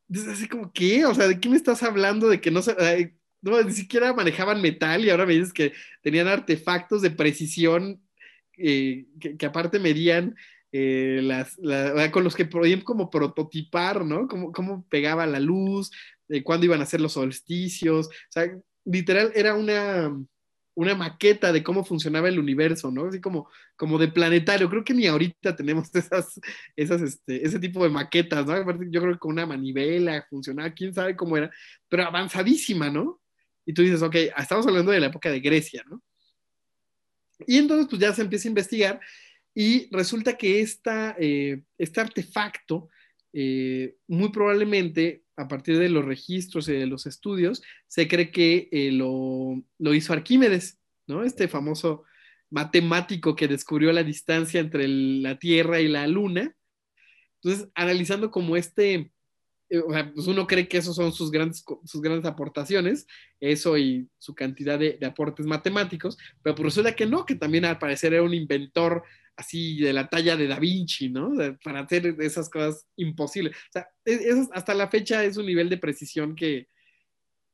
Entonces, 0.08 0.34
así 0.34 0.48
como, 0.48 0.72
¿qué? 0.72 1.04
O 1.06 1.14
sea, 1.14 1.26
¿de 1.26 1.40
qué 1.40 1.48
me 1.48 1.56
estás 1.56 1.82
hablando? 1.82 2.28
De 2.28 2.40
que 2.40 2.50
no 2.50 2.62
se, 2.62 3.16
no, 3.42 3.62
ni 3.62 3.72
siquiera 3.72 4.12
manejaban 4.12 4.60
metal 4.62 5.04
y 5.04 5.10
ahora 5.10 5.26
me 5.26 5.34
dices 5.34 5.52
que 5.52 5.72
tenían 6.02 6.28
artefactos 6.28 7.02
de 7.02 7.10
precisión 7.10 8.05
eh, 8.56 9.06
que, 9.20 9.46
aparte 9.46 9.78
medían 9.78 10.34
eh, 10.72 11.20
las, 11.22 11.56
con 12.10 12.24
los 12.24 12.34
que 12.34 12.44
podían 12.44 12.82
como 12.82 13.10
prototipar, 13.10 14.04
¿no? 14.04 14.28
Cómo, 14.28 14.52
cómo 14.52 14.86
pegaba 14.88 15.26
la 15.26 15.40
luz, 15.40 15.90
de 16.28 16.42
cuándo 16.42 16.66
iban 16.66 16.80
a 16.80 16.86
ser 16.86 17.00
los 17.00 17.12
solsticios, 17.12 18.08
o 18.08 18.10
sea, 18.30 18.50
literal 18.84 19.32
era 19.34 19.54
una, 19.54 20.12
una 20.76 20.94
maqueta 20.94 21.52
de 21.52 21.62
cómo 21.62 21.84
funcionaba 21.84 22.28
el 22.28 22.38
universo, 22.38 22.90
¿no? 22.90 23.06
Así 23.06 23.20
como, 23.20 23.48
como 23.76 23.98
de 23.98 24.08
planetario. 24.08 24.68
Creo 24.68 24.84
que 24.84 24.94
ni 24.94 25.06
ahorita 25.06 25.56
tenemos 25.56 25.88
esas, 25.94 26.40
esas, 26.76 27.00
este, 27.02 27.44
ese 27.44 27.58
tipo 27.58 27.82
de 27.82 27.90
maquetas, 27.90 28.46
¿no? 28.46 28.54
Yo 28.90 29.00
creo 29.00 29.14
que 29.14 29.18
con 29.18 29.32
una 29.32 29.46
manivela 29.46 30.26
funcionaba, 30.28 30.70
quién 30.72 30.92
sabe 30.94 31.16
cómo 31.16 31.36
era, 31.36 31.50
pero 31.88 32.04
avanzadísima, 32.04 32.90
¿no? 32.90 33.20
Y 33.64 33.72
tú 33.72 33.82
dices, 33.82 34.02
ok, 34.02 34.14
estamos 34.36 34.66
hablando 34.66 34.92
de 34.92 35.00
la 35.00 35.06
época 35.06 35.30
de 35.30 35.40
Grecia, 35.40 35.82
¿no? 35.88 36.02
Y 37.46 37.58
entonces, 37.58 37.86
pues 37.88 38.00
ya 38.00 38.12
se 38.12 38.22
empieza 38.22 38.48
a 38.48 38.50
investigar 38.50 39.00
y 39.54 39.88
resulta 39.90 40.36
que 40.36 40.60
esta, 40.60 41.16
eh, 41.18 41.62
este 41.78 42.00
artefacto, 42.00 42.90
eh, 43.32 43.96
muy 44.06 44.30
probablemente 44.30 45.24
a 45.34 45.48
partir 45.48 45.78
de 45.78 45.88
los 45.88 46.04
registros 46.04 46.68
y 46.68 46.72
de 46.72 46.86
los 46.86 47.06
estudios, 47.06 47.62
se 47.86 48.06
cree 48.06 48.30
que 48.30 48.68
eh, 48.70 48.92
lo, 48.92 49.62
hizo 49.94 50.12
Arquímedes, 50.12 50.78
¿no? 51.06 51.24
Este 51.24 51.48
famoso 51.48 52.04
matemático 52.50 53.34
que 53.34 53.48
descubrió 53.48 53.92
la 53.92 54.02
distancia 54.02 54.60
entre 54.60 54.88
la 54.88 55.38
Tierra 55.38 55.80
y 55.80 55.88
la 55.88 56.06
Luna. 56.06 56.54
Entonces, 57.42 57.70
analizando 57.74 58.30
como 58.30 58.58
este, 58.58 59.10
o 59.86 59.92
sea, 59.92 60.12
pues 60.12 60.26
uno 60.26 60.46
cree 60.46 60.68
que 60.68 60.78
esos 60.78 60.94
son 60.94 61.12
sus 61.12 61.30
grandes, 61.30 61.64
sus 61.84 62.00
grandes 62.00 62.24
aportaciones, 62.24 63.06
eso 63.40 63.76
y 63.76 64.08
su 64.18 64.34
cantidad 64.34 64.78
de, 64.78 64.98
aportes 65.04 65.46
matemáticos, 65.46 66.16
pero 66.42 66.54
pues 66.54 66.66
resulta 66.66 66.94
que 66.94 67.06
no, 67.06 67.26
que 67.26 67.34
también 67.34 67.64
al 67.64 67.78
parecer 67.78 68.14
era 68.14 68.22
un 68.22 68.34
inventor 68.34 69.02
así 69.36 69.78
de 69.78 69.92
la 69.92 70.08
talla 70.08 70.36
de 70.36 70.46
Da 70.46 70.58
Vinci, 70.58 71.10
¿no? 71.10 71.32
para 71.62 71.80
hacer 71.80 72.16
esas 72.20 72.48
cosas 72.48 72.86
imposibles. 72.96 73.54
O 73.56 73.72
sea, 73.72 73.88
hasta 74.52 74.74
la 74.74 74.88
fecha 74.88 75.24
es 75.24 75.36
un 75.36 75.46
nivel 75.46 75.68
de 75.68 75.78
precisión 75.78 76.34
que, 76.34 76.68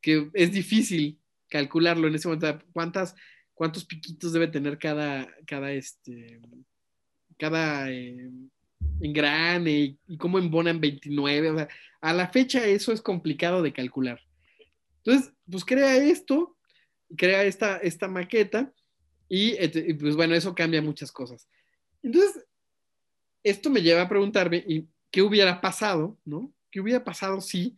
es 0.01 0.51
difícil 0.51 1.17
calcularlo 1.49 2.07
en 2.07 2.15
ese 2.15 2.27
momento. 2.27 2.59
¿Cuántas, 2.73 3.15
¿Cuántos 3.53 3.85
piquitos 3.85 4.33
debe 4.33 4.47
tener 4.47 4.77
cada, 4.77 5.33
cada, 5.47 5.71
este, 5.71 6.41
cada 7.37 7.89
eh, 7.89 8.29
engrane 8.99 9.97
y, 10.07 10.17
cómo 10.17 10.39
embonan 10.39 10.79
29? 10.79 11.49
O 11.51 11.57
sea, 11.57 11.67
a 12.01 12.13
la 12.13 12.29
fecha 12.29 12.65
eso 12.65 12.91
es 12.91 13.01
complicado 13.01 13.61
de 13.61 13.73
calcular. 13.73 14.19
Entonces, 15.03 15.33
pues 15.49 15.65
crea 15.65 15.97
esto, 15.97 16.57
crea 17.17 17.43
esta, 17.43 17.77
esta 17.77 18.07
maqueta 18.07 18.71
y 19.27 19.55
pues 19.95 20.15
bueno, 20.15 20.35
eso 20.35 20.53
cambia 20.53 20.81
muchas 20.81 21.11
cosas. 21.11 21.47
Entonces, 22.01 22.45
esto 23.43 23.69
me 23.69 23.81
lleva 23.81 24.03
a 24.03 24.09
preguntarme, 24.09 24.65
¿qué 25.11 25.21
hubiera 25.21 25.59
pasado, 25.61 26.17
no? 26.25 26.53
¿Qué 26.71 26.79
hubiera 26.79 27.03
pasado 27.03 27.41
si 27.41 27.75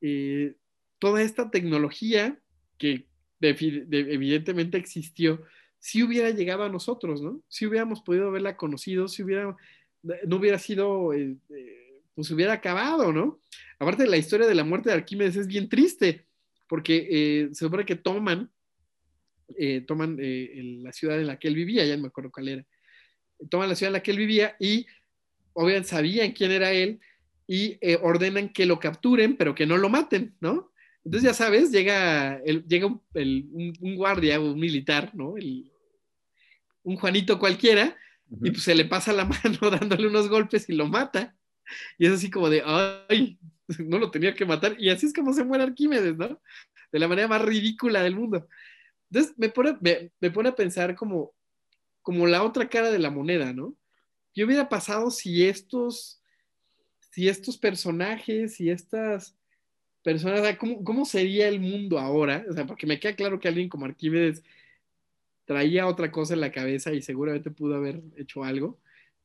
eh, 0.00 0.54
toda 0.98 1.22
esta 1.22 1.50
tecnología 1.50 2.38
que 2.78 3.08
evidentemente 3.40 4.78
existió, 4.78 5.42
si 5.78 6.02
hubiera 6.02 6.30
llegado 6.30 6.62
a 6.62 6.68
nosotros, 6.68 7.20
¿no? 7.20 7.42
Si 7.48 7.66
hubiéramos 7.66 8.02
podido 8.02 8.28
haberla 8.28 8.56
conocido, 8.56 9.08
si 9.08 9.22
hubiera, 9.22 9.56
no 10.02 10.36
hubiera 10.36 10.58
sido, 10.58 11.12
eh, 11.12 11.36
eh, 11.50 12.02
pues 12.14 12.30
hubiera 12.30 12.54
acabado, 12.54 13.12
¿no? 13.12 13.40
Aparte, 13.78 14.06
la 14.06 14.16
historia 14.16 14.46
de 14.46 14.54
la 14.54 14.64
muerte 14.64 14.88
de 14.88 14.96
Arquímedes 14.96 15.36
es 15.36 15.46
bien 15.46 15.68
triste, 15.68 16.26
porque 16.68 17.48
se 17.52 17.64
supone 17.64 17.84
que 17.84 17.96
toman, 17.96 18.50
toman 19.86 20.16
la 20.82 20.92
ciudad 20.92 21.20
en 21.20 21.26
la 21.26 21.38
que 21.38 21.48
él 21.48 21.54
vivía, 21.54 21.84
ya 21.84 21.96
no 21.96 22.02
me 22.02 22.08
acuerdo 22.08 22.30
cuál 22.30 22.48
era, 22.48 22.66
toman 23.50 23.68
la 23.68 23.74
ciudad 23.74 23.88
en 23.88 23.94
la 23.94 24.02
que 24.02 24.12
él 24.12 24.18
vivía 24.18 24.56
y 24.58 24.86
obviamente 25.52 25.88
sabían 25.88 26.32
quién 26.32 26.50
era 26.50 26.72
él 26.72 27.00
y 27.46 27.78
eh, 27.80 27.98
ordenan 28.00 28.48
que 28.48 28.66
lo 28.66 28.78
capturen, 28.78 29.36
pero 29.36 29.54
que 29.54 29.66
no 29.66 29.76
lo 29.76 29.88
maten, 29.88 30.34
¿no? 30.40 30.72
Entonces 31.04 31.30
ya 31.30 31.34
sabes, 31.34 31.72
llega, 31.72 32.40
llega 32.44 32.86
un, 32.86 33.96
guardia, 33.96 34.38
un 34.38 34.58
militar, 34.58 35.10
¿no? 35.14 35.34
un 36.84 36.96
Juanito 36.96 37.40
cualquiera, 37.40 37.96
y 38.40 38.50
pues 38.50 38.62
se 38.62 38.74
le 38.74 38.84
pasa 38.84 39.12
la 39.12 39.24
mano 39.24 39.70
dándole 39.70 40.06
unos 40.06 40.28
golpes 40.28 40.68
y 40.68 40.72
lo 40.72 40.86
mata. 40.86 41.36
Y 41.98 42.06
es 42.06 42.12
así 42.12 42.30
como 42.30 42.48
de, 42.48 42.62
ay, 42.64 43.38
no 43.78 43.98
lo 43.98 44.10
tenía 44.10 44.34
que 44.34 44.44
matar. 44.44 44.76
Y 44.78 44.90
así 44.90 45.06
es 45.06 45.12
como 45.12 45.32
se 45.32 45.44
muere 45.44 45.64
Arquímedes, 45.64 46.16
¿no? 46.16 46.40
De 46.90 46.98
la 46.98 47.08
manera 47.08 47.28
más 47.28 47.42
ridícula 47.42 48.02
del 48.02 48.16
mundo. 48.16 48.48
Entonces 49.10 49.34
me 49.36 49.48
pone, 49.48 49.76
me 50.20 50.30
pone 50.30 50.48
a 50.48 50.54
pensar 50.54 50.94
como, 50.94 51.34
como 52.00 52.26
la 52.26 52.42
otra 52.42 52.68
cara 52.68 52.90
de 52.90 52.98
la 52.98 53.10
moneda, 53.10 53.52
¿no? 53.52 53.76
¿Qué 54.32 54.44
hubiera 54.44 54.68
pasado 54.68 55.10
si 55.10 55.46
estos, 55.46 56.22
si 57.10 57.28
estos 57.28 57.58
personajes 57.58 58.58
y 58.60 58.70
estas 58.70 59.36
personas, 60.02 60.56
¿cómo, 60.56 60.82
¿cómo, 60.82 61.04
sería 61.04 61.48
el 61.48 61.60
mundo 61.60 61.98
ahora? 61.98 62.44
O 62.48 62.52
sea, 62.54 62.66
porque 62.66 62.86
me 62.86 62.98
queda 62.98 63.14
claro 63.14 63.38
que 63.38 63.48
alguien 63.48 63.68
como 63.68 63.84
Arquímedes 63.84 64.42
traía 65.44 65.86
otra 65.86 66.10
cosa 66.10 66.34
en 66.34 66.40
la 66.40 66.52
cabeza 66.52 66.92
y 66.92 67.02
seguramente 67.02 67.50
pudo 67.50 67.76
haber 67.76 68.02
hecho 68.16 68.44
algo, 68.44 68.80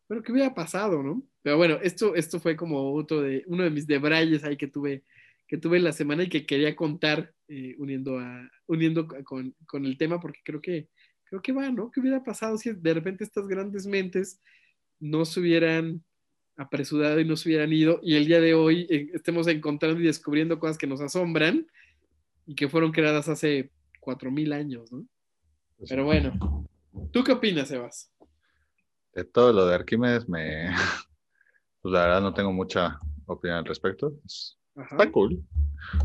pero 0.07 0.23
¿qué 0.23 0.31
hubiera 0.31 0.53
pasado, 0.55 1.03
no? 1.03 1.23
Pero 1.41 1.57
bueno, 1.57 1.79
esto, 1.83 2.15
esto 2.15 2.39
fue 2.39 2.55
como 2.55 2.93
otro 2.93 3.21
de, 3.21 3.43
uno 3.47 3.63
de 3.63 3.69
mis 3.69 3.87
debrayes 3.87 4.43
ahí 4.43 4.57
que 4.57 4.67
tuve, 4.67 5.03
que 5.47 5.57
tuve 5.57 5.77
en 5.77 5.83
la 5.83 5.91
semana 5.91 6.23
y 6.23 6.29
que 6.29 6.45
quería 6.45 6.75
contar 6.75 7.33
eh, 7.47 7.75
uniendo, 7.77 8.19
uniendo 8.67 9.07
con, 9.23 9.55
con 9.65 9.85
el 9.85 9.97
tema 9.97 10.19
porque 10.19 10.39
creo 10.43 10.61
que 10.61 10.89
creo 11.29 11.41
que 11.41 11.51
va, 11.51 11.69
¿no? 11.69 11.91
¿Qué 11.91 11.99
hubiera 11.99 12.23
pasado 12.23 12.57
si 12.57 12.71
de 12.71 12.93
repente 12.93 13.23
estas 13.23 13.47
grandes 13.47 13.85
mentes 13.85 14.41
no 14.99 15.25
se 15.25 15.39
hubieran 15.39 16.03
apresurado 16.55 17.19
y 17.19 17.25
no 17.25 17.35
se 17.35 17.49
hubieran 17.49 17.71
ido 17.71 17.99
y 18.01 18.15
el 18.15 18.25
día 18.25 18.41
de 18.41 18.55
hoy 18.55 18.87
eh, 18.89 19.09
estemos 19.13 19.47
encontrando 19.47 19.99
y 19.99 20.05
descubriendo 20.05 20.57
cosas 20.57 20.77
que 20.77 20.87
nos 20.87 21.01
asombran 21.01 21.67
y 22.47 22.55
que 22.55 22.67
fueron 22.67 22.91
creadas 22.91 23.29
hace 23.29 23.71
cuatro 23.99 24.31
mil 24.31 24.53
años, 24.53 24.91
¿no? 24.91 25.05
Pues 25.77 25.89
Pero 25.89 26.05
bueno, 26.05 26.67
¿tú 27.11 27.23
qué 27.23 27.33
opinas, 27.33 27.67
Sebas? 27.67 28.11
De 29.13 29.23
todo 29.23 29.53
lo 29.53 29.65
de 29.67 29.75
Arquímedes, 29.75 30.27
me. 30.27 30.69
Pues 31.79 31.93
la 31.93 32.01
verdad 32.01 32.21
no 32.21 32.33
tengo 32.33 32.51
mucha 32.51 32.99
opinión 33.27 33.59
al 33.59 33.65
respecto. 33.65 34.11
Está 34.75 35.11
cool. 35.11 35.41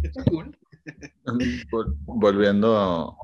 Está 0.03 0.23
cool. 0.25 0.57
Volviendo 2.05 3.17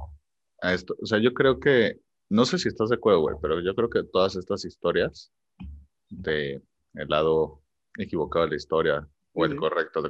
a 0.63 0.73
esto. 0.73 0.97
O 1.01 1.07
sea, 1.07 1.19
yo 1.19 1.35
creo 1.35 1.61
que, 1.61 2.01
no 2.31 2.47
sé 2.47 2.59
si 2.59 2.69
estás 2.69 2.89
de 2.89 2.97
acuerdo, 2.97 3.21
güey, 3.21 3.37
pero 3.41 3.61
yo 3.61 3.75
creo 3.75 3.91
que 3.91 4.03
todas 4.03 4.35
estas 4.35 4.65
historias 4.65 5.31
de 6.09 6.63
el 6.95 7.09
lado 7.09 7.63
equivocado 7.99 8.47
de 8.47 8.53
la 8.53 8.57
historia 8.57 9.09
o 9.35 9.45
el 9.45 9.55
correcto, 9.55 10.03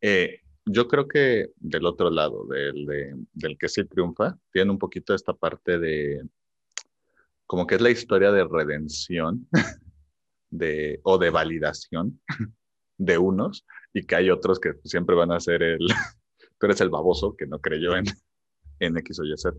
eh, 0.00 0.40
yo 0.66 0.88
creo 0.88 1.06
que 1.08 1.50
del 1.56 1.86
otro 1.86 2.10
lado, 2.10 2.46
del, 2.46 3.26
del 3.32 3.58
que 3.58 3.68
sí 3.68 3.84
triunfa, 3.84 4.38
tiene 4.52 4.70
un 4.70 4.78
poquito 4.78 5.14
esta 5.14 5.34
parte 5.34 5.78
de, 5.78 6.22
como 7.46 7.66
que 7.66 7.76
es 7.76 7.80
la 7.80 7.90
historia 7.90 8.32
de 8.32 8.44
redención 8.44 9.48
de, 10.50 11.00
o 11.02 11.18
de 11.18 11.30
validación 11.30 12.20
de 12.98 13.18
unos 13.18 13.66
y 13.92 14.04
que 14.06 14.16
hay 14.16 14.30
otros 14.30 14.58
que 14.58 14.72
siempre 14.84 15.14
van 15.14 15.32
a 15.32 15.40
ser 15.40 15.62
el, 15.62 15.86
tú 16.58 16.66
eres 16.66 16.80
el 16.80 16.90
baboso 16.90 17.36
que 17.36 17.46
no 17.46 17.60
creyó 17.60 17.96
en, 17.96 18.04
en 18.80 18.96
X 18.98 19.20
o 19.20 19.24
Y 19.24 19.36
Z. 19.36 19.56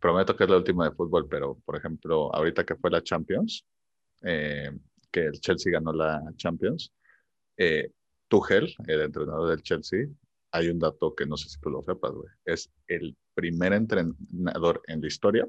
Prometo 0.00 0.36
que 0.36 0.44
es 0.44 0.50
la 0.50 0.56
última 0.58 0.88
de 0.88 0.94
fútbol, 0.94 1.26
pero 1.28 1.58
por 1.64 1.76
ejemplo, 1.76 2.34
ahorita 2.34 2.64
que 2.64 2.76
fue 2.76 2.90
la 2.90 3.02
Champions, 3.02 3.64
eh, 4.22 4.70
que 5.10 5.26
el 5.26 5.40
Chelsea 5.40 5.72
ganó 5.72 5.92
la 5.92 6.22
Champions, 6.36 6.92
eh, 7.56 7.90
Tuchel, 8.28 8.74
el 8.86 9.00
entrenador 9.00 9.50
del 9.50 9.62
Chelsea, 9.62 10.06
hay 10.52 10.68
un 10.68 10.78
dato 10.78 11.14
que 11.14 11.26
no 11.26 11.36
sé 11.36 11.48
si 11.48 11.60
tú 11.60 11.70
lo 11.70 11.82
sepas, 11.82 12.12
güey. 12.12 12.28
Es 12.44 12.70
el 12.86 13.16
primer 13.34 13.72
entrenador 13.72 14.82
en 14.86 15.00
la 15.00 15.06
historia 15.06 15.48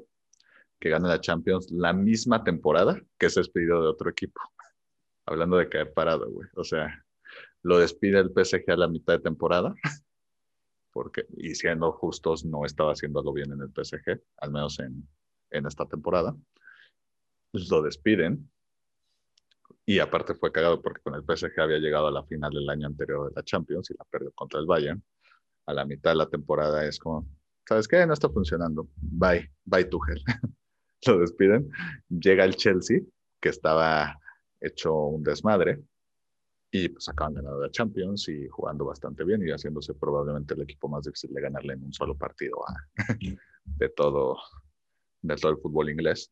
que 0.78 0.88
gane 0.88 1.08
la 1.08 1.20
Champions 1.20 1.70
la 1.70 1.92
misma 1.92 2.42
temporada 2.42 3.00
que 3.18 3.26
es 3.26 3.34
despedido 3.34 3.82
de 3.82 3.88
otro 3.88 4.10
equipo. 4.10 4.40
Hablando 5.26 5.56
de 5.56 5.68
caer 5.68 5.92
parado, 5.92 6.30
güey. 6.30 6.48
O 6.56 6.64
sea, 6.64 7.04
lo 7.62 7.78
despide 7.78 8.18
el 8.18 8.32
PSG 8.32 8.70
a 8.70 8.76
la 8.76 8.88
mitad 8.88 9.14
de 9.14 9.20
temporada, 9.20 9.74
porque, 10.92 11.26
y 11.36 11.54
siendo 11.54 11.92
justos, 11.92 12.44
no 12.44 12.64
estaba 12.64 12.92
haciéndolo 12.92 13.32
bien 13.32 13.52
en 13.52 13.60
el 13.60 13.70
PSG, 13.72 14.20
al 14.38 14.50
menos 14.50 14.78
en, 14.80 15.06
en 15.50 15.66
esta 15.66 15.86
temporada. 15.86 16.34
Lo 17.52 17.82
despiden. 17.82 18.50
Y 19.90 19.98
aparte 19.98 20.36
fue 20.36 20.52
cagado 20.52 20.80
porque 20.80 21.02
con 21.02 21.16
el 21.16 21.24
PSG 21.24 21.58
había 21.58 21.78
llegado 21.78 22.06
a 22.06 22.12
la 22.12 22.22
final 22.22 22.52
del 22.52 22.70
año 22.70 22.86
anterior 22.86 23.28
de 23.28 23.34
la 23.34 23.42
Champions 23.42 23.90
y 23.90 23.94
la 23.98 24.04
perdió 24.04 24.30
contra 24.30 24.60
el 24.60 24.66
Bayern. 24.66 25.02
A 25.66 25.74
la 25.74 25.84
mitad 25.84 26.12
de 26.12 26.16
la 26.18 26.28
temporada 26.28 26.86
es 26.86 26.96
como, 26.96 27.26
¿sabes 27.68 27.88
qué? 27.88 28.06
No 28.06 28.12
está 28.12 28.28
funcionando. 28.28 28.88
Bye, 28.94 29.50
bye 29.64 29.86
Tuchel. 29.86 30.22
lo 31.08 31.18
despiden. 31.18 31.72
Llega 32.08 32.44
el 32.44 32.54
Chelsea, 32.54 33.00
que 33.40 33.48
estaba 33.48 34.16
hecho 34.60 34.94
un 34.94 35.24
desmadre, 35.24 35.82
y 36.70 36.90
pues 36.90 37.08
acaban 37.08 37.34
ganando 37.34 37.60
la 37.60 37.70
Champions 37.72 38.28
y 38.28 38.46
jugando 38.46 38.84
bastante 38.84 39.24
bien 39.24 39.42
y 39.44 39.50
haciéndose 39.50 39.94
probablemente 39.94 40.54
el 40.54 40.60
equipo 40.60 40.88
más 40.88 41.02
difícil 41.02 41.34
de 41.34 41.40
ganarle 41.40 41.72
en 41.72 41.82
un 41.82 41.92
solo 41.92 42.16
partido 42.16 42.58
de, 43.64 43.88
todo, 43.88 44.38
de 45.22 45.34
todo 45.34 45.50
el 45.50 45.58
fútbol 45.58 45.90
inglés. 45.90 46.30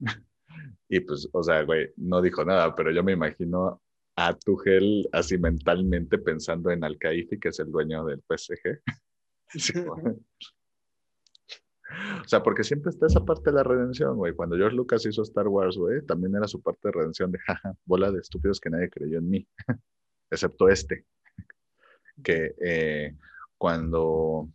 Y 0.88 1.00
pues, 1.00 1.28
o 1.32 1.42
sea, 1.42 1.62
güey, 1.62 1.90
no 1.96 2.22
dijo 2.22 2.44
nada, 2.44 2.74
pero 2.74 2.90
yo 2.90 3.02
me 3.02 3.12
imagino 3.12 3.82
a 4.16 4.34
Tuchel 4.34 5.08
así 5.12 5.38
mentalmente 5.38 6.18
pensando 6.18 6.70
en 6.70 6.82
al 6.84 6.98
que 6.98 7.28
es 7.42 7.58
el 7.60 7.70
dueño 7.70 8.04
del 8.04 8.22
PSG. 8.28 8.82
O 12.24 12.28
sea, 12.28 12.42
porque 12.42 12.64
siempre 12.64 12.90
está 12.90 13.06
esa 13.06 13.24
parte 13.24 13.50
de 13.50 13.56
la 13.56 13.62
redención, 13.62 14.16
güey. 14.16 14.34
Cuando 14.34 14.56
George 14.56 14.76
Lucas 14.76 15.04
hizo 15.06 15.22
Star 15.22 15.48
Wars, 15.48 15.76
güey, 15.76 16.04
también 16.04 16.34
era 16.34 16.46
su 16.46 16.60
parte 16.62 16.88
de 16.88 16.92
redención 16.92 17.32
de, 17.32 17.38
jaja, 17.46 17.74
bola 17.84 18.10
de 18.10 18.20
estúpidos 18.20 18.60
que 18.60 18.70
nadie 18.70 18.90
creyó 18.90 19.18
en 19.18 19.30
mí, 19.30 19.48
excepto 20.30 20.68
este. 20.68 21.06
Que 22.22 22.54
eh, 22.60 23.16
cuando, 23.56 24.48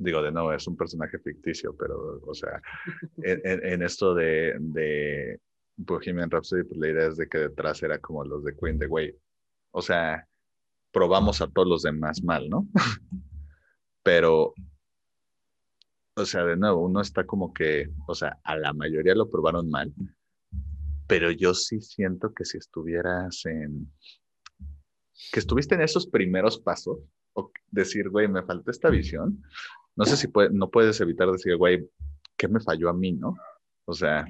digo, 0.00 0.22
de 0.22 0.32
nuevo, 0.32 0.52
es 0.52 0.66
un 0.66 0.76
personaje 0.76 1.18
ficticio, 1.18 1.76
pero, 1.76 2.20
o 2.26 2.34
sea, 2.34 2.60
en, 3.22 3.82
esto 3.82 4.14
de, 4.14 4.56
de 4.58 5.40
Bohemian 5.76 6.30
Rhapsody, 6.30 6.64
pues 6.64 6.80
la 6.80 6.88
idea 6.88 7.06
es 7.08 7.16
de 7.16 7.28
que 7.28 7.38
detrás 7.38 7.82
era 7.82 7.98
como 7.98 8.24
los 8.24 8.42
de 8.44 8.56
Queen, 8.56 8.78
de, 8.78 8.86
güey, 8.86 9.14
o 9.72 9.82
sea, 9.82 10.26
probamos 10.90 11.40
a 11.40 11.48
todos 11.48 11.68
los 11.68 11.82
demás 11.82 12.22
mal, 12.22 12.48
¿no? 12.48 12.66
pero 14.02 14.54
o 16.16 16.24
sea, 16.26 16.44
de 16.44 16.56
nuevo, 16.56 16.84
uno 16.84 17.00
está 17.00 17.24
como 17.24 17.52
que, 17.52 17.88
o 18.06 18.14
sea, 18.14 18.38
a 18.44 18.56
la 18.56 18.72
mayoría 18.72 19.14
lo 19.14 19.30
probaron 19.30 19.70
mal, 19.70 19.92
pero 21.06 21.30
yo 21.30 21.54
sí 21.54 21.80
siento 21.80 22.32
que 22.34 22.44
si 22.44 22.58
estuvieras 22.58 23.46
en, 23.46 23.90
que 25.32 25.40
estuviste 25.40 25.74
en 25.74 25.82
esos 25.82 26.06
primeros 26.06 26.58
pasos, 26.60 26.98
o 27.32 27.50
decir, 27.70 28.08
güey, 28.10 28.28
me 28.28 28.42
falta 28.42 28.70
esta 28.70 28.90
visión, 28.90 29.42
no 29.96 30.04
sé 30.04 30.16
si 30.16 30.28
puede, 30.28 30.50
no 30.50 30.70
puedes 30.70 31.00
evitar 31.00 31.30
decir, 31.30 31.56
güey, 31.56 31.88
¿qué 32.36 32.48
me 32.48 32.60
falló 32.60 32.88
a 32.88 32.94
mí, 32.94 33.12
no? 33.12 33.36
O 33.84 33.92
sea, 33.92 34.24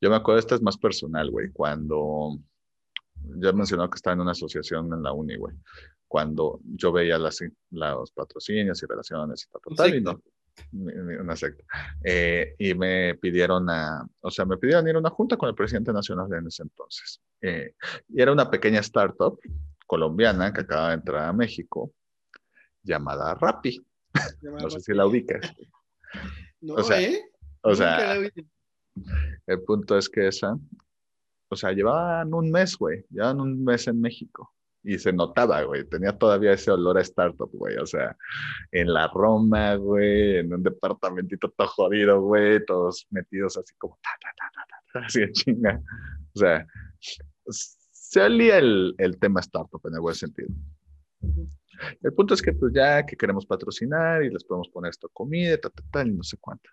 yo 0.00 0.10
me 0.10 0.16
acuerdo, 0.16 0.38
esta 0.38 0.54
es 0.54 0.62
más 0.62 0.76
personal, 0.76 1.30
güey, 1.30 1.50
cuando, 1.52 2.38
ya 3.14 3.52
mencionó 3.52 3.88
que 3.90 3.96
estaba 3.96 4.14
en 4.14 4.20
una 4.20 4.32
asociación 4.32 4.92
en 4.92 5.02
la 5.02 5.12
uni, 5.12 5.36
güey, 5.36 5.54
cuando 6.06 6.60
yo 6.64 6.92
veía 6.92 7.18
las, 7.18 7.40
los 7.70 8.12
patrocinios 8.12 8.82
y 8.82 8.86
relaciones 8.86 9.46
y 9.46 9.50
tal, 9.50 9.76
tal, 9.76 9.94
y 9.94 10.00
no, 10.00 10.20
una 10.72 11.36
secta. 11.36 11.64
Eh, 12.02 12.54
y 12.58 12.74
me 12.74 13.14
pidieron 13.16 13.68
a, 13.70 14.06
o 14.20 14.30
sea, 14.30 14.44
me 14.44 14.56
pidieron 14.58 14.86
ir 14.88 14.96
a 14.96 14.98
una 14.98 15.10
junta 15.10 15.36
con 15.36 15.48
el 15.48 15.54
presidente 15.54 15.92
nacional 15.92 16.32
en 16.32 16.46
ese 16.46 16.62
entonces. 16.62 17.20
Eh, 17.40 17.74
y 18.08 18.22
era 18.22 18.32
una 18.32 18.50
pequeña 18.50 18.80
startup 18.80 19.38
colombiana 19.86 20.52
que 20.52 20.62
acaba 20.62 20.88
de 20.88 20.94
entrar 20.94 21.28
a 21.28 21.32
México, 21.32 21.92
llamada 22.82 23.34
Rappi. 23.34 23.84
No 24.42 24.70
sé 24.70 24.80
si 24.80 24.94
la 24.94 25.06
ubicas. 25.06 25.54
No, 26.60 26.76
o 26.76 26.82
sea, 26.82 27.02
¿eh? 27.02 27.22
O 27.60 27.74
sea, 27.74 28.14
el 29.46 29.62
punto 29.66 29.98
es 29.98 30.08
que 30.08 30.28
esa, 30.28 30.56
o 31.50 31.56
sea, 31.56 31.72
llevaban 31.72 32.32
un 32.32 32.50
mes, 32.50 32.78
güey, 32.78 33.04
llevaban 33.10 33.40
un 33.40 33.62
mes 33.62 33.86
en 33.88 34.00
México 34.00 34.54
y 34.82 34.98
se 34.98 35.12
notaba, 35.12 35.62
güey, 35.62 35.84
tenía 35.84 36.16
todavía 36.16 36.52
ese 36.52 36.70
olor 36.70 36.98
a 36.98 37.02
startup, 37.02 37.50
güey, 37.52 37.76
o 37.78 37.86
sea, 37.86 38.16
en 38.70 38.92
la 38.92 39.08
Roma, 39.08 39.74
güey, 39.76 40.38
en 40.38 40.52
un 40.52 40.62
departamentito 40.62 41.50
todo 41.50 41.66
jodido, 41.68 42.20
güey, 42.20 42.64
todos 42.64 43.06
metidos 43.10 43.56
así 43.56 43.74
como, 43.76 43.98
ta, 44.02 44.10
ta, 44.20 44.50
ta, 44.92 45.00
así 45.06 45.20
de 45.20 45.32
chinga, 45.32 45.82
o 46.34 46.38
sea, 46.38 46.66
se 47.48 48.20
olía 48.20 48.58
el, 48.58 48.94
el 48.98 49.18
tema 49.18 49.40
startup 49.40 49.80
en 49.86 49.94
el 49.94 50.00
buen 50.00 50.14
sentido. 50.14 50.48
El 52.02 52.12
punto 52.12 52.34
es 52.34 52.42
que 52.42 52.52
pues 52.52 52.72
ya 52.74 53.04
que 53.04 53.16
queremos 53.16 53.46
patrocinar 53.46 54.22
y 54.24 54.30
les 54.30 54.44
podemos 54.44 54.68
poner 54.68 54.90
esto 54.90 55.08
comida, 55.08 55.58
tal, 55.58 55.72
tal, 55.72 55.90
tal, 55.90 56.08
y 56.08 56.12
no 56.12 56.22
sé 56.22 56.36
cuánto. 56.38 56.70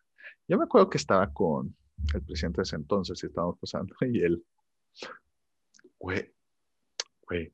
Yo 0.47 0.58
me 0.58 0.64
acuerdo 0.66 0.89
que 0.89 0.97
estaba 0.97 1.32
con 1.32 1.76
el 2.14 2.22
presidente 2.24 2.58
de 2.58 2.64
ese 2.64 2.76
entonces 2.76 3.22
y 3.24 3.28
estábamos 3.28 3.58
pasando 3.60 3.95
y 4.02 4.22
él, 4.22 4.43
güey, 5.99 6.34
güey, 7.28 7.54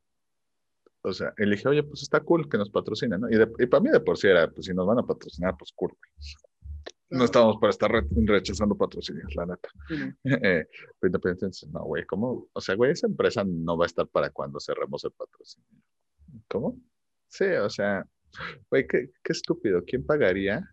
o 1.07 1.13
sea, 1.13 1.33
él 1.37 1.51
dije, 1.51 1.67
oye, 1.69 1.83
pues 1.83 2.01
está 2.01 2.19
cool 2.19 2.49
que 2.49 2.57
nos 2.57 2.69
patrocinen, 2.69 3.21
¿no? 3.21 3.27
Y, 3.29 3.65
para 3.67 3.81
mí 3.81 3.89
de 3.89 4.01
por 4.01 4.17
sí 4.17 4.27
era, 4.27 4.49
pues 4.51 4.65
si 4.65 4.73
nos 4.73 4.85
van 4.85 4.99
a 4.99 5.03
patrocinar, 5.03 5.55
pues 5.57 5.71
cool. 5.73 5.93
No 7.09 7.23
estábamos 7.23 7.57
para 7.61 7.69
estar 7.69 7.89
rechazando 7.89 8.75
patrocinios, 8.75 9.33
la 9.35 9.45
neta. 9.45 9.69
Eh, 10.25 10.67
pero 10.99 11.09
independientemente, 11.09 11.67
no, 11.71 11.85
güey, 11.85 12.05
¿cómo? 12.05 12.47
O 12.51 12.59
sea, 12.59 12.75
güey, 12.75 12.91
esa 12.91 13.07
empresa 13.07 13.45
no 13.45 13.77
va 13.77 13.85
a 13.85 13.87
estar 13.87 14.07
para 14.07 14.29
cuando 14.31 14.59
cerremos 14.59 15.03
el 15.05 15.11
patrocinio. 15.11 15.69
¿Cómo? 16.49 16.77
Sí, 17.29 17.45
o 17.45 17.69
sea, 17.69 18.05
güey, 18.69 18.87
qué, 18.87 19.09
qué 19.23 19.33
estúpido. 19.33 19.83
¿Quién 19.85 20.05
pagaría 20.05 20.63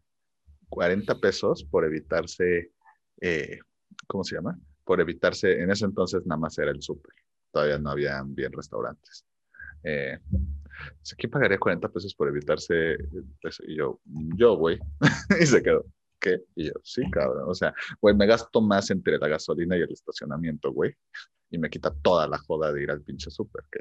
40 0.68 1.14
pesos 1.20 1.64
por 1.64 1.84
evitarse, 1.84 2.72
eh, 3.20 3.58
¿cómo 4.06 4.24
se 4.24 4.36
llama? 4.36 4.58
Por 4.84 5.00
evitarse, 5.00 5.60
en 5.60 5.70
ese 5.70 5.84
entonces 5.84 6.26
nada 6.26 6.40
más 6.40 6.58
era 6.58 6.70
el 6.70 6.82
súper. 6.82 7.14
Todavía 7.52 7.78
no 7.78 7.90
habían 7.90 8.34
bien 8.34 8.52
restaurantes 8.52 9.24
eh, 9.84 10.18
¿quién 11.16 11.30
pagaría 11.30 11.58
40 11.58 11.88
pesos 11.88 12.14
por 12.14 12.28
evitarse? 12.28 12.96
Y 13.66 13.76
yo, 13.76 14.00
yo, 14.36 14.56
güey. 14.56 14.78
y 15.40 15.46
se 15.46 15.62
quedó. 15.62 15.84
¿Qué? 16.18 16.40
Y 16.56 16.66
yo, 16.66 16.72
sí, 16.82 17.02
cabrón. 17.10 17.44
O 17.48 17.54
sea, 17.54 17.74
güey, 18.00 18.14
me 18.14 18.26
gasto 18.26 18.60
más 18.60 18.90
entre 18.90 19.18
la 19.18 19.28
gasolina 19.28 19.76
y 19.76 19.82
el 19.82 19.92
estacionamiento, 19.92 20.72
güey. 20.72 20.94
Y 21.54 21.58
me 21.58 21.70
quita 21.70 21.94
toda 22.02 22.26
la 22.26 22.36
joda 22.36 22.72
de 22.72 22.82
ir 22.82 22.90
al 22.90 23.00
pinche 23.00 23.30
súper, 23.30 23.62
que 23.70 23.78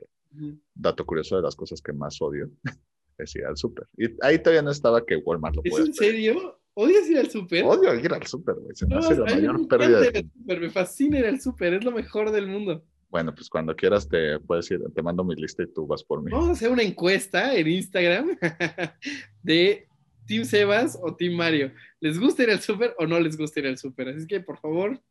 dato 0.76 1.04
curioso 1.08 1.38
de 1.38 1.42
las 1.42 1.56
cosas 1.56 1.82
que 1.82 1.92
más 1.92 2.22
odio 2.22 2.52
es 3.18 3.36
ir 3.36 3.46
al 3.46 3.58
súper. 3.58 3.88
Y 3.98 4.06
ahí 4.22 4.38
todavía 4.38 4.62
no 4.62 4.70
estaba 4.70 5.04
que 5.04 5.16
Walmart 5.16 5.56
lo 5.56 5.64
¿Es 5.66 5.80
en 5.80 5.92
serio? 5.92 6.60
¿Odias 6.76 7.10
ir 7.10 7.18
al 7.18 7.32
súper? 7.32 7.64
Odio 7.66 7.96
ir 7.96 8.14
al 8.14 8.28
súper, 8.28 8.54
güey. 8.56 8.76
Se 8.76 8.86
me 8.86 8.98
hace 8.98 9.16
la 9.16 9.26
mayor 9.26 9.68
pérdida. 9.68 10.02
De... 10.02 10.30
Me 10.46 10.70
fascina 10.70 11.18
ir 11.18 11.26
al 11.26 11.42
súper, 11.42 11.74
es 11.74 11.84
lo 11.84 11.92
mejor 11.92 12.30
del 12.30 12.46
mundo. 12.46 12.86
Bueno, 13.10 13.34
pues 13.34 13.50
cuando 13.50 13.76
quieras 13.76 14.08
te 14.08 14.40
puedes 14.40 14.70
ir, 14.70 14.82
te 14.94 15.02
mando 15.02 15.24
mi 15.24 15.36
lista 15.36 15.64
y 15.64 15.74
tú 15.74 15.88
vas 15.88 16.04
por 16.04 16.22
mí. 16.22 16.30
Vamos 16.32 16.50
a 16.50 16.52
hacer 16.52 16.72
una 16.72 16.84
encuesta 16.84 17.56
en 17.56 17.68
Instagram 17.70 18.38
de 19.42 19.88
Team 20.28 20.46
Sebas 20.46 21.00
o 21.02 21.16
Team 21.16 21.34
Mario. 21.34 21.72
¿Les 22.00 22.20
gusta 22.20 22.44
ir 22.44 22.52
al 22.52 22.60
súper 22.60 22.94
o 23.00 23.08
no 23.08 23.20
les 23.20 23.36
gusta 23.36 23.62
ir 23.62 23.66
al 23.66 23.80
súper? 23.80 24.10
Así 24.10 24.28
que, 24.28 24.42
por 24.42 24.60
favor, 24.60 25.02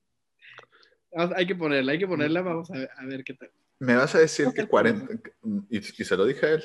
hay 1.15 1.47
que 1.47 1.55
ponerla, 1.55 1.93
hay 1.93 1.99
que 1.99 2.07
ponerla, 2.07 2.43
vamos 2.43 2.71
a 2.71 3.05
ver, 3.05 3.25
qué 3.25 3.35
tal. 3.35 3.51
Me 3.79 3.97
vas 3.97 4.15
a 4.15 4.19
decir 4.19 4.49
que 4.55 4.67
40, 4.67 5.07
y, 5.69 5.81
se 5.83 6.17
lo 6.17 6.25
dije 6.25 6.47
a 6.47 6.51
él, 6.53 6.65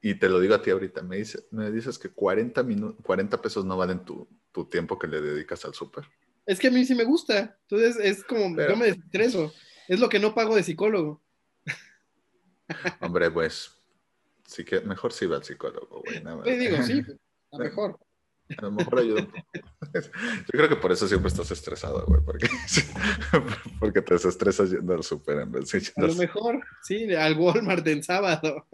y 0.00 0.14
te 0.14 0.28
lo 0.28 0.40
digo 0.40 0.54
a 0.54 0.62
ti 0.62 0.70
ahorita, 0.70 1.02
me, 1.02 1.16
dice, 1.16 1.40
me 1.50 1.70
dices 1.70 1.98
que 1.98 2.10
40, 2.10 2.64
40 3.02 3.42
pesos 3.42 3.64
no 3.64 3.76
valen 3.76 4.04
tu, 4.04 4.28
tu 4.52 4.66
tiempo 4.66 4.98
que 4.98 5.08
le 5.08 5.20
dedicas 5.20 5.64
al 5.64 5.74
súper. 5.74 6.04
Es 6.46 6.58
que 6.58 6.68
a 6.68 6.70
mí 6.70 6.84
sí 6.84 6.94
me 6.94 7.04
gusta, 7.04 7.58
entonces 7.62 7.96
es 8.00 8.22
como, 8.24 8.56
yo 8.56 8.76
me 8.76 8.86
desestreso. 8.86 9.52
Es 9.88 10.00
lo 10.00 10.08
que 10.08 10.18
no 10.18 10.34
pago 10.34 10.56
de 10.56 10.62
psicólogo. 10.62 11.22
Hombre, 13.00 13.30
pues, 13.30 13.70
sí 14.46 14.64
que 14.64 14.80
mejor 14.80 15.12
sí 15.12 15.26
va 15.26 15.36
al 15.36 15.44
psicólogo, 15.44 16.02
güey. 16.02 16.22
Sí, 16.44 16.58
digo, 16.58 16.82
sí, 16.82 17.02
a 17.52 17.58
mejor. 17.58 17.98
A 18.58 18.62
lo 18.62 18.72
mejor 18.72 18.98
ayuda 18.98 19.22
un 19.22 19.26
poco. 19.26 19.68
Yo 19.92 20.50
creo 20.50 20.68
que 20.68 20.76
por 20.76 20.92
eso 20.92 21.08
siempre 21.08 21.28
estás 21.28 21.50
estresado, 21.50 22.04
güey, 22.06 22.20
porque, 22.24 22.46
porque 23.80 24.02
te 24.02 24.14
desestresas 24.14 24.70
yendo 24.70 24.94
al 24.94 25.02
súper 25.02 25.40
en 25.40 25.52
vez 25.52 25.70
de 25.70 25.92
A 25.96 26.06
lo 26.06 26.14
mejor, 26.14 26.60
sí, 26.82 27.14
al 27.14 27.38
Walmart 27.38 27.86
en 27.86 28.02
sábado. 28.02 28.66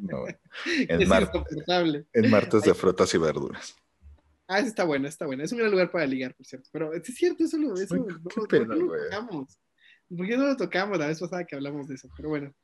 No, 0.00 0.26
en, 0.66 1.02
en 1.02 2.30
martes 2.30 2.62
de 2.62 2.74
frutas 2.74 3.14
y 3.14 3.18
verduras. 3.18 3.76
Ah, 4.46 4.58
ese 4.58 4.68
está 4.68 4.84
bueno, 4.84 5.08
está 5.08 5.24
bueno. 5.24 5.42
Es 5.42 5.52
un 5.52 5.58
gran 5.58 5.70
lugar 5.70 5.90
para 5.90 6.06
ligar, 6.06 6.34
por 6.34 6.44
cierto. 6.44 6.68
Pero 6.70 6.92
es 6.92 7.02
cierto, 7.14 7.44
eso 7.44 7.56
lo, 7.56 7.74
eso, 7.74 8.06
qué 8.28 8.58
pena, 8.58 8.74
güey. 8.74 9.00
¿Por 10.14 10.26
qué 10.26 10.36
no 10.36 10.46
lo 10.46 10.56
tocamos 10.56 10.98
la 10.98 11.06
vez 11.06 11.18
pasada 11.18 11.44
que 11.44 11.56
hablamos 11.56 11.88
de 11.88 11.94
eso? 11.94 12.10
Pero 12.14 12.28
bueno, 12.28 12.54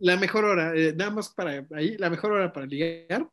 la 0.00 0.16
mejor 0.16 0.44
hora, 0.44 0.74
eh, 0.74 0.92
nada 0.96 1.12
más 1.12 1.28
para 1.30 1.64
ahí, 1.74 1.96
la 1.96 2.10
mejor 2.10 2.32
hora 2.32 2.52
para 2.52 2.66
ligar, 2.66 3.28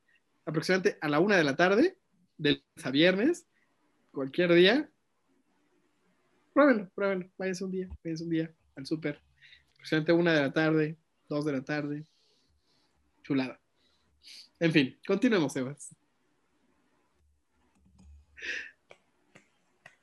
aproximadamente 0.46 0.98
a 1.02 1.10
la 1.10 1.20
una 1.20 1.36
de 1.36 1.44
la 1.44 1.56
tarde, 1.56 1.98
de 2.38 2.52
lunes 2.52 2.86
a 2.86 2.92
viernes, 2.92 3.48
cualquier 4.12 4.54
día, 4.54 4.90
pruébenlo, 6.54 6.90
pruébenlo. 6.94 7.30
Váyanse 7.38 7.64
un 7.64 7.72
día, 7.72 7.90
váyanse 8.04 8.24
un 8.24 8.30
día 8.30 8.56
al 8.76 8.86
súper. 8.86 9.22
Presente 9.78 10.12
una 10.14 10.34
de 10.34 10.42
la 10.42 10.54
tarde, 10.54 10.98
dos 11.30 11.46
de 11.46 11.52
la 11.52 11.64
tarde. 11.64 12.06
Chulada. 13.24 13.60
En 14.60 14.72
fin, 14.72 14.98
continuemos, 15.06 15.56
Evas. 15.56 15.96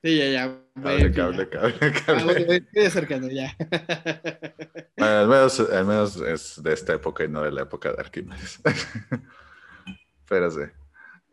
Sí, 0.03 0.17
ya, 0.17 0.29
ya. 0.31 0.65
Cable, 0.83 1.13
cable, 1.13 1.49
cable, 1.51 1.75
Ah, 1.83 1.93
cable. 2.07 2.57
estoy 2.57 2.85
acercando, 2.85 3.29
ya. 3.29 3.55
Bueno, 4.97 5.15
al, 5.17 5.29
menos, 5.29 5.61
al 5.61 5.87
menos 5.87 6.17
es 6.17 6.63
de 6.63 6.75
esta 6.75 6.93
época 6.95 7.25
y 7.25 7.29
no 7.29 7.43
de 7.43 7.51
la 7.53 7.63
época 7.63 7.91
de 7.91 8.01
Arquímedes. 8.01 8.61
Pero 10.29 10.51
sí. 10.51 10.61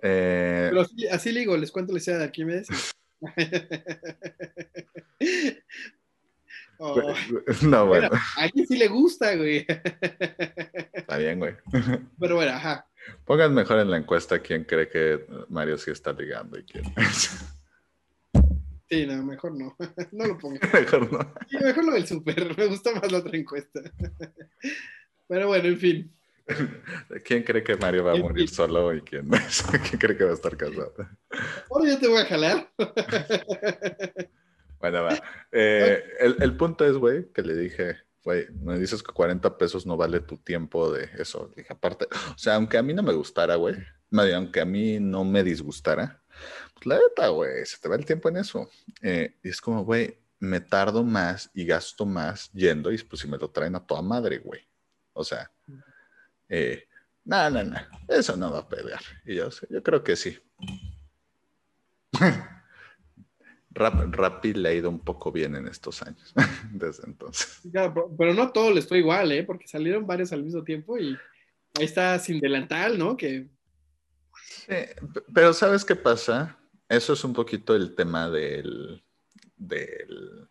Eh, 0.02 0.68
Pero 0.70 0.82
así, 0.82 1.08
así 1.08 1.32
le 1.32 1.40
digo, 1.42 1.56
les 1.58 1.72
cuento 1.72 1.92
la 1.94 2.00
historia 2.00 2.20
de 2.20 2.26
Arquímedes. 2.26 2.68
Oh, 6.80 6.96
no, 7.64 7.88
bueno, 7.88 7.90
Bueno. 8.10 8.10
a 8.38 8.42
alguien 8.44 8.68
sí 8.68 8.78
le 8.78 8.88
gusta, 8.88 9.36
güey. 9.36 9.66
está 10.94 11.18
bien, 11.18 11.40
güey. 11.40 11.56
Pero 12.20 12.36
bueno, 12.36 12.52
ajá. 12.52 12.88
Pongan 13.26 13.52
mejor 13.54 13.80
en 13.80 13.90
la 13.90 13.98
encuesta 13.98 14.40
quién 14.44 14.64
cree 14.64 14.88
que 14.88 15.26
Mario 15.50 15.78
sí 15.80 15.90
está 15.90 16.14
ligando 16.14 16.60
y 16.60 16.64
quién. 16.66 16.84
Sí, 18.90 19.08
no, 19.08 19.24
mejor 19.24 19.56
no. 19.58 19.76
No 20.12 20.28
lo 20.28 20.38
pongan. 20.38 20.60
mejor 20.74 21.12
no. 21.12 21.34
Sí, 21.50 21.58
mejor 21.60 21.86
lo 21.86 21.94
del 21.94 22.06
súper. 22.08 22.56
Me 22.58 22.68
gusta 22.68 22.94
más 22.94 23.12
la 23.12 23.18
otra 23.18 23.36
encuesta. 23.38 23.82
Pero 25.28 25.48
bueno, 25.48 25.70
en 25.70 25.78
fin. 25.80 26.17
¿Quién 27.26 27.44
cree 27.44 27.64
que 27.64 27.76
Mario 27.76 28.06
va 28.06 28.14
a 28.14 28.18
morir 28.18 28.50
solo 28.50 28.94
y 28.94 29.02
quién, 29.02 29.30
quién 29.90 30.00
cree 30.00 30.18
que 30.18 30.24
va 30.24 30.32
a 30.32 30.36
estar 30.36 30.56
casado? 30.56 30.94
Ahora 31.70 31.90
yo 31.90 32.00
te 32.00 32.08
voy 32.08 32.22
a 32.22 32.26
jalar. 32.26 32.72
Bueno, 34.80 35.04
va. 35.04 35.20
Eh, 35.52 36.04
el, 36.20 36.36
el 36.40 36.56
punto 36.56 36.86
es, 36.86 36.96
güey, 36.96 37.32
que 37.34 37.42
le 37.42 37.56
dije, 37.56 37.98
güey, 38.24 38.48
me 38.62 38.78
dices 38.78 39.02
que 39.02 39.12
40 39.12 39.58
pesos 39.58 39.86
no 39.86 39.98
vale 39.98 40.20
tu 40.20 40.38
tiempo 40.38 40.92
de 40.92 41.10
eso. 41.18 41.52
Dije, 41.56 41.74
aparte, 41.74 42.06
o 42.06 42.38
sea, 42.38 42.56
aunque 42.56 42.78
a 42.78 42.84
mí 42.84 42.94
no 42.94 43.04
me 43.04 43.14
gustara, 43.14 43.56
güey, 43.56 43.76
aunque 44.34 44.62
a 44.62 44.66
mí 44.66 45.00
no 45.00 45.24
me 45.24 45.44
disgustara, 45.44 46.22
pues 46.74 46.86
la 46.86 47.00
neta, 47.00 47.30
güey, 47.30 47.66
se 47.66 47.78
te 47.80 47.90
va 47.90 47.96
el 47.96 48.06
tiempo 48.06 48.30
en 48.30 48.38
eso. 48.38 48.70
Eh, 49.02 49.36
y 49.44 49.50
es 49.50 49.60
como, 49.60 49.84
güey, 49.84 50.20
me 50.40 50.60
tardo 50.60 51.04
más 51.04 51.50
y 51.54 51.66
gasto 51.66 52.06
más 52.06 52.52
yendo 52.52 52.92
y 52.92 52.98
pues 53.00 53.22
si 53.22 53.28
me 53.28 53.38
lo 53.38 53.50
traen 53.50 53.76
a 53.76 53.86
toda 53.86 54.02
madre, 54.02 54.38
güey. 54.38 54.62
O 55.14 55.24
sea, 55.24 55.52
eh, 56.50 56.88
no, 57.26 57.50
no, 57.50 57.64
no, 57.64 57.78
eso 58.08 58.38
no 58.38 58.52
va 58.52 58.60
a 58.60 58.70
pegar. 58.70 59.02
Y 59.26 59.36
yo, 59.36 59.50
yo 59.70 59.84
creo 59.84 60.04
que 60.04 60.16
sí. 60.16 60.38
Rap, 63.72 64.14
Rappi 64.16 64.54
le 64.54 64.70
ha 64.70 64.74
ido 64.74 64.90
un 64.90 65.00
poco 65.00 65.32
bien 65.32 65.56
en 65.56 65.68
estos 65.68 66.02
años, 66.02 66.34
desde 66.72 67.04
entonces. 67.06 67.60
Ya, 67.64 67.94
pero- 67.94 68.34
no 68.34 68.52
todo 68.52 68.72
les 68.72 68.88
fue 68.88 69.00
igual, 69.00 69.32
¿eh? 69.32 69.44
Porque 69.44 69.68
salieron 69.68 70.08
varios 70.08 70.32
al 70.34 70.44
mismo 70.44 70.64
tiempo 70.64 70.98
y 70.98 71.16
ahí 71.78 71.86
está 71.86 72.18
sin 72.18 72.40
delantal, 72.40 72.98
¿no? 72.98 73.16
Que 73.16 73.48
Sí, 74.44 74.74
pero 75.34 75.54
¿sabes 75.54 75.84
qué 75.86 75.96
pasa? 75.96 76.58
Eso 76.90 77.14
es 77.14 77.24
un 77.24 77.34
poquito 77.34 77.76
el 77.76 77.96
tema 77.96 78.30
del... 78.30 79.04
del... 79.58 80.48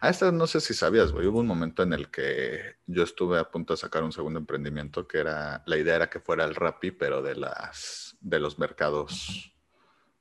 Ah, 0.00 0.10
esta 0.10 0.32
no 0.32 0.46
sé 0.46 0.60
si 0.60 0.74
sabías, 0.74 1.12
güey. 1.12 1.26
Hubo 1.26 1.40
un 1.40 1.46
momento 1.46 1.82
en 1.82 1.92
el 1.92 2.10
que 2.10 2.76
yo 2.86 3.04
estuve 3.04 3.38
a 3.38 3.50
punto 3.50 3.72
de 3.72 3.78
sacar 3.78 4.02
un 4.02 4.12
segundo 4.12 4.38
emprendimiento 4.38 5.06
que 5.06 5.18
era, 5.18 5.62
la 5.66 5.76
idea 5.76 5.96
era 5.96 6.10
que 6.10 6.20
fuera 6.20 6.44
el 6.44 6.54
Rappi, 6.54 6.90
pero 6.90 7.22
de 7.22 7.36
las, 7.36 8.16
de 8.20 8.40
los 8.40 8.58
mercados 8.58 9.54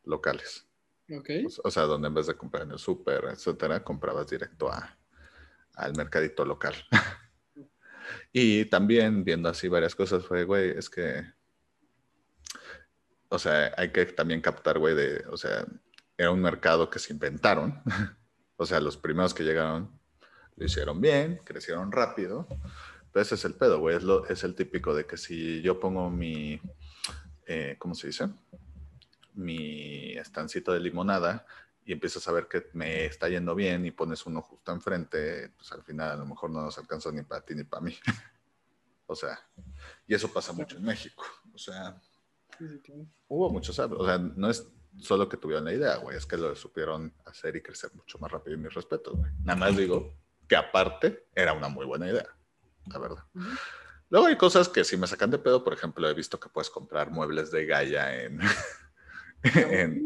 locales. 0.03 0.67
Ok. 1.09 1.29
O 1.63 1.71
sea, 1.71 1.83
donde 1.83 2.07
en 2.09 2.13
vez 2.13 2.27
de 2.27 2.35
comprar 2.35 2.63
en 2.63 2.71
el 2.71 2.79
súper, 2.79 3.25
etcétera, 3.25 3.83
comprabas 3.83 4.27
directo 4.27 4.69
a, 4.71 4.97
al 5.75 5.95
mercadito 5.95 6.45
local. 6.45 6.75
y 8.33 8.65
también 8.65 9.23
viendo 9.23 9.49
así 9.49 9.67
varias 9.67 9.95
cosas 9.95 10.25
fue, 10.25 10.43
güey, 10.43 10.71
es 10.71 10.89
que, 10.89 11.23
o 13.29 13.39
sea, 13.39 13.73
hay 13.77 13.91
que 13.91 14.05
también 14.07 14.41
captar, 14.41 14.79
güey, 14.79 14.95
de, 14.95 15.25
o 15.29 15.37
sea, 15.37 15.65
era 16.17 16.31
un 16.31 16.41
mercado 16.41 16.89
que 16.89 16.99
se 16.99 17.13
inventaron. 17.13 17.81
o 18.57 18.65
sea, 18.65 18.79
los 18.79 18.97
primeros 18.97 19.33
que 19.33 19.43
llegaron 19.43 19.89
lo 20.55 20.65
hicieron 20.65 20.99
bien, 20.99 21.41
crecieron 21.43 21.91
rápido. 21.91 22.47
Pero 23.11 23.23
ese 23.23 23.35
es 23.35 23.45
el 23.45 23.53
pedo, 23.53 23.79
güey, 23.79 23.95
es, 23.95 24.03
lo, 24.03 24.27
es 24.27 24.43
el 24.43 24.53
típico 24.53 24.93
de 24.93 25.05
que 25.05 25.17
si 25.17 25.61
yo 25.61 25.79
pongo 25.79 26.09
mi, 26.09 26.59
eh, 27.45 27.75
¿cómo 27.79 27.95
se 27.95 28.07
dice? 28.07 28.29
mi 29.37 30.17
estancito 30.17 30.73
de 30.73 30.79
limonada 30.79 31.45
y 31.85 31.93
empiezas 31.93 32.27
a 32.27 32.31
ver 32.31 32.47
que 32.47 32.67
me 32.73 33.05
está 33.05 33.29
yendo 33.29 33.55
bien 33.55 33.85
y 33.85 33.91
pones 33.91 34.25
uno 34.25 34.41
justo 34.41 34.71
enfrente, 34.73 35.49
pues 35.55 35.71
al 35.71 35.83
final 35.83 36.11
a 36.11 36.15
lo 36.15 36.25
mejor 36.25 36.49
no 36.49 36.61
nos 36.61 36.77
alcanza 36.77 37.11
ni 37.11 37.21
para 37.21 37.41
ti 37.41 37.55
ni 37.55 37.63
para 37.63 37.81
mí. 37.81 37.95
o 39.05 39.15
sea, 39.15 39.39
y 40.05 40.13
eso 40.13 40.27
pasa 40.33 40.51
mucho 40.51 40.77
en 40.77 40.83
México. 40.83 41.23
O 41.53 41.57
sea, 41.57 42.01
hubo 43.29 43.49
muchos, 43.49 43.77
o 43.79 44.05
sea, 44.05 44.17
no 44.17 44.49
es 44.49 44.67
solo 45.01 45.29
que 45.29 45.37
tuvieron 45.37 45.65
la 45.65 45.73
idea, 45.73 45.97
güey, 45.97 46.17
es 46.17 46.25
que 46.25 46.37
lo 46.37 46.55
supieron 46.55 47.13
hacer 47.25 47.55
y 47.55 47.61
crecer 47.61 47.91
mucho 47.95 48.17
más 48.19 48.31
rápido 48.31 48.55
y 48.55 48.59
mis 48.59 48.73
respetos, 48.73 49.15
güey. 49.15 49.31
Nada 49.43 49.59
más 49.59 49.75
digo 49.75 50.13
que 50.47 50.55
aparte 50.55 51.27
era 51.35 51.53
una 51.53 51.69
muy 51.69 51.85
buena 51.85 52.09
idea, 52.09 52.27
la 52.87 52.99
verdad. 52.99 53.23
Ujú. 53.33 53.47
Luego 54.09 54.27
hay 54.27 54.37
cosas 54.37 54.69
que 54.69 54.83
sí 54.83 54.95
me 54.95 55.07
sacan 55.07 55.31
de 55.31 55.37
pedo, 55.37 55.63
por 55.63 55.73
ejemplo, 55.73 56.09
he 56.09 56.13
visto 56.13 56.39
que 56.39 56.49
puedes 56.49 56.69
comprar 56.69 57.11
muebles 57.11 57.51
de 57.51 57.65
Gaia 57.65 58.23
en, 58.23 58.39
en, 59.55 60.03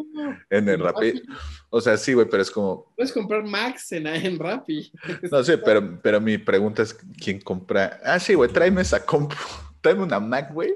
en 0.50 0.70
el 0.70 0.80
Rappi. 0.80 1.22
O 1.70 1.80
sea, 1.80 1.98
sí, 1.98 2.14
güey, 2.14 2.28
pero 2.28 2.42
es 2.42 2.50
como. 2.50 2.94
Puedes 2.96 3.12
comprar 3.12 3.44
Max 3.44 3.92
en, 3.92 4.08
en 4.08 4.39
Rappi. 4.39 4.92
No 5.32 5.44
sé, 5.44 5.58
pero, 5.60 6.02
pero 6.02 6.20
mi 6.20 6.39
pregunta 6.39 6.82
es: 6.82 6.98
¿quién 7.24 7.39
compra? 7.39 8.00
Ah, 8.04 8.20
sí, 8.20 8.34
güey, 8.34 8.52
tráeme 8.52 8.82
esa 8.82 9.06
compu. 9.06 9.36
Tráeme 9.82 10.04
una 10.04 10.20
Mac, 10.20 10.54
güey. 10.54 10.76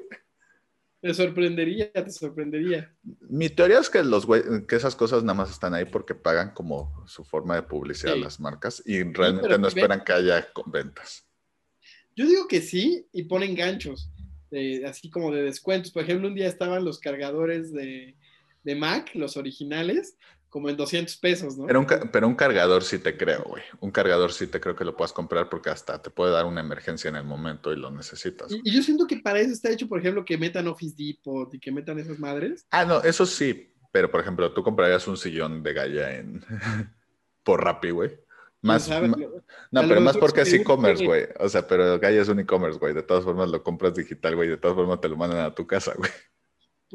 Te 1.06 1.14
sorprendería, 1.14 1.92
te 1.94 2.10
sorprendería. 2.10 2.92
Mi 3.30 3.48
teoría 3.50 3.78
es 3.78 3.92
que, 3.92 4.04
los 4.04 4.28
güey- 4.28 4.66
que 4.66 4.76
esas 4.76 4.96
cosas 4.96 5.22
nada 5.22 5.36
más 5.36 5.52
están 5.52 5.76
ahí 5.76 5.86
porque 5.86 6.16
pagan 6.16 6.52
como 6.56 7.06
su 7.06 7.24
forma 7.24 7.54
de 7.54 7.62
publicidad 7.62 8.14
a 8.14 8.18
las 8.18 8.40
marcas 8.40 8.82
y 8.88 9.04
realmente 9.04 9.60
no 9.60 9.68
esperan 9.68 10.04
que 10.04 10.14
haya 10.14 10.48
ventas. 10.66 11.24
Yo 12.16 12.26
digo 12.26 12.48
que 12.48 12.60
sí 12.60 13.06
y 13.12 13.22
ponen 13.26 13.54
ganchos, 13.54 14.10
de- 14.50 14.84
así 14.88 15.12
como 15.12 15.32
de 15.32 15.44
descuentos. 15.44 15.92
Por 15.92 16.02
ejemplo, 16.02 16.28
un 16.28 16.34
día 16.34 16.48
estaban 16.48 16.84
los 16.84 16.98
cargadores 16.98 17.72
de, 17.72 18.16
de 18.64 18.76
Mac, 18.76 19.12
los 19.14 19.38
originales, 19.38 20.18
como 20.56 20.70
en 20.70 20.78
200 20.78 21.18
pesos, 21.18 21.58
¿no? 21.58 21.66
Pero 21.66 21.82
un, 21.82 21.86
pero 22.14 22.30
un 22.30 22.34
cargador 22.34 22.82
sí 22.86 22.98
te 22.98 23.18
creo, 23.18 23.44
güey. 23.44 23.62
Un 23.82 23.92
cargador 23.92 24.32
sí 24.32 24.48
te 24.48 24.62
creo 24.62 24.74
que 24.74 24.86
lo 24.86 24.96
puedas 24.96 25.12
comprar 25.12 25.50
porque 25.50 25.70
hasta 25.70 26.02
te 26.02 26.10
puede 26.10 26.32
dar 26.32 26.46
una 26.46 26.62
emergencia 26.62 27.10
en 27.10 27.18
el 27.18 27.26
momento 27.26 27.74
y 27.74 27.76
lo 27.76 27.92
necesitas. 27.92 28.50
Y, 28.54 28.62
y 28.64 28.72
yo 28.74 28.82
siento 28.82 29.06
que 29.06 29.18
para 29.18 29.42
eso 29.42 29.52
está 29.52 29.70
hecho, 29.70 29.90
por 29.90 30.00
ejemplo, 30.00 30.24
que 30.24 30.38
metan 30.38 30.70
Office 30.70 30.96
Depot 30.98 31.54
y 31.54 31.60
que 31.60 31.74
metan 31.74 32.00
esas 32.00 32.20
madres. 32.20 32.66
Ah, 32.72 32.86
no, 32.86 33.04
eso 33.04 33.26
sí, 33.26 33.70
pero 33.92 34.10
por 34.10 34.22
ejemplo, 34.22 34.54
tú 34.54 34.64
comprarías 34.64 35.06
un 35.10 35.18
sillón 35.18 35.62
de 35.62 35.74
Gaia 35.74 36.16
en 36.16 36.42
por 37.44 37.62
Rappi, 37.62 37.90
güey. 37.90 38.18
Más, 38.62 38.88
no, 38.88 39.82
lo 39.82 39.90
pero 39.90 40.00
más 40.00 40.16
porque 40.16 40.42
es 40.42 40.54
e-commerce, 40.54 41.06
güey. 41.06 41.26
O 41.38 41.50
sea, 41.50 41.68
pero 41.68 42.00
Gaia 42.00 42.22
es 42.22 42.30
un 42.30 42.40
e-commerce, 42.40 42.80
güey. 42.80 42.94
De 42.94 43.04
todas 43.04 43.26
formas 43.26 43.50
lo 43.50 43.62
compras 43.62 43.94
digital, 43.94 44.38
güey. 44.38 44.48
De 44.48 44.56
todas 44.56 44.78
formas 44.78 45.02
te 45.02 45.10
lo 45.10 45.18
mandan 45.18 45.40
a 45.40 45.54
tu 45.54 45.68
casa, 45.68 45.94
güey. 45.98 46.10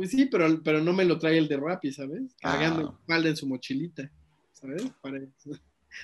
Pues 0.01 0.13
sí, 0.13 0.25
pero, 0.25 0.63
pero 0.65 0.81
no 0.81 0.95
me 0.95 1.05
lo 1.05 1.19
trae 1.19 1.37
el 1.37 1.47
de 1.47 1.59
Rappi, 1.59 1.93
¿sabes? 1.93 2.35
Cargando 2.41 2.89
Ah. 2.89 2.97
espalda 3.03 3.29
en 3.29 3.37
su 3.37 3.47
mochilita, 3.47 4.11
¿sabes? 4.55 4.83
Para- 5.03 5.19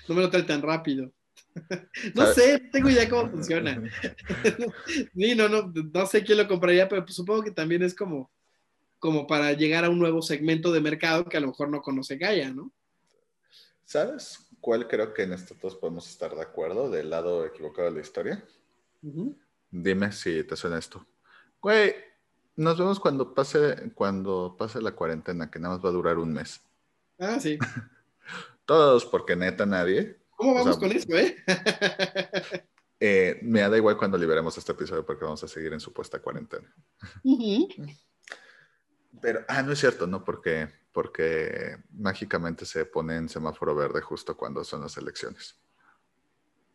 no 0.09 0.15
me 0.15 0.21
lo 0.21 0.29
trae 0.29 0.43
tan 0.43 0.61
rápido. 0.61 1.11
No 2.15 2.27
sé, 2.35 2.61
no 2.63 2.71
tengo 2.71 2.91
idea 2.91 3.09
cómo 3.09 3.31
funciona. 3.31 3.83
Sí, 5.17 5.35
no, 5.35 5.49
no, 5.49 5.73
no 5.73 6.05
sé 6.07 6.23
quién 6.25 6.37
lo 6.37 6.47
compraría, 6.47 6.87
pero 6.91 7.03
pues 7.07 7.15
supongo 7.17 7.43
que 7.43 7.53
también 7.53 7.83
es 7.83 7.95
como, 7.95 8.31
como 8.99 9.27
para 9.27 9.55
llegar 9.55 9.87
a 9.87 9.89
un 9.89 9.99
nuevo 9.99 10.21
segmento 10.21 10.71
de 10.73 10.83
mercado 10.83 11.25
que 11.25 11.39
a 11.39 11.41
lo 11.41 11.47
mejor 11.47 11.71
no 11.71 11.81
conoce 11.81 12.19
Gaia, 12.19 12.51
¿no? 12.53 12.71
¿Sabes 13.87 14.47
cuál 14.61 14.89
creo 14.89 15.15
que 15.15 15.23
en 15.23 15.33
esto 15.33 15.55
todos 15.59 15.77
podemos 15.77 16.07
estar 16.11 16.35
de 16.35 16.43
acuerdo 16.43 16.91
del 16.91 17.09
lado 17.09 17.47
equivocado 17.47 17.89
de 17.89 17.95
la 17.95 18.01
historia? 18.03 18.45
Dime 19.71 20.13
si 20.13 20.45
te 20.45 20.55
suena 20.55 20.79
esto. 20.79 21.07
Güey, 21.63 21.95
nos 22.57 22.79
vemos 22.79 22.99
cuando 22.99 23.35
pase, 23.35 23.93
cuando 23.95 24.57
pase 24.59 24.81
la 24.81 24.93
cuarentena, 24.93 25.51
que 25.51 25.59
nada 25.59 25.75
más 25.75 25.85
va 25.85 25.91
a 25.91 25.93
durar 25.93 26.19
un 26.19 26.33
mes. 26.33 26.63
Ah, 27.19 27.39
sí. 27.39 27.59
Todos, 28.65 29.07
porque 29.07 29.37
neta 29.37 29.67
nadie. 29.67 30.19
¿Cómo 30.37 30.53
O 30.53 30.55
vamos 30.55 30.77
sea, 30.77 30.81
con 30.81 30.97
eso, 30.97 31.17
eh? 31.17 31.37
Eh, 32.99 33.41
me 33.43 33.61
da 33.61 33.77
igual 33.77 33.99
cuando 33.99 34.17
liberemos 34.17 34.57
este 34.57 34.73
episodio 34.73 35.05
porque 35.05 35.23
vamos 35.23 35.45
a 35.45 35.49
seguir 35.49 35.71
en 35.71 35.81
supuesta 35.81 36.19
cuarentena. 36.19 36.67
Pero, 39.21 39.45
ah, 39.49 39.63
no 39.63 39.73
es 39.73 39.79
cierto, 39.79 40.07
no, 40.07 40.25
porque, 40.25 40.67
porque 40.93 41.77
mágicamente 41.91 42.65
se 42.65 42.87
pone 42.87 43.17
en 43.17 43.29
semáforo 43.29 43.75
verde 43.75 44.01
justo 44.01 44.35
cuando 44.35 44.65
son 44.65 44.81
las 44.81 44.97
elecciones. 44.97 45.61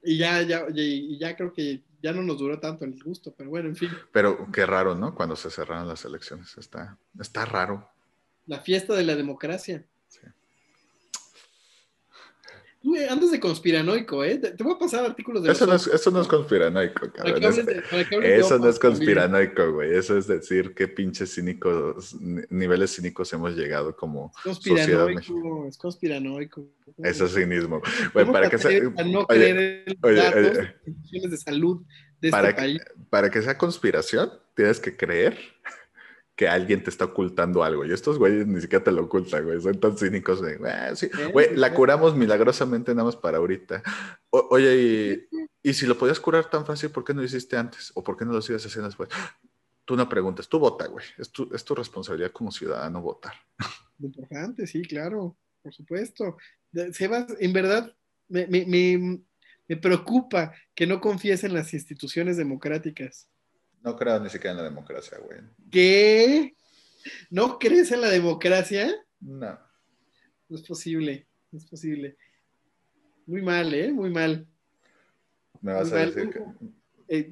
Y 0.03 0.17
ya, 0.17 0.41
ya, 0.41 0.65
y 0.73 1.17
ya 1.19 1.35
creo 1.35 1.53
que 1.53 1.81
ya 2.01 2.11
no 2.11 2.23
nos 2.23 2.39
duró 2.39 2.59
tanto 2.59 2.85
el 2.85 3.01
gusto, 3.03 3.33
pero 3.37 3.49
bueno, 3.49 3.69
en 3.69 3.75
fin, 3.75 3.89
Pero 4.11 4.51
qué 4.51 4.65
raro, 4.65 4.95
¿no? 4.95 5.13
Cuando 5.13 5.35
se 5.35 5.49
cerraron 5.49 5.87
las 5.87 6.03
elecciones. 6.05 6.57
Está, 6.57 6.97
está 7.19 7.45
raro. 7.45 7.87
la 8.47 8.59
fiesta 8.59 8.93
de 8.95 9.03
la 9.03 9.15
democracia. 9.15 9.85
Sí. 10.07 10.21
Tú 12.81 12.95
andas 13.09 13.29
de 13.29 13.39
conspiranoico, 13.39 14.23
¿eh? 14.23 14.39
Te, 14.39 14.63
voy 14.63 14.73
a 14.73 14.79
pasar 14.79 15.05
artículos 15.05 15.43
de... 15.43 15.51
Eso, 15.51 15.67
no 15.67 15.75
es, 15.75 15.85
eso 15.85 16.09
no 16.09 16.19
es 16.21 16.27
conspiranoico, 16.27 17.11
cabrón. 17.13 17.43
eso 18.23 18.57
no 18.57 18.69
es 18.69 18.79
conspiranoico, 18.79 19.73
güey. 19.73 19.95
Eso 19.95 20.17
es 20.17 20.25
decir 20.25 20.73
qué 20.73 20.87
pinches 20.87 21.35
cínicos, 21.35 22.15
niveles 22.49 22.95
cínicos 22.95 23.31
hemos 23.33 23.55
llegado 23.55 23.95
como 23.95 24.33
sociedad 24.43 25.07
Es 25.67 25.77
conspiranoico. 25.77 26.67
Eso 26.97 27.25
es 27.25 27.33
cinismo. 27.35 27.81
Güey, 28.13 28.25
para 28.31 28.49
que 28.49 28.57
sea... 28.57 28.81
no 29.05 29.27
creer 29.27 29.83
en 29.85 29.97
oye, 30.01 30.75
instituciones 30.85 31.31
de 31.31 31.37
salud 31.37 31.85
de 32.19 32.29
este 32.29 32.31
para 32.31 32.55
país. 32.55 32.81
para 33.11 33.29
que 33.29 33.43
sea 33.43 33.59
conspiración, 33.59 34.31
tienes 34.55 34.79
que 34.79 34.97
creer 34.97 35.37
que 36.41 36.47
alguien 36.47 36.81
te 36.81 36.89
está 36.89 37.05
ocultando 37.05 37.63
algo. 37.63 37.85
Y 37.85 37.91
estos 37.91 38.17
güeyes 38.17 38.47
ni 38.47 38.59
siquiera 38.59 38.83
te 38.83 38.91
lo 38.91 39.03
ocultan, 39.03 39.45
güey. 39.45 39.61
Son 39.61 39.79
tan 39.79 39.95
cínicos 39.95 40.41
de, 40.41 40.57
ah, 40.67 40.95
sí. 40.95 41.07
güey, 41.31 41.55
la 41.55 41.71
curamos 41.71 42.15
milagrosamente 42.15 42.95
nada 42.95 43.05
más 43.05 43.15
para 43.15 43.37
ahorita. 43.37 43.83
oye, 44.31 45.27
y, 45.61 45.73
si 45.75 45.85
lo 45.85 45.99
podías 45.99 46.19
curar 46.19 46.49
tan 46.49 46.65
fácil, 46.65 46.89
¿por 46.89 47.03
qué 47.03 47.13
no 47.13 47.19
lo 47.19 47.27
hiciste 47.27 47.57
antes? 47.57 47.91
¿O 47.93 48.03
por 48.03 48.17
qué 48.17 48.25
no 48.25 48.33
lo 48.33 48.41
sigues 48.41 48.65
haciendo 48.65 48.87
después? 48.87 49.09
Tú 49.85 49.95
no 49.95 50.09
preguntas, 50.09 50.49
tú 50.49 50.57
vota, 50.57 50.87
güey. 50.87 51.05
Es 51.19 51.29
tu, 51.29 51.47
es 51.53 51.63
tu 51.63 51.75
responsabilidad 51.75 52.31
como 52.31 52.51
ciudadano 52.51 53.03
votar. 53.03 53.33
Importante, 53.99 54.65
sí, 54.65 54.81
claro, 54.81 55.37
por 55.61 55.75
supuesto. 55.75 56.37
Sebas, 56.91 57.35
en 57.39 57.53
verdad, 57.53 57.95
me, 58.29 58.47
me, 58.47 59.21
me 59.67 59.77
preocupa 59.77 60.55
que 60.73 60.87
no 60.87 60.99
confíes 61.01 61.43
en 61.43 61.53
las 61.53 61.71
instituciones 61.75 62.35
democráticas. 62.35 63.27
No 63.83 63.95
creo 63.95 64.19
ni 64.19 64.29
siquiera 64.29 64.51
en 64.51 64.57
la 64.57 64.63
democracia, 64.63 65.17
güey. 65.17 65.39
¿Qué? 65.71 66.55
¿No 67.29 67.57
crees 67.57 67.91
en 67.91 68.01
la 68.01 68.09
democracia? 68.09 68.93
No. 69.19 69.59
No 70.49 70.57
es 70.57 70.63
posible, 70.63 71.27
no 71.51 71.57
es 71.57 71.65
posible. 71.65 72.17
Muy 73.25 73.41
mal, 73.41 73.73
¿eh? 73.73 73.91
Muy 73.91 74.09
mal. 74.09 74.47
Me 75.61 75.73
vas 75.73 75.91
a 75.91 76.05
decir 76.05 76.29
que... 76.29 76.43
Eh, 77.07 77.31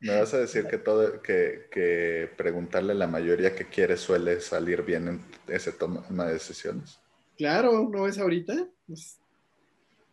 me 0.00 0.16
vas 0.16 0.32
a 0.32 0.38
decir 0.38 0.66
que 0.66 0.78
todo, 0.78 1.20
que, 1.20 1.66
que, 1.70 2.30
preguntarle 2.36 2.92
a 2.92 2.96
la 2.96 3.06
mayoría 3.08 3.54
que 3.54 3.66
quiere 3.66 3.96
suele 3.96 4.40
salir 4.40 4.82
bien 4.82 5.08
en 5.08 5.20
ese 5.48 5.72
toma 5.72 6.26
de 6.26 6.34
decisiones. 6.34 7.00
Claro, 7.36 7.88
¿no 7.88 8.06
es 8.06 8.18
ahorita? 8.18 8.68
Pues, 8.86 9.18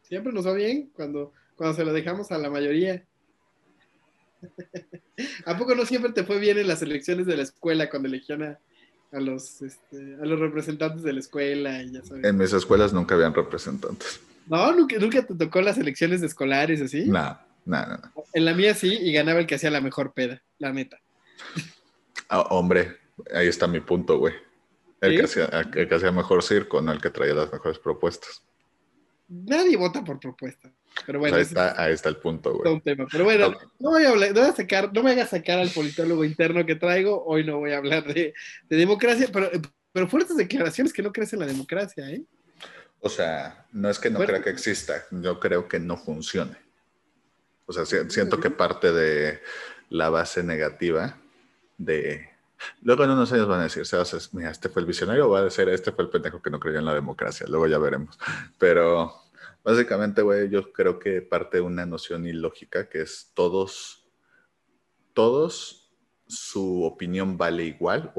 siempre 0.02 0.34
nos 0.34 0.48
va 0.48 0.54
bien 0.54 0.90
cuando, 0.96 1.34
cuando 1.56 1.76
se 1.76 1.86
lo 1.86 1.94
dejamos 1.94 2.32
a 2.32 2.38
la 2.38 2.50
mayoría. 2.50 3.06
¿A 5.46 5.58
poco 5.58 5.76
no 5.76 5.86
siempre 5.86 6.12
te 6.12 6.24
fue 6.24 6.40
bien 6.40 6.58
en 6.58 6.68
las 6.68 6.82
elecciones 6.82 7.26
de 7.26 7.38
la 7.38 7.44
escuela 7.44 7.90
cuando 7.90 8.08
elegían 8.08 8.44
a, 8.44 9.20
los, 9.20 9.62
este, 9.62 10.18
a 10.22 10.26
los 10.26 10.40
representantes 10.40 11.04
de 11.04 11.14
la 11.14 11.20
escuela? 11.20 11.82
Y 11.82 11.92
ya 11.92 12.04
sabes? 12.04 12.26
En 12.26 12.38
mis 12.38 12.54
escuelas 12.54 12.94
nunca 12.94 13.16
habían 13.16 13.34
representantes. 13.34 14.20
No, 14.48 14.74
nunca, 14.74 14.98
nunca 14.98 15.26
te 15.26 15.36
tocó 15.36 15.62
las 15.62 15.78
elecciones 15.78 16.22
escolares 16.22 16.82
así. 16.82 17.06
No, 17.06 17.38
no, 17.66 17.86
no, 17.86 17.98
En 18.34 18.46
la 18.46 18.54
mía 18.54 18.74
sí, 18.74 18.94
y 18.94 19.12
ganaba 19.12 19.40
el 19.40 19.48
que 19.48 19.56
hacía 19.56 19.72
la 19.72 19.82
mejor 19.82 20.14
peda, 20.14 20.44
la 20.60 20.72
neta. 20.72 21.00
Ah, 22.30 22.42
hombre, 22.50 22.98
ahí 23.34 23.48
está 23.48 23.68
mi 23.68 23.80
punto, 23.80 24.18
güey. 24.18 24.34
El, 25.02 25.18
que 25.18 25.24
hacía, 25.24 25.46
el 25.46 25.88
que 25.88 25.96
hacía 25.96 26.12
mejor 26.12 26.44
circo, 26.44 26.82
no 26.82 26.92
el 26.92 27.02
que 27.02 27.10
traía 27.10 27.34
las 27.34 27.52
mejores 27.52 27.80
propuestas. 27.80 28.44
Nadie 29.28 29.78
vota 29.78 30.04
por 30.04 30.20
propuesta. 30.20 30.72
Pero 31.06 31.20
bueno, 31.20 31.38
ahí, 31.38 31.44
está, 31.44 32.10
el 32.10 32.18
punto, 32.18 32.54
güey. 32.54 32.82
Pero 32.84 33.24
bueno, 33.24 33.56
no, 33.80 33.92
voy 33.92 34.04
a 34.04 34.10
hablar, 34.10 34.34
no, 34.34 34.42
voy 34.42 34.50
a 34.50 34.56
sacar, 34.56 34.92
no 34.94 35.04
me 35.04 35.12
hagas 35.12 35.30
sacar 35.30 35.60
al 35.60 35.70
politólogo 35.70 36.24
interno 36.24 36.66
que 36.66 36.76
traigo. 36.76 37.24
Hoy 37.26 37.44
no 37.44 37.60
voy 37.60 37.74
a 37.74 37.78
hablar 37.78 38.06
de, 38.06 38.34
democracia, 38.70 39.28
pero, 39.32 39.50
pero 39.92 40.08
fuertes 40.08 40.38
declaraciones 40.38 40.94
que 40.94 41.02
no 41.02 41.12
crees 41.12 41.34
en 41.34 41.40
la 41.40 41.48
democracia, 41.48 42.10
¿eh? 42.10 42.24
O 43.06 43.10
sea, 43.10 43.68
no 43.72 43.90
es 43.90 44.00
que 44.00 44.10
no 44.10 44.20
crea 44.20 44.42
que 44.42 44.50
exista, 44.50 45.06
yo 45.12 45.40
creo 45.40 45.68
que 45.68 45.80
no 45.80 45.96
funcione. 45.96 46.58
O 47.68 47.74
sea, 47.74 47.86
siento 47.86 48.40
que 48.40 48.50
parte 48.50 48.92
de 48.92 49.42
la 49.90 50.10
base 50.10 50.44
negativa 50.44 51.18
de... 51.78 52.30
Luego 52.82 53.04
en 53.04 53.12
unos 53.12 53.32
años 53.32 53.48
van 53.48 53.60
a 53.60 53.64
decir, 53.64 53.84
mira, 54.32 54.50
este 54.50 54.70
fue 54.70 54.82
el 54.82 54.88
visionario, 54.88 55.28
o 55.28 55.30
va 55.30 55.40
a 55.40 55.44
decir, 55.44 55.68
este 55.70 55.92
fue 55.92 56.06
el 56.06 56.10
pendejo 56.10 56.42
que 56.42 56.50
no 56.50 56.60
creyó 56.60 56.80
en 56.80 56.86
la 56.86 56.94
democracia. 56.94 57.46
Luego 57.48 57.68
ya 57.68 57.78
veremos. 57.78 58.18
Pero 58.58 59.14
Básicamente, 59.66 60.22
güey, 60.22 60.48
yo 60.48 60.72
creo 60.72 61.00
que 61.00 61.24
parte 61.24 61.58
de 61.58 61.62
una 61.62 61.88
noción 61.88 62.28
ilógica 62.28 62.88
que 62.88 63.02
es 63.02 63.32
todos, 63.34 64.08
todos 65.14 65.92
su 66.28 66.84
opinión 66.84 67.36
vale 67.36 67.64
igual 67.64 68.14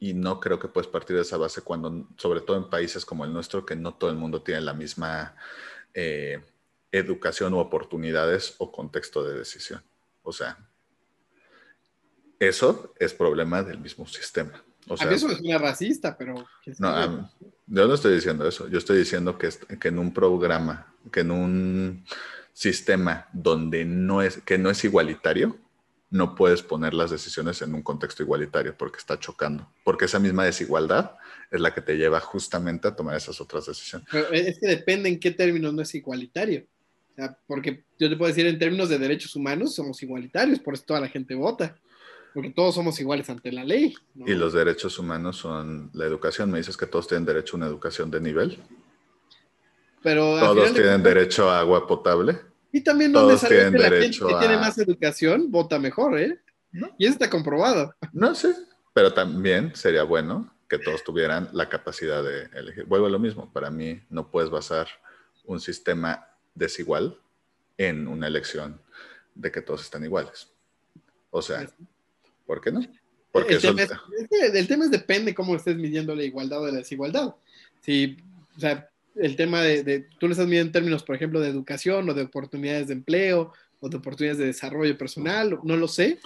y 0.00 0.12
no 0.12 0.40
creo 0.40 0.58
que 0.58 0.66
puedes 0.66 0.90
partir 0.90 1.14
de 1.14 1.22
esa 1.22 1.36
base 1.36 1.62
cuando, 1.62 2.08
sobre 2.16 2.40
todo 2.40 2.56
en 2.56 2.68
países 2.68 3.04
como 3.04 3.24
el 3.24 3.32
nuestro, 3.32 3.64
que 3.64 3.76
no 3.76 3.94
todo 3.94 4.10
el 4.10 4.16
mundo 4.16 4.42
tiene 4.42 4.60
la 4.60 4.74
misma 4.74 5.36
eh, 5.94 6.42
educación 6.90 7.54
u 7.54 7.58
oportunidades 7.58 8.56
o 8.58 8.72
contexto 8.72 9.22
de 9.22 9.38
decisión. 9.38 9.84
O 10.24 10.32
sea, 10.32 10.68
eso 12.40 12.92
es 12.98 13.14
problema 13.14 13.62
del 13.62 13.78
mismo 13.78 14.04
sistema. 14.08 14.64
O 14.88 14.96
sea, 14.96 15.06
a 15.06 15.10
mí 15.10 15.14
eso 15.14 15.30
es 15.30 15.40
una 15.40 15.58
racista, 15.58 16.18
pero... 16.18 16.34
No, 16.80 17.30
yo 17.72 17.88
no 17.88 17.94
estoy 17.94 18.14
diciendo 18.14 18.46
eso. 18.46 18.68
Yo 18.68 18.78
estoy 18.78 18.98
diciendo 18.98 19.38
que, 19.38 19.48
en 19.88 19.98
un 19.98 20.12
programa, 20.12 20.94
que 21.10 21.20
en 21.20 21.30
un 21.30 22.04
sistema 22.52 23.28
donde 23.32 23.86
no 23.86 24.20
es, 24.20 24.38
que 24.42 24.58
no 24.58 24.68
es 24.68 24.84
igualitario, 24.84 25.58
no 26.10 26.34
puedes 26.34 26.62
poner 26.62 26.92
las 26.92 27.10
decisiones 27.10 27.62
en 27.62 27.74
un 27.74 27.82
contexto 27.82 28.22
igualitario 28.22 28.76
porque 28.76 28.98
está 28.98 29.18
chocando. 29.18 29.72
Porque 29.84 30.04
esa 30.04 30.18
misma 30.18 30.44
desigualdad 30.44 31.12
es 31.50 31.60
la 31.62 31.72
que 31.72 31.80
te 31.80 31.96
lleva 31.96 32.20
justamente 32.20 32.88
a 32.88 32.94
tomar 32.94 33.16
esas 33.16 33.40
otras 33.40 33.64
decisiones. 33.64 34.06
es 34.30 34.58
que 34.60 34.66
depende 34.66 35.08
en 35.08 35.18
qué 35.18 35.30
términos 35.30 35.72
no 35.72 35.80
es 35.80 35.94
igualitario. 35.94 36.66
Porque 37.46 37.84
yo 37.98 38.10
te 38.10 38.16
puedo 38.16 38.28
decir 38.28 38.46
en 38.46 38.58
términos 38.58 38.90
de 38.90 38.98
derechos 38.98 39.34
humanos 39.34 39.74
somos 39.74 40.02
igualitarios, 40.02 40.58
por 40.58 40.74
eso 40.74 40.84
toda 40.86 41.00
la 41.00 41.08
gente 41.08 41.34
vota. 41.34 41.78
Porque 42.34 42.50
todos 42.50 42.74
somos 42.74 42.98
iguales 43.00 43.28
ante 43.30 43.52
la 43.52 43.64
ley. 43.64 43.94
Y 44.14 44.34
los 44.34 44.52
derechos 44.52 44.98
humanos 44.98 45.36
son 45.36 45.90
la 45.92 46.06
educación. 46.06 46.50
Me 46.50 46.58
dices 46.58 46.76
que 46.76 46.86
todos 46.86 47.06
tienen 47.06 47.26
derecho 47.26 47.56
a 47.56 47.58
una 47.58 47.66
educación 47.66 48.10
de 48.10 48.20
nivel. 48.20 48.58
Pero 50.02 50.38
todos 50.38 50.72
tienen 50.72 51.02
derecho 51.02 51.50
a 51.50 51.60
agua 51.60 51.86
potable. 51.86 52.40
Y 52.72 52.80
también 52.80 53.12
no 53.12 53.28
necesariamente 53.28 53.78
la 53.78 53.96
gente 53.96 54.18
que 54.18 54.34
tiene 54.40 54.56
más 54.56 54.78
educación 54.78 55.50
vota 55.50 55.78
mejor, 55.78 56.18
¿eh? 56.18 56.40
Y 56.98 57.04
eso 57.04 57.12
está 57.12 57.28
comprobado. 57.28 57.94
No 58.12 58.34
sé, 58.34 58.54
pero 58.94 59.12
también 59.12 59.76
sería 59.76 60.04
bueno 60.04 60.50
que 60.68 60.78
todos 60.78 61.04
tuvieran 61.04 61.50
la 61.52 61.68
capacidad 61.68 62.22
de 62.24 62.44
elegir. 62.58 62.86
Vuelvo 62.86 63.06
a 63.06 63.10
lo 63.10 63.18
mismo, 63.18 63.52
para 63.52 63.70
mí 63.70 64.00
no 64.08 64.30
puedes 64.30 64.48
basar 64.48 64.88
un 65.44 65.60
sistema 65.60 66.26
desigual 66.54 67.18
en 67.76 68.08
una 68.08 68.26
elección 68.26 68.80
de 69.34 69.50
que 69.50 69.60
todos 69.60 69.82
están 69.82 70.04
iguales. 70.04 70.48
O 71.30 71.42
sea, 71.42 71.68
¿Por 72.52 72.60
qué 72.60 72.70
no? 72.70 72.82
Porque 73.30 73.54
el, 73.54 73.62
tema 73.62 73.80
es, 73.80 74.68
tema 74.68 74.86
depende 74.88 75.34
cómo 75.34 75.56
estés 75.56 75.74
midiendo 75.74 76.14
la 76.14 76.22
igualdad 76.22 76.60
o 76.60 76.66
la 76.66 76.80
desigualdad. 76.80 77.34
Si, 77.80 78.18
o 78.54 78.60
sea, 78.60 78.90
el 79.14 79.36
tema 79.36 79.62
de, 79.62 80.06
tú 80.18 80.26
lo 80.26 80.32
estás 80.32 80.46
midiendo 80.46 80.68
en 80.68 80.72
términos, 80.72 81.02
por 81.02 81.16
ejemplo, 81.16 81.40
de 81.40 81.48
educación 81.48 82.10
o 82.10 82.12
de 82.12 82.24
oportunidades 82.24 82.88
de 82.88 82.92
empleo 82.92 83.54
o 83.80 83.88
de 83.88 83.96
oportunidades 83.96 84.36
de 84.36 84.44
desarrollo 84.44 84.98
personal, 84.98 85.60
no 85.64 85.78
lo 85.78 85.88
sé. 85.88 86.18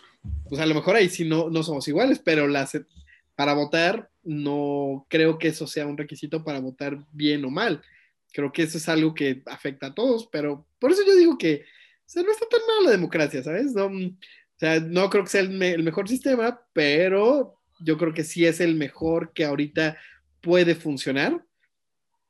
Pues 0.48 0.60
a 0.60 0.66
lo 0.66 0.74
mejor 0.74 0.96
ahí 0.96 1.08
sí 1.08 1.24
no, 1.24 1.48
no 1.48 1.62
somos 1.62 1.86
iguales, 1.86 2.18
pero 2.18 2.48
las, 2.48 2.76
para 3.36 3.54
votar 3.54 4.10
no 4.24 5.06
creo 5.08 5.38
que 5.38 5.46
eso 5.46 5.68
sea 5.68 5.86
un 5.86 5.96
requisito 5.96 6.42
para 6.42 6.58
votar 6.58 6.98
bien 7.12 7.44
o 7.44 7.50
mal. 7.50 7.82
Creo 8.32 8.50
que 8.50 8.64
eso 8.64 8.78
es 8.78 8.88
algo 8.88 9.14
que 9.14 9.42
afecta 9.46 9.86
a 9.86 9.94
todos, 9.94 10.26
pero 10.26 10.66
por 10.80 10.90
eso 10.90 11.02
yo 11.06 11.14
digo 11.14 11.38
que 11.38 11.62
o 12.16 12.22
no 12.22 12.30
está 12.30 12.46
tan 12.48 12.60
mal 12.66 12.84
la 12.84 12.90
democracia, 12.90 13.42
¿sabes? 13.42 13.72
No, 13.74 13.90
o 14.56 14.58
sea, 14.58 14.80
no 14.80 15.10
creo 15.10 15.24
que 15.24 15.30
sea 15.30 15.42
el, 15.42 15.82
mejor 15.82 16.08
sistema, 16.08 16.60
pero 16.72 17.60
yo 17.78 17.98
creo 17.98 18.14
que 18.14 18.24
sí 18.24 18.46
es 18.46 18.60
el 18.60 18.74
mejor 18.74 19.32
que 19.34 19.44
ahorita 19.44 19.98
puede 20.40 20.74
funcionar. 20.74 21.44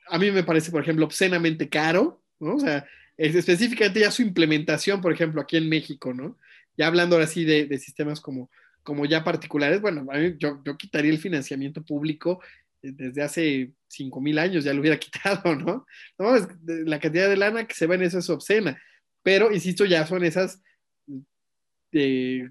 A 0.09 0.19
mí 0.19 0.33
me 0.33 0.43
parece, 0.43 0.73
por 0.73 0.83
ejemplo, 0.83 1.07
obscenamente 1.07 1.69
caro, 1.69 2.21
¿no? 2.41 2.57
O 2.57 2.59
sea, 2.59 2.85
específicamente 3.17 4.01
ya 4.01 4.11
su 4.11 4.23
implementación, 4.23 5.01
por 5.01 5.13
ejemplo, 5.13 5.41
aquí 5.41 5.57
en 5.57 5.69
México, 5.69 6.13
¿no? 6.13 6.37
Ya 6.77 6.89
hablando 6.89 7.15
ahora 7.15 7.29
sí 7.29 7.45
de, 7.45 7.79
sistemas 7.79 8.21
como, 8.21 8.51
como 8.83 9.07
ya 9.07 9.23
particulares, 9.23 9.81
bueno, 9.81 10.05
a 10.11 10.19
mí, 10.19 10.35
yo, 10.37 10.61
yo 10.65 10.77
quitaría 10.77 11.13
el 11.13 11.19
financiamiento 11.19 11.85
público 11.85 12.41
desde 12.83 13.23
hace 13.23 13.73
5 13.87 14.21
mil 14.21 14.39
años, 14.41 14.65
ya 14.65 14.75
lo 14.75 14.81
hubiera 14.81 14.99
quitado, 14.99 15.55
¿no? 15.55 15.87
¿no? 16.19 16.35
Es, 16.35 16.49
la 16.67 16.99
cantidad 16.99 17.29
de 17.29 17.37
lana 17.37 17.69
que 17.69 17.75
se 17.75 17.87
va 17.87 17.95
en 17.95 18.03
eso 18.03 18.19
es 18.19 18.29
obscena, 18.31 18.81
pero, 19.23 19.53
insisto, 19.53 19.85
ya 19.85 20.07
son 20.07 20.25
esas 20.25 20.61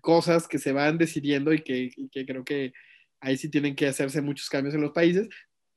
cosas 0.02 0.48
que 0.48 0.58
se 0.58 0.72
van 0.72 0.98
decidiendo 0.98 1.54
y 1.54 1.62
que, 1.62 1.92
creo 2.26 2.44
que 2.44 2.74
ahí 3.20 3.38
sí 3.38 3.50
tienen 3.50 3.76
que 3.76 3.88
hacerse 3.88 4.22
muchos 4.22 4.50
cambios 4.50 4.76
en 4.76 4.82
los 4.82 4.92
países, 4.92 5.28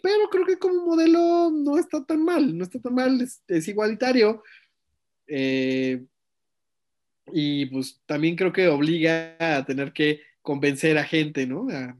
pero 0.03 0.29
creo 0.31 0.47
que 0.47 0.59
como 0.59 0.85
modelo 0.85 1.51
no 1.51 1.79
está 1.79 2.05
tan 2.05 2.25
mal, 2.25 2.57
no 2.57 2.65
está 2.65 2.81
tan 2.81 2.95
mal, 2.95 3.21
es, 3.21 3.69
igualitario. 3.69 4.43
Eh, 5.27 6.05
y 7.33 7.67
pues 7.67 8.01
también 8.07 8.37
creo 8.37 8.53
que 8.53 8.69
obliga 8.69 9.37
a 9.39 9.65
tener 9.65 9.93
que 9.93 10.23
convencer 10.41 10.97
a 10.97 11.05
gente, 11.05 11.47
¿no? 11.47 11.69
A, 11.71 11.97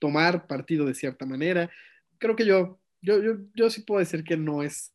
tomar 0.00 0.46
partido 0.46 0.84
de 0.84 0.92
cierta 0.92 1.24
manera. 1.24 1.70
Creo 2.18 2.36
que 2.36 2.44
yo, 2.44 2.78
yo, 3.00 3.22
yo, 3.22 3.38
yo 3.54 3.70
sí 3.70 3.80
puedo 3.82 4.00
decir 4.00 4.22
que 4.22 4.36
no 4.36 4.62
es, 4.62 4.92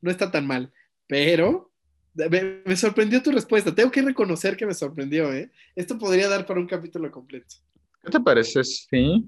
no 0.00 0.12
está 0.12 0.30
tan 0.30 0.46
mal, 0.46 0.72
pero 1.08 1.73
me, 2.14 2.76
sorprendió 2.76 3.22
tu 3.22 3.30
respuesta. 3.32 3.74
Tengo 3.74 3.90
que 3.90 4.02
reconocer 4.02 4.56
que 4.56 4.66
me 4.66 4.74
sorprendió, 4.74 5.32
¿eh? 5.32 5.50
Esto 5.74 5.98
podría 5.98 6.28
dar 6.28 6.46
para 6.46 6.60
un 6.60 6.66
capítulo 6.66 7.10
completo. 7.10 7.56
¿Qué 8.02 8.10
te 8.10 8.20
parece 8.20 8.62
si 8.64 9.24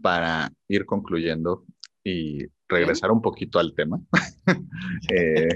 para 0.00 0.52
ir 0.68 0.86
concluyendo 0.86 1.64
y 2.04 2.46
regresar 2.68 3.10
un 3.10 3.22
poquito 3.22 3.58
al 3.58 3.74
tema? 3.74 4.00
eh, 5.12 5.48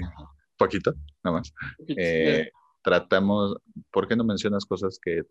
poquito, 0.57 0.93
nada 1.23 1.37
más. 1.37 1.53
Eh, 1.87 2.49
tratamos, 2.81 3.55
¿por 3.91 4.07
qué 4.07 4.15
no 4.15 4.23
mencionas 4.23 4.65
cosas 4.65 4.99
que 5.01 5.23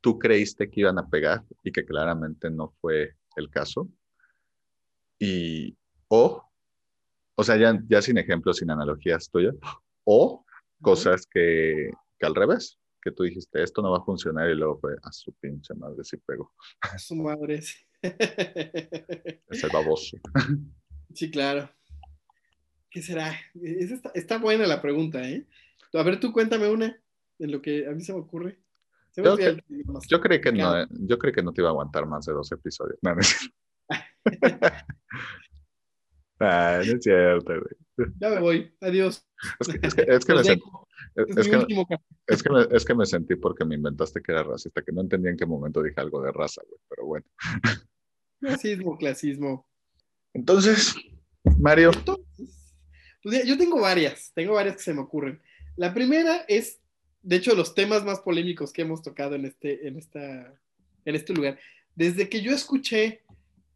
tú 0.00 0.18
creíste 0.18 0.70
que 0.70 0.80
iban 0.80 0.98
a 0.98 1.08
pegar 1.08 1.44
y 1.62 1.72
que 1.72 1.84
claramente 1.84 2.50
no 2.50 2.74
fue 2.80 3.16
el 3.36 3.50
caso? 3.50 3.88
Y, 5.18 5.76
o, 6.08 6.47
o 7.38 7.44
sea, 7.44 7.56
ya, 7.56 7.80
ya 7.88 8.02
sin 8.02 8.18
ejemplos, 8.18 8.56
sin 8.56 8.68
analogías 8.68 9.30
tuyas, 9.30 9.54
o 10.02 10.44
cosas 10.82 11.24
que, 11.24 11.88
que 12.18 12.26
al 12.26 12.34
revés, 12.34 12.80
que 13.00 13.12
tú 13.12 13.22
dijiste, 13.22 13.62
esto 13.62 13.80
no 13.80 13.92
va 13.92 13.98
a 13.98 14.04
funcionar 14.04 14.50
y 14.50 14.56
luego 14.56 14.80
fue 14.80 14.96
a 15.00 15.12
su 15.12 15.32
pinche 15.34 15.72
madre 15.74 16.02
si 16.02 16.16
pegó. 16.16 16.52
A 16.80 16.98
su 16.98 17.14
madre, 17.14 17.62
sí. 17.62 17.78
Es 18.02 19.62
el 19.62 19.70
baboso. 19.72 20.16
Sí, 21.14 21.30
claro. 21.30 21.70
¿Qué 22.90 23.02
será? 23.02 23.32
Está, 23.54 24.10
está, 24.14 24.38
buena 24.38 24.66
la 24.66 24.82
pregunta, 24.82 25.22
¿eh? 25.28 25.46
A 25.92 26.02
ver, 26.02 26.18
tú 26.18 26.32
cuéntame 26.32 26.68
una 26.68 27.00
de 27.38 27.46
lo 27.46 27.62
que 27.62 27.86
a 27.86 27.92
mí 27.92 28.00
se 28.02 28.12
me 28.12 28.18
ocurre. 28.18 28.58
yo, 29.16 30.20
creo 30.20 30.40
que 30.40 30.50
no, 30.50 30.86
yo 30.90 31.18
creo 31.18 31.32
que 31.32 31.42
no 31.42 31.52
te 31.52 31.60
iba 31.60 31.68
a 31.68 31.72
aguantar 31.72 32.04
más 32.06 32.26
de 32.26 32.32
dos 32.32 32.50
episodios. 32.50 32.98
No, 33.00 33.14
no 33.14 33.20
ah, 36.40 36.80
no 36.84 36.92
es 36.92 37.02
cierto, 37.02 37.52
güey. 37.52 38.10
Ya 38.20 38.30
me 38.30 38.40
voy. 38.40 38.74
Adiós. 38.80 39.26
Es 39.60 39.68
que, 39.68 39.86
es 39.86 39.94
que, 39.94 40.02
es 40.08 40.24
que 40.24 40.34
me 40.34 40.44
sentí, 40.44 40.64
es, 41.14 41.24
que, 41.26 41.40
es, 42.26 42.42
que 42.42 42.50
me, 42.50 42.66
es 42.70 42.84
que 42.84 42.94
me 42.94 43.06
sentí 43.06 43.36
porque 43.36 43.64
me 43.64 43.74
inventaste 43.74 44.22
que 44.22 44.32
era 44.32 44.42
racista, 44.42 44.82
que 44.82 44.92
no 44.92 45.00
entendía 45.00 45.30
en 45.30 45.36
qué 45.36 45.46
momento 45.46 45.82
dije 45.82 46.00
algo 46.00 46.22
de 46.22 46.32
raza, 46.32 46.62
güey, 46.68 46.80
pero 46.88 47.06
bueno. 47.06 47.26
Clasismo, 48.40 48.96
clasismo. 48.96 49.68
Entonces, 50.32 50.94
Mario. 51.58 51.90
pues 53.22 53.44
yo 53.44 53.58
tengo 53.58 53.80
varias, 53.80 54.32
tengo 54.34 54.54
varias 54.54 54.76
que 54.76 54.82
se 54.82 54.94
me 54.94 55.00
ocurren. 55.00 55.40
La 55.76 55.92
primera 55.92 56.44
es, 56.46 56.80
de 57.22 57.36
hecho, 57.36 57.54
los 57.54 57.74
temas 57.74 58.04
más 58.04 58.20
polémicos 58.20 58.72
que 58.72 58.82
hemos 58.82 59.02
tocado 59.02 59.34
en 59.34 59.44
este, 59.44 59.88
en 59.88 59.96
esta, 59.96 60.54
en 61.04 61.14
este 61.14 61.34
lugar. 61.34 61.58
Desde 61.96 62.28
que 62.28 62.42
yo 62.42 62.52
escuché 62.52 63.24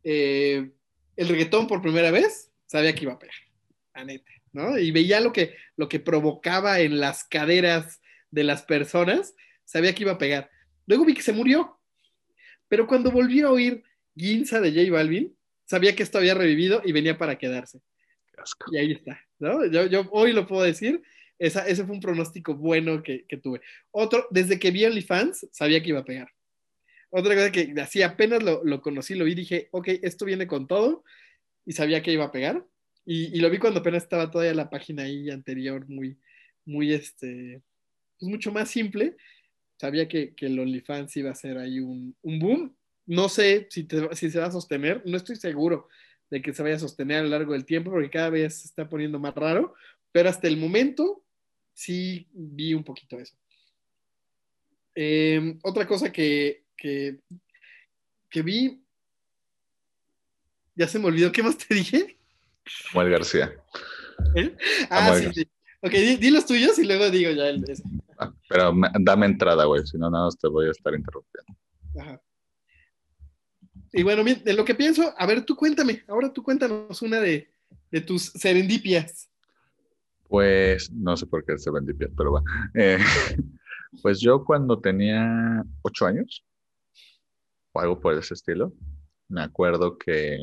eh, 0.04 0.70
el 1.16 1.28
reggaetón 1.28 1.66
por 1.66 1.82
primera 1.82 2.12
vez, 2.12 2.51
sabía 2.72 2.94
que 2.94 3.02
iba 3.02 3.12
a 3.12 3.18
pegar, 3.18 3.34
la 3.94 4.04
neta, 4.04 4.32
¿no? 4.52 4.78
Y 4.78 4.90
veía 4.90 5.20
lo 5.20 5.30
que, 5.30 5.54
lo 5.76 5.90
que 5.90 6.00
provocaba 6.00 6.80
en 6.80 7.00
las 7.00 7.24
caderas 7.24 8.00
de 8.30 8.44
las 8.44 8.62
personas, 8.62 9.34
sabía 9.64 9.94
que 9.94 10.04
iba 10.04 10.12
a 10.12 10.18
pegar. 10.18 10.50
Luego 10.86 11.04
vi 11.04 11.12
que 11.12 11.22
se 11.22 11.34
murió, 11.34 11.78
pero 12.68 12.86
cuando 12.86 13.10
volví 13.10 13.42
a 13.42 13.50
oír 13.50 13.84
Ginza 14.16 14.58
de 14.60 14.70
J 14.70 14.90
Balvin, 14.90 15.36
sabía 15.66 15.94
que 15.94 16.02
esto 16.02 16.16
había 16.16 16.32
revivido 16.32 16.80
y 16.82 16.92
venía 16.92 17.18
para 17.18 17.36
quedarse. 17.36 17.82
Y 18.70 18.78
ahí 18.78 18.92
está, 18.92 19.20
¿no? 19.38 19.66
Yo, 19.66 19.86
yo, 19.86 20.08
hoy 20.10 20.32
lo 20.32 20.46
puedo 20.46 20.62
decir, 20.62 21.02
esa, 21.38 21.68
ese 21.68 21.84
fue 21.84 21.94
un 21.94 22.00
pronóstico 22.00 22.54
bueno 22.54 23.02
que, 23.02 23.26
que, 23.26 23.36
tuve. 23.36 23.60
Otro, 23.90 24.26
desde 24.30 24.58
que 24.58 24.70
vi 24.70 24.86
OnlyFans, 24.86 25.46
sabía 25.52 25.82
que 25.82 25.90
iba 25.90 26.00
a 26.00 26.04
pegar. 26.04 26.28
Otra 27.10 27.34
cosa 27.34 27.52
que 27.52 27.74
así 27.82 28.02
apenas 28.02 28.42
lo, 28.42 28.64
lo 28.64 28.80
conocí, 28.80 29.14
lo 29.14 29.26
vi, 29.26 29.34
dije, 29.34 29.68
ok, 29.72 29.88
esto 30.02 30.24
viene 30.24 30.46
con 30.46 30.66
todo, 30.66 31.04
y 31.64 31.72
sabía 31.72 32.02
que 32.02 32.12
iba 32.12 32.24
a 32.24 32.32
pegar. 32.32 32.66
Y, 33.04 33.40
lo 33.40 33.50
vi 33.50 33.58
cuando 33.58 33.80
apenas 33.80 34.04
estaba 34.04 34.30
todavía 34.30 34.54
la 34.54 34.70
página 34.70 35.02
ahí 35.04 35.28
anterior, 35.30 35.88
muy, 35.88 36.18
muy, 36.64 36.92
este, 36.92 37.62
pues 38.18 38.30
mucho 38.30 38.52
más 38.52 38.70
simple. 38.70 39.16
Sabía 39.80 40.06
que, 40.06 40.34
que 40.34 40.46
el 40.46 40.58
OnlyFans 40.58 41.16
iba 41.16 41.30
a 41.30 41.34
ser 41.34 41.58
ahí 41.58 41.80
un, 41.80 42.16
un 42.22 42.38
boom 42.38 42.76
no 43.06 43.28
sé 43.28 43.66
si, 43.70 43.86
si 44.12 44.30
se 44.30 44.38
va 44.38 44.46
a 44.46 44.52
sostener, 44.52 45.02
no 45.04 45.16
estoy 45.16 45.36
seguro 45.36 45.88
de 46.30 46.40
que 46.40 46.54
se 46.54 46.62
vaya 46.62 46.76
a 46.76 46.80
sostener 46.80 47.18
a 47.18 47.22
lo 47.22 47.28
largo 47.28 47.52
del 47.52 47.64
tiempo 47.64 47.90
porque 47.90 48.10
cada 48.10 48.30
vez 48.30 48.60
se 48.60 48.68
está 48.68 48.88
poniendo 48.88 49.18
más 49.18 49.34
raro, 49.34 49.74
pero 50.12 50.28
hasta 50.28 50.48
el 50.48 50.56
momento 50.56 51.24
sí 51.74 52.28
vi 52.32 52.74
un 52.74 52.84
poquito 52.84 53.18
eso. 53.18 53.36
Em, 54.94 55.58
otra 55.62 55.86
cosa 55.86 56.12
que, 56.12 56.64
que, 56.76 57.18
vi, 58.42 58.82
ya 60.74 60.88
se 60.88 60.98
me 60.98 61.06
olvidó, 61.06 61.32
¿qué 61.32 61.42
más 61.42 61.56
te 61.58 61.74
dije? 61.74 62.18
Samuel 62.66 63.10
García. 63.10 63.52
¿Eh? 64.34 64.56
Ah, 64.90 65.14
sí, 65.16 65.28
sí. 65.34 65.48
Ok, 65.80 65.92
di, 65.92 66.30
los 66.30 66.46
tuyos 66.46 66.78
y 66.78 66.84
luego 66.84 67.10
digo 67.10 67.32
ya 67.32 67.48
el, 67.48 67.64
ah, 68.18 68.32
pero 68.48 68.72
dame 69.00 69.26
entrada, 69.26 69.64
güey, 69.64 69.84
si 69.84 69.98
no, 69.98 70.08
nada 70.10 70.26
más 70.26 70.38
te 70.38 70.46
voy 70.46 70.68
a 70.68 70.70
estar 70.70 70.94
interrumpiendo. 70.94 71.56
Ajá. 71.98 72.22
Y 73.92 74.02
bueno, 74.02 74.24
de 74.24 74.54
lo 74.54 74.64
que 74.64 74.74
pienso, 74.74 75.12
a 75.18 75.26
ver, 75.26 75.44
tú 75.44 75.54
cuéntame, 75.54 76.02
ahora 76.08 76.32
tú 76.32 76.42
cuéntanos 76.42 77.02
una 77.02 77.20
de, 77.20 77.48
tus 78.06 78.26
serendipias. 78.26 79.28
Pues 80.28 80.90
no 80.90 81.14
sé 81.16 81.26
por 81.26 81.44
qué 81.44 81.58
serendipias, 81.58 82.10
pero 82.16 82.32
va. 82.32 82.42
Eh, 82.74 82.98
pues 84.02 84.18
yo 84.20 84.44
cuando 84.44 84.80
tenía 84.80 85.62
ocho 85.82 86.06
años, 86.06 86.42
o 87.72 87.80
algo 87.80 88.00
por 88.00 88.14
ese 88.14 88.32
estilo, 88.32 88.72
me 89.32 89.42
acuerdo 89.42 89.96
que 89.96 90.38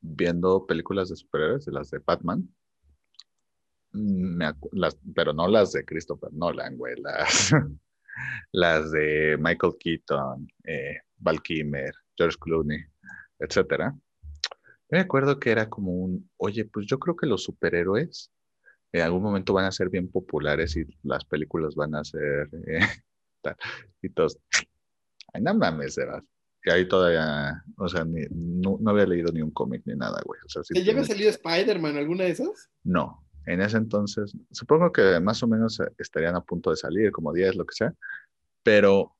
viendo 0.00 0.66
películas 0.66 1.08
de 1.08 1.16
superhéroes, 1.16 1.66
las 1.68 1.90
de 1.90 2.00
Batman, 2.00 2.46
pero 5.14 5.32
no 5.32 5.48
las 5.48 5.72
de 5.72 5.84
Christopher 5.84 6.32
Nolan, 6.34 6.76
güey, 6.76 6.94
las, 7.00 7.52
las 8.52 8.90
de 8.90 9.36
Michael 9.38 9.74
Keaton, 9.80 10.48
eh, 10.64 10.98
Val 11.16 11.42
Kilmer, 11.42 11.94
George 12.16 12.36
Clooney, 12.38 12.84
etcétera. 13.38 13.96
Me 14.90 15.00
acuerdo 15.00 15.40
que 15.40 15.50
era 15.50 15.70
como 15.70 15.92
un, 15.92 16.30
oye, 16.36 16.66
pues 16.66 16.86
yo 16.86 16.98
creo 16.98 17.16
que 17.16 17.26
los 17.26 17.44
superhéroes 17.44 18.30
en 18.92 19.00
algún 19.00 19.22
momento 19.22 19.54
van 19.54 19.64
a 19.64 19.72
ser 19.72 19.88
bien 19.88 20.10
populares 20.10 20.76
y 20.76 20.84
las 21.02 21.24
películas 21.24 21.74
van 21.74 21.94
a 21.94 22.04
ser 22.04 22.50
eh, 22.66 22.80
y 24.02 24.10
todos, 24.10 24.38
ay, 25.32 25.40
no 25.40 25.54
mames, 25.54 25.94
Sebas. 25.94 26.22
Que 26.62 26.72
ahí 26.72 26.86
todavía, 26.86 27.64
o 27.76 27.88
sea, 27.88 28.04
no, 28.04 28.78
había 28.86 29.06
leído 29.06 29.32
ni 29.32 29.42
un 29.42 29.50
cómic 29.50 29.82
ni 29.84 29.94
nada, 29.94 30.20
güey. 30.24 30.40
O 30.46 30.48
sea, 30.48 30.62
¿Te 30.62 30.82
lleva 30.82 31.04
salido 31.04 31.28
Spider-Man, 31.30 31.96
alguna 31.96 32.24
de 32.24 32.30
esas? 32.30 32.70
No, 32.84 33.24
en 33.46 33.60
ese 33.60 33.78
entonces, 33.78 34.32
supongo 34.52 34.92
que 34.92 35.18
más 35.20 35.42
o 35.42 35.48
menos 35.48 35.80
estarían 35.98 36.36
a 36.36 36.40
punto 36.40 36.70
de 36.70 36.76
salir, 36.76 37.10
como 37.10 37.32
10, 37.32 37.56
lo 37.56 37.66
que 37.66 37.74
sea, 37.74 37.92
pero 38.62 39.16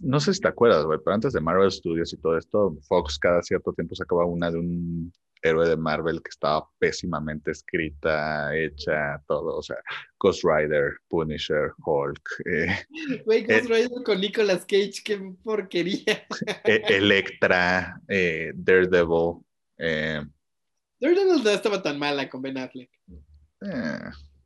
no 0.00 0.20
sé 0.20 0.34
si 0.34 0.40
te 0.40 0.48
acuerdas, 0.48 0.84
güey, 0.84 0.98
pero 1.02 1.14
antes 1.14 1.32
de 1.32 1.40
Marvel 1.40 1.70
Studios 1.70 2.12
y 2.12 2.16
todo 2.16 2.36
esto, 2.36 2.76
Fox 2.82 3.18
cada 3.18 3.42
cierto 3.42 3.72
tiempo 3.72 3.94
sacaba 3.94 4.24
una 4.24 4.50
de 4.50 4.58
un 4.58 5.12
héroe 5.42 5.68
de 5.68 5.76
Marvel 5.76 6.22
que 6.22 6.30
estaba 6.30 6.68
pésimamente 6.78 7.50
escrita, 7.50 8.56
hecha, 8.56 9.22
todo, 9.26 9.56
o 9.56 9.62
sea, 9.62 9.76
Ghost 10.18 10.44
Rider, 10.44 10.98
Punisher, 11.08 11.72
Hulk. 11.84 12.22
Eh, 12.46 12.84
Ghost 13.26 13.50
eh, 13.50 13.60
Rider 13.68 14.02
con 14.04 14.20
Nicolas 14.20 14.64
Cage, 14.64 15.02
qué 15.04 15.34
porquería. 15.42 16.26
Eh, 16.64 16.82
Electra, 16.88 18.00
Daredevil. 18.08 19.44
Daredevil 19.78 21.42
no 21.44 21.50
estaba 21.50 21.82
tan 21.82 21.98
mala 21.98 22.28
con 22.28 22.42
Ben 22.42 22.58
Affleck. 22.58 22.90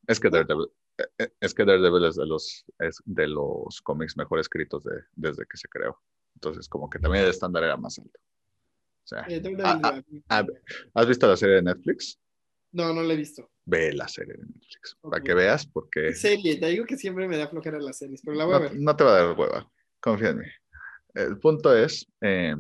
es 0.07 0.21
que 0.21 0.31
Daredevil, 0.31 0.69
es 1.41 1.55
que 1.55 1.65
Daredevil 1.65 2.05
es 2.07 2.17
de 2.17 2.27
los, 2.27 2.65
es 2.79 3.03
de 3.05 3.29
los 3.29 3.81
cómics 3.83 4.17
mejor 4.17 4.41
escritos 4.41 4.85
de, 4.85 5.03
desde 5.15 5.45
que 5.47 5.57
se 5.57 5.69
creó. 5.69 6.01
Entonces, 6.35 6.69
como 6.69 6.89
que 6.89 6.99
también 6.99 7.25
el 7.25 7.31
estándar 7.31 7.65
era 7.65 7.77
más 7.77 7.99
alto. 7.99 8.21
¿Has 10.95 11.07
visto 11.07 11.29
la 11.29 11.37
serie 11.37 11.57
de 11.57 11.63
Netflix? 11.63 12.19
No, 12.73 12.93
no 12.93 13.03
la 13.03 13.15
he 13.15 13.17
visto. 13.17 13.51
Ve 13.65 13.93
la 13.93 14.07
serie 14.09 14.35
de 14.35 14.45
Netflix. 14.45 14.97
Para 15.01 15.23
que 15.23 15.35
veas, 15.35 15.67
porque. 15.67 16.13
Serie, 16.13 16.59
te 16.59 16.67
digo 16.67 16.85
que 16.85 16.97
siempre 16.97 17.27
me 17.27 17.37
da 17.37 17.49
flojera 17.49 17.79
las 17.79 17.99
series, 17.99 18.21
pero 18.23 18.37
la 18.37 18.45
voy 18.45 18.55
a 18.55 18.59
ver. 18.59 18.77
No 18.77 18.95
te 18.95 19.05
va 19.05 19.17
a 19.17 19.23
dar 19.23 19.39
hueva, 19.39 19.71
confía 20.01 20.31
en 20.31 20.39
mí. 20.39 20.47
El 21.15 21.39
punto 21.39 21.75
es, 21.75 22.07
eh, 22.21 22.55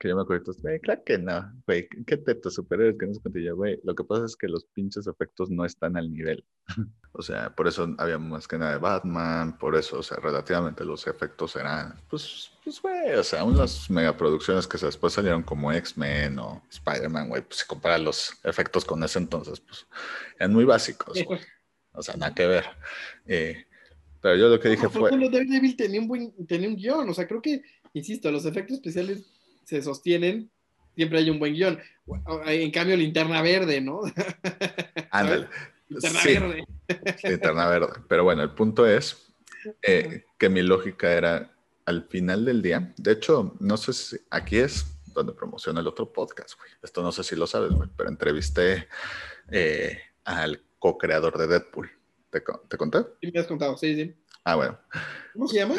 que 0.00 0.08
yo 0.08 0.16
me 0.16 0.22
acuerdo, 0.22 0.54
güey, 0.62 0.80
claro 0.80 1.02
que 1.04 1.18
no, 1.18 1.52
güey, 1.66 1.86
qué 2.06 2.16
teto 2.16 2.50
superhéroes 2.50 2.96
que 2.98 3.06
no 3.06 3.12
se 3.12 3.20
cuenta 3.20 3.52
güey, 3.52 3.78
lo 3.84 3.94
que 3.94 4.02
pasa 4.02 4.24
es 4.24 4.34
que 4.34 4.48
los 4.48 4.64
pinches 4.64 5.06
efectos 5.06 5.50
no 5.50 5.66
están 5.66 5.94
al 5.98 6.10
nivel. 6.10 6.42
o 7.12 7.20
sea, 7.20 7.54
por 7.54 7.68
eso 7.68 7.94
había 7.98 8.18
más 8.18 8.48
que 8.48 8.56
nada 8.56 8.72
de 8.72 8.78
Batman, 8.78 9.58
por 9.58 9.76
eso, 9.76 9.98
o 9.98 10.02
sea, 10.02 10.16
relativamente 10.16 10.86
los 10.86 11.06
efectos 11.06 11.54
eran, 11.54 12.00
pues, 12.08 12.50
pues, 12.64 12.80
güey, 12.80 13.14
o 13.14 13.22
sea, 13.22 13.44
unas 13.44 13.90
megaproducciones 13.90 14.66
que 14.66 14.78
después 14.78 15.12
salieron 15.12 15.42
como 15.42 15.70
X-Men 15.70 16.38
o 16.38 16.62
Spider-Man, 16.70 17.28
güey, 17.28 17.42
pues 17.42 17.60
si 17.60 17.66
comparas 17.66 18.00
los 18.00 18.32
efectos 18.42 18.86
con 18.86 19.04
ese 19.04 19.18
entonces, 19.18 19.60
pues, 19.60 19.86
eran 20.38 20.54
muy 20.54 20.64
básicos, 20.64 21.18
O 21.92 22.02
sea, 22.02 22.16
nada 22.16 22.34
que 22.34 22.46
ver. 22.46 22.64
Eh, 23.26 23.66
pero 24.22 24.36
yo 24.36 24.48
lo 24.48 24.58
que 24.58 24.70
dije 24.70 24.88
fue... 24.88 25.10
Daredevil 25.10 25.76
tenía 25.76 26.00
un 26.00 26.08
buen, 26.08 26.46
tenía 26.46 26.68
un 26.68 26.76
guion, 26.76 27.10
o 27.10 27.12
sea, 27.12 27.28
creo 27.28 27.42
que, 27.42 27.60
insisto, 27.92 28.32
los 28.32 28.46
efectos 28.46 28.76
especiales 28.76 29.39
se 29.64 29.82
sostienen 29.82 30.50
siempre 30.94 31.18
hay 31.18 31.30
un 31.30 31.38
buen 31.38 31.54
guion. 31.54 31.78
En 32.46 32.70
cambio, 32.70 32.96
linterna 32.96 33.40
verde, 33.40 33.80
¿no? 33.80 34.02
Ándale. 35.10 35.48
linterna 35.88 36.20
verde. 36.24 36.64
linterna 37.24 37.68
verde. 37.68 37.92
Pero 38.08 38.24
bueno, 38.24 38.42
el 38.42 38.50
punto 38.50 38.86
es 38.86 39.32
eh, 39.82 40.24
que 40.38 40.48
mi 40.48 40.62
lógica 40.62 41.10
era 41.12 41.54
al 41.86 42.04
final 42.04 42.44
del 42.44 42.60
día. 42.60 42.92
De 42.98 43.12
hecho, 43.12 43.56
no 43.60 43.76
sé 43.78 43.92
si 43.92 44.16
aquí 44.30 44.58
es 44.58 44.84
donde 45.06 45.32
promociona 45.32 45.80
el 45.80 45.86
otro 45.86 46.12
podcast, 46.12 46.58
güey. 46.58 46.70
Esto 46.82 47.02
no 47.02 47.12
sé 47.12 47.24
si 47.24 47.34
lo 47.34 47.46
sabes, 47.46 47.72
güey, 47.72 47.88
pero 47.96 48.10
entrevisté 48.10 48.88
eh, 49.50 49.98
al 50.24 50.62
co-creador 50.78 51.38
de 51.38 51.46
Deadpool. 51.46 51.90
¿Te, 52.30 52.42
¿Te, 52.68 52.76
conté? 52.76 52.98
Sí, 53.20 53.30
me 53.32 53.40
has 53.40 53.46
contado, 53.46 53.76
sí, 53.76 53.94
sí. 53.94 54.14
Ah, 54.44 54.54
bueno. 54.54 54.78
¿Cómo 55.32 55.48
se 55.48 55.56
llama? 55.56 55.76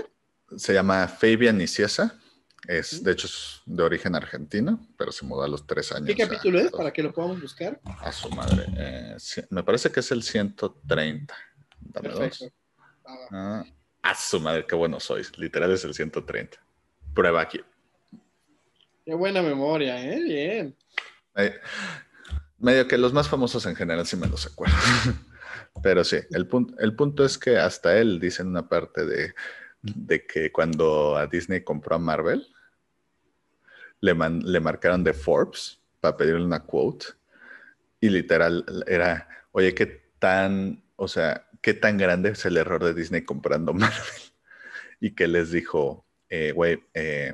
Se 0.57 0.73
llama 0.73 1.07
Fabian 1.07 1.57
Niciesa. 1.57 2.19
Es, 2.67 3.03
de 3.03 3.11
hecho, 3.11 3.27
es 3.27 3.61
de 3.65 3.83
origen 3.83 4.15
argentino, 4.15 4.87
pero 4.97 5.11
se 5.11 5.25
mudó 5.25 5.43
a 5.43 5.47
los 5.47 5.65
tres 5.65 5.91
años. 5.91 6.07
¿Qué 6.07 6.15
capítulo 6.15 6.59
es 6.59 6.71
para 6.71 6.93
que 6.93 7.01
lo 7.01 7.11
podamos 7.11 7.41
buscar? 7.41 7.79
A 7.83 8.11
su 8.11 8.29
madre. 8.29 8.65
Eh, 8.77 9.17
me 9.49 9.63
parece 9.63 9.91
que 9.91 9.99
es 9.99 10.11
el 10.11 10.21
130. 10.21 11.35
Dame 11.79 12.09
Perfecto. 12.09 12.45
dos. 12.45 12.53
Ah, 13.31 13.63
a 14.03 14.15
su 14.15 14.39
madre, 14.39 14.65
qué 14.67 14.75
bueno 14.75 14.99
sois. 14.99 15.35
Literal 15.37 15.71
es 15.71 15.83
el 15.85 15.93
130. 15.93 16.57
Prueba 17.15 17.41
aquí. 17.41 17.61
Qué 19.05 19.15
buena 19.15 19.41
memoria, 19.41 20.01
¿eh? 20.03 20.21
Bien. 20.23 20.75
medio 22.59 22.87
que 22.87 22.97
los 22.97 23.11
más 23.11 23.27
famosos 23.27 23.65
en 23.65 23.75
general 23.75 24.05
sí 24.05 24.15
me 24.15 24.27
los 24.27 24.45
acuerdo. 24.45 24.75
Pero 25.81 26.03
sí, 26.03 26.17
el, 26.31 26.47
punto, 26.47 26.75
el 26.79 26.95
punto 26.95 27.25
es 27.25 27.37
que 27.37 27.57
hasta 27.57 27.97
él 27.97 28.19
dice 28.19 28.43
en 28.43 28.49
una 28.49 28.69
parte 28.69 29.05
de, 29.05 29.33
de 29.81 30.25
que 30.25 30.51
cuando 30.51 31.15
a 31.17 31.27
Disney 31.27 31.61
compró 31.61 31.95
a 31.95 31.99
Marvel, 31.99 32.47
le, 33.99 34.13
le 34.13 34.59
marcaron 34.59 35.03
de 35.03 35.13
Forbes 35.13 35.79
para 35.99 36.17
pedirle 36.17 36.43
una 36.43 36.63
quote. 36.63 37.07
Y 37.99 38.09
literal 38.09 38.65
era, 38.87 39.27
oye, 39.51 39.73
qué 39.73 40.11
tan, 40.19 40.83
o 40.95 41.07
sea, 41.07 41.47
qué 41.61 41.73
tan 41.73 41.97
grande 41.97 42.29
es 42.29 42.45
el 42.45 42.57
error 42.57 42.83
de 42.83 42.93
Disney 42.93 43.23
comprando 43.23 43.73
Marvel. 43.73 44.21
Y 44.99 45.11
que 45.11 45.27
les 45.27 45.51
dijo, 45.51 46.05
eh, 46.29 46.51
güey, 46.51 46.83
eh, 46.93 47.33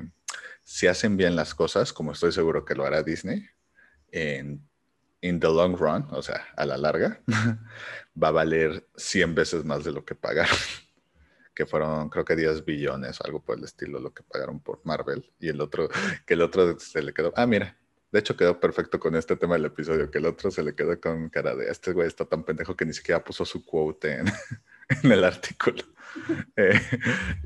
si 0.62 0.86
hacen 0.86 1.16
bien 1.16 1.36
las 1.36 1.54
cosas, 1.54 1.92
como 1.92 2.12
estoy 2.12 2.32
seguro 2.32 2.64
que 2.64 2.74
lo 2.74 2.84
hará 2.84 3.02
Disney, 3.02 3.46
en 4.10 4.68
in 5.20 5.40
the 5.40 5.48
long 5.48 5.76
run, 5.76 6.06
o 6.10 6.22
sea, 6.22 6.46
a 6.56 6.64
la 6.64 6.76
larga, 6.76 7.20
va 8.22 8.28
a 8.28 8.32
valer 8.32 8.86
100 8.96 9.34
veces 9.34 9.64
más 9.64 9.84
de 9.84 9.92
lo 9.92 10.04
que 10.04 10.14
pagaron, 10.14 10.56
que 11.58 11.66
fueron 11.66 12.08
creo 12.08 12.24
que 12.24 12.36
10 12.36 12.64
billones, 12.64 13.20
algo 13.20 13.42
por 13.42 13.58
el 13.58 13.64
estilo, 13.64 13.98
lo 13.98 14.14
que 14.14 14.22
pagaron 14.22 14.60
por 14.60 14.80
Marvel, 14.84 15.28
y 15.40 15.48
el 15.48 15.60
otro, 15.60 15.88
que 16.24 16.34
el 16.34 16.42
otro 16.42 16.78
se 16.78 17.02
le 17.02 17.12
quedó, 17.12 17.32
ah, 17.34 17.46
mira, 17.46 17.76
de 18.12 18.20
hecho 18.20 18.36
quedó 18.36 18.60
perfecto 18.60 19.00
con 19.00 19.16
este 19.16 19.34
tema 19.34 19.54
del 19.54 19.64
episodio, 19.64 20.08
que 20.08 20.18
el 20.18 20.26
otro 20.26 20.52
se 20.52 20.62
le 20.62 20.76
quedó 20.76 21.00
con 21.00 21.28
cara 21.30 21.56
de, 21.56 21.68
este 21.68 21.90
güey 21.90 22.06
está 22.06 22.24
tan 22.24 22.44
pendejo 22.44 22.76
que 22.76 22.84
ni 22.84 22.92
siquiera 22.92 23.24
puso 23.24 23.44
su 23.44 23.66
quote 23.66 24.20
en, 24.20 24.26
en 25.02 25.12
el 25.12 25.24
artículo. 25.24 25.82
Eh, 26.56 26.80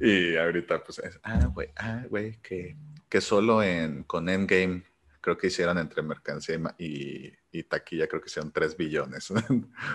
y 0.01 0.37
ahorita 0.37 0.85
pues 0.85 1.01
es, 1.01 1.19
ah, 1.25 1.47
güey, 1.53 1.71
ah, 1.77 2.05
güey, 2.09 2.41
que, 2.41 2.77
que 3.09 3.21
solo 3.21 3.61
en, 3.61 4.05
con 4.05 4.29
Endgame 4.29 4.85
creo 5.21 5.37
que 5.37 5.49
hicieron 5.49 5.79
entre 5.79 6.01
mercancía 6.03 6.61
y, 6.79 7.33
y, 7.51 7.63
taquilla, 7.65 8.07
creo 8.07 8.23
que 8.23 8.29
hicieron 8.29 8.53
3 8.53 8.77
billones. 8.77 9.31
o 9.33 9.35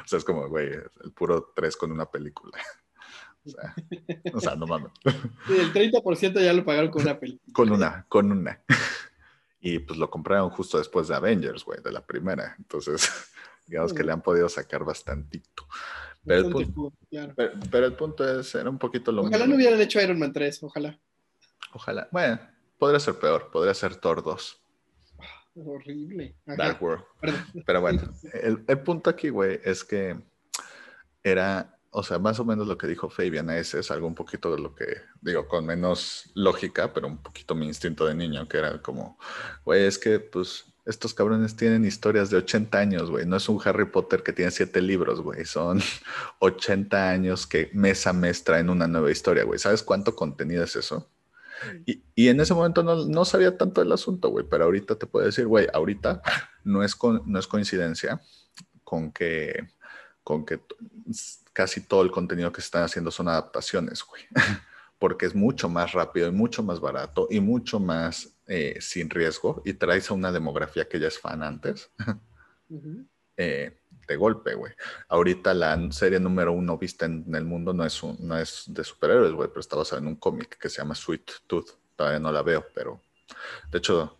sea, 0.05 0.19
es 0.19 0.25
como, 0.25 0.49
güey, 0.49 0.67
el 0.67 1.11
puro 1.13 1.53
3 1.55 1.77
con 1.77 1.91
una 1.93 2.11
película. 2.11 2.57
O 3.47 3.49
sea, 3.49 3.75
o 4.33 4.39
sea 4.39 4.55
no 4.55 4.67
mames. 4.67 4.91
el 5.05 5.73
30% 5.73 6.43
ya 6.43 6.53
lo 6.53 6.65
pagaron 6.65 6.91
con 6.91 7.03
una 7.03 7.19
película. 7.19 7.47
Con 7.53 7.71
una, 7.71 8.05
con 8.09 8.31
una. 8.31 8.61
Y 9.59 9.79
pues 9.79 9.97
lo 9.97 10.09
compraron 10.09 10.49
justo 10.49 10.77
después 10.77 11.07
de 11.07 11.15
Avengers, 11.15 11.63
güey, 11.63 11.81
de 11.81 11.91
la 11.91 12.05
primera. 12.05 12.55
Entonces, 12.57 13.09
digamos 13.67 13.93
que 13.93 14.03
le 14.03 14.11
han 14.11 14.21
podido 14.21 14.47
sacar 14.49 14.83
bastantito. 14.83 15.67
Pero, 16.25 16.47
el 16.47 16.51
punto, 16.51 16.93
pero, 17.71 17.85
el 17.85 17.93
punto, 17.93 18.39
es, 18.39 18.53
era 18.53 18.69
un 18.69 18.77
poquito 18.77 19.11
lo 19.11 19.23
Ojalá 19.23 19.47
no 19.47 19.55
hubieran 19.55 19.79
hecho 19.79 20.01
Iron 20.01 20.19
Man 20.19 20.33
3, 20.33 20.61
ojalá. 20.63 20.99
Ojalá. 21.73 22.09
Bueno, 22.11 22.39
podría 22.77 22.99
ser 22.99 23.15
peor, 23.15 23.49
podría 23.49 23.73
ser 23.73 23.95
Thor 23.95 24.21
2. 24.23 24.61
horrible. 25.55 26.35
Dark 26.45 26.83
World. 26.83 27.05
Pero 27.65 27.81
bueno, 27.81 28.01
el, 28.33 28.63
el 28.67 28.79
punto 28.81 29.09
aquí, 29.09 29.29
güey, 29.29 29.61
es 29.63 29.85
que 29.85 30.19
era 31.23 31.76
o 31.97 32.03
sea, 32.03 32.19
más 32.19 32.39
o 32.39 32.45
menos 32.45 32.67
lo 32.67 32.77
que 32.77 32.85
dijo 32.85 33.09
Fabian 33.09 33.49
es, 33.49 33.73
es 33.73 33.89
algo 33.89 34.05
un 34.05 34.13
poquito 34.13 34.55
de 34.55 34.61
lo 34.61 34.75
que 34.75 34.85
digo, 35.19 35.47
con 35.47 35.65
menos 35.65 36.29
lógica, 36.35 36.93
pero 36.93 37.07
un 37.07 37.17
poquito 37.17 37.55
mi 37.55 37.65
instinto 37.65 38.05
de 38.05 38.13
niño, 38.13 38.47
que 38.47 38.59
era 38.59 38.79
como, 38.83 39.17
güey, 39.65 39.83
es 39.83 39.97
que 39.97 40.19
pues 40.19 40.65
estos 40.85 41.15
cabrones 41.15 41.55
tienen 41.55 41.85
historias 41.85 42.29
de 42.29 42.37
80 42.37 42.77
años, 42.77 43.09
güey. 43.09 43.25
No 43.25 43.35
es 43.35 43.49
un 43.49 43.59
Harry 43.65 43.85
Potter 43.85 44.21
que 44.21 44.31
tiene 44.31 44.51
7 44.51 44.79
libros, 44.79 45.21
güey. 45.21 45.43
Son 45.43 45.81
80 46.39 47.09
años 47.09 47.47
que 47.47 47.71
mes 47.73 48.05
a 48.05 48.13
mes 48.13 48.43
traen 48.43 48.69
una 48.69 48.87
nueva 48.87 49.09
historia, 49.09 49.43
güey. 49.43 49.57
¿Sabes 49.57 49.81
cuánto 49.81 50.15
contenido 50.15 50.63
es 50.63 50.75
eso? 50.75 51.09
Y, 51.87 52.03
y 52.13 52.27
en 52.27 52.39
ese 52.39 52.53
momento 52.53 52.83
no, 52.83 53.07
no, 53.07 53.25
sabía 53.25 53.57
tanto 53.57 53.81
del 53.81 53.91
asunto, 53.91 54.29
güey. 54.29 54.45
Pero 54.47 54.65
ahorita 54.65 54.99
te 54.99 55.07
puedo 55.07 55.25
decir, 55.25 55.47
güey, 55.47 55.67
ahorita 55.73 56.21
no 56.63 56.83
es, 56.83 56.95
con, 56.95 57.23
no 57.25 57.39
es 57.39 57.47
coincidencia 57.47 58.21
con 58.83 59.11
que, 59.11 59.67
con 60.23 60.45
que 60.45 60.61
casi 61.57 61.81
todo 61.81 62.03
el 62.03 62.11
contenido 62.11 62.51
que 62.51 62.61
se 62.61 62.65
están 62.65 62.83
haciendo 62.83 63.09
son 63.09 63.29
adaptaciones, 63.29 64.03
güey. 64.03 64.21
Porque 64.99 65.25
es 65.25 65.33
mucho 65.33 65.67
más 65.67 65.91
rápido 65.91 66.27
y 66.27 66.31
mucho 66.31 66.61
más 66.61 66.79
barato 66.79 67.27
y 67.31 67.39
mucho 67.39 67.79
más 67.79 68.29
eh, 68.45 68.77
sin 68.79 69.09
riesgo 69.09 69.63
y 69.65 69.73
traes 69.73 70.11
a 70.11 70.13
una 70.13 70.31
demografía 70.31 70.87
que 70.87 70.99
ya 70.99 71.07
es 71.07 71.19
fan 71.19 71.41
antes. 71.41 71.89
Eh, 73.39 73.79
de 74.07 74.15
golpe, 74.15 74.55
güey. 74.55 74.73
Ahorita 75.09 75.53
la 75.53 75.79
serie 75.91 76.19
número 76.19 76.51
uno 76.53 76.75
vista 76.75 77.05
en, 77.05 77.23
el 77.35 77.45
mundo 77.45 77.71
no 77.71 77.85
es, 77.85 78.01
un, 78.01 78.17
no 78.19 78.35
es 78.35 78.63
de 78.65 78.83
superhéroes, 78.83 79.31
güey, 79.31 79.47
pero 79.47 79.59
está 79.59 79.75
basada 79.75 80.01
en 80.01 80.07
un 80.07 80.15
cómic 80.15 80.57
que 80.57 80.67
se 80.69 80.81
llama 80.81 80.95
Sweet 80.95 81.31
Tooth. 81.45 81.69
Todavía 81.95 82.19
no 82.19 82.31
la 82.31 82.41
veo, 82.41 82.65
pero 82.73 82.99
de 83.69 83.77
hecho 83.77 84.17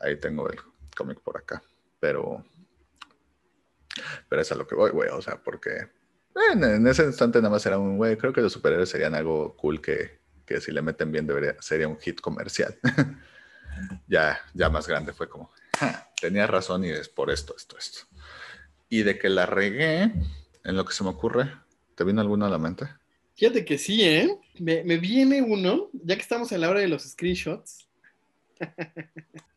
ahí 0.00 0.20
tengo 0.20 0.50
el 0.50 0.58
cómic 0.94 1.20
por 1.20 1.38
acá. 1.38 1.62
Pero, 1.98 2.44
pero 4.28 4.42
es 4.42 4.52
a 4.52 4.54
lo 4.54 4.66
que 4.66 4.74
voy, 4.74 4.90
güey. 4.90 5.08
O 5.08 5.22
sea, 5.22 5.42
porque 5.42 5.88
en 6.52 6.86
ese 6.86 7.04
instante 7.04 7.38
nada 7.38 7.50
más 7.50 7.64
era 7.66 7.78
un 7.78 7.96
güey. 7.96 8.16
Creo 8.16 8.32
que 8.32 8.40
los 8.40 8.52
superhéroes 8.52 8.88
serían 8.88 9.14
algo 9.14 9.56
cool 9.56 9.80
que, 9.80 10.18
que 10.44 10.60
si 10.60 10.72
le 10.72 10.82
meten 10.82 11.12
bien 11.12 11.26
debería, 11.26 11.56
sería 11.60 11.88
un 11.88 11.98
hit 11.98 12.20
comercial. 12.20 12.76
ya, 14.08 14.38
ya 14.54 14.70
más 14.70 14.86
grande 14.86 15.12
fue 15.12 15.28
como, 15.28 15.50
tenía 16.20 16.46
razón 16.46 16.84
y 16.84 16.90
es 16.90 17.08
por 17.08 17.30
esto, 17.30 17.54
esto, 17.56 17.76
esto. 17.78 18.00
Y 18.88 19.02
de 19.02 19.18
que 19.18 19.28
la 19.28 19.46
regué, 19.46 20.12
en 20.64 20.76
lo 20.76 20.84
que 20.84 20.94
se 20.94 21.04
me 21.04 21.10
ocurre, 21.10 21.52
¿te 21.94 22.04
vino 22.04 22.20
alguno 22.20 22.46
a 22.46 22.50
la 22.50 22.58
mente? 22.58 22.86
Fíjate 23.36 23.64
que 23.64 23.78
sí, 23.78 24.02
¿eh? 24.02 24.28
Me, 24.58 24.82
me 24.84 24.96
viene 24.96 25.42
uno, 25.42 25.90
ya 25.92 26.16
que 26.16 26.22
estamos 26.22 26.50
en 26.52 26.62
la 26.62 26.70
hora 26.70 26.80
de 26.80 26.88
los 26.88 27.02
screenshots. 27.04 27.88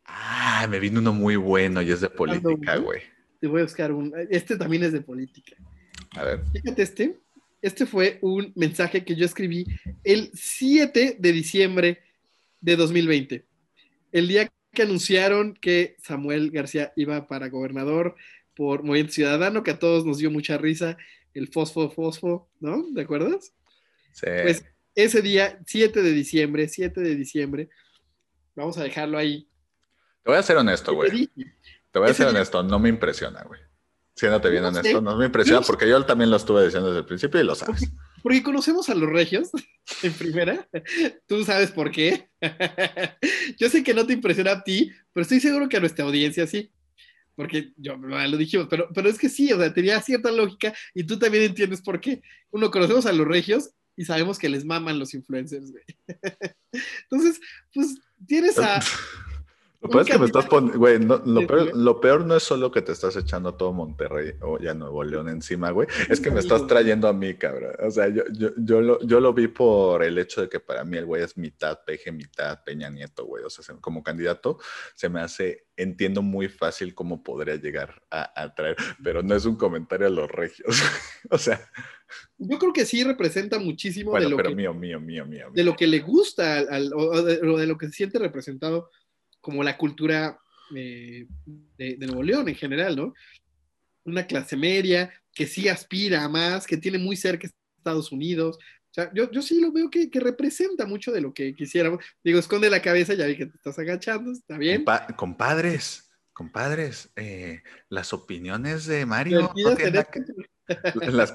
ah, 0.06 0.68
me 0.70 0.80
vino 0.80 1.00
uno 1.00 1.14
muy 1.14 1.36
bueno 1.36 1.82
y 1.82 1.92
es 1.92 2.02
de 2.02 2.10
política, 2.10 2.76
güey. 2.78 3.02
Te 3.40 3.48
voy 3.48 3.62
a 3.62 3.64
buscar 3.64 3.92
un. 3.92 4.14
Este 4.30 4.56
también 4.56 4.84
es 4.84 4.92
de 4.92 5.02
política. 5.02 5.56
A 6.12 6.24
ver. 6.24 6.44
Fíjate 6.52 6.82
este. 6.82 7.18
Este 7.62 7.86
fue 7.86 8.18
un 8.22 8.52
mensaje 8.56 9.06
que 9.06 9.16
yo 9.16 9.26
escribí 9.26 9.68
el 10.04 10.32
7 10.34 11.18
de 11.20 11.32
diciembre 11.32 12.02
de 12.60 12.76
2020. 12.76 13.46
El 14.12 14.28
día 14.28 14.52
que 14.74 14.82
anunciaron 14.82 15.54
que 15.54 15.96
Samuel 16.02 16.50
García 16.50 16.92
iba 16.96 17.28
para 17.28 17.50
gobernador 17.50 18.16
por 18.56 18.84
Movimiento 18.84 19.14
Ciudadano, 19.14 19.64
que 19.64 19.72
a 19.72 19.80
todos 19.80 20.06
nos 20.06 20.18
dio 20.18 20.32
mucha 20.32 20.58
risa, 20.58 20.98
el 21.34 21.50
fosfo, 21.50 21.90
fosfo, 21.92 22.50
¿no? 22.60 22.84
¿De 22.92 23.04
acuerdas? 23.04 23.54
Sí. 24.14 24.28
Pues 24.42 24.66
ese 24.96 25.22
día, 25.22 25.60
7 25.66 26.02
de 26.02 26.12
diciembre, 26.12 26.68
7 26.68 27.00
de 27.00 27.16
diciembre, 27.16 27.70
vamos 28.56 28.78
a 28.78 28.84
dejarlo 28.84 29.18
ahí. 29.18 29.48
Te 30.24 30.32
voy 30.32 30.40
a 30.40 30.44
ser 30.44 30.58
honesto, 30.58 30.94
güey. 30.94 31.28
Te 31.92 32.00
voy 32.00 32.10
a 32.10 32.14
ser 32.14 32.28
honesto, 32.28 32.64
no 32.64 32.80
me 32.80 32.90
impresiona, 32.90 33.44
güey. 33.44 33.62
Siéndote 34.16 34.50
bien 34.50 34.66
en 34.66 34.78
esto, 34.78 35.02
no 35.02 35.16
me 35.16 35.26
impresiona 35.26 35.62
porque 35.62 35.88
yo 35.88 36.06
también 36.06 36.30
lo 36.30 36.38
estuve 36.38 36.66
diciendo 36.66 36.90
desde 36.90 37.00
el 37.00 37.06
principio 37.06 37.40
y 37.40 37.44
lo 37.44 37.56
sabes. 37.56 37.92
Porque, 38.22 38.44
conocemos 38.44 38.90
a 38.90 38.96
los 38.96 39.10
regios 39.10 39.50
en 40.04 40.14
primera. 40.14 40.68
Tú 41.28 41.44
sabes 41.44 41.72
por 41.72 41.92
qué. 41.92 42.30
yo 43.58 43.70
sé 43.70 43.84
que 43.84 43.94
no 43.94 44.06
te 44.06 44.14
impresiona 44.14 44.52
a 44.52 44.64
ti, 44.64 44.92
pero 45.14 45.24
estoy 45.24 45.40
seguro 45.40 45.70
que 45.70 45.78
a 45.78 45.80
nuestra 45.80 46.06
audiencia 46.06 46.46
sí. 46.46 46.72
Porque 47.36 47.72
yo 47.78 47.96
lo 47.96 48.38
dijimos, 48.38 48.68
pero, 48.70 48.90
pero 48.94 49.10
es 49.10 49.18
que 49.18 49.30
sí, 49.30 49.52
o 49.52 49.58
sea, 49.58 49.74
tenía 49.74 50.02
cierta 50.02 50.32
lógica 50.32 50.74
y 50.94 51.06
tú 51.06 51.18
también 51.18 51.46
entiendes 51.46 51.82
por 51.82 52.00
qué. 52.00 52.22
Uno, 52.52 52.70
conocemos 52.70 53.06
a 53.06 53.14
los 53.14 53.28
regios 53.28 53.72
y 53.96 54.06
sabemos 54.06 54.38
que 54.38 54.50
les 54.50 54.66
maman 54.66 55.00
los 55.00 55.14
influencers, 55.14 55.72
güey. 55.72 55.84
Entonces, 57.04 57.40
pues 57.74 57.96
tienes 58.28 58.60
a. 58.60 58.82
Lo 59.82 59.90
peor 59.90 60.04
es 60.04 60.12
que 60.12 60.20
me 60.20 60.26
estás 60.26 60.46
poniendo, 60.46 60.78
güey, 60.78 61.00
lo, 61.00 62.00
peor, 62.00 62.24
no 62.24 62.36
es 62.36 62.44
solo 62.44 62.70
que 62.70 62.84
te 62.84 62.92
estás 62.92 63.16
echando 63.16 63.56
todo 63.56 63.74
Monterrey 63.74 64.34
o 64.42 64.60
ya 64.60 64.76
Nuevo 64.76 65.04
León 65.04 65.28
encima, 65.28 65.72
güey, 65.72 65.88
es 66.08 66.22
que 66.22 66.30
me 66.30 66.40
estás 66.40 66.68
trayendo 66.68 67.08
a 67.08 67.14
mí, 67.14 67.34
cabrón. 67.34 67.74
O 67.80 67.90
sea, 67.90 68.08
yo, 68.08 68.24
yo, 68.32 68.50
yo, 68.58 68.80
lo, 68.82 69.02
yo 69.02 69.20
lo 69.20 69.34
vi 69.34 69.48
por 69.48 70.04
el 70.04 70.20
hecho 70.20 70.42
de 70.42 70.50
que 70.50 70.60
para 70.60 70.84
mí 70.84 70.98
el 70.98 71.06
güey 71.06 71.24
es 71.24 71.36
mitad 71.36 71.80
Peje, 71.84 72.12
mitad 72.12 72.64
Peña 72.64 72.92
Nieto, 72.92 73.26
güey. 73.26 73.44
O 73.44 73.50
sea, 73.50 73.76
como 73.82 74.04
candidato 74.04 74.60
se 74.94 75.10
me 75.10 75.20
hace, 75.20 75.66
entiendo 75.76 76.22
muy 76.22 76.48
fácil 76.48 76.94
cómo 76.94 77.24
podría 77.24 77.56
llegar 77.56 78.04
a, 78.12 78.40
a 78.40 78.54
traer, 78.54 78.76
pero 79.04 79.24
no 79.24 79.36
es 79.36 79.46
un 79.46 79.56
comentario 79.56 80.06
a 80.06 80.12
los 80.12 80.30
regios. 80.30 80.68
o 81.32 81.38
sea... 81.40 81.60
Yo 82.38 82.60
creo 82.60 82.74
que 82.74 82.86
sí 82.86 83.04
representa 83.06 83.58
muchísimo 83.58 84.14
de 84.16 84.28
lo 84.28 84.36
pero 84.36 84.50
que... 84.50 84.56
mío, 84.56 84.74
mío, 84.74 85.00
mío, 85.00 85.26
mío, 85.26 85.48
De 85.54 85.64
lo 85.64 85.78
que 85.78 85.88
le 85.88 86.00
gusta 86.00 86.58
al, 86.58 86.92
o 86.94 87.22
de, 87.22 87.38
de 87.38 87.68
lo 87.68 87.78
que 87.78 87.86
se 87.88 87.94
siente 87.94 88.20
representado 88.20 88.90
como 89.42 89.64
la 89.64 89.78
cultura 89.78 90.40
eh, 90.76 91.28
de, 91.78 91.98
Nuevo 91.98 92.24
León 92.24 92.48
en 92.48 92.56
general, 92.56 92.96
¿no? 92.96 93.14
Una 94.06 94.26
clase 94.26 94.56
media 94.56 95.12
que 95.34 95.48
sí 95.48 95.68
aspira 95.68 96.24
a 96.24 96.30
más, 96.30 96.66
que 96.66 96.78
tiene 96.78 96.98
muy 96.98 97.16
cerca 97.16 97.50
Estados 97.78 98.12
Unidos. 98.12 98.58
O 98.58 98.94
sea, 98.94 99.12
yo, 99.14 99.30
yo 99.32 99.42
sí 99.42 99.60
lo 99.60 99.72
veo 99.72 99.90
que, 99.90 100.10
que, 100.10 100.20
representa 100.20 100.86
mucho 100.86 101.12
de 101.12 101.22
lo 101.22 101.34
que 101.34 101.56
quisiéramos. 101.56 102.04
Digo, 102.24 102.40
esconde 102.40 102.70
la 102.70 102.82
cabeza, 102.82 103.14
ya 103.14 103.26
vi 103.26 103.38
que 103.38 103.46
te 103.48 103.56
estás 103.56 103.80
agachando, 103.80 104.32
está 104.32 104.58
bien. 104.58 104.86
compadres, 105.16 106.12
compadres, 106.34 107.12
eh, 107.16 107.64
las 107.90 108.14
opiniones 108.14 108.86
de 108.86 109.06
Mario. 109.06 109.52
No 109.56 109.76
las, 111.12 111.34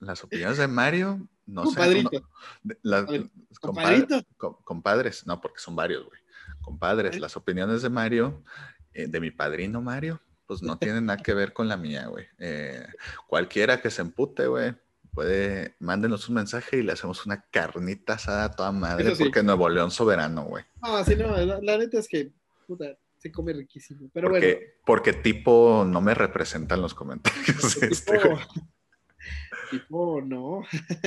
las, 0.00 0.24
opiniones 0.24 0.58
de 0.58 0.68
Mario, 0.68 1.28
no 1.46 1.66
sé. 1.66 2.08
compadrito. 3.60 4.26
compadres, 4.64 5.26
no, 5.26 5.40
porque 5.40 5.60
son 5.60 5.76
varios, 5.76 6.04
güey 6.04 6.25
compadres, 6.66 7.20
las 7.20 7.36
opiniones 7.36 7.80
de 7.80 7.90
Mario, 7.90 8.42
eh, 8.92 9.06
de 9.06 9.20
mi 9.20 9.30
padrino 9.30 9.80
Mario, 9.80 10.20
pues 10.46 10.62
no 10.62 10.78
tienen 10.78 11.06
nada 11.06 11.22
que 11.22 11.32
ver 11.32 11.52
con 11.52 11.68
la 11.68 11.76
mía, 11.76 12.08
güey. 12.08 12.26
Eh, 12.38 12.84
cualquiera 13.28 13.80
que 13.80 13.88
se 13.88 14.02
empute, 14.02 14.48
güey, 14.48 14.74
puede, 15.14 15.76
mándenos 15.78 16.28
un 16.28 16.34
mensaje 16.34 16.78
y 16.78 16.82
le 16.82 16.92
hacemos 16.92 17.24
una 17.24 17.40
carnita 17.52 18.14
asada 18.14 18.44
a 18.44 18.50
toda 18.50 18.72
madre, 18.72 19.14
porque 19.16 19.44
Nuevo 19.44 19.68
León 19.68 19.92
soberano, 19.92 20.42
güey. 20.42 20.64
No, 20.82 21.04
sí, 21.04 21.14
no, 21.14 21.36
la, 21.36 21.78
neta 21.78 22.00
es 22.00 22.08
que, 22.08 22.32
puta, 22.66 22.98
se 23.16 23.30
come 23.30 23.52
riquísimo, 23.52 24.10
pero 24.12 24.28
porque, 24.28 24.54
bueno. 24.54 24.72
Porque 24.84 25.12
tipo 25.12 25.84
no 25.86 26.00
me 26.00 26.14
representan 26.14 26.82
los 26.82 26.94
comentarios. 26.94 27.36
Este, 27.82 28.18
tipo, 28.18 28.38
tipo, 29.70 30.20
no. 30.20 30.62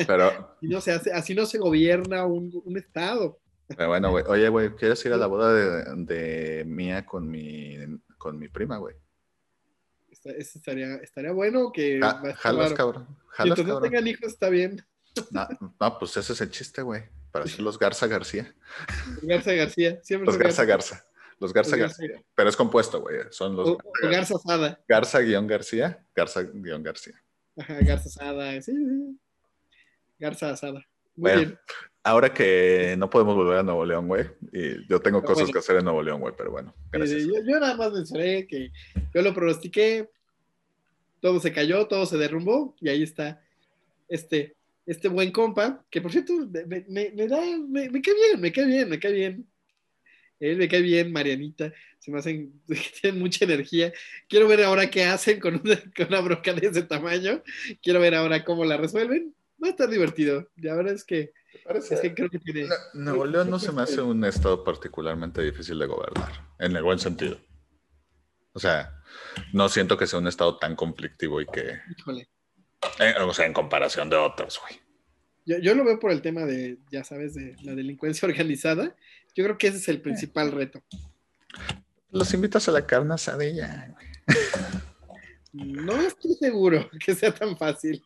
Pero... 0.08 0.28
así, 0.58 0.68
no 0.68 0.80
se 0.80 0.92
hace, 0.94 1.12
así 1.12 1.36
no 1.36 1.46
se 1.46 1.58
gobierna 1.58 2.26
un, 2.26 2.50
un 2.64 2.78
estado. 2.78 3.40
Pero 3.76 3.90
bueno, 3.90 4.12
güey. 4.12 4.24
Oye, 4.28 4.50
güey, 4.50 4.70
¿quieres 4.76 5.04
ir 5.06 5.14
a 5.14 5.18
la 5.18 5.28
boda 5.28 5.54
de, 5.54 6.06
de 6.06 6.66
Mía 6.66 7.06
con 7.06 7.30
mi, 7.30 7.78
con 8.18 8.38
mi 8.38 8.48
prima, 8.48 8.78
güey? 8.78 8.96
estaría, 10.38 10.96
estaría 10.96 11.32
bueno 11.32 11.72
que... 11.72 12.00
Ja, 12.00 12.22
jalas, 12.36 12.74
cabrón. 12.74 13.08
Jalas, 13.30 13.66
no 13.66 13.80
tengan 13.80 14.06
hijos, 14.08 14.34
está 14.34 14.50
bien. 14.50 14.86
No, 15.32 15.48
no, 15.80 16.00
pues 16.00 16.18
ese 16.18 16.34
es 16.34 16.42
el 16.42 16.52
chiste, 16.52 16.82
güey. 16.82 17.04
Para 17.32 17.46
ser 17.46 17.62
los 17.62 17.78
Garza 17.78 18.08
García. 18.08 18.54
Los 19.16 19.24
Garza 19.24 19.54
García. 19.54 20.00
Siempre 20.04 20.26
los 20.26 20.38
Garza 20.38 20.66
Garza. 20.66 21.06
Los 21.40 21.54
Garza 21.54 21.78
García. 21.78 22.22
Pero 22.36 22.50
es 22.50 22.56
compuesto, 22.56 23.02
güey. 23.02 23.18
Son 23.30 23.56
los... 23.56 23.70
O, 23.70 23.74
o 23.74 24.10
Garza 24.10 24.38
Sada. 24.40 24.80
Garza-García. 24.88 26.06
Garza-García. 26.16 27.24
Ajá, 27.58 27.78
Garza 27.82 28.10
Sada. 28.10 28.62
Sí, 28.62 28.74
sí. 28.74 29.20
Garza 30.20 30.50
Asada. 30.52 30.86
Muy 31.16 31.32
bueno, 31.32 31.38
bien 31.42 31.60
ahora 32.04 32.34
que 32.34 32.96
no 32.98 33.10
podemos 33.10 33.36
volver 33.36 33.60
a 33.60 33.64
Nuevo 33.64 33.86
León, 33.86 34.08
güey, 34.08 34.26
y 34.52 34.88
yo 34.88 35.00
tengo 35.00 35.22
cosas 35.22 35.44
bueno, 35.44 35.54
que 35.54 35.60
hacer 35.60 35.78
en 35.78 35.86
Nuevo 35.86 36.02
León, 36.02 36.22
güey, 36.22 36.34
pero 36.38 36.52
bueno, 36.52 36.74
gracias. 36.92 37.24
Yo, 37.24 37.34
yo, 37.46 37.60
nada 37.60 37.76
más 37.76 37.92
mencioné 37.92 38.48
que 38.48 38.72
yo 39.14 39.22
lo 39.22 39.34
pronostiqué, 39.34 40.10
todo 41.22 41.40
se 41.40 41.52
cayó, 41.52 41.88
todo 41.88 42.06
se 42.06 42.18
derrumbó, 42.18 42.76
y 42.80 42.90
ahí 42.90 43.04
está 43.04 43.42
este, 44.08 44.56
este 44.86 45.08
buen 45.08 45.32
compa, 45.32 45.84
que 45.90 46.02
por 46.02 46.12
cierto, 46.12 46.34
me, 46.68 46.86
me, 46.88 47.12
me 47.12 47.28
da, 47.28 47.42
me, 47.68 47.90
me, 47.90 48.02
cae 48.02 48.14
bien, 48.14 48.42
me 48.42 48.52
cae 48.52 48.66
bien, 48.66 48.90
me 48.90 49.00
cae 49.00 49.14
bien. 49.14 49.46
Él 50.40 50.58
me 50.58 50.70
cae 50.70 50.82
bien, 50.82 51.12
Marianita, 51.12 51.74
se 52.00 52.12
me 52.12 52.20
hacen, 52.20 52.54
tienen 53.02 53.20
mucha 53.20 53.44
energía. 53.44 53.92
Quiero 54.30 54.48
ver 54.48 54.64
ahora 54.64 54.90
qué 54.90 55.04
hacen 55.04 55.40
con 55.40 55.56
una, 55.56 55.76
con 55.96 56.08
una 56.08 56.22
bronca 56.22 56.54
de 56.54 56.68
ese 56.68 56.84
tamaño. 56.84 57.44
Quiero 57.84 58.00
ver 58.00 58.16
ahora 58.16 58.44
cómo 58.46 58.64
la 58.64 58.78
resuelven. 58.78 59.36
Va 59.62 59.68
a 59.68 59.72
estar 59.72 59.90
divertido. 59.90 60.50
La 60.56 60.76
verdad 60.76 60.94
es 60.94 61.04
que 61.04 61.34
es 61.92 62.00
que 62.02 62.14
creo 62.14 62.30
que 62.30 62.40
tiene... 62.40 62.68
Nuevo 62.94 63.26
León 63.26 63.50
no 63.50 63.60
se 63.60 63.72
me 63.72 63.82
hace 63.82 64.02
un 64.02 64.24
estado 64.26 64.64
particularmente 64.64 65.42
difícil 65.42 65.80
de 65.80 65.86
gobernar, 65.86 66.32
en 66.60 66.76
el 66.76 66.84
buen 66.84 67.00
sentido. 67.00 67.40
O 68.54 68.60
sea, 68.60 69.02
no 69.54 69.70
siento 69.70 69.98
que 69.98 70.08
sea 70.08 70.20
un 70.20 70.28
estado 70.28 70.58
tan 70.58 70.76
conflictivo 70.76 71.42
y 71.42 71.46
que... 71.46 71.80
Híjole. 71.98 72.30
Eh, 73.00 73.14
o 73.22 73.34
sea, 73.34 73.46
en 73.46 73.54
comparación 73.54 74.10
de 74.10 74.16
otros, 74.16 74.60
güey. 74.62 74.80
Yo, 75.46 75.58
yo, 75.58 75.76
lo 75.76 75.84
veo 75.84 76.00
por 76.00 76.12
el 76.12 76.22
tema 76.22 76.46
de, 76.46 76.78
ya 76.92 77.04
sabes, 77.04 77.34
de 77.34 77.56
la 77.64 77.76
delincuencia 77.76 78.28
organizada. 78.30 78.96
Yo 79.36 79.44
creo 79.44 79.58
que 79.58 79.68
ese 79.68 79.78
es 79.78 79.88
el 79.88 80.02
principal 80.02 80.52
reto. 80.52 80.84
Los 82.12 82.34
invitas 82.34 82.68
a 82.68 82.72
la 82.72 82.86
carne 82.86 83.14
asadilla, 83.14 83.90
güey. 83.94 84.09
No 85.52 86.00
estoy 86.00 86.36
seguro 86.36 86.90
que 87.06 87.16
sea 87.16 87.34
tan 87.34 87.58
fácil, 87.58 88.04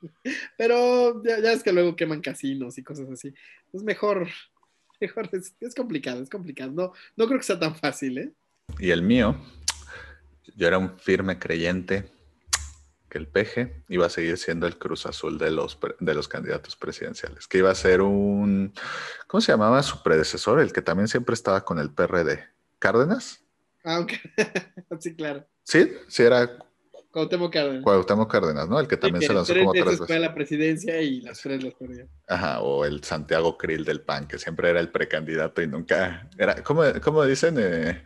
pero 0.58 1.22
ya, 1.24 1.40
ya, 1.40 1.52
es 1.52 1.64
que 1.64 1.74
luego 1.74 1.96
queman 1.96 2.22
casinos 2.22 2.78
y 2.78 2.84
cosas 2.84 3.10
así. 3.10 3.34
Es 3.74 3.84
mejor, 3.84 4.28
mejor 5.02 5.30
es, 5.34 5.54
es, 5.60 5.76
complicado, 5.76 6.22
es 6.22 6.30
complicado. 6.30 6.72
No, 6.72 6.94
no 7.16 7.28
creo 7.28 7.40
que 7.40 7.46
sea 7.46 7.60
tan 7.60 7.76
fácil, 7.76 8.18
¿eh? 8.18 8.32
Y 8.80 8.92
el 8.92 9.02
mío, 9.02 9.36
yo 10.56 10.68
era 10.68 10.78
un 10.78 10.98
firme 10.98 11.38
creyente 11.38 12.10
que 13.10 13.20
el 13.20 13.28
peje 13.28 13.84
iba 13.90 14.08
a 14.08 14.10
seguir 14.10 14.38
siendo 14.40 14.66
el 14.66 14.80
cruz 14.80 15.06
azul 15.06 15.38
de 15.38 15.52
los, 15.52 15.78
de 16.00 16.14
los 16.16 16.28
candidatos 16.28 16.76
presidenciales, 16.76 17.48
que 17.48 17.60
iba 17.60 17.70
a 17.70 17.76
ser 17.76 18.02
un, 18.02 18.74
¿cómo 19.28 19.40
se 19.40 19.52
llamaba 19.52 19.84
su 19.84 20.02
predecesor? 20.02 20.60
El 20.60 20.74
que 20.74 20.82
también 20.82 21.08
siempre 21.08 21.34
estaba 21.36 21.64
con 21.64 21.78
el 21.78 21.92
PRD, 21.92 22.44
Cárdenas. 22.80 23.44
Ah, 23.84 24.00
ok, 24.00 24.14
sí, 25.00 25.16
claro. 25.16 25.46
Sí, 25.64 25.92
sí 26.08 26.24
era 26.24 26.58
Cuauhtémoc 27.14 27.54
Cárdenas. 27.54 27.84
Cuauhtémoc 27.84 28.32
Cárdenas, 28.32 28.68
¿no? 28.68 28.80
El 28.80 28.88
que 28.88 28.98
también 28.98 29.20
que 29.22 29.28
se 29.28 29.34
lanzó 29.36 29.54
como 29.54 29.72
tres 29.72 29.86
veces. 29.86 30.08
fue 30.08 30.16
a 30.16 30.20
la 30.20 30.34
presidencia 30.34 31.00
y 31.00 31.22
las 31.22 31.40
tres 31.40 31.64
las 31.64 31.76
perdió. 31.76 32.08
Ajá, 32.28 32.62
o 32.62 32.86
el 32.86 33.04
Santiago 33.04 33.56
Krill 33.56 33.86
del 33.86 34.02
PAN, 34.02 34.28
que 34.28 34.40
siempre 34.40 34.72
era 34.72 34.80
el 34.80 34.90
precandidato 34.90 35.62
y 35.62 35.68
nunca 35.68 36.28
era, 36.40 36.64
¿cómo, 36.64 36.82
cómo 37.04 37.24
dicen? 37.24 37.58
Eh, 37.60 38.04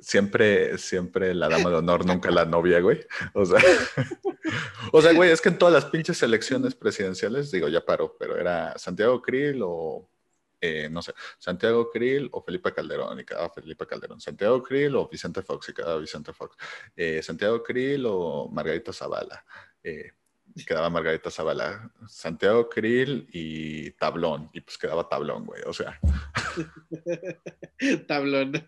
siempre, 0.00 0.76
siempre 0.76 1.34
la 1.34 1.48
dama 1.48 1.70
de 1.70 1.76
honor, 1.76 2.04
nunca 2.04 2.32
la 2.32 2.46
novia, 2.46 2.80
güey. 2.80 2.98
O 3.32 3.46
sea, 3.46 3.60
o 4.92 5.02
sea, 5.02 5.12
güey, 5.12 5.30
es 5.30 5.40
que 5.40 5.50
en 5.50 5.58
todas 5.58 5.72
las 5.72 5.84
pinches 5.84 6.20
elecciones 6.24 6.74
presidenciales, 6.74 7.52
digo, 7.52 7.68
ya 7.68 7.84
paró, 7.84 8.16
pero 8.18 8.36
era 8.36 8.76
Santiago 8.76 9.22
Krill 9.22 9.60
o 9.62 10.10
eh, 10.60 10.88
no 10.90 11.02
sé, 11.02 11.12
Santiago 11.38 11.90
Krill 11.90 12.28
o 12.32 12.42
Felipe 12.42 12.72
Calderón, 12.72 13.20
y 13.20 13.24
cada 13.24 13.48
Felipe 13.50 13.86
Calderón, 13.86 14.20
Santiago 14.20 14.62
Krill 14.62 14.96
o 14.96 15.08
Vicente 15.08 15.42
Fox, 15.42 15.68
y 15.68 15.72
cada 15.72 15.96
Vicente 15.98 16.32
Fox, 16.32 16.56
eh, 16.96 17.22
Santiago 17.22 17.62
Krill 17.62 18.04
o 18.06 18.48
Margarita 18.50 18.92
Zavala, 18.92 19.44
eh, 19.82 20.12
y 20.54 20.64
quedaba 20.64 20.90
Margarita 20.90 21.30
Zavala, 21.30 21.92
Santiago 22.08 22.68
Krill 22.68 23.28
y 23.32 23.92
Tablón, 23.92 24.50
y 24.52 24.60
pues 24.60 24.78
quedaba 24.78 25.08
Tablón, 25.08 25.46
güey, 25.46 25.62
o 25.66 25.72
sea. 25.72 25.98
tablón. 28.08 28.52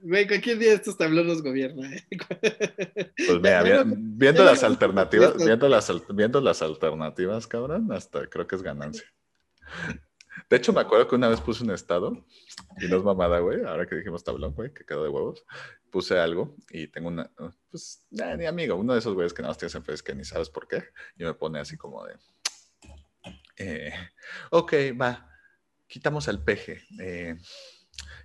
Güey, 0.00 0.26
cualquier 0.26 0.58
día 0.58 0.72
estos 0.72 0.96
tablón 0.96 1.26
nos 1.26 1.42
gobierna. 1.42 1.90
pues 2.10 3.40
mira, 3.42 3.84
viendo 3.86 4.42
las 4.42 4.62
alternativas, 4.62 5.36
viendo 5.36 5.68
las, 5.68 5.92
viendo 6.08 6.40
las 6.40 6.62
alternativas, 6.62 7.46
cabrón, 7.46 7.92
hasta 7.92 8.26
creo 8.28 8.46
que 8.46 8.56
es 8.56 8.62
ganancia. 8.62 9.04
De 10.48 10.56
hecho, 10.56 10.72
me 10.72 10.80
acuerdo 10.80 11.08
que 11.08 11.14
una 11.14 11.28
vez 11.28 11.40
puse 11.40 11.64
un 11.64 11.70
estado, 11.70 12.24
y 12.80 12.86
no 12.88 12.96
es 12.96 13.02
mamada, 13.02 13.38
güey, 13.40 13.64
ahora 13.64 13.86
que 13.86 13.96
dijimos 13.96 14.24
tablón, 14.24 14.54
güey, 14.54 14.72
que 14.72 14.84
quedó 14.84 15.02
de 15.02 15.08
huevos, 15.08 15.44
puse 15.90 16.18
algo 16.18 16.56
y 16.70 16.88
tengo 16.88 17.08
una, 17.08 17.30
pues, 17.70 18.04
nah, 18.10 18.36
ni 18.36 18.46
amigo, 18.46 18.76
uno 18.76 18.92
de 18.92 18.98
esos 18.98 19.14
güeyes 19.14 19.32
que 19.32 19.42
nada 19.42 19.50
más 19.50 19.58
tienes 19.58 19.74
en 19.74 19.84
Facebook 19.84 20.06
que 20.06 20.14
ni 20.14 20.24
sabes 20.24 20.50
por 20.50 20.68
qué, 20.68 20.84
y 21.16 21.24
me 21.24 21.34
pone 21.34 21.58
así 21.60 21.76
como 21.76 22.04
de, 22.04 22.16
eh, 23.56 23.92
ok, 24.50 24.72
va, 25.00 25.28
quitamos 25.86 26.28
al 26.28 26.42
peje, 26.44 26.82
eh, 27.00 27.36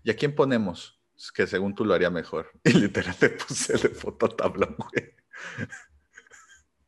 ¿y 0.04 0.12
a 0.12 0.16
quién 0.16 0.36
ponemos? 0.36 1.00
Que 1.34 1.48
según 1.48 1.74
tú 1.74 1.86
lo 1.86 1.94
haría 1.94 2.10
mejor. 2.10 2.52
Y 2.64 2.74
literal 2.74 3.16
le 3.22 3.30
puse 3.30 3.74
de 3.78 3.90
foto 3.90 4.28
tablón, 4.30 4.76
güey. 4.78 5.16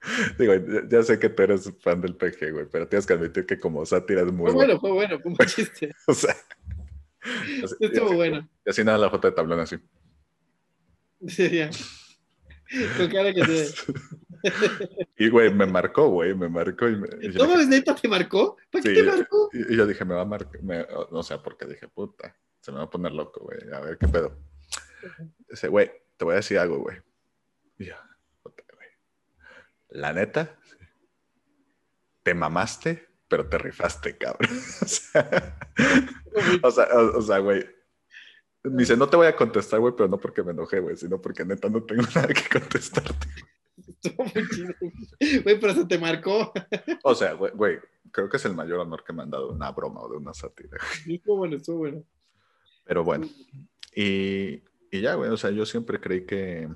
Digo, 0.40 0.54
ya 0.90 1.04
sé 1.04 1.20
que 1.20 1.30
tú 1.30 1.44
eres 1.44 1.72
fan 1.80 2.02
del 2.02 2.16
PG, 2.16 2.52
güey, 2.52 2.66
pero 2.72 2.88
tienes 2.88 3.06
que 3.06 3.14
admitir 3.14 3.46
que 3.46 3.60
como 3.60 3.86
sátira 3.86 4.22
es 4.22 4.32
muy 4.32 4.52
fue 4.52 4.54
bueno. 4.54 4.80
Fue 4.80 4.92
bueno, 4.92 5.22
como 5.22 5.38
chiste. 5.46 5.92
o 6.08 6.14
sea. 6.14 6.36
Así, 7.64 7.76
Estuvo 7.80 8.14
bueno. 8.14 8.48
Y 8.66 8.70
así 8.70 8.84
nada 8.84 8.98
la 8.98 9.10
foto 9.10 9.28
de 9.28 9.34
tablón 9.36 9.60
así. 9.60 9.78
Sí, 11.28 11.50
ya. 11.50 11.70
Con 12.98 13.10
cara 13.10 13.34
que 13.34 13.44
te... 13.44 13.68
y, 15.18 15.30
güey, 15.30 15.52
me 15.54 15.66
marcó, 15.66 16.10
güey, 16.10 16.36
me 16.36 16.50
marcó. 16.50 16.88
Y 16.88 16.98
me, 16.98 17.08
y 17.22 17.30
¿No 17.30 17.48
ves 17.48 17.68
neta 17.68 17.96
te 17.96 18.08
marcó? 18.08 18.58
¿Para 18.72 18.84
qué 18.84 18.90
sí, 18.90 18.96
te 18.96 19.04
marcó? 19.04 19.50
Y, 19.54 19.74
y, 19.74 19.78
yo 19.78 19.88
dije, 19.88 20.06
me 20.06 20.14
va 20.14 20.22
a 20.22 20.26
marcar, 20.26 20.62
o 21.12 21.24
sea, 21.24 21.42
porque 21.42 21.66
dije, 21.66 21.88
puta, 21.88 22.36
se 22.62 22.72
me 22.72 22.78
va 22.78 22.84
a 22.84 22.90
poner 22.90 23.12
loco, 23.12 23.42
güey, 23.42 23.58
a 23.74 23.80
ver 23.80 23.98
qué 23.98 24.08
pedo. 24.08 24.38
Dice, 25.50 25.68
güey, 25.68 25.92
te 26.18 26.26
voy 26.26 26.34
a 26.34 26.38
decir 26.38 26.58
algo, 26.58 26.80
güey. 26.80 26.98
Y 27.78 27.86
yo, 27.86 27.96
"Puta, 27.96 28.04
güey. 28.04 28.05
La 29.96 30.12
neta, 30.14 30.56
te 32.24 32.34
mamaste, 32.34 33.08
pero 33.28 33.48
te 33.48 33.58
rifaste, 33.58 34.18
cabrón. 34.18 34.50
O 34.82 34.88
sea, 34.88 35.58
o 36.64 36.72
sea, 36.72 36.86
o- 36.94 37.18
o 37.18 37.22
sea, 37.22 37.38
güey. 37.40 37.66
Me 38.64 38.82
dice, 38.82 38.98
no 38.98 39.08
te 39.08 39.16
voy 39.16 39.28
a 39.28 39.36
contestar, 39.36 39.80
güey, 39.80 39.94
pero 39.96 40.10
no 40.10 40.18
porque 40.20 40.44
me 40.44 40.52
enojé, 40.52 40.80
güey, 40.80 40.98
sino 40.98 41.22
porque 41.22 41.46
neta 41.46 41.70
no 41.70 41.82
tengo 41.84 42.02
nada 42.16 42.28
que 42.28 42.60
contestarte. 42.60 43.28
Güey, 45.44 45.60
pero 45.60 45.74
se 45.74 45.86
te 45.86 45.98
marcó. 45.98 46.52
O 47.04 47.16
sea, 47.16 47.34
güey, 47.34 47.52
güey, 47.54 47.80
creo 48.12 48.30
que 48.30 48.38
es 48.38 48.46
el 48.46 48.54
mayor 48.54 48.80
honor 48.80 49.04
que 49.04 49.14
me 49.14 49.24
han 49.24 49.30
dado 49.32 49.48
de 49.50 49.54
una 49.56 49.72
broma 49.72 50.02
o 50.02 50.10
de 50.10 50.18
una 50.18 50.34
sátira. 50.34 50.78
Estuvo 51.08 51.38
bueno, 51.38 51.56
estuvo 51.56 51.78
bueno. 51.78 52.04
Pero 52.84 53.04
bueno, 53.04 53.28
y, 53.96 54.62
y 54.92 55.02
ya, 55.02 55.16
güey, 55.16 55.30
o 55.32 55.38
sea, 55.38 55.52
yo 55.52 55.66
siempre 55.66 56.00
creí 56.00 56.26
que, 56.26 56.70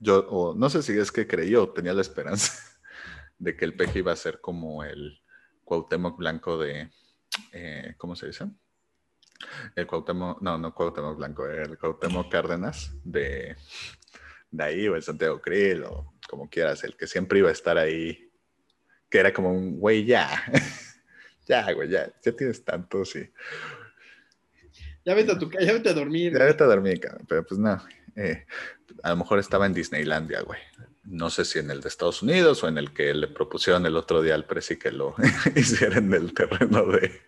yo, 0.00 0.26
o 0.28 0.54
no 0.54 0.68
sé 0.70 0.82
si 0.82 0.98
es 0.98 1.10
que 1.12 1.26
creí 1.26 1.54
o 1.54 1.68
tenía 1.70 1.92
la 1.94 2.00
esperanza 2.02 2.52
de 3.38 3.56
que 3.56 3.64
el 3.64 3.74
peje 3.76 4.00
iba 4.00 4.12
a 4.12 4.16
ser 4.16 4.40
como 4.40 4.84
el 4.84 5.20
Cuauhtémoc 5.64 6.18
Blanco 6.18 6.58
de, 6.58 6.90
eh, 7.52 7.94
¿cómo 7.96 8.16
se 8.16 8.26
dice? 8.26 8.46
El 9.74 9.86
Cuauhtémoc, 9.86 10.40
no, 10.42 10.58
no 10.58 10.74
Cuauhtémoc 10.74 11.16
Blanco, 11.16 11.46
el 11.46 11.78
Cuauhtémoc 11.78 12.30
Cárdenas 12.30 12.92
de, 13.04 13.56
de 14.50 14.64
ahí, 14.64 14.88
o 14.88 14.94
el 14.96 15.02
Santiago 15.02 15.40
Krill, 15.40 15.84
o 15.84 16.14
como 16.28 16.48
quieras, 16.48 16.84
el 16.84 16.96
que 16.96 17.06
siempre 17.06 17.38
iba 17.40 17.48
a 17.48 17.52
estar 17.52 17.76
ahí, 17.78 18.30
que 19.10 19.18
era 19.18 19.32
como 19.32 19.52
un, 19.52 19.78
güey, 19.80 20.04
ya, 20.04 20.28
ya, 21.46 21.70
güey, 21.72 21.88
ya, 21.88 22.12
ya 22.22 22.32
tienes 22.32 22.64
tanto, 22.64 23.04
sí. 23.04 23.28
Ya 25.04 25.14
vete 25.14 25.32
a 25.32 25.38
tu 25.38 25.50
ca- 25.50 25.60
ya 25.60 25.72
vete 25.72 25.90
a 25.90 25.92
dormir. 25.94 26.32
Ya 26.32 26.44
vete 26.44 26.64
a 26.64 26.66
dormir, 26.66 26.98
cabrón, 27.00 27.26
pero 27.28 27.44
pues 27.44 27.60
no. 27.60 27.78
Eh, 28.16 28.46
a 29.02 29.10
lo 29.10 29.16
mejor 29.16 29.38
estaba 29.38 29.66
en 29.66 29.74
Disneylandia, 29.74 30.42
güey. 30.42 30.60
No 31.04 31.28
sé 31.30 31.44
si 31.44 31.58
en 31.58 31.70
el 31.70 31.80
de 31.80 31.88
Estados 31.88 32.22
Unidos 32.22 32.62
o 32.64 32.68
en 32.68 32.78
el 32.78 32.92
que 32.92 33.12
le 33.12 33.28
propusieron 33.28 33.84
el 33.84 33.96
otro 33.96 34.22
día 34.22 34.34
al 34.34 34.46
presi 34.46 34.78
que 34.78 34.90
lo 34.90 35.14
hiciera 35.54 35.98
en 35.98 36.12
el 36.14 36.32
terreno 36.32 36.86
de 36.86 37.20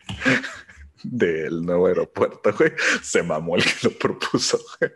del 1.02 1.62
nuevo 1.62 1.86
aeropuerto, 1.86 2.52
güey. 2.56 2.72
Se 3.02 3.22
mamó 3.22 3.56
el 3.56 3.64
que 3.64 3.88
lo 3.88 3.90
propuso, 3.90 4.58
güey. 4.78 4.92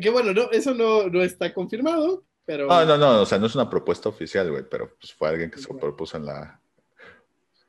Que, 0.00 0.10
bueno, 0.10 0.32
no, 0.32 0.50
eso 0.50 0.74
no, 0.74 1.08
no 1.08 1.22
está 1.22 1.52
confirmado, 1.52 2.24
pero. 2.46 2.66
No, 2.66 2.84
no, 2.86 2.96
no, 2.96 3.22
o 3.22 3.26
sea, 3.26 3.38
no 3.38 3.46
es 3.46 3.54
una 3.54 3.68
propuesta 3.68 4.08
oficial, 4.08 4.50
güey, 4.50 4.64
pero 4.68 4.96
pues 4.98 5.12
fue 5.12 5.28
alguien 5.28 5.50
que 5.50 5.58
se 5.58 5.70
lo 5.70 5.78
propuso 5.78 6.16
en 6.16 6.26
la 6.26 6.60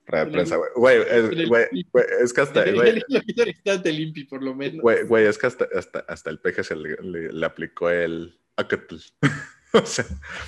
rueda 0.06 0.26
de 0.26 0.32
prensa, 0.32 0.56
güey. 0.58 0.70
Güey, 0.76 0.98
es, 1.10 1.48
güey, 1.48 1.66
güey, 1.92 2.06
es 2.22 2.34
que 2.34 2.42
hasta, 2.42 2.72
güey, 2.72 3.02
Lo 3.10 3.22
quiso 3.22 3.44
el 3.44 3.50
instante 3.50 3.92
limpi, 3.92 4.24
por 4.26 4.44
lo 4.44 4.54
menos. 4.56 4.82
Güey, 4.82 5.04
güey, 5.06 5.26
es 5.26 5.38
que 5.38 5.48
hasta, 5.48 5.68
hasta, 5.76 6.00
hasta 6.00 6.30
el 6.30 6.40
peje 6.40 6.64
se 6.64 6.76
le, 6.76 6.96
le- 7.02 7.32
le 7.34 7.46
aplicó 7.46 7.90
el 7.90 8.38
o 9.74 9.86
sea, 9.86 10.06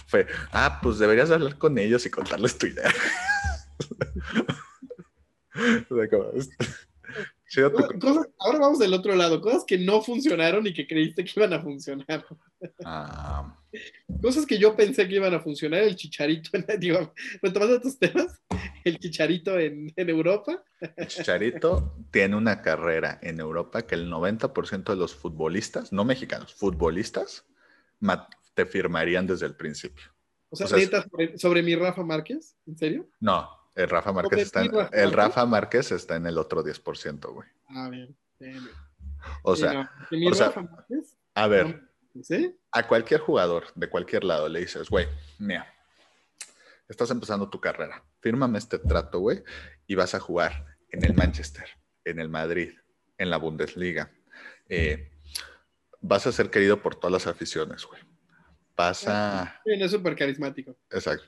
fue, 0.08 0.28
ah, 0.53 0.80
pues 0.82 0.99
deberías 0.99 1.30
hablar 1.32 1.58
con 1.58 1.78
ellos 1.78 2.05
y 2.05 2.10
contarles 2.10 2.58
tu 2.58 2.68
idea. 2.68 2.89
o 5.89 5.95
sea, 5.95 6.10
como, 6.10 6.32
es- 6.34 6.49
chido 7.49 7.72
tu- 7.72 7.78
Co- 7.78 7.99
Cosas, 7.99 8.28
ahora 8.39 8.60
vamos 8.60 8.80
del 8.80 8.93
otro 8.93 9.16
lado, 9.16 9.41
cosas 9.41 9.64
que 9.66 9.78
no 9.78 10.01
funcionaron 10.01 10.66
y 10.68 10.74
que 10.74 10.88
creíste 10.88 11.24
que 11.26 11.32
iban 11.36 11.53
a 11.53 11.62
funcionar. 11.62 12.26
Ah, 12.86 13.57
Cosas 14.22 14.45
que 14.45 14.57
yo 14.57 14.76
pensé 14.76 15.07
que 15.07 15.15
iban 15.15 15.34
a 15.34 15.39
funcionar, 15.39 15.82
el 15.82 15.95
chicharito, 15.95 16.49
en, 16.53 16.65
digo, 16.80 17.13
retomando 17.41 17.80
tus 17.82 17.99
temas, 17.99 18.41
el 18.84 18.97
chicharito 18.99 19.59
en, 19.59 19.91
en 19.95 20.09
Europa. 20.09 20.63
el 20.95 21.07
Chicharito 21.07 21.95
tiene 22.11 22.36
una 22.36 22.61
carrera 22.61 23.20
en 23.22 23.39
Europa 23.39 23.86
que 23.86 23.95
el 23.95 24.09
90% 24.09 24.84
de 24.86 24.95
los 24.95 25.13
futbolistas, 25.15 25.91
no 25.91 26.05
mexicanos, 26.05 26.53
futbolistas, 26.53 27.45
te 28.53 28.65
firmarían 28.65 29.28
desde 29.28 29.45
el 29.45 29.55
principio. 29.55 30.05
O 30.49 30.55
sea, 30.55 30.65
O 30.65 30.70
sea, 30.70 30.78
es- 30.80 30.89
sobre, 30.89 31.38
sobre 31.38 31.63
mi 31.63 31.76
Rafa 31.76 32.03
Márquez, 32.03 32.55
¿en 32.65 32.78
serio? 32.78 33.09
No, 33.20 33.49
el 33.76 33.89
Rafa 33.89 34.13
Márquez 34.13 34.30
¿Sobre 34.32 34.41
está 34.43 34.61
en, 34.63 34.72
Rafa 34.72 34.95
el? 34.97 35.11
Rafa 35.11 35.45
Márquez 35.45 35.91
está 35.91 36.15
en 36.15 36.26
el 36.26 36.38
otro 36.38 36.63
10%, 36.63 37.34
güey. 37.34 37.47
Ah, 37.68 37.89
bien. 37.89 38.15
bien, 38.39 38.53
bien. 38.63 38.76
O 39.43 39.55
sea, 39.55 39.74
no, 39.74 40.30
o 40.30 40.34
sea, 40.34 40.47
Rafa 40.47 40.61
Márquez, 40.61 41.18
a 41.36 41.47
ver, 41.47 41.86
¿sí? 42.24 42.55
a 42.72 42.88
cualquier 42.88 43.20
jugador 43.22 43.65
de 43.76 43.89
cualquier 43.89 44.24
lado 44.24 44.47
le 44.49 44.59
dices, 44.59 44.89
güey, 44.89 45.07
mira, 45.39 45.74
estás 46.88 47.09
empezando 47.11 47.49
tu 47.49 47.59
carrera, 47.59 48.03
fírmame 48.22 48.57
este 48.57 48.80
trato, 48.80 49.20
güey, 49.20 49.43
y 49.88 49.95
vas 49.95 50.13
a 50.15 50.20
jugar 50.20 50.65
en 50.89 51.03
el 51.03 51.13
Manchester, 51.13 51.65
en 52.05 52.20
el 52.20 52.30
Madrid, 52.30 52.74
en 53.18 53.30
la 53.30 53.38
Bundesliga. 53.38 54.11
Eh, 54.70 55.11
vas 56.01 56.28
a 56.28 56.32
ser 56.32 56.49
querido 56.49 56.82
por 56.82 56.95
todas 56.95 57.11
las 57.11 57.28
aficiones, 57.28 57.86
güey. 57.86 58.01
Vas 58.76 59.07
a... 59.07 59.59
Sí, 59.65 59.76
no 59.76 59.86
es 59.86 59.91
súper 59.91 60.15
carismático. 60.15 60.78
Exacto. 60.91 61.26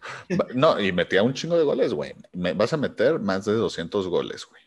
No, 0.53 0.79
y 0.79 0.91
metía 0.91 1.23
un 1.23 1.33
chingo 1.33 1.57
de 1.57 1.63
goles, 1.63 1.93
güey. 1.95 2.13
Me- 2.31 2.53
vas 2.53 2.73
a 2.73 2.77
meter 2.77 3.17
más 3.19 3.45
de 3.45 3.53
200 3.53 4.07
goles, 4.07 4.45
güey. 4.45 4.61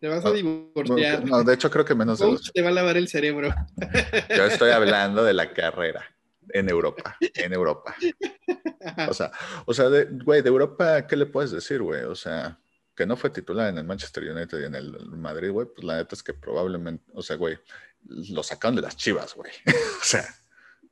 Te 0.00 0.08
vas 0.08 0.24
a 0.24 0.28
No, 0.28 0.34
divorciar. 0.34 1.24
No, 1.24 1.42
de 1.42 1.54
hecho 1.54 1.70
creo 1.70 1.84
que 1.84 1.94
menos 1.94 2.18
de 2.18 2.26
200. 2.26 2.52
te 2.52 2.62
va 2.62 2.68
a 2.68 2.72
lavar 2.72 2.96
el 2.96 3.08
cerebro. 3.08 3.52
Yo 4.36 4.44
estoy 4.44 4.70
hablando 4.70 5.24
de 5.24 5.34
la 5.34 5.52
carrera 5.52 6.04
en 6.50 6.68
Europa, 6.68 7.16
en 7.20 7.52
Europa. 7.52 7.94
O 9.08 9.14
sea, 9.14 9.30
o 9.66 9.74
sea, 9.74 9.88
de, 9.88 10.06
güey, 10.24 10.42
de 10.42 10.48
Europa, 10.48 11.06
¿qué 11.06 11.16
le 11.16 11.26
puedes 11.26 11.50
decir, 11.50 11.82
güey? 11.82 12.02
O 12.04 12.14
sea, 12.14 12.58
que 12.94 13.06
no 13.06 13.16
fue 13.16 13.30
titular 13.30 13.68
en 13.68 13.78
el 13.78 13.84
Manchester 13.84 14.24
United 14.24 14.60
y 14.60 14.64
en 14.64 14.74
el 14.74 15.06
Madrid, 15.10 15.50
güey, 15.50 15.66
pues 15.66 15.84
la 15.84 15.96
neta 15.96 16.14
es 16.14 16.22
que 16.22 16.34
probablemente, 16.34 17.04
o 17.14 17.22
sea, 17.22 17.36
güey, 17.36 17.58
lo 18.06 18.42
sacaron 18.42 18.76
de 18.76 18.82
las 18.82 18.96
chivas, 18.96 19.34
güey. 19.34 19.52
o 20.00 20.04
sea, 20.04 20.24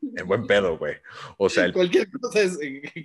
en 0.03 0.27
buen 0.27 0.47
pedo, 0.47 0.79
güey. 0.79 0.97
O 1.39 1.49
sea, 1.49 1.65
el 1.65 1.73
cualquier, 1.73 2.11
cosa 2.11 2.41
es, 2.41 2.59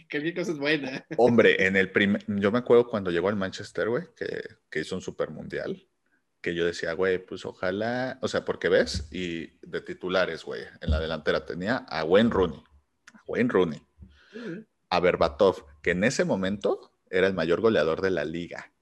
cualquier 0.09 0.35
cosa 0.35 0.51
es 0.51 0.57
buena. 0.57 1.05
hombre, 1.17 1.65
en 1.65 1.75
el 1.77 1.91
primer, 1.91 2.23
yo 2.27 2.51
me 2.51 2.59
acuerdo 2.59 2.87
cuando 2.87 3.11
llegó 3.11 3.29
al 3.29 3.35
Manchester, 3.35 3.89
güey, 3.89 4.03
que, 4.15 4.41
que 4.69 4.81
hizo 4.81 4.95
un 4.95 5.01
super 5.01 5.29
mundial, 5.29 5.87
que 6.41 6.55
yo 6.55 6.65
decía, 6.65 6.93
güey, 6.93 7.19
pues 7.23 7.45
ojalá, 7.45 8.17
o 8.21 8.27
sea, 8.27 8.43
porque 8.45 8.67
ves, 8.69 9.07
y 9.11 9.47
de 9.65 9.81
titulares, 9.81 10.43
güey, 10.43 10.63
en 10.81 10.89
la 10.89 10.99
delantera 10.99 11.45
tenía 11.45 11.77
a 11.77 12.03
Wayne 12.03 12.29
Rooney, 12.31 12.63
a 13.13 13.21
Wayne 13.27 13.49
Rooney, 13.49 13.81
a 14.89 14.99
Berbatov, 14.99 15.65
que 15.81 15.91
en 15.91 16.03
ese 16.03 16.25
momento 16.25 16.91
era 17.09 17.27
el 17.27 17.33
mayor 17.33 17.61
goleador 17.61 18.01
de 18.01 18.11
la 18.11 18.25
liga. 18.25 18.73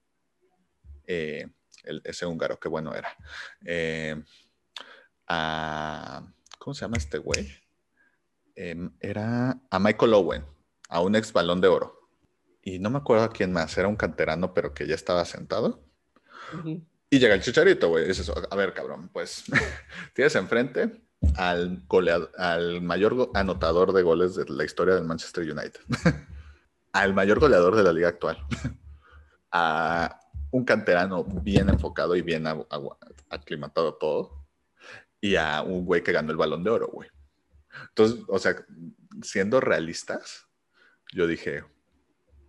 Eh, 1.05 1.47
el- 1.84 2.01
ese 2.05 2.26
húngaro, 2.26 2.60
qué 2.60 2.70
bueno 2.70 2.93
era. 2.95 3.10
Eh, 3.66 4.22
a, 5.28 6.24
¿Cómo 6.57 6.74
se 6.74 6.82
llama 6.82 6.97
este 6.97 7.18
güey? 7.18 7.49
Eh, 8.55 8.89
era 8.99 9.60
a 9.70 9.80
Michael 9.80 10.14
Owen, 10.14 10.45
a 10.89 11.01
un 11.01 11.16
ex 11.16 11.32
balón 11.34 11.62
de 11.62 11.68
oro. 11.68 12.10
Y 12.62 12.80
no 12.80 12.89
me 12.89 12.97
acuerdo 12.97 13.24
a 13.24 13.32
quién 13.32 13.51
más, 13.53 13.78
era 13.78 13.88
un 13.88 13.95
canterano, 13.95 14.53
pero 14.53 14.74
que 14.74 14.86
ya 14.88 14.95
estaba 14.95 15.24
sentado. 15.26 15.84
Ujú. 16.53 16.86
Y 17.10 17.20
llega 17.20 17.34
el 17.36 17.41
chicharito, 17.41 17.89
güey. 17.89 18.07
Dices, 18.07 18.30
a 18.30 18.55
ver, 18.55 18.74
cabrón, 18.74 19.10
pues 19.12 19.43
tienes 20.14 20.36
enfrente 20.36 21.02
al, 21.36 21.86
golead- 21.88 22.30
al 22.38 22.81
mayor 22.81 23.31
anotador 23.34 23.94
de 23.94 24.03
goles 24.03 24.36
de 24.36 24.45
la 24.48 24.64
historia 24.64 24.95
del 24.95 25.06
Manchester 25.06 25.44
United, 25.44 25.81
al 26.94 27.14
mayor 27.14 27.40
goleador 27.40 27.76
de 27.76 27.84
la 27.84 27.94
liga 27.94 28.10
actual, 28.10 28.38
a 29.52 30.19
un 30.52 30.65
canterano 30.65 31.23
bien 31.23 31.69
enfocado 31.69 32.15
y 32.15 32.22
bien 32.22 32.45
aclimatado 33.30 33.95
todo, 33.95 34.45
y 35.22 35.36
a 35.36 35.61
un 35.61 35.86
güey 35.86 36.03
que 36.03 36.11
ganó 36.11 36.31
el 36.31 36.38
balón 36.38 36.64
de 36.64 36.69
oro, 36.69 36.88
güey. 36.88 37.10
Entonces, 37.90 38.23
o 38.27 38.40
sea, 38.40 38.56
siendo 39.22 39.60
realistas, 39.60 40.48
yo 41.14 41.27
dije, 41.27 41.64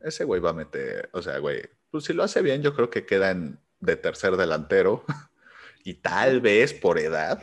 ese 0.03 0.25
güey 0.25 0.41
va 0.41 0.51
a 0.51 0.55
meter, 0.55 1.11
o 1.13 1.21
sea, 1.21 1.39
güey, 1.39 1.63
pues 1.91 2.05
si 2.05 2.13
lo 2.13 2.23
hace 2.23 2.41
bien, 2.43 2.63
yo 2.63 2.75
creo 2.75 2.89
que 2.89 3.05
queda 3.05 3.31
en, 3.33 3.59
de 3.81 3.97
tercer 3.97 4.37
delantero 4.37 5.05
y 5.85 5.95
tal 5.95 6.41
vez 6.41 6.73
por 6.73 6.99
edad 6.99 7.43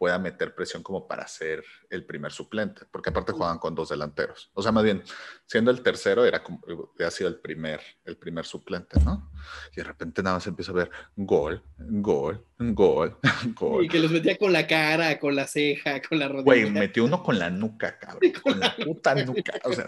pueda 0.00 0.18
meter 0.18 0.54
presión 0.54 0.82
como 0.82 1.06
para 1.06 1.28
ser 1.28 1.62
el 1.90 2.06
primer 2.06 2.32
suplente, 2.32 2.86
porque 2.90 3.10
aparte 3.10 3.32
juegan 3.32 3.58
con 3.58 3.74
dos 3.74 3.90
delanteros. 3.90 4.50
O 4.54 4.62
sea, 4.62 4.72
más 4.72 4.82
bien, 4.82 5.02
siendo 5.44 5.70
el 5.70 5.82
tercero, 5.82 6.24
era 6.24 6.42
como, 6.42 6.58
ha 7.06 7.10
sido 7.10 7.28
el 7.28 7.38
primer, 7.38 7.82
el 8.06 8.16
primer 8.16 8.46
suplente, 8.46 8.98
¿no? 9.04 9.30
Y 9.72 9.76
de 9.76 9.84
repente 9.84 10.22
nada 10.22 10.36
más 10.36 10.46
empieza 10.46 10.72
a 10.72 10.76
ver 10.76 10.90
gol, 11.16 11.62
gol, 11.76 12.42
gol, 12.58 13.18
gol. 13.54 13.84
Y 13.84 13.88
que 13.88 13.98
los 13.98 14.10
metía 14.10 14.38
con 14.38 14.54
la 14.54 14.66
cara, 14.66 15.18
con 15.18 15.36
la 15.36 15.46
ceja, 15.46 16.00
con 16.00 16.18
la 16.18 16.28
rodilla. 16.28 16.44
Güey, 16.44 16.70
metió 16.70 17.04
uno 17.04 17.22
con 17.22 17.38
la 17.38 17.50
nuca, 17.50 17.98
cabrón, 17.98 18.32
con 18.42 18.58
la 18.58 18.74
puta 18.74 19.14
nuca, 19.16 19.52
o 19.64 19.72
sea, 19.74 19.86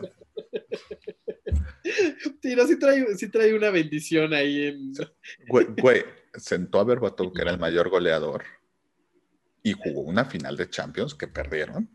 Sí, 2.43 2.57
no, 2.57 2.67
sí 2.67 2.79
trae, 2.79 3.17
sí 3.17 3.29
trae 3.29 3.55
una 3.55 3.71
bendición 3.71 4.33
ahí 4.33 4.67
en. 4.67 4.93
Güey, 5.49 5.67
güey, 5.79 6.05
sentó 6.35 6.81
a 6.81 6.85
Berbatov, 6.85 7.33
que 7.33 7.43
era 7.43 7.51
el 7.51 7.59
mayor 7.59 7.89
goleador, 7.89 8.45
y 9.63 9.73
jugó 9.73 10.03
una 10.03 10.25
final 10.25 10.57
de 10.57 10.69
Champions 10.69 11.15
que 11.15 11.29
perdieron 11.29 11.89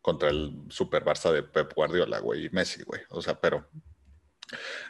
contra 0.00 0.30
el 0.30 0.62
Super 0.68 1.04
Barça 1.04 1.32
de 1.32 1.42
Pep 1.42 1.72
Guardiola, 1.74 2.20
güey, 2.20 2.46
y 2.46 2.50
Messi, 2.50 2.82
güey. 2.84 3.00
O 3.10 3.20
sea, 3.20 3.40
pero. 3.40 3.68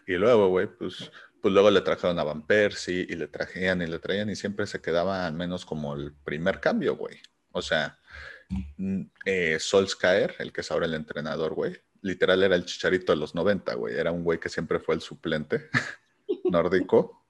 Y 0.06 0.12
luego, 0.14 0.48
güey, 0.48 0.66
pues, 0.66 1.10
pues 1.40 1.54
luego 1.54 1.70
le 1.70 1.80
trajeron 1.80 2.18
a 2.18 2.24
Van 2.24 2.46
Persie 2.46 3.06
y 3.08 3.14
le 3.14 3.28
trajían 3.28 3.80
y 3.80 3.86
le 3.86 3.98
traían 3.98 4.28
y 4.28 4.36
siempre 4.36 4.66
se 4.66 4.80
quedaba 4.82 5.26
al 5.26 5.32
menos 5.32 5.64
como 5.64 5.94
el 5.94 6.12
primer 6.12 6.60
cambio, 6.60 6.96
güey. 6.96 7.16
O 7.52 7.62
sea, 7.62 7.98
mm, 8.76 9.02
eh, 9.24 9.58
Solskjaer, 9.58 10.34
el 10.38 10.52
que 10.52 10.60
es 10.60 10.70
ahora 10.70 10.86
el 10.86 10.94
entrenador, 10.94 11.54
güey, 11.54 11.80
literal 12.06 12.42
era 12.42 12.56
el 12.56 12.64
chicharito 12.64 13.12
de 13.12 13.18
los 13.18 13.34
90, 13.34 13.74
güey. 13.74 13.96
Era 13.96 14.12
un 14.12 14.24
güey 14.24 14.38
que 14.38 14.48
siempre 14.48 14.78
fue 14.78 14.94
el 14.94 15.00
suplente 15.00 15.68
nórdico 16.44 17.26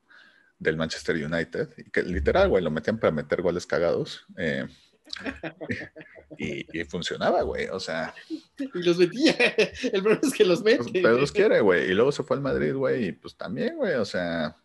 del 0.58 0.76
Manchester 0.76 1.16
United. 1.16 1.70
Y 1.78 1.90
que 1.90 2.02
literal, 2.02 2.48
güey, 2.48 2.62
lo 2.62 2.70
metían 2.70 2.98
para 2.98 3.10
meter 3.10 3.42
goles 3.42 3.66
cagados. 3.66 4.26
Eh, 4.36 4.66
y, 6.38 6.84
funcionaba, 6.84 7.42
güey. 7.42 7.68
O 7.68 7.80
sea. 7.80 8.14
Y 8.58 8.82
los 8.82 8.98
metía. 8.98 9.34
El 9.92 10.02
problema 10.02 10.20
es 10.22 10.32
que 10.32 10.44
los 10.44 10.62
mete. 10.62 10.84
Pero 10.92 11.18
los 11.18 11.32
quiere, 11.32 11.60
güey. 11.60 11.90
Y 11.90 11.94
luego 11.94 12.12
se 12.12 12.22
fue 12.22 12.36
al 12.36 12.42
Madrid, 12.42 12.74
güey. 12.74 13.08
Y 13.08 13.12
pues 13.12 13.36
también, 13.36 13.76
güey. 13.76 13.94
O 13.94 14.04
sea, 14.04 14.56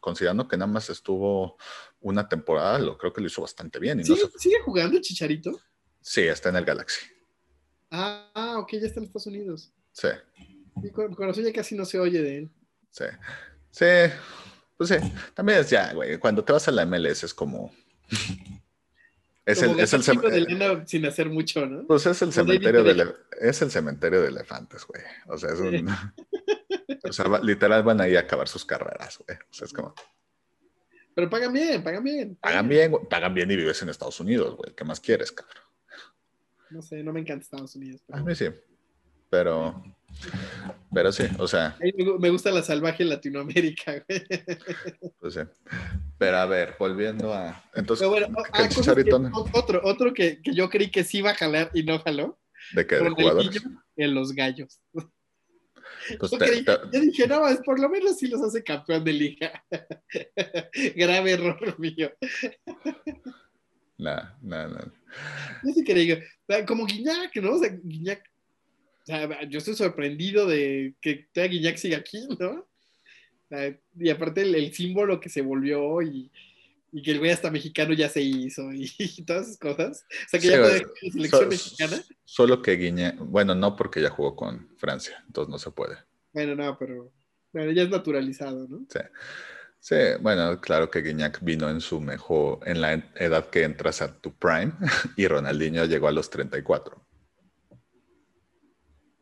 considerando 0.00 0.48
que 0.48 0.56
nada 0.56 0.70
más 0.70 0.90
estuvo 0.90 1.56
una 2.00 2.28
temporada, 2.28 2.78
lo 2.78 2.96
creo 2.96 3.12
que 3.12 3.20
lo 3.20 3.26
hizo 3.26 3.42
bastante 3.42 3.78
bien. 3.78 4.00
Y 4.00 4.04
¿Sigue, 4.04 4.60
jugando 4.64 4.96
el 4.96 5.02
Chicharito? 5.02 5.58
Sí, 6.00 6.22
está 6.22 6.50
en 6.50 6.56
el 6.56 6.64
Galaxy. 6.64 7.15
Ah, 7.90 8.56
ok, 8.58 8.72
ya 8.72 8.86
está 8.86 9.00
en 9.00 9.06
Estados 9.06 9.26
Unidos. 9.26 9.72
Sí. 9.92 10.08
Y 10.82 10.90
con, 10.90 11.14
con 11.14 11.32
ya 11.32 11.52
casi 11.52 11.74
no 11.74 11.84
se 11.84 11.98
oye 11.98 12.22
de 12.22 12.38
él. 12.38 12.50
Sí. 12.90 13.04
Sí. 13.70 13.86
Pues 14.76 14.90
sí. 14.90 14.96
También 15.34 15.60
es 15.60 15.70
ya, 15.70 15.92
güey. 15.92 16.18
Cuando 16.18 16.44
te 16.44 16.52
vas 16.52 16.68
a 16.68 16.72
la 16.72 16.84
MLS 16.86 17.24
es 17.24 17.34
como. 17.34 17.72
Es 19.46 19.62
el, 19.62 19.78
es 19.78 19.92
el 19.92 20.02
sin 20.88 21.06
hacer 21.06 21.30
mucho, 21.30 21.64
¿no? 21.66 21.86
Pues 21.86 22.04
es 22.04 22.20
el 22.20 22.32
cementerio 22.32 22.82
de 22.82 23.14
es 23.40 23.62
el 23.62 23.70
cementerio 23.70 24.20
de 24.20 24.26
elefantes, 24.26 24.84
güey. 24.84 25.00
O 25.28 25.38
sea, 25.38 25.52
es 25.52 25.60
un 25.60 25.88
o 27.08 27.12
sea, 27.12 27.26
literal 27.40 27.84
van 27.84 28.00
ahí 28.00 28.16
a 28.16 28.20
acabar 28.20 28.48
sus 28.48 28.64
carreras, 28.64 29.18
güey. 29.24 29.38
O 29.48 29.54
sea, 29.54 29.66
es 29.66 29.72
como 29.72 29.94
Pero 31.14 31.30
pagan 31.30 31.52
bien, 31.52 31.84
pagan 31.84 32.02
bien. 32.02 32.36
Pagan 32.40 32.68
bien, 32.68 32.90
güey. 32.90 33.08
pagan 33.08 33.34
bien 33.34 33.48
y 33.48 33.54
vives 33.54 33.80
en 33.82 33.88
Estados 33.88 34.18
Unidos, 34.18 34.56
güey. 34.56 34.74
¿Qué 34.74 34.82
más 34.82 34.98
quieres, 34.98 35.30
cabrón? 35.30 35.62
No 36.70 36.82
sé, 36.82 37.02
no 37.02 37.12
me 37.12 37.20
encanta 37.20 37.44
Estados 37.44 37.76
Unidos. 37.76 38.02
A 38.10 38.20
mí 38.22 38.34
sí. 38.34 38.46
Pero 39.30 39.82
pero 40.92 41.12
sí, 41.12 41.24
o 41.38 41.46
sea. 41.46 41.76
Me 42.18 42.30
gusta 42.30 42.50
la 42.50 42.62
salvaje 42.62 43.04
Latinoamérica, 43.04 44.02
güey. 44.08 44.24
Pues 45.20 45.34
sí. 45.34 45.40
Pero 46.18 46.36
a 46.38 46.46
ver, 46.46 46.74
volviendo 46.78 47.34
a. 47.34 47.62
Entonces, 47.74 48.08
ah, 48.08 49.30
otro, 49.52 49.80
otro 49.84 50.14
que, 50.14 50.40
que, 50.40 50.54
yo 50.54 50.70
creí 50.70 50.90
que 50.90 51.04
sí 51.04 51.18
iba 51.18 51.30
a 51.30 51.34
jalar 51.34 51.70
y 51.74 51.82
no 51.82 51.98
jaló. 51.98 52.38
¿De 52.72 52.86
qué? 52.86 52.96
¿De 52.96 53.10
jugadores? 53.10 53.62
En 53.96 54.14
los 54.14 54.32
gallos. 54.32 54.80
Pues 56.18 56.30
yo 56.30 57.00
dije, 57.00 57.26
no, 57.26 57.48
es 57.48 57.58
por 57.58 57.80
lo 57.80 57.88
menos 57.88 58.18
sí 58.18 58.28
los 58.28 58.42
hace 58.42 58.62
campeón 58.62 59.04
de 59.04 59.12
liga. 59.12 59.64
Grave 60.96 61.32
error 61.32 61.78
mío. 61.78 62.12
No, 63.98 64.16
no, 64.42 64.68
no. 64.68 64.92
Yo 65.64 65.72
sí 65.72 65.84
creí, 65.84 66.22
como 66.66 66.86
Guiñac, 66.86 67.34
¿no? 67.36 67.54
O 67.54 67.58
sea, 67.58 67.70
Guiñac 67.82 68.22
yo 69.48 69.58
estoy 69.58 69.74
sorprendido 69.74 70.46
de 70.46 70.94
que 71.00 71.28
Guiñac 71.34 71.76
siga 71.76 71.98
aquí, 71.98 72.26
¿no? 72.38 72.66
y 73.94 74.10
aparte 74.10 74.42
el, 74.42 74.74
símbolo 74.74 75.20
que 75.20 75.28
se 75.28 75.40
volvió 75.40 76.02
y, 76.02 76.32
que 77.04 77.12
el 77.12 77.18
güey 77.18 77.30
hasta 77.30 77.50
mexicano 77.50 77.92
ya 77.92 78.08
se 78.08 78.22
hizo 78.22 78.72
y, 78.72 78.88
todas 79.24 79.46
esas 79.46 79.58
cosas. 79.58 80.04
O 80.26 80.28
sea, 80.28 80.40
que 80.40 80.48
ya 80.48 80.60
puede 80.60 80.80
la 80.80 81.10
selección 81.12 81.48
mexicana. 81.48 82.04
Solo 82.24 82.62
que 82.62 82.76
Guiñac, 82.76 83.18
bueno, 83.18 83.54
no 83.54 83.76
porque 83.76 84.02
ya 84.02 84.10
jugó 84.10 84.34
con 84.34 84.68
Francia, 84.76 85.22
entonces 85.26 85.50
no 85.50 85.58
se 85.58 85.70
puede. 85.70 85.96
Bueno, 86.32 86.56
no, 86.56 86.76
pero 86.78 87.12
bueno, 87.52 87.70
ya 87.72 87.82
es 87.82 87.90
naturalizado, 87.90 88.66
¿no? 88.68 88.86
Sí. 88.90 88.98
Sí, 89.86 89.94
bueno, 90.20 90.60
claro 90.60 90.90
que 90.90 91.00
Guiñac 91.00 91.38
vino 91.42 91.70
en 91.70 91.80
su 91.80 92.00
mejor, 92.00 92.58
en 92.66 92.80
la 92.80 92.94
edad 93.14 93.50
que 93.50 93.62
entras 93.62 94.02
a 94.02 94.12
tu 94.20 94.34
prime 94.34 94.72
y 95.16 95.28
Ronaldinho 95.28 95.84
llegó 95.84 96.08
a 96.08 96.10
los 96.12 96.28
34 96.28 97.06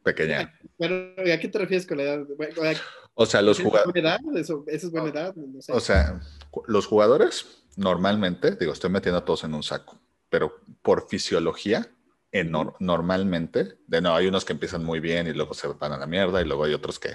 pequeña. 0.03 0.59
Pero, 0.79 1.13
¿a 1.19 1.39
qué 1.39 1.49
te 1.49 1.59
refieres 1.59 1.87
con 1.87 1.99
la 1.99 2.05
edad? 2.05 2.27
O 3.13 3.27
sea, 3.27 3.43
los 3.43 3.61
jugadores. 3.61 4.03
¿Eso, 4.37 4.65
es 4.67 4.91
buena 4.91 5.11
edad? 5.11 5.35
O 5.69 5.81
sea, 5.81 6.19
los 6.67 6.87
jugadores, 6.87 7.67
normalmente, 7.77 8.57
digo, 8.57 8.73
estoy 8.73 8.89
metiendo 8.89 9.19
a 9.19 9.25
todos 9.27 9.45
en 9.45 9.53
un 9.53 9.63
saco, 9.63 10.01
pero 10.31 10.63
por 10.81 11.11
fisiología, 11.11 11.93
normalmente, 12.43 13.79
de 13.87 14.01
no, 14.01 14.15
hay 14.15 14.27
unos 14.27 14.45
que 14.45 14.53
empiezan 14.53 14.85
muy 14.85 14.99
bien 14.99 15.27
y 15.29 15.33
luego 15.33 15.55
se 15.55 15.69
van 15.69 15.93
a 15.93 15.99
la 15.99 16.07
mierda 16.07 16.43
y 16.43 16.45
luego 16.45 16.65
hay 16.65 16.75
otros 16.75 16.99
que 16.99 17.11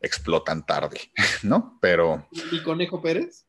explotan 0.00 0.64
tarde, 0.64 1.12
¿no? 1.42 1.78
Pero. 1.82 2.26
¿Y 2.50 2.62
Conejo 2.62 3.02
Pérez? 3.02 3.46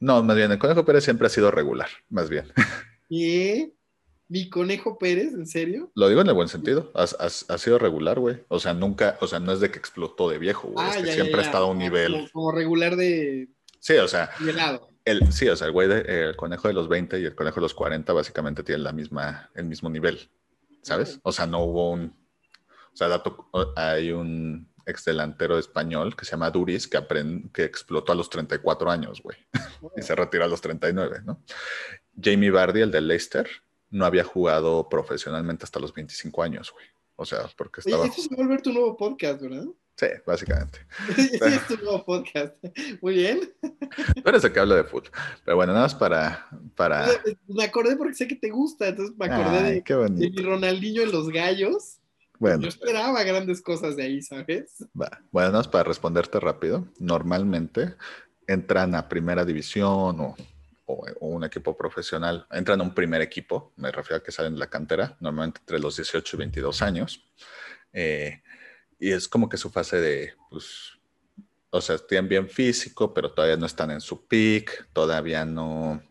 No, 0.00 0.22
más 0.22 0.36
bien, 0.36 0.52
el 0.52 0.58
Conejo 0.58 0.84
Pérez 0.84 1.04
siempre 1.04 1.28
ha 1.28 1.30
sido 1.30 1.50
regular, 1.50 1.88
más 2.10 2.28
bien. 2.28 2.52
¿Y? 3.08 3.72
Mi 4.26 4.48
conejo 4.48 4.98
Pérez, 4.98 5.34
¿en 5.34 5.46
serio? 5.46 5.92
Lo 5.94 6.08
digo 6.08 6.22
en 6.22 6.28
el 6.28 6.34
buen 6.34 6.48
sentido. 6.48 6.90
Ha, 6.94 7.28
sido 7.58 7.78
regular, 7.78 8.18
güey. 8.18 8.42
O 8.48 8.58
sea, 8.58 8.72
nunca, 8.72 9.18
o 9.20 9.26
sea, 9.26 9.38
no 9.38 9.52
es 9.52 9.60
de 9.60 9.70
que 9.70 9.78
explotó 9.78 10.30
de 10.30 10.38
viejo, 10.38 10.68
güey. 10.68 10.88
es 10.88 10.96
ah, 10.96 11.02
que 11.02 11.12
siempre 11.12 11.40
ha 11.40 11.44
estado 11.44 11.66
a 11.66 11.70
un 11.70 11.78
nivel. 11.78 12.30
Como, 12.32 12.50
regular 12.50 12.96
de. 12.96 13.50
Sí, 13.80 13.94
o 13.94 14.08
sea. 14.08 14.30
El, 15.04 15.32
sí, 15.32 15.48
o 15.48 15.56
sea, 15.56 15.66
el 15.66 15.72
güey, 15.72 15.90
el 15.90 16.34
conejo 16.36 16.68
de 16.68 16.74
los 16.74 16.88
20 16.88 17.20
y 17.20 17.24
el 17.24 17.34
conejo 17.34 17.56
de 17.56 17.62
los 17.62 17.74
40 17.74 18.12
básicamente 18.12 18.62
tienen 18.62 18.84
la 18.84 18.92
misma, 18.92 19.50
el 19.54 19.66
mismo 19.66 19.90
nivel. 19.90 20.30
¿Sabes? 20.82 21.18
O 21.22 21.32
sea, 21.32 21.46
no 21.46 21.60
hubo 21.64 21.90
un. 21.90 22.14
O 22.92 22.96
sea, 22.96 23.08
dato, 23.08 23.48
hay 23.76 24.12
un 24.12 24.68
ex 24.86 25.04
delantero 25.04 25.58
español 25.58 26.14
que 26.14 26.24
se 26.24 26.32
llama 26.32 26.50
Duris 26.50 26.86
que, 26.86 26.98
que 27.52 27.64
explotó 27.64 28.12
a 28.12 28.14
los 28.14 28.28
34 28.30 28.90
años, 28.90 29.22
güey. 29.22 29.36
y 29.96 30.02
se 30.02 30.14
retiró 30.14 30.44
a 30.44 30.48
los 30.48 30.60
39, 30.60 31.22
¿no? 31.24 31.42
Jamie 32.20 32.50
Vardy, 32.50 32.82
el 32.82 32.90
de 32.90 33.00
Leicester, 33.00 33.48
no 33.90 34.04
había 34.04 34.24
jugado 34.24 34.88
profesionalmente 34.88 35.64
hasta 35.64 35.80
los 35.80 35.92
25 35.92 36.42
años, 36.42 36.72
güey. 36.72 36.86
O 37.16 37.24
sea, 37.24 37.48
porque 37.56 37.80
estaba... 37.80 38.02
Oye, 38.02 38.10
esto 38.10 38.22
se 38.22 38.28
va 38.34 38.42
a 38.42 38.46
volver 38.46 38.62
tu 38.62 38.72
nuevo 38.72 38.96
podcast, 38.96 39.40
¿verdad? 39.40 39.66
Sí, 39.96 40.06
básicamente. 40.26 40.80
sí, 41.16 41.38
es 41.42 41.66
tu 41.68 41.76
nuevo 41.76 42.04
podcast. 42.04 42.56
Muy 43.00 43.14
bien. 43.14 43.40
Tú 43.60 44.22
eres 44.28 44.44
el 44.44 44.52
que 44.52 44.60
habla 44.60 44.76
de 44.76 44.84
fútbol. 44.84 45.10
Pero 45.44 45.56
bueno, 45.56 45.72
nada 45.72 45.84
más 45.84 45.94
para, 45.94 46.48
para... 46.74 47.06
Me 47.46 47.64
acordé 47.64 47.96
porque 47.96 48.14
sé 48.14 48.26
que 48.26 48.34
te 48.34 48.50
gusta, 48.50 48.88
entonces 48.88 49.16
me 49.16 49.26
acordé 49.26 49.62
de, 49.62 49.82
de, 49.82 50.30
mi 50.30 50.42
Ronaldinho 50.42 51.02
en 51.02 51.12
los 51.12 51.28
gallos. 51.30 51.98
Bueno. 52.38 52.62
Yo 52.62 52.68
esperaba 52.68 53.22
grandes 53.22 53.62
cosas 53.62 53.96
de 53.96 54.02
ahí, 54.02 54.20
¿sabes? 54.22 54.84
Va. 55.00 55.22
Bueno, 55.30 55.48
nada 55.48 55.60
más 55.60 55.68
para 55.68 55.84
responderte 55.84 56.40
rápido. 56.40 56.88
Normalmente 56.98 57.94
entran 58.48 58.94
a 58.96 59.08
primera 59.08 59.44
división 59.44 60.20
o 60.20 60.36
o, 60.86 61.06
un 61.20 61.44
equipo 61.44 61.76
profesional 61.76 62.46
entran 62.50 62.80
a 62.80 62.84
un 62.84 62.94
primer 62.94 63.22
equipo, 63.22 63.72
me 63.76 63.90
refiero 63.90 64.16
a 64.16 64.22
que 64.22 64.32
salen 64.32 64.54
de 64.54 64.60
la 64.60 64.68
cantera, 64.68 65.16
normalmente 65.20 65.60
entre 65.60 65.78
los 65.78 65.96
18 65.96 66.36
y 66.36 66.38
22 66.38 66.82
años, 66.82 67.24
eh, 67.92 68.42
y 68.98 69.12
es 69.12 69.28
como 69.28 69.48
que 69.48 69.56
su 69.56 69.70
fase 69.70 70.00
de, 70.00 70.34
pues, 70.50 70.92
o 71.70 71.80
sea, 71.80 71.98
tienen 71.98 72.28
bien 72.28 72.48
físico, 72.48 73.12
pero 73.12 73.32
todavía 73.32 73.56
no 73.56 73.66
están 73.66 73.90
en 73.90 74.00
su 74.00 74.26
peak, 74.26 74.88
todavía 74.92 75.44
no, 75.44 76.02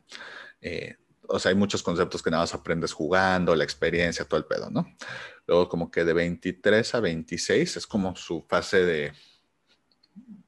eh, 0.61 0.97
o 1.27 1.39
sea, 1.39 1.49
hay 1.49 1.55
muchos 1.55 1.81
conceptos 1.81 2.21
que 2.21 2.29
nada 2.29 2.43
más 2.43 2.53
aprendes 2.53 2.91
jugando, 2.93 3.55
la 3.55 3.63
experiencia, 3.63 4.25
todo 4.25 4.39
el 4.39 4.45
pedo, 4.45 4.69
¿no? 4.69 4.85
Luego 5.47 5.69
como 5.69 5.89
que 5.89 6.03
de 6.03 6.13
23 6.13 6.95
a 6.95 6.99
26 6.99 7.77
es 7.77 7.87
como 7.87 8.15
su 8.15 8.41
fase 8.47 8.85
de 8.85 9.13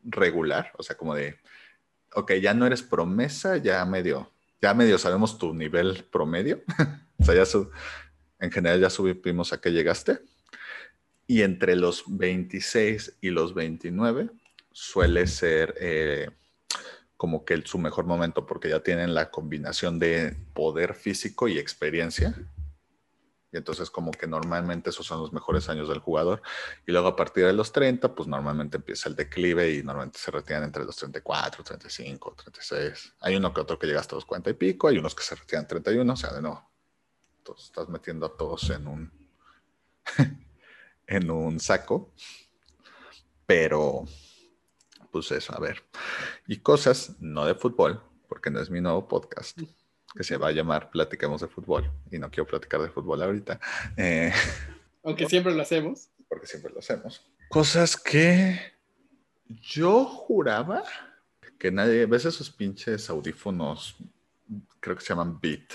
regular, 0.04 0.72
o 0.78 0.84
sea, 0.84 0.96
como 0.98 1.16
de 1.16 1.40
ok, 2.16 2.34
ya 2.42 2.54
no 2.54 2.66
eres 2.66 2.82
promesa, 2.82 3.58
ya 3.58 3.86
medio, 3.86 4.32
ya 4.62 4.74
medio 4.74 4.98
sabemos 4.98 5.38
tu 5.38 5.54
nivel 5.54 6.06
promedio. 6.12 6.64
o 7.20 7.26
sea, 7.26 7.36
ya 7.36 7.44
en 8.40 8.52
general 8.52 8.80
ya 8.80 8.90
subimos 8.90 9.54
a 9.54 9.62
qué 9.62 9.72
llegaste. 9.72 10.20
Y 11.28 11.42
entre 11.42 11.76
los 11.76 12.04
26 12.08 13.18
y 13.22 13.30
los 13.30 13.54
29 13.54 14.30
suele 14.72 15.28
ser 15.28 15.76
eh, 15.80 16.30
como 17.18 17.46
que 17.46 17.62
su 17.66 17.78
mejor 17.78 18.06
momento 18.06 18.46
porque 18.46 18.70
ya 18.70 18.82
tienen 18.82 19.14
la 19.16 19.32
combinación 19.32 20.00
de 20.00 20.36
poder 20.54 20.94
físico 20.94 21.48
y 21.48 21.58
experiencia 21.58 22.36
y 23.56 23.58
entonces 23.58 23.90
como 23.90 24.12
que 24.12 24.28
normalmente 24.28 24.90
esos 24.90 25.08
son 25.08 25.22
los 25.22 25.32
mejores 25.32 25.70
años 25.70 25.88
del 25.88 26.00
jugador. 26.00 26.42
Y 26.86 26.92
luego 26.92 27.08
a 27.08 27.16
partir 27.16 27.46
de 27.46 27.54
los 27.54 27.72
30, 27.72 28.14
pues 28.14 28.28
normalmente 28.28 28.76
empieza 28.76 29.08
el 29.08 29.16
declive 29.16 29.72
y 29.76 29.82
normalmente 29.82 30.20
se 30.20 30.30
retiran 30.30 30.64
entre 30.64 30.84
los 30.84 30.98
34, 30.98 31.64
35, 31.64 32.36
36. 32.36 33.14
Hay 33.22 33.38
uno 33.38 33.54
que 33.54 33.62
otro 33.62 33.80
que 33.80 33.88
llega 33.88 34.02
hasta 34.02 34.16
los 34.16 34.26
40 34.26 34.50
y 34.50 34.54
pico, 34.56 34.90
hay 34.90 34.98
unos 34.98 35.16
que 35.16 35.24
se 35.24 35.36
retiran 35.36 35.66
31, 35.66 36.12
o 36.12 36.16
sea, 36.18 36.34
de 36.34 36.42
nuevo, 36.42 36.70
entonces 37.38 37.68
estás 37.68 37.88
metiendo 37.88 38.26
a 38.26 38.36
todos 38.36 38.70
en 38.72 38.88
un, 38.88 39.30
en 41.08 41.30
un 41.32 41.60
saco. 41.60 42.12
Pero, 43.46 44.06
pues 45.12 45.32
eso, 45.32 45.56
a 45.56 45.60
ver. 45.60 45.84
Y 46.48 46.58
cosas 46.58 47.16
no 47.20 47.46
de 47.46 47.56
fútbol, 47.56 48.02
porque 48.28 48.50
no 48.50 48.60
es 48.60 48.70
mi 48.70 48.82
nuevo 48.82 49.08
podcast 49.08 49.60
que 50.16 50.24
se 50.24 50.38
va 50.38 50.48
a 50.48 50.52
llamar 50.52 50.90
Platiquemos 50.90 51.42
de 51.42 51.48
Fútbol. 51.48 51.92
Y 52.10 52.18
no 52.18 52.32
quiero 52.32 52.48
platicar 52.48 52.82
de 52.82 52.90
fútbol 52.90 53.22
ahorita. 53.22 53.60
Eh, 53.98 54.32
Aunque 55.04 55.28
siempre 55.28 55.54
lo 55.54 55.62
hacemos. 55.62 56.10
Porque 56.30 56.48
siempre 56.48 56.72
lo 56.72 56.80
hacemos. 56.80 57.22
Cosas 57.50 57.98
que 57.98 58.60
yo 59.48 60.06
juraba 60.06 60.84
que 61.58 61.72
nadie, 61.72 62.06
ves 62.06 62.26
esos 62.26 62.50
pinches 62.50 63.10
audífonos, 63.10 63.98
creo 64.80 64.96
que 64.96 65.02
se 65.02 65.10
llaman 65.10 65.40
Beat. 65.40 65.74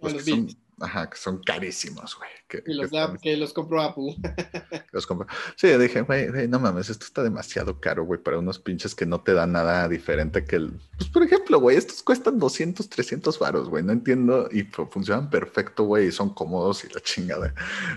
Los, 0.00 0.14
que, 0.14 0.22
son, 0.22 0.48
ajá, 0.82 1.08
que 1.08 1.16
son 1.16 1.42
carísimos, 1.42 2.16
güey. 2.16 2.30
Que, 2.48 2.62
y 2.66 2.74
los, 2.74 2.90
que, 3.20 3.36
los 3.36 3.52
compró 3.52 3.80
Apu. 3.80 4.14
los 4.92 5.06
compró. 5.06 5.26
Sí, 5.56 5.68
dije, 5.78 6.02
güey, 6.02 6.48
no 6.48 6.58
mames, 6.58 6.90
esto 6.90 7.04
está 7.04 7.22
demasiado 7.22 7.80
caro, 7.80 8.04
güey, 8.04 8.20
para 8.20 8.38
unos 8.38 8.58
pinches 8.58 8.94
que 8.94 9.06
no 9.06 9.22
te 9.22 9.32
dan 9.32 9.52
nada 9.52 9.88
diferente 9.88 10.44
que 10.44 10.56
el. 10.56 10.72
Pues, 10.98 11.08
por 11.08 11.22
ejemplo, 11.22 11.60
güey, 11.60 11.76
estos 11.76 12.02
cuestan 12.02 12.38
200, 12.38 12.88
300 12.88 13.38
varos, 13.38 13.68
güey. 13.68 13.82
No 13.82 13.92
entiendo. 13.92 14.48
Y 14.52 14.64
funcionan 14.64 15.30
perfecto, 15.30 15.84
güey, 15.84 16.08
y 16.08 16.12
son 16.12 16.34
cómodos 16.34 16.84
y 16.84 16.88
la 16.92 17.00
chingada. 17.00 17.54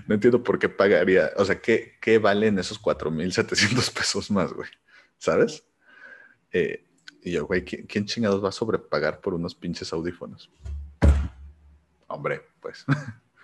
No 0.08 0.16
entiendo 0.16 0.44
por 0.44 0.60
qué 0.60 0.70
pagaría. 0.70 1.32
O 1.38 1.46
sea, 1.46 1.60
¿qué, 1.60 1.94
qué 2.00 2.20
valen 2.20 2.60
esos 2.60 2.80
4,700 2.80 3.90
pesos 3.92 4.32
más, 4.32 4.54
güey? 4.54 4.70
¿Sabes? 5.18 5.64
Eh, 6.52 6.86
y 7.26 7.32
yo, 7.32 7.48
güey, 7.48 7.66
¿quién, 7.66 8.06
chingados 8.06 8.44
va 8.44 8.50
a 8.50 8.52
sobrepagar 8.52 9.20
por 9.20 9.34
unos 9.34 9.56
pinches 9.56 9.92
audífonos? 9.92 10.52
Hombre, 12.08 12.42
pues. 12.62 12.86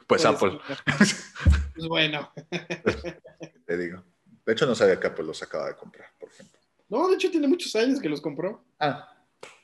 Pues, 0.08 0.26
Apple. 0.26 0.60
Pues 1.74 1.88
bueno. 1.88 2.32
Te 3.66 3.78
digo. 3.78 4.04
De 4.46 4.54
hecho, 4.54 4.66
no 4.66 4.76
sabía 4.76 5.00
que 5.00 5.08
Apple 5.08 5.26
los 5.26 5.42
acaba 5.42 5.68
de 5.68 5.76
comprar, 5.76 6.10
por 6.20 6.30
ejemplo. 6.30 6.60
No, 6.90 7.08
de 7.08 7.16
hecho, 7.16 7.32
tiene 7.32 7.48
muchos 7.48 7.74
años 7.76 8.00
que 8.02 8.10
los 8.10 8.20
compró. 8.20 8.66
Ah. 8.80 9.08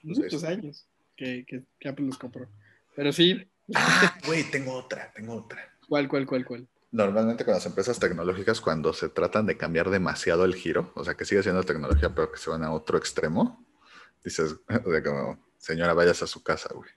Pues 0.03 0.19
muchos 0.19 0.43
años 0.43 0.87
que, 1.17 1.45
que, 1.45 1.89
Apple 1.89 2.05
los 2.05 2.17
compró. 2.17 2.47
Pero 2.95 3.11
sí. 3.11 3.45
Ah, 3.75 4.17
güey, 4.25 4.49
tengo 4.49 4.73
otra, 4.73 5.11
tengo 5.13 5.35
otra. 5.35 5.61
¿Cuál, 5.89 6.07
cuál, 6.07 6.25
cuál, 6.25 6.45
cuál? 6.45 6.67
Normalmente 6.91 7.43
con 7.43 7.53
las 7.53 7.65
empresas 7.65 7.99
tecnológicas, 7.99 8.61
cuando 8.61 8.93
se 8.93 9.09
tratan 9.09 9.45
de 9.45 9.57
cambiar 9.57 9.89
demasiado 9.89 10.45
el 10.45 10.55
giro, 10.55 10.93
o 10.95 11.03
sea, 11.03 11.15
que 11.15 11.25
sigue 11.25 11.43
siendo 11.43 11.63
tecnología, 11.63 12.15
pero 12.15 12.31
que 12.31 12.37
se 12.37 12.49
van 12.49 12.63
a 12.63 12.71
otro 12.71 12.97
extremo, 12.97 13.65
dices, 14.23 14.55
o 14.85 14.91
sea, 14.91 15.03
como, 15.03 15.37
señora, 15.57 15.93
vayas 15.93 16.23
a 16.23 16.27
su 16.27 16.41
casa, 16.43 16.69
güey. 16.73 16.89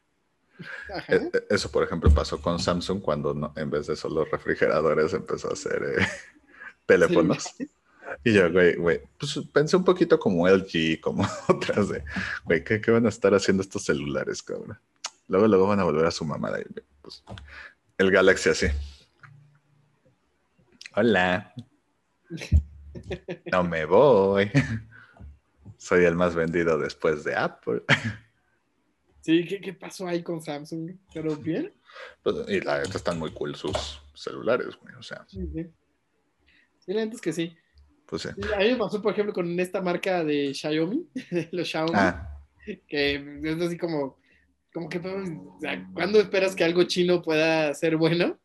E, 1.08 1.14
e, 1.14 1.30
eso, 1.50 1.70
por 1.70 1.82
ejemplo, 1.82 2.10
pasó 2.10 2.40
con 2.40 2.58
Samsung 2.58 3.00
cuando 3.00 3.52
en 3.56 3.70
vez 3.70 3.86
de 3.86 3.96
solo 3.96 4.24
refrigeradores 4.24 5.12
empezó 5.14 5.50
a 5.50 5.52
hacer 5.52 5.82
eh, 5.82 6.06
teléfonos. 6.86 7.54
Y 8.24 8.32
yo, 8.32 8.50
güey, 8.50 8.76
güey, 8.76 9.00
pues 9.18 9.40
pensé 9.52 9.76
un 9.76 9.84
poquito 9.84 10.18
como 10.18 10.48
LG, 10.48 11.00
como 11.00 11.26
otras 11.48 11.88
de, 11.88 12.04
güey, 12.44 12.64
¿qué, 12.64 12.80
van 12.90 13.06
a 13.06 13.08
estar 13.08 13.34
haciendo 13.34 13.62
estos 13.62 13.84
celulares, 13.84 14.42
cabrón? 14.42 14.78
Luego, 15.28 15.46
luego 15.46 15.66
van 15.68 15.80
a 15.80 15.84
volver 15.84 16.06
a 16.06 16.10
su 16.10 16.24
mamada. 16.24 16.58
pues, 17.02 17.22
el 17.98 18.10
Galaxy 18.10 18.50
así. 18.50 18.66
Hola. 20.96 21.54
No 23.50 23.64
me 23.64 23.86
voy. 23.86 24.50
Soy 25.76 26.04
el 26.04 26.14
más 26.14 26.34
vendido 26.34 26.78
después 26.78 27.24
de 27.24 27.34
Apple. 27.34 27.82
Sí, 29.20 29.44
¿qué, 29.46 29.72
pasó 29.74 30.06
ahí 30.06 30.22
con 30.22 30.40
Samsung? 30.40 30.92
¿Pero 31.12 31.36
bien? 31.36 31.72
Pues, 32.22 32.36
y 32.48 32.60
la 32.60 32.78
neta 32.78 32.96
están 32.96 33.18
muy 33.18 33.30
cool 33.32 33.54
sus 33.54 34.00
celulares, 34.14 34.76
güey, 34.80 34.94
o 34.94 35.02
sea. 35.02 35.24
Sí, 35.28 35.46
sí. 35.52 35.66
sí 36.78 36.92
la 36.92 37.02
es 37.02 37.20
que 37.20 37.32
sí. 37.32 37.56
Pues 38.06 38.22
sí. 38.22 38.28
A 38.28 38.58
mí 38.58 38.70
me 38.70 38.76
pasó, 38.76 39.00
por 39.02 39.12
ejemplo, 39.12 39.34
con 39.34 39.58
esta 39.60 39.82
marca 39.82 40.24
de 40.24 40.54
Xiaomi, 40.54 41.06
los 41.52 41.68
Xiaomi, 41.68 41.92
ah. 41.94 42.40
que 42.88 43.40
es 43.44 43.60
así 43.60 43.76
como, 43.76 44.18
como 44.72 44.88
que, 44.88 44.98
o 44.98 45.58
sea, 45.60 45.88
¿cuándo 45.92 46.18
esperas 46.18 46.54
que 46.54 46.64
algo 46.64 46.84
chino 46.84 47.22
pueda 47.22 47.72
ser 47.74 47.96
bueno? 47.96 48.38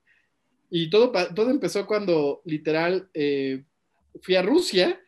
Y 0.69 0.89
todo, 0.89 1.11
todo 1.33 1.51
empezó 1.51 1.87
cuando 1.87 2.41
literal 2.43 3.09
eh, 3.13 3.63
fui 4.21 4.35
a 4.35 4.41
Rusia 4.41 4.99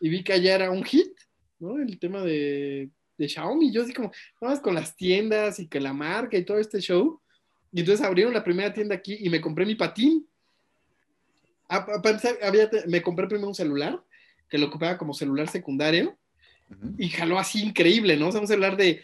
y 0.00 0.10
vi 0.10 0.22
que 0.22 0.34
allá 0.34 0.56
era 0.56 0.70
un 0.70 0.84
hit, 0.84 1.16
¿no? 1.60 1.78
El 1.78 1.98
tema 1.98 2.20
de 2.22 2.90
de 3.16 3.28
Xiaomi. 3.28 3.72
Yo 3.72 3.82
así 3.82 3.92
como, 3.92 4.12
vamos 4.40 4.60
con 4.60 4.74
las 4.74 4.96
tiendas 4.96 5.58
y 5.58 5.68
que 5.68 5.80
la 5.80 5.92
marca 5.92 6.36
y 6.36 6.44
todo 6.44 6.58
este 6.58 6.80
show. 6.80 7.20
Y 7.72 7.80
entonces 7.80 8.04
abrieron 8.04 8.32
la 8.32 8.44
primera 8.44 8.72
tienda 8.72 8.94
aquí 8.94 9.16
y 9.20 9.28
me 9.28 9.40
compré 9.40 9.66
mi 9.66 9.74
patín. 9.74 10.26
me 12.86 13.02
compré 13.02 13.26
primero 13.26 13.48
un 13.48 13.54
celular 13.54 14.02
que 14.48 14.58
lo 14.58 14.66
ocupaba 14.66 14.96
como 14.96 15.14
celular 15.14 15.48
secundario 15.48 16.16
y 16.98 17.08
jaló 17.08 17.38
así 17.38 17.62
increíble, 17.62 18.16
¿no? 18.16 18.28
O 18.28 18.32
sea, 18.32 18.40
un 18.40 18.46
celular 18.46 18.76
de 18.76 19.02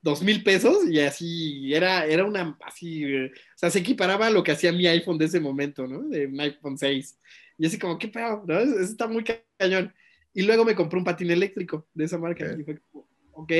dos 0.00 0.22
mil 0.22 0.42
pesos 0.42 0.88
y 0.88 1.00
así 1.00 1.72
era, 1.72 2.04
era 2.06 2.24
una, 2.24 2.56
así, 2.64 3.04
o 3.04 3.30
sea, 3.54 3.70
se 3.70 3.78
equiparaba 3.78 4.26
a 4.26 4.30
lo 4.30 4.42
que 4.42 4.52
hacía 4.52 4.72
mi 4.72 4.86
iPhone 4.86 5.18
de 5.18 5.26
ese 5.26 5.40
momento, 5.40 5.86
¿no? 5.86 6.02
De 6.02 6.26
un 6.26 6.40
iPhone 6.40 6.76
6. 6.76 7.18
Y 7.58 7.66
así 7.66 7.78
como, 7.78 7.98
qué 7.98 8.08
pedo, 8.08 8.44
¿no? 8.46 8.58
Eso 8.58 8.80
está 8.80 9.06
muy 9.06 9.24
cañón. 9.58 9.94
Y 10.34 10.42
luego 10.42 10.64
me 10.64 10.74
compré 10.74 10.98
un 10.98 11.04
patín 11.04 11.30
eléctrico 11.30 11.86
de 11.94 12.04
esa 12.04 12.18
marca. 12.18 12.56
Y 12.58 12.64
fue 12.64 12.80
como, 12.90 13.06
¿ok? 13.32 13.52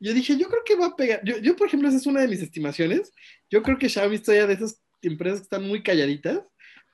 Yo 0.00 0.12
dije, 0.12 0.36
yo 0.36 0.48
creo 0.48 0.62
que 0.64 0.76
va 0.76 0.86
a 0.86 0.96
pegar. 0.96 1.20
Yo, 1.24 1.38
yo, 1.38 1.54
por 1.54 1.68
ejemplo, 1.68 1.88
esa 1.88 1.98
es 1.98 2.06
una 2.06 2.20
de 2.20 2.28
mis 2.28 2.42
estimaciones. 2.42 3.12
Yo 3.48 3.62
creo 3.62 3.78
que 3.78 3.88
Xiaomi 3.88 4.16
está 4.16 4.34
ya 4.34 4.46
de 4.46 4.54
esas 4.54 4.82
empresas 5.00 5.40
que 5.40 5.44
están 5.44 5.66
muy 5.66 5.82
calladitas, 5.82 6.40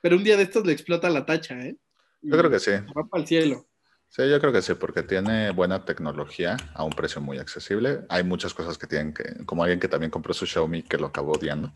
pero 0.01 0.17
un 0.17 0.23
día 0.23 0.37
de 0.37 0.43
estos 0.43 0.65
le 0.65 0.73
explota 0.73 1.09
la 1.09 1.25
tacha, 1.25 1.59
¿eh? 1.59 1.75
yo 2.21 2.37
creo 2.37 2.51
que 2.51 2.59
sí. 2.59 2.71
Va 2.71 3.07
para 3.07 3.21
el 3.21 3.27
cielo. 3.27 3.65
Sí, 4.09 4.27
yo 4.27 4.39
creo 4.39 4.51
que 4.51 4.63
sí, 4.63 4.73
porque 4.73 5.03
tiene 5.03 5.51
buena 5.51 5.85
tecnología 5.85 6.57
a 6.73 6.83
un 6.83 6.91
precio 6.91 7.21
muy 7.21 7.37
accesible. 7.37 8.01
Hay 8.09 8.23
muchas 8.23 8.55
cosas 8.55 8.77
que 8.77 8.87
tienen 8.87 9.13
que, 9.13 9.45
como 9.45 9.63
alguien 9.63 9.79
que 9.79 9.87
también 9.87 10.09
compró 10.09 10.33
su 10.33 10.47
Xiaomi 10.47 10.81
que 10.81 10.97
lo 10.97 11.07
acabó 11.07 11.33
odiando, 11.33 11.71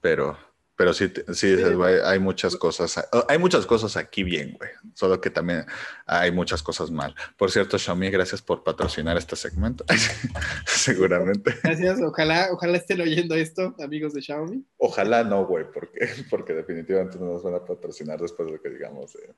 pero 0.00 0.36
pero 0.76 0.92
sí, 0.92 1.10
sí, 1.32 1.56
hay 2.04 2.18
muchas 2.18 2.54
cosas, 2.56 3.08
hay 3.28 3.38
muchas 3.38 3.64
cosas 3.64 3.96
aquí 3.96 4.22
bien, 4.22 4.52
güey. 4.58 4.70
Solo 4.94 5.20
que 5.20 5.30
también 5.30 5.64
hay 6.04 6.30
muchas 6.30 6.62
cosas 6.62 6.90
mal. 6.90 7.14
Por 7.38 7.50
cierto, 7.50 7.78
Xiaomi, 7.78 8.10
gracias 8.10 8.42
por 8.42 8.62
patrocinar 8.62 9.16
este 9.16 9.36
segmento. 9.36 9.86
Seguramente. 10.66 11.54
Gracias, 11.62 12.00
ojalá, 12.02 12.48
ojalá 12.52 12.76
estén 12.76 13.00
oyendo 13.00 13.34
esto, 13.34 13.74
amigos 13.82 14.12
de 14.12 14.20
Xiaomi. 14.20 14.64
Ojalá 14.76 15.24
no, 15.24 15.46
güey, 15.46 15.64
porque, 15.72 16.08
porque 16.30 16.52
definitivamente 16.52 17.18
no 17.18 17.26
nos 17.26 17.42
van 17.42 17.54
a 17.54 17.64
patrocinar 17.64 18.20
después 18.20 18.46
de 18.46 18.56
lo 18.56 18.62
que 18.62 18.68
digamos. 18.68 19.14
Eh, 19.16 19.32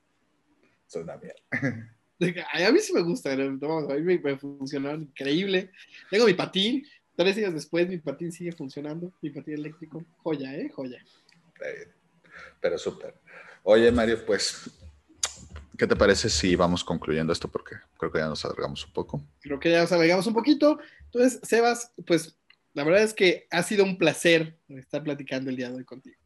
son 0.89 1.05
una 1.05 1.16
mierda. 1.16 1.40
A 2.52 2.73
mí 2.73 2.81
sí 2.81 2.93
me 2.93 3.02
gusta, 3.02 3.32
a 3.32 3.36
mí 3.36 4.02
me, 4.02 4.19
me 4.19 4.36
funcionó 4.36 4.93
increíble. 4.93 5.70
Tengo 6.10 6.27
mi 6.27 6.35
patín, 6.35 6.85
tres 7.15 7.36
días 7.36 7.55
después 7.55 7.89
mi 7.89 7.98
patín 7.98 8.32
sigue 8.32 8.51
funcionando, 8.51 9.12
mi 9.23 9.31
patín 9.31 9.55
eléctrico, 9.55 10.05
joya, 10.16 10.52
¿eh? 10.56 10.69
Joya. 10.74 11.01
Pero 12.60 12.78
súper. 12.78 13.14
Oye, 13.62 13.90
Mario, 13.93 14.24
pues, 14.24 14.70
¿qué 15.76 15.86
te 15.86 15.97
parece 15.97 16.28
si 16.28 16.56
vamos 16.56 16.82
concluyendo 16.82 17.32
esto? 17.32 17.48
Porque 17.48 17.76
creo 17.98 18.10
que 18.10 18.18
ya 18.18 18.28
nos 18.28 18.44
alargamos 18.44 18.85
un 18.86 18.93
poco. 18.93 19.22
Creo 19.40 19.60
que 19.60 19.70
ya 19.70 19.82
nos 19.82 19.93
alargamos 19.93 20.26
un 20.26 20.35
poquito. 20.35 20.78
Entonces, 21.06 21.40
Sebas, 21.43 21.93
pues, 22.06 22.39
la 22.74 22.85
verdad 22.85 23.02
es 23.02 23.14
que 23.14 23.47
ha 23.51 23.62
sido 23.62 23.85
un 23.85 23.98
placer 23.98 24.56
estar 24.68 25.02
platicando 25.02 25.51
el 25.51 25.56
día 25.56 25.68
de 25.68 25.76
hoy 25.76 25.85
contigo. 25.85 26.16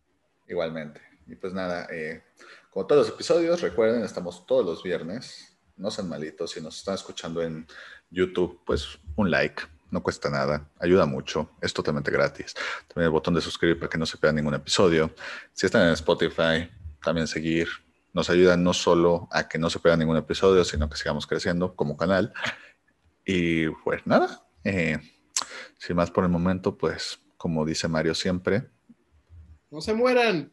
Igualmente. 0.48 1.00
Y 1.26 1.34
pues 1.36 1.52
nada, 1.52 1.86
eh, 1.90 2.22
como 2.70 2.86
todos 2.86 3.06
los 3.06 3.14
episodios, 3.14 3.60
recuerden, 3.60 4.02
estamos 4.02 4.46
todos 4.46 4.64
los 4.64 4.82
viernes. 4.82 5.56
No 5.76 5.90
sean 5.90 6.08
malitos. 6.08 6.50
Si 6.50 6.60
nos 6.60 6.76
están 6.76 6.96
escuchando 6.96 7.42
en 7.42 7.66
YouTube, 8.10 8.60
pues 8.66 8.98
un 9.16 9.30
like, 9.30 9.62
no 9.92 10.02
cuesta 10.02 10.30
nada, 10.30 10.68
ayuda 10.80 11.06
mucho, 11.06 11.50
es 11.60 11.72
totalmente 11.72 12.10
gratis. 12.10 12.54
También 12.88 13.04
el 13.04 13.10
botón 13.10 13.34
de 13.34 13.42
suscribir 13.42 13.78
para 13.78 13.90
que 13.90 13.98
no 13.98 14.06
se 14.06 14.16
pierda 14.16 14.34
ningún 14.34 14.54
episodio. 14.54 15.14
Si 15.52 15.66
están 15.66 15.86
en 15.86 15.92
Spotify, 15.92 16.68
también 17.04 17.28
seguir. 17.28 17.68
Nos 18.14 18.30
ayuda 18.30 18.56
no 18.56 18.72
solo 18.72 19.28
a 19.30 19.48
que 19.48 19.58
no 19.58 19.70
se 19.70 19.78
pierda 19.78 19.98
ningún 19.98 20.16
episodio, 20.16 20.64
sino 20.64 20.88
que 20.88 20.96
sigamos 20.96 21.26
creciendo 21.26 21.76
como 21.76 21.96
canal. 21.96 22.32
Y 23.24 23.68
pues 23.68 24.06
nada, 24.06 24.46
eh, 24.64 24.98
sin 25.78 25.96
más 25.96 26.10
por 26.10 26.24
el 26.24 26.30
momento, 26.30 26.76
pues 26.76 27.20
como 27.36 27.64
dice 27.66 27.86
Mario 27.86 28.14
siempre. 28.14 28.68
No 29.70 29.80
se 29.82 29.92
mueran. 29.92 30.52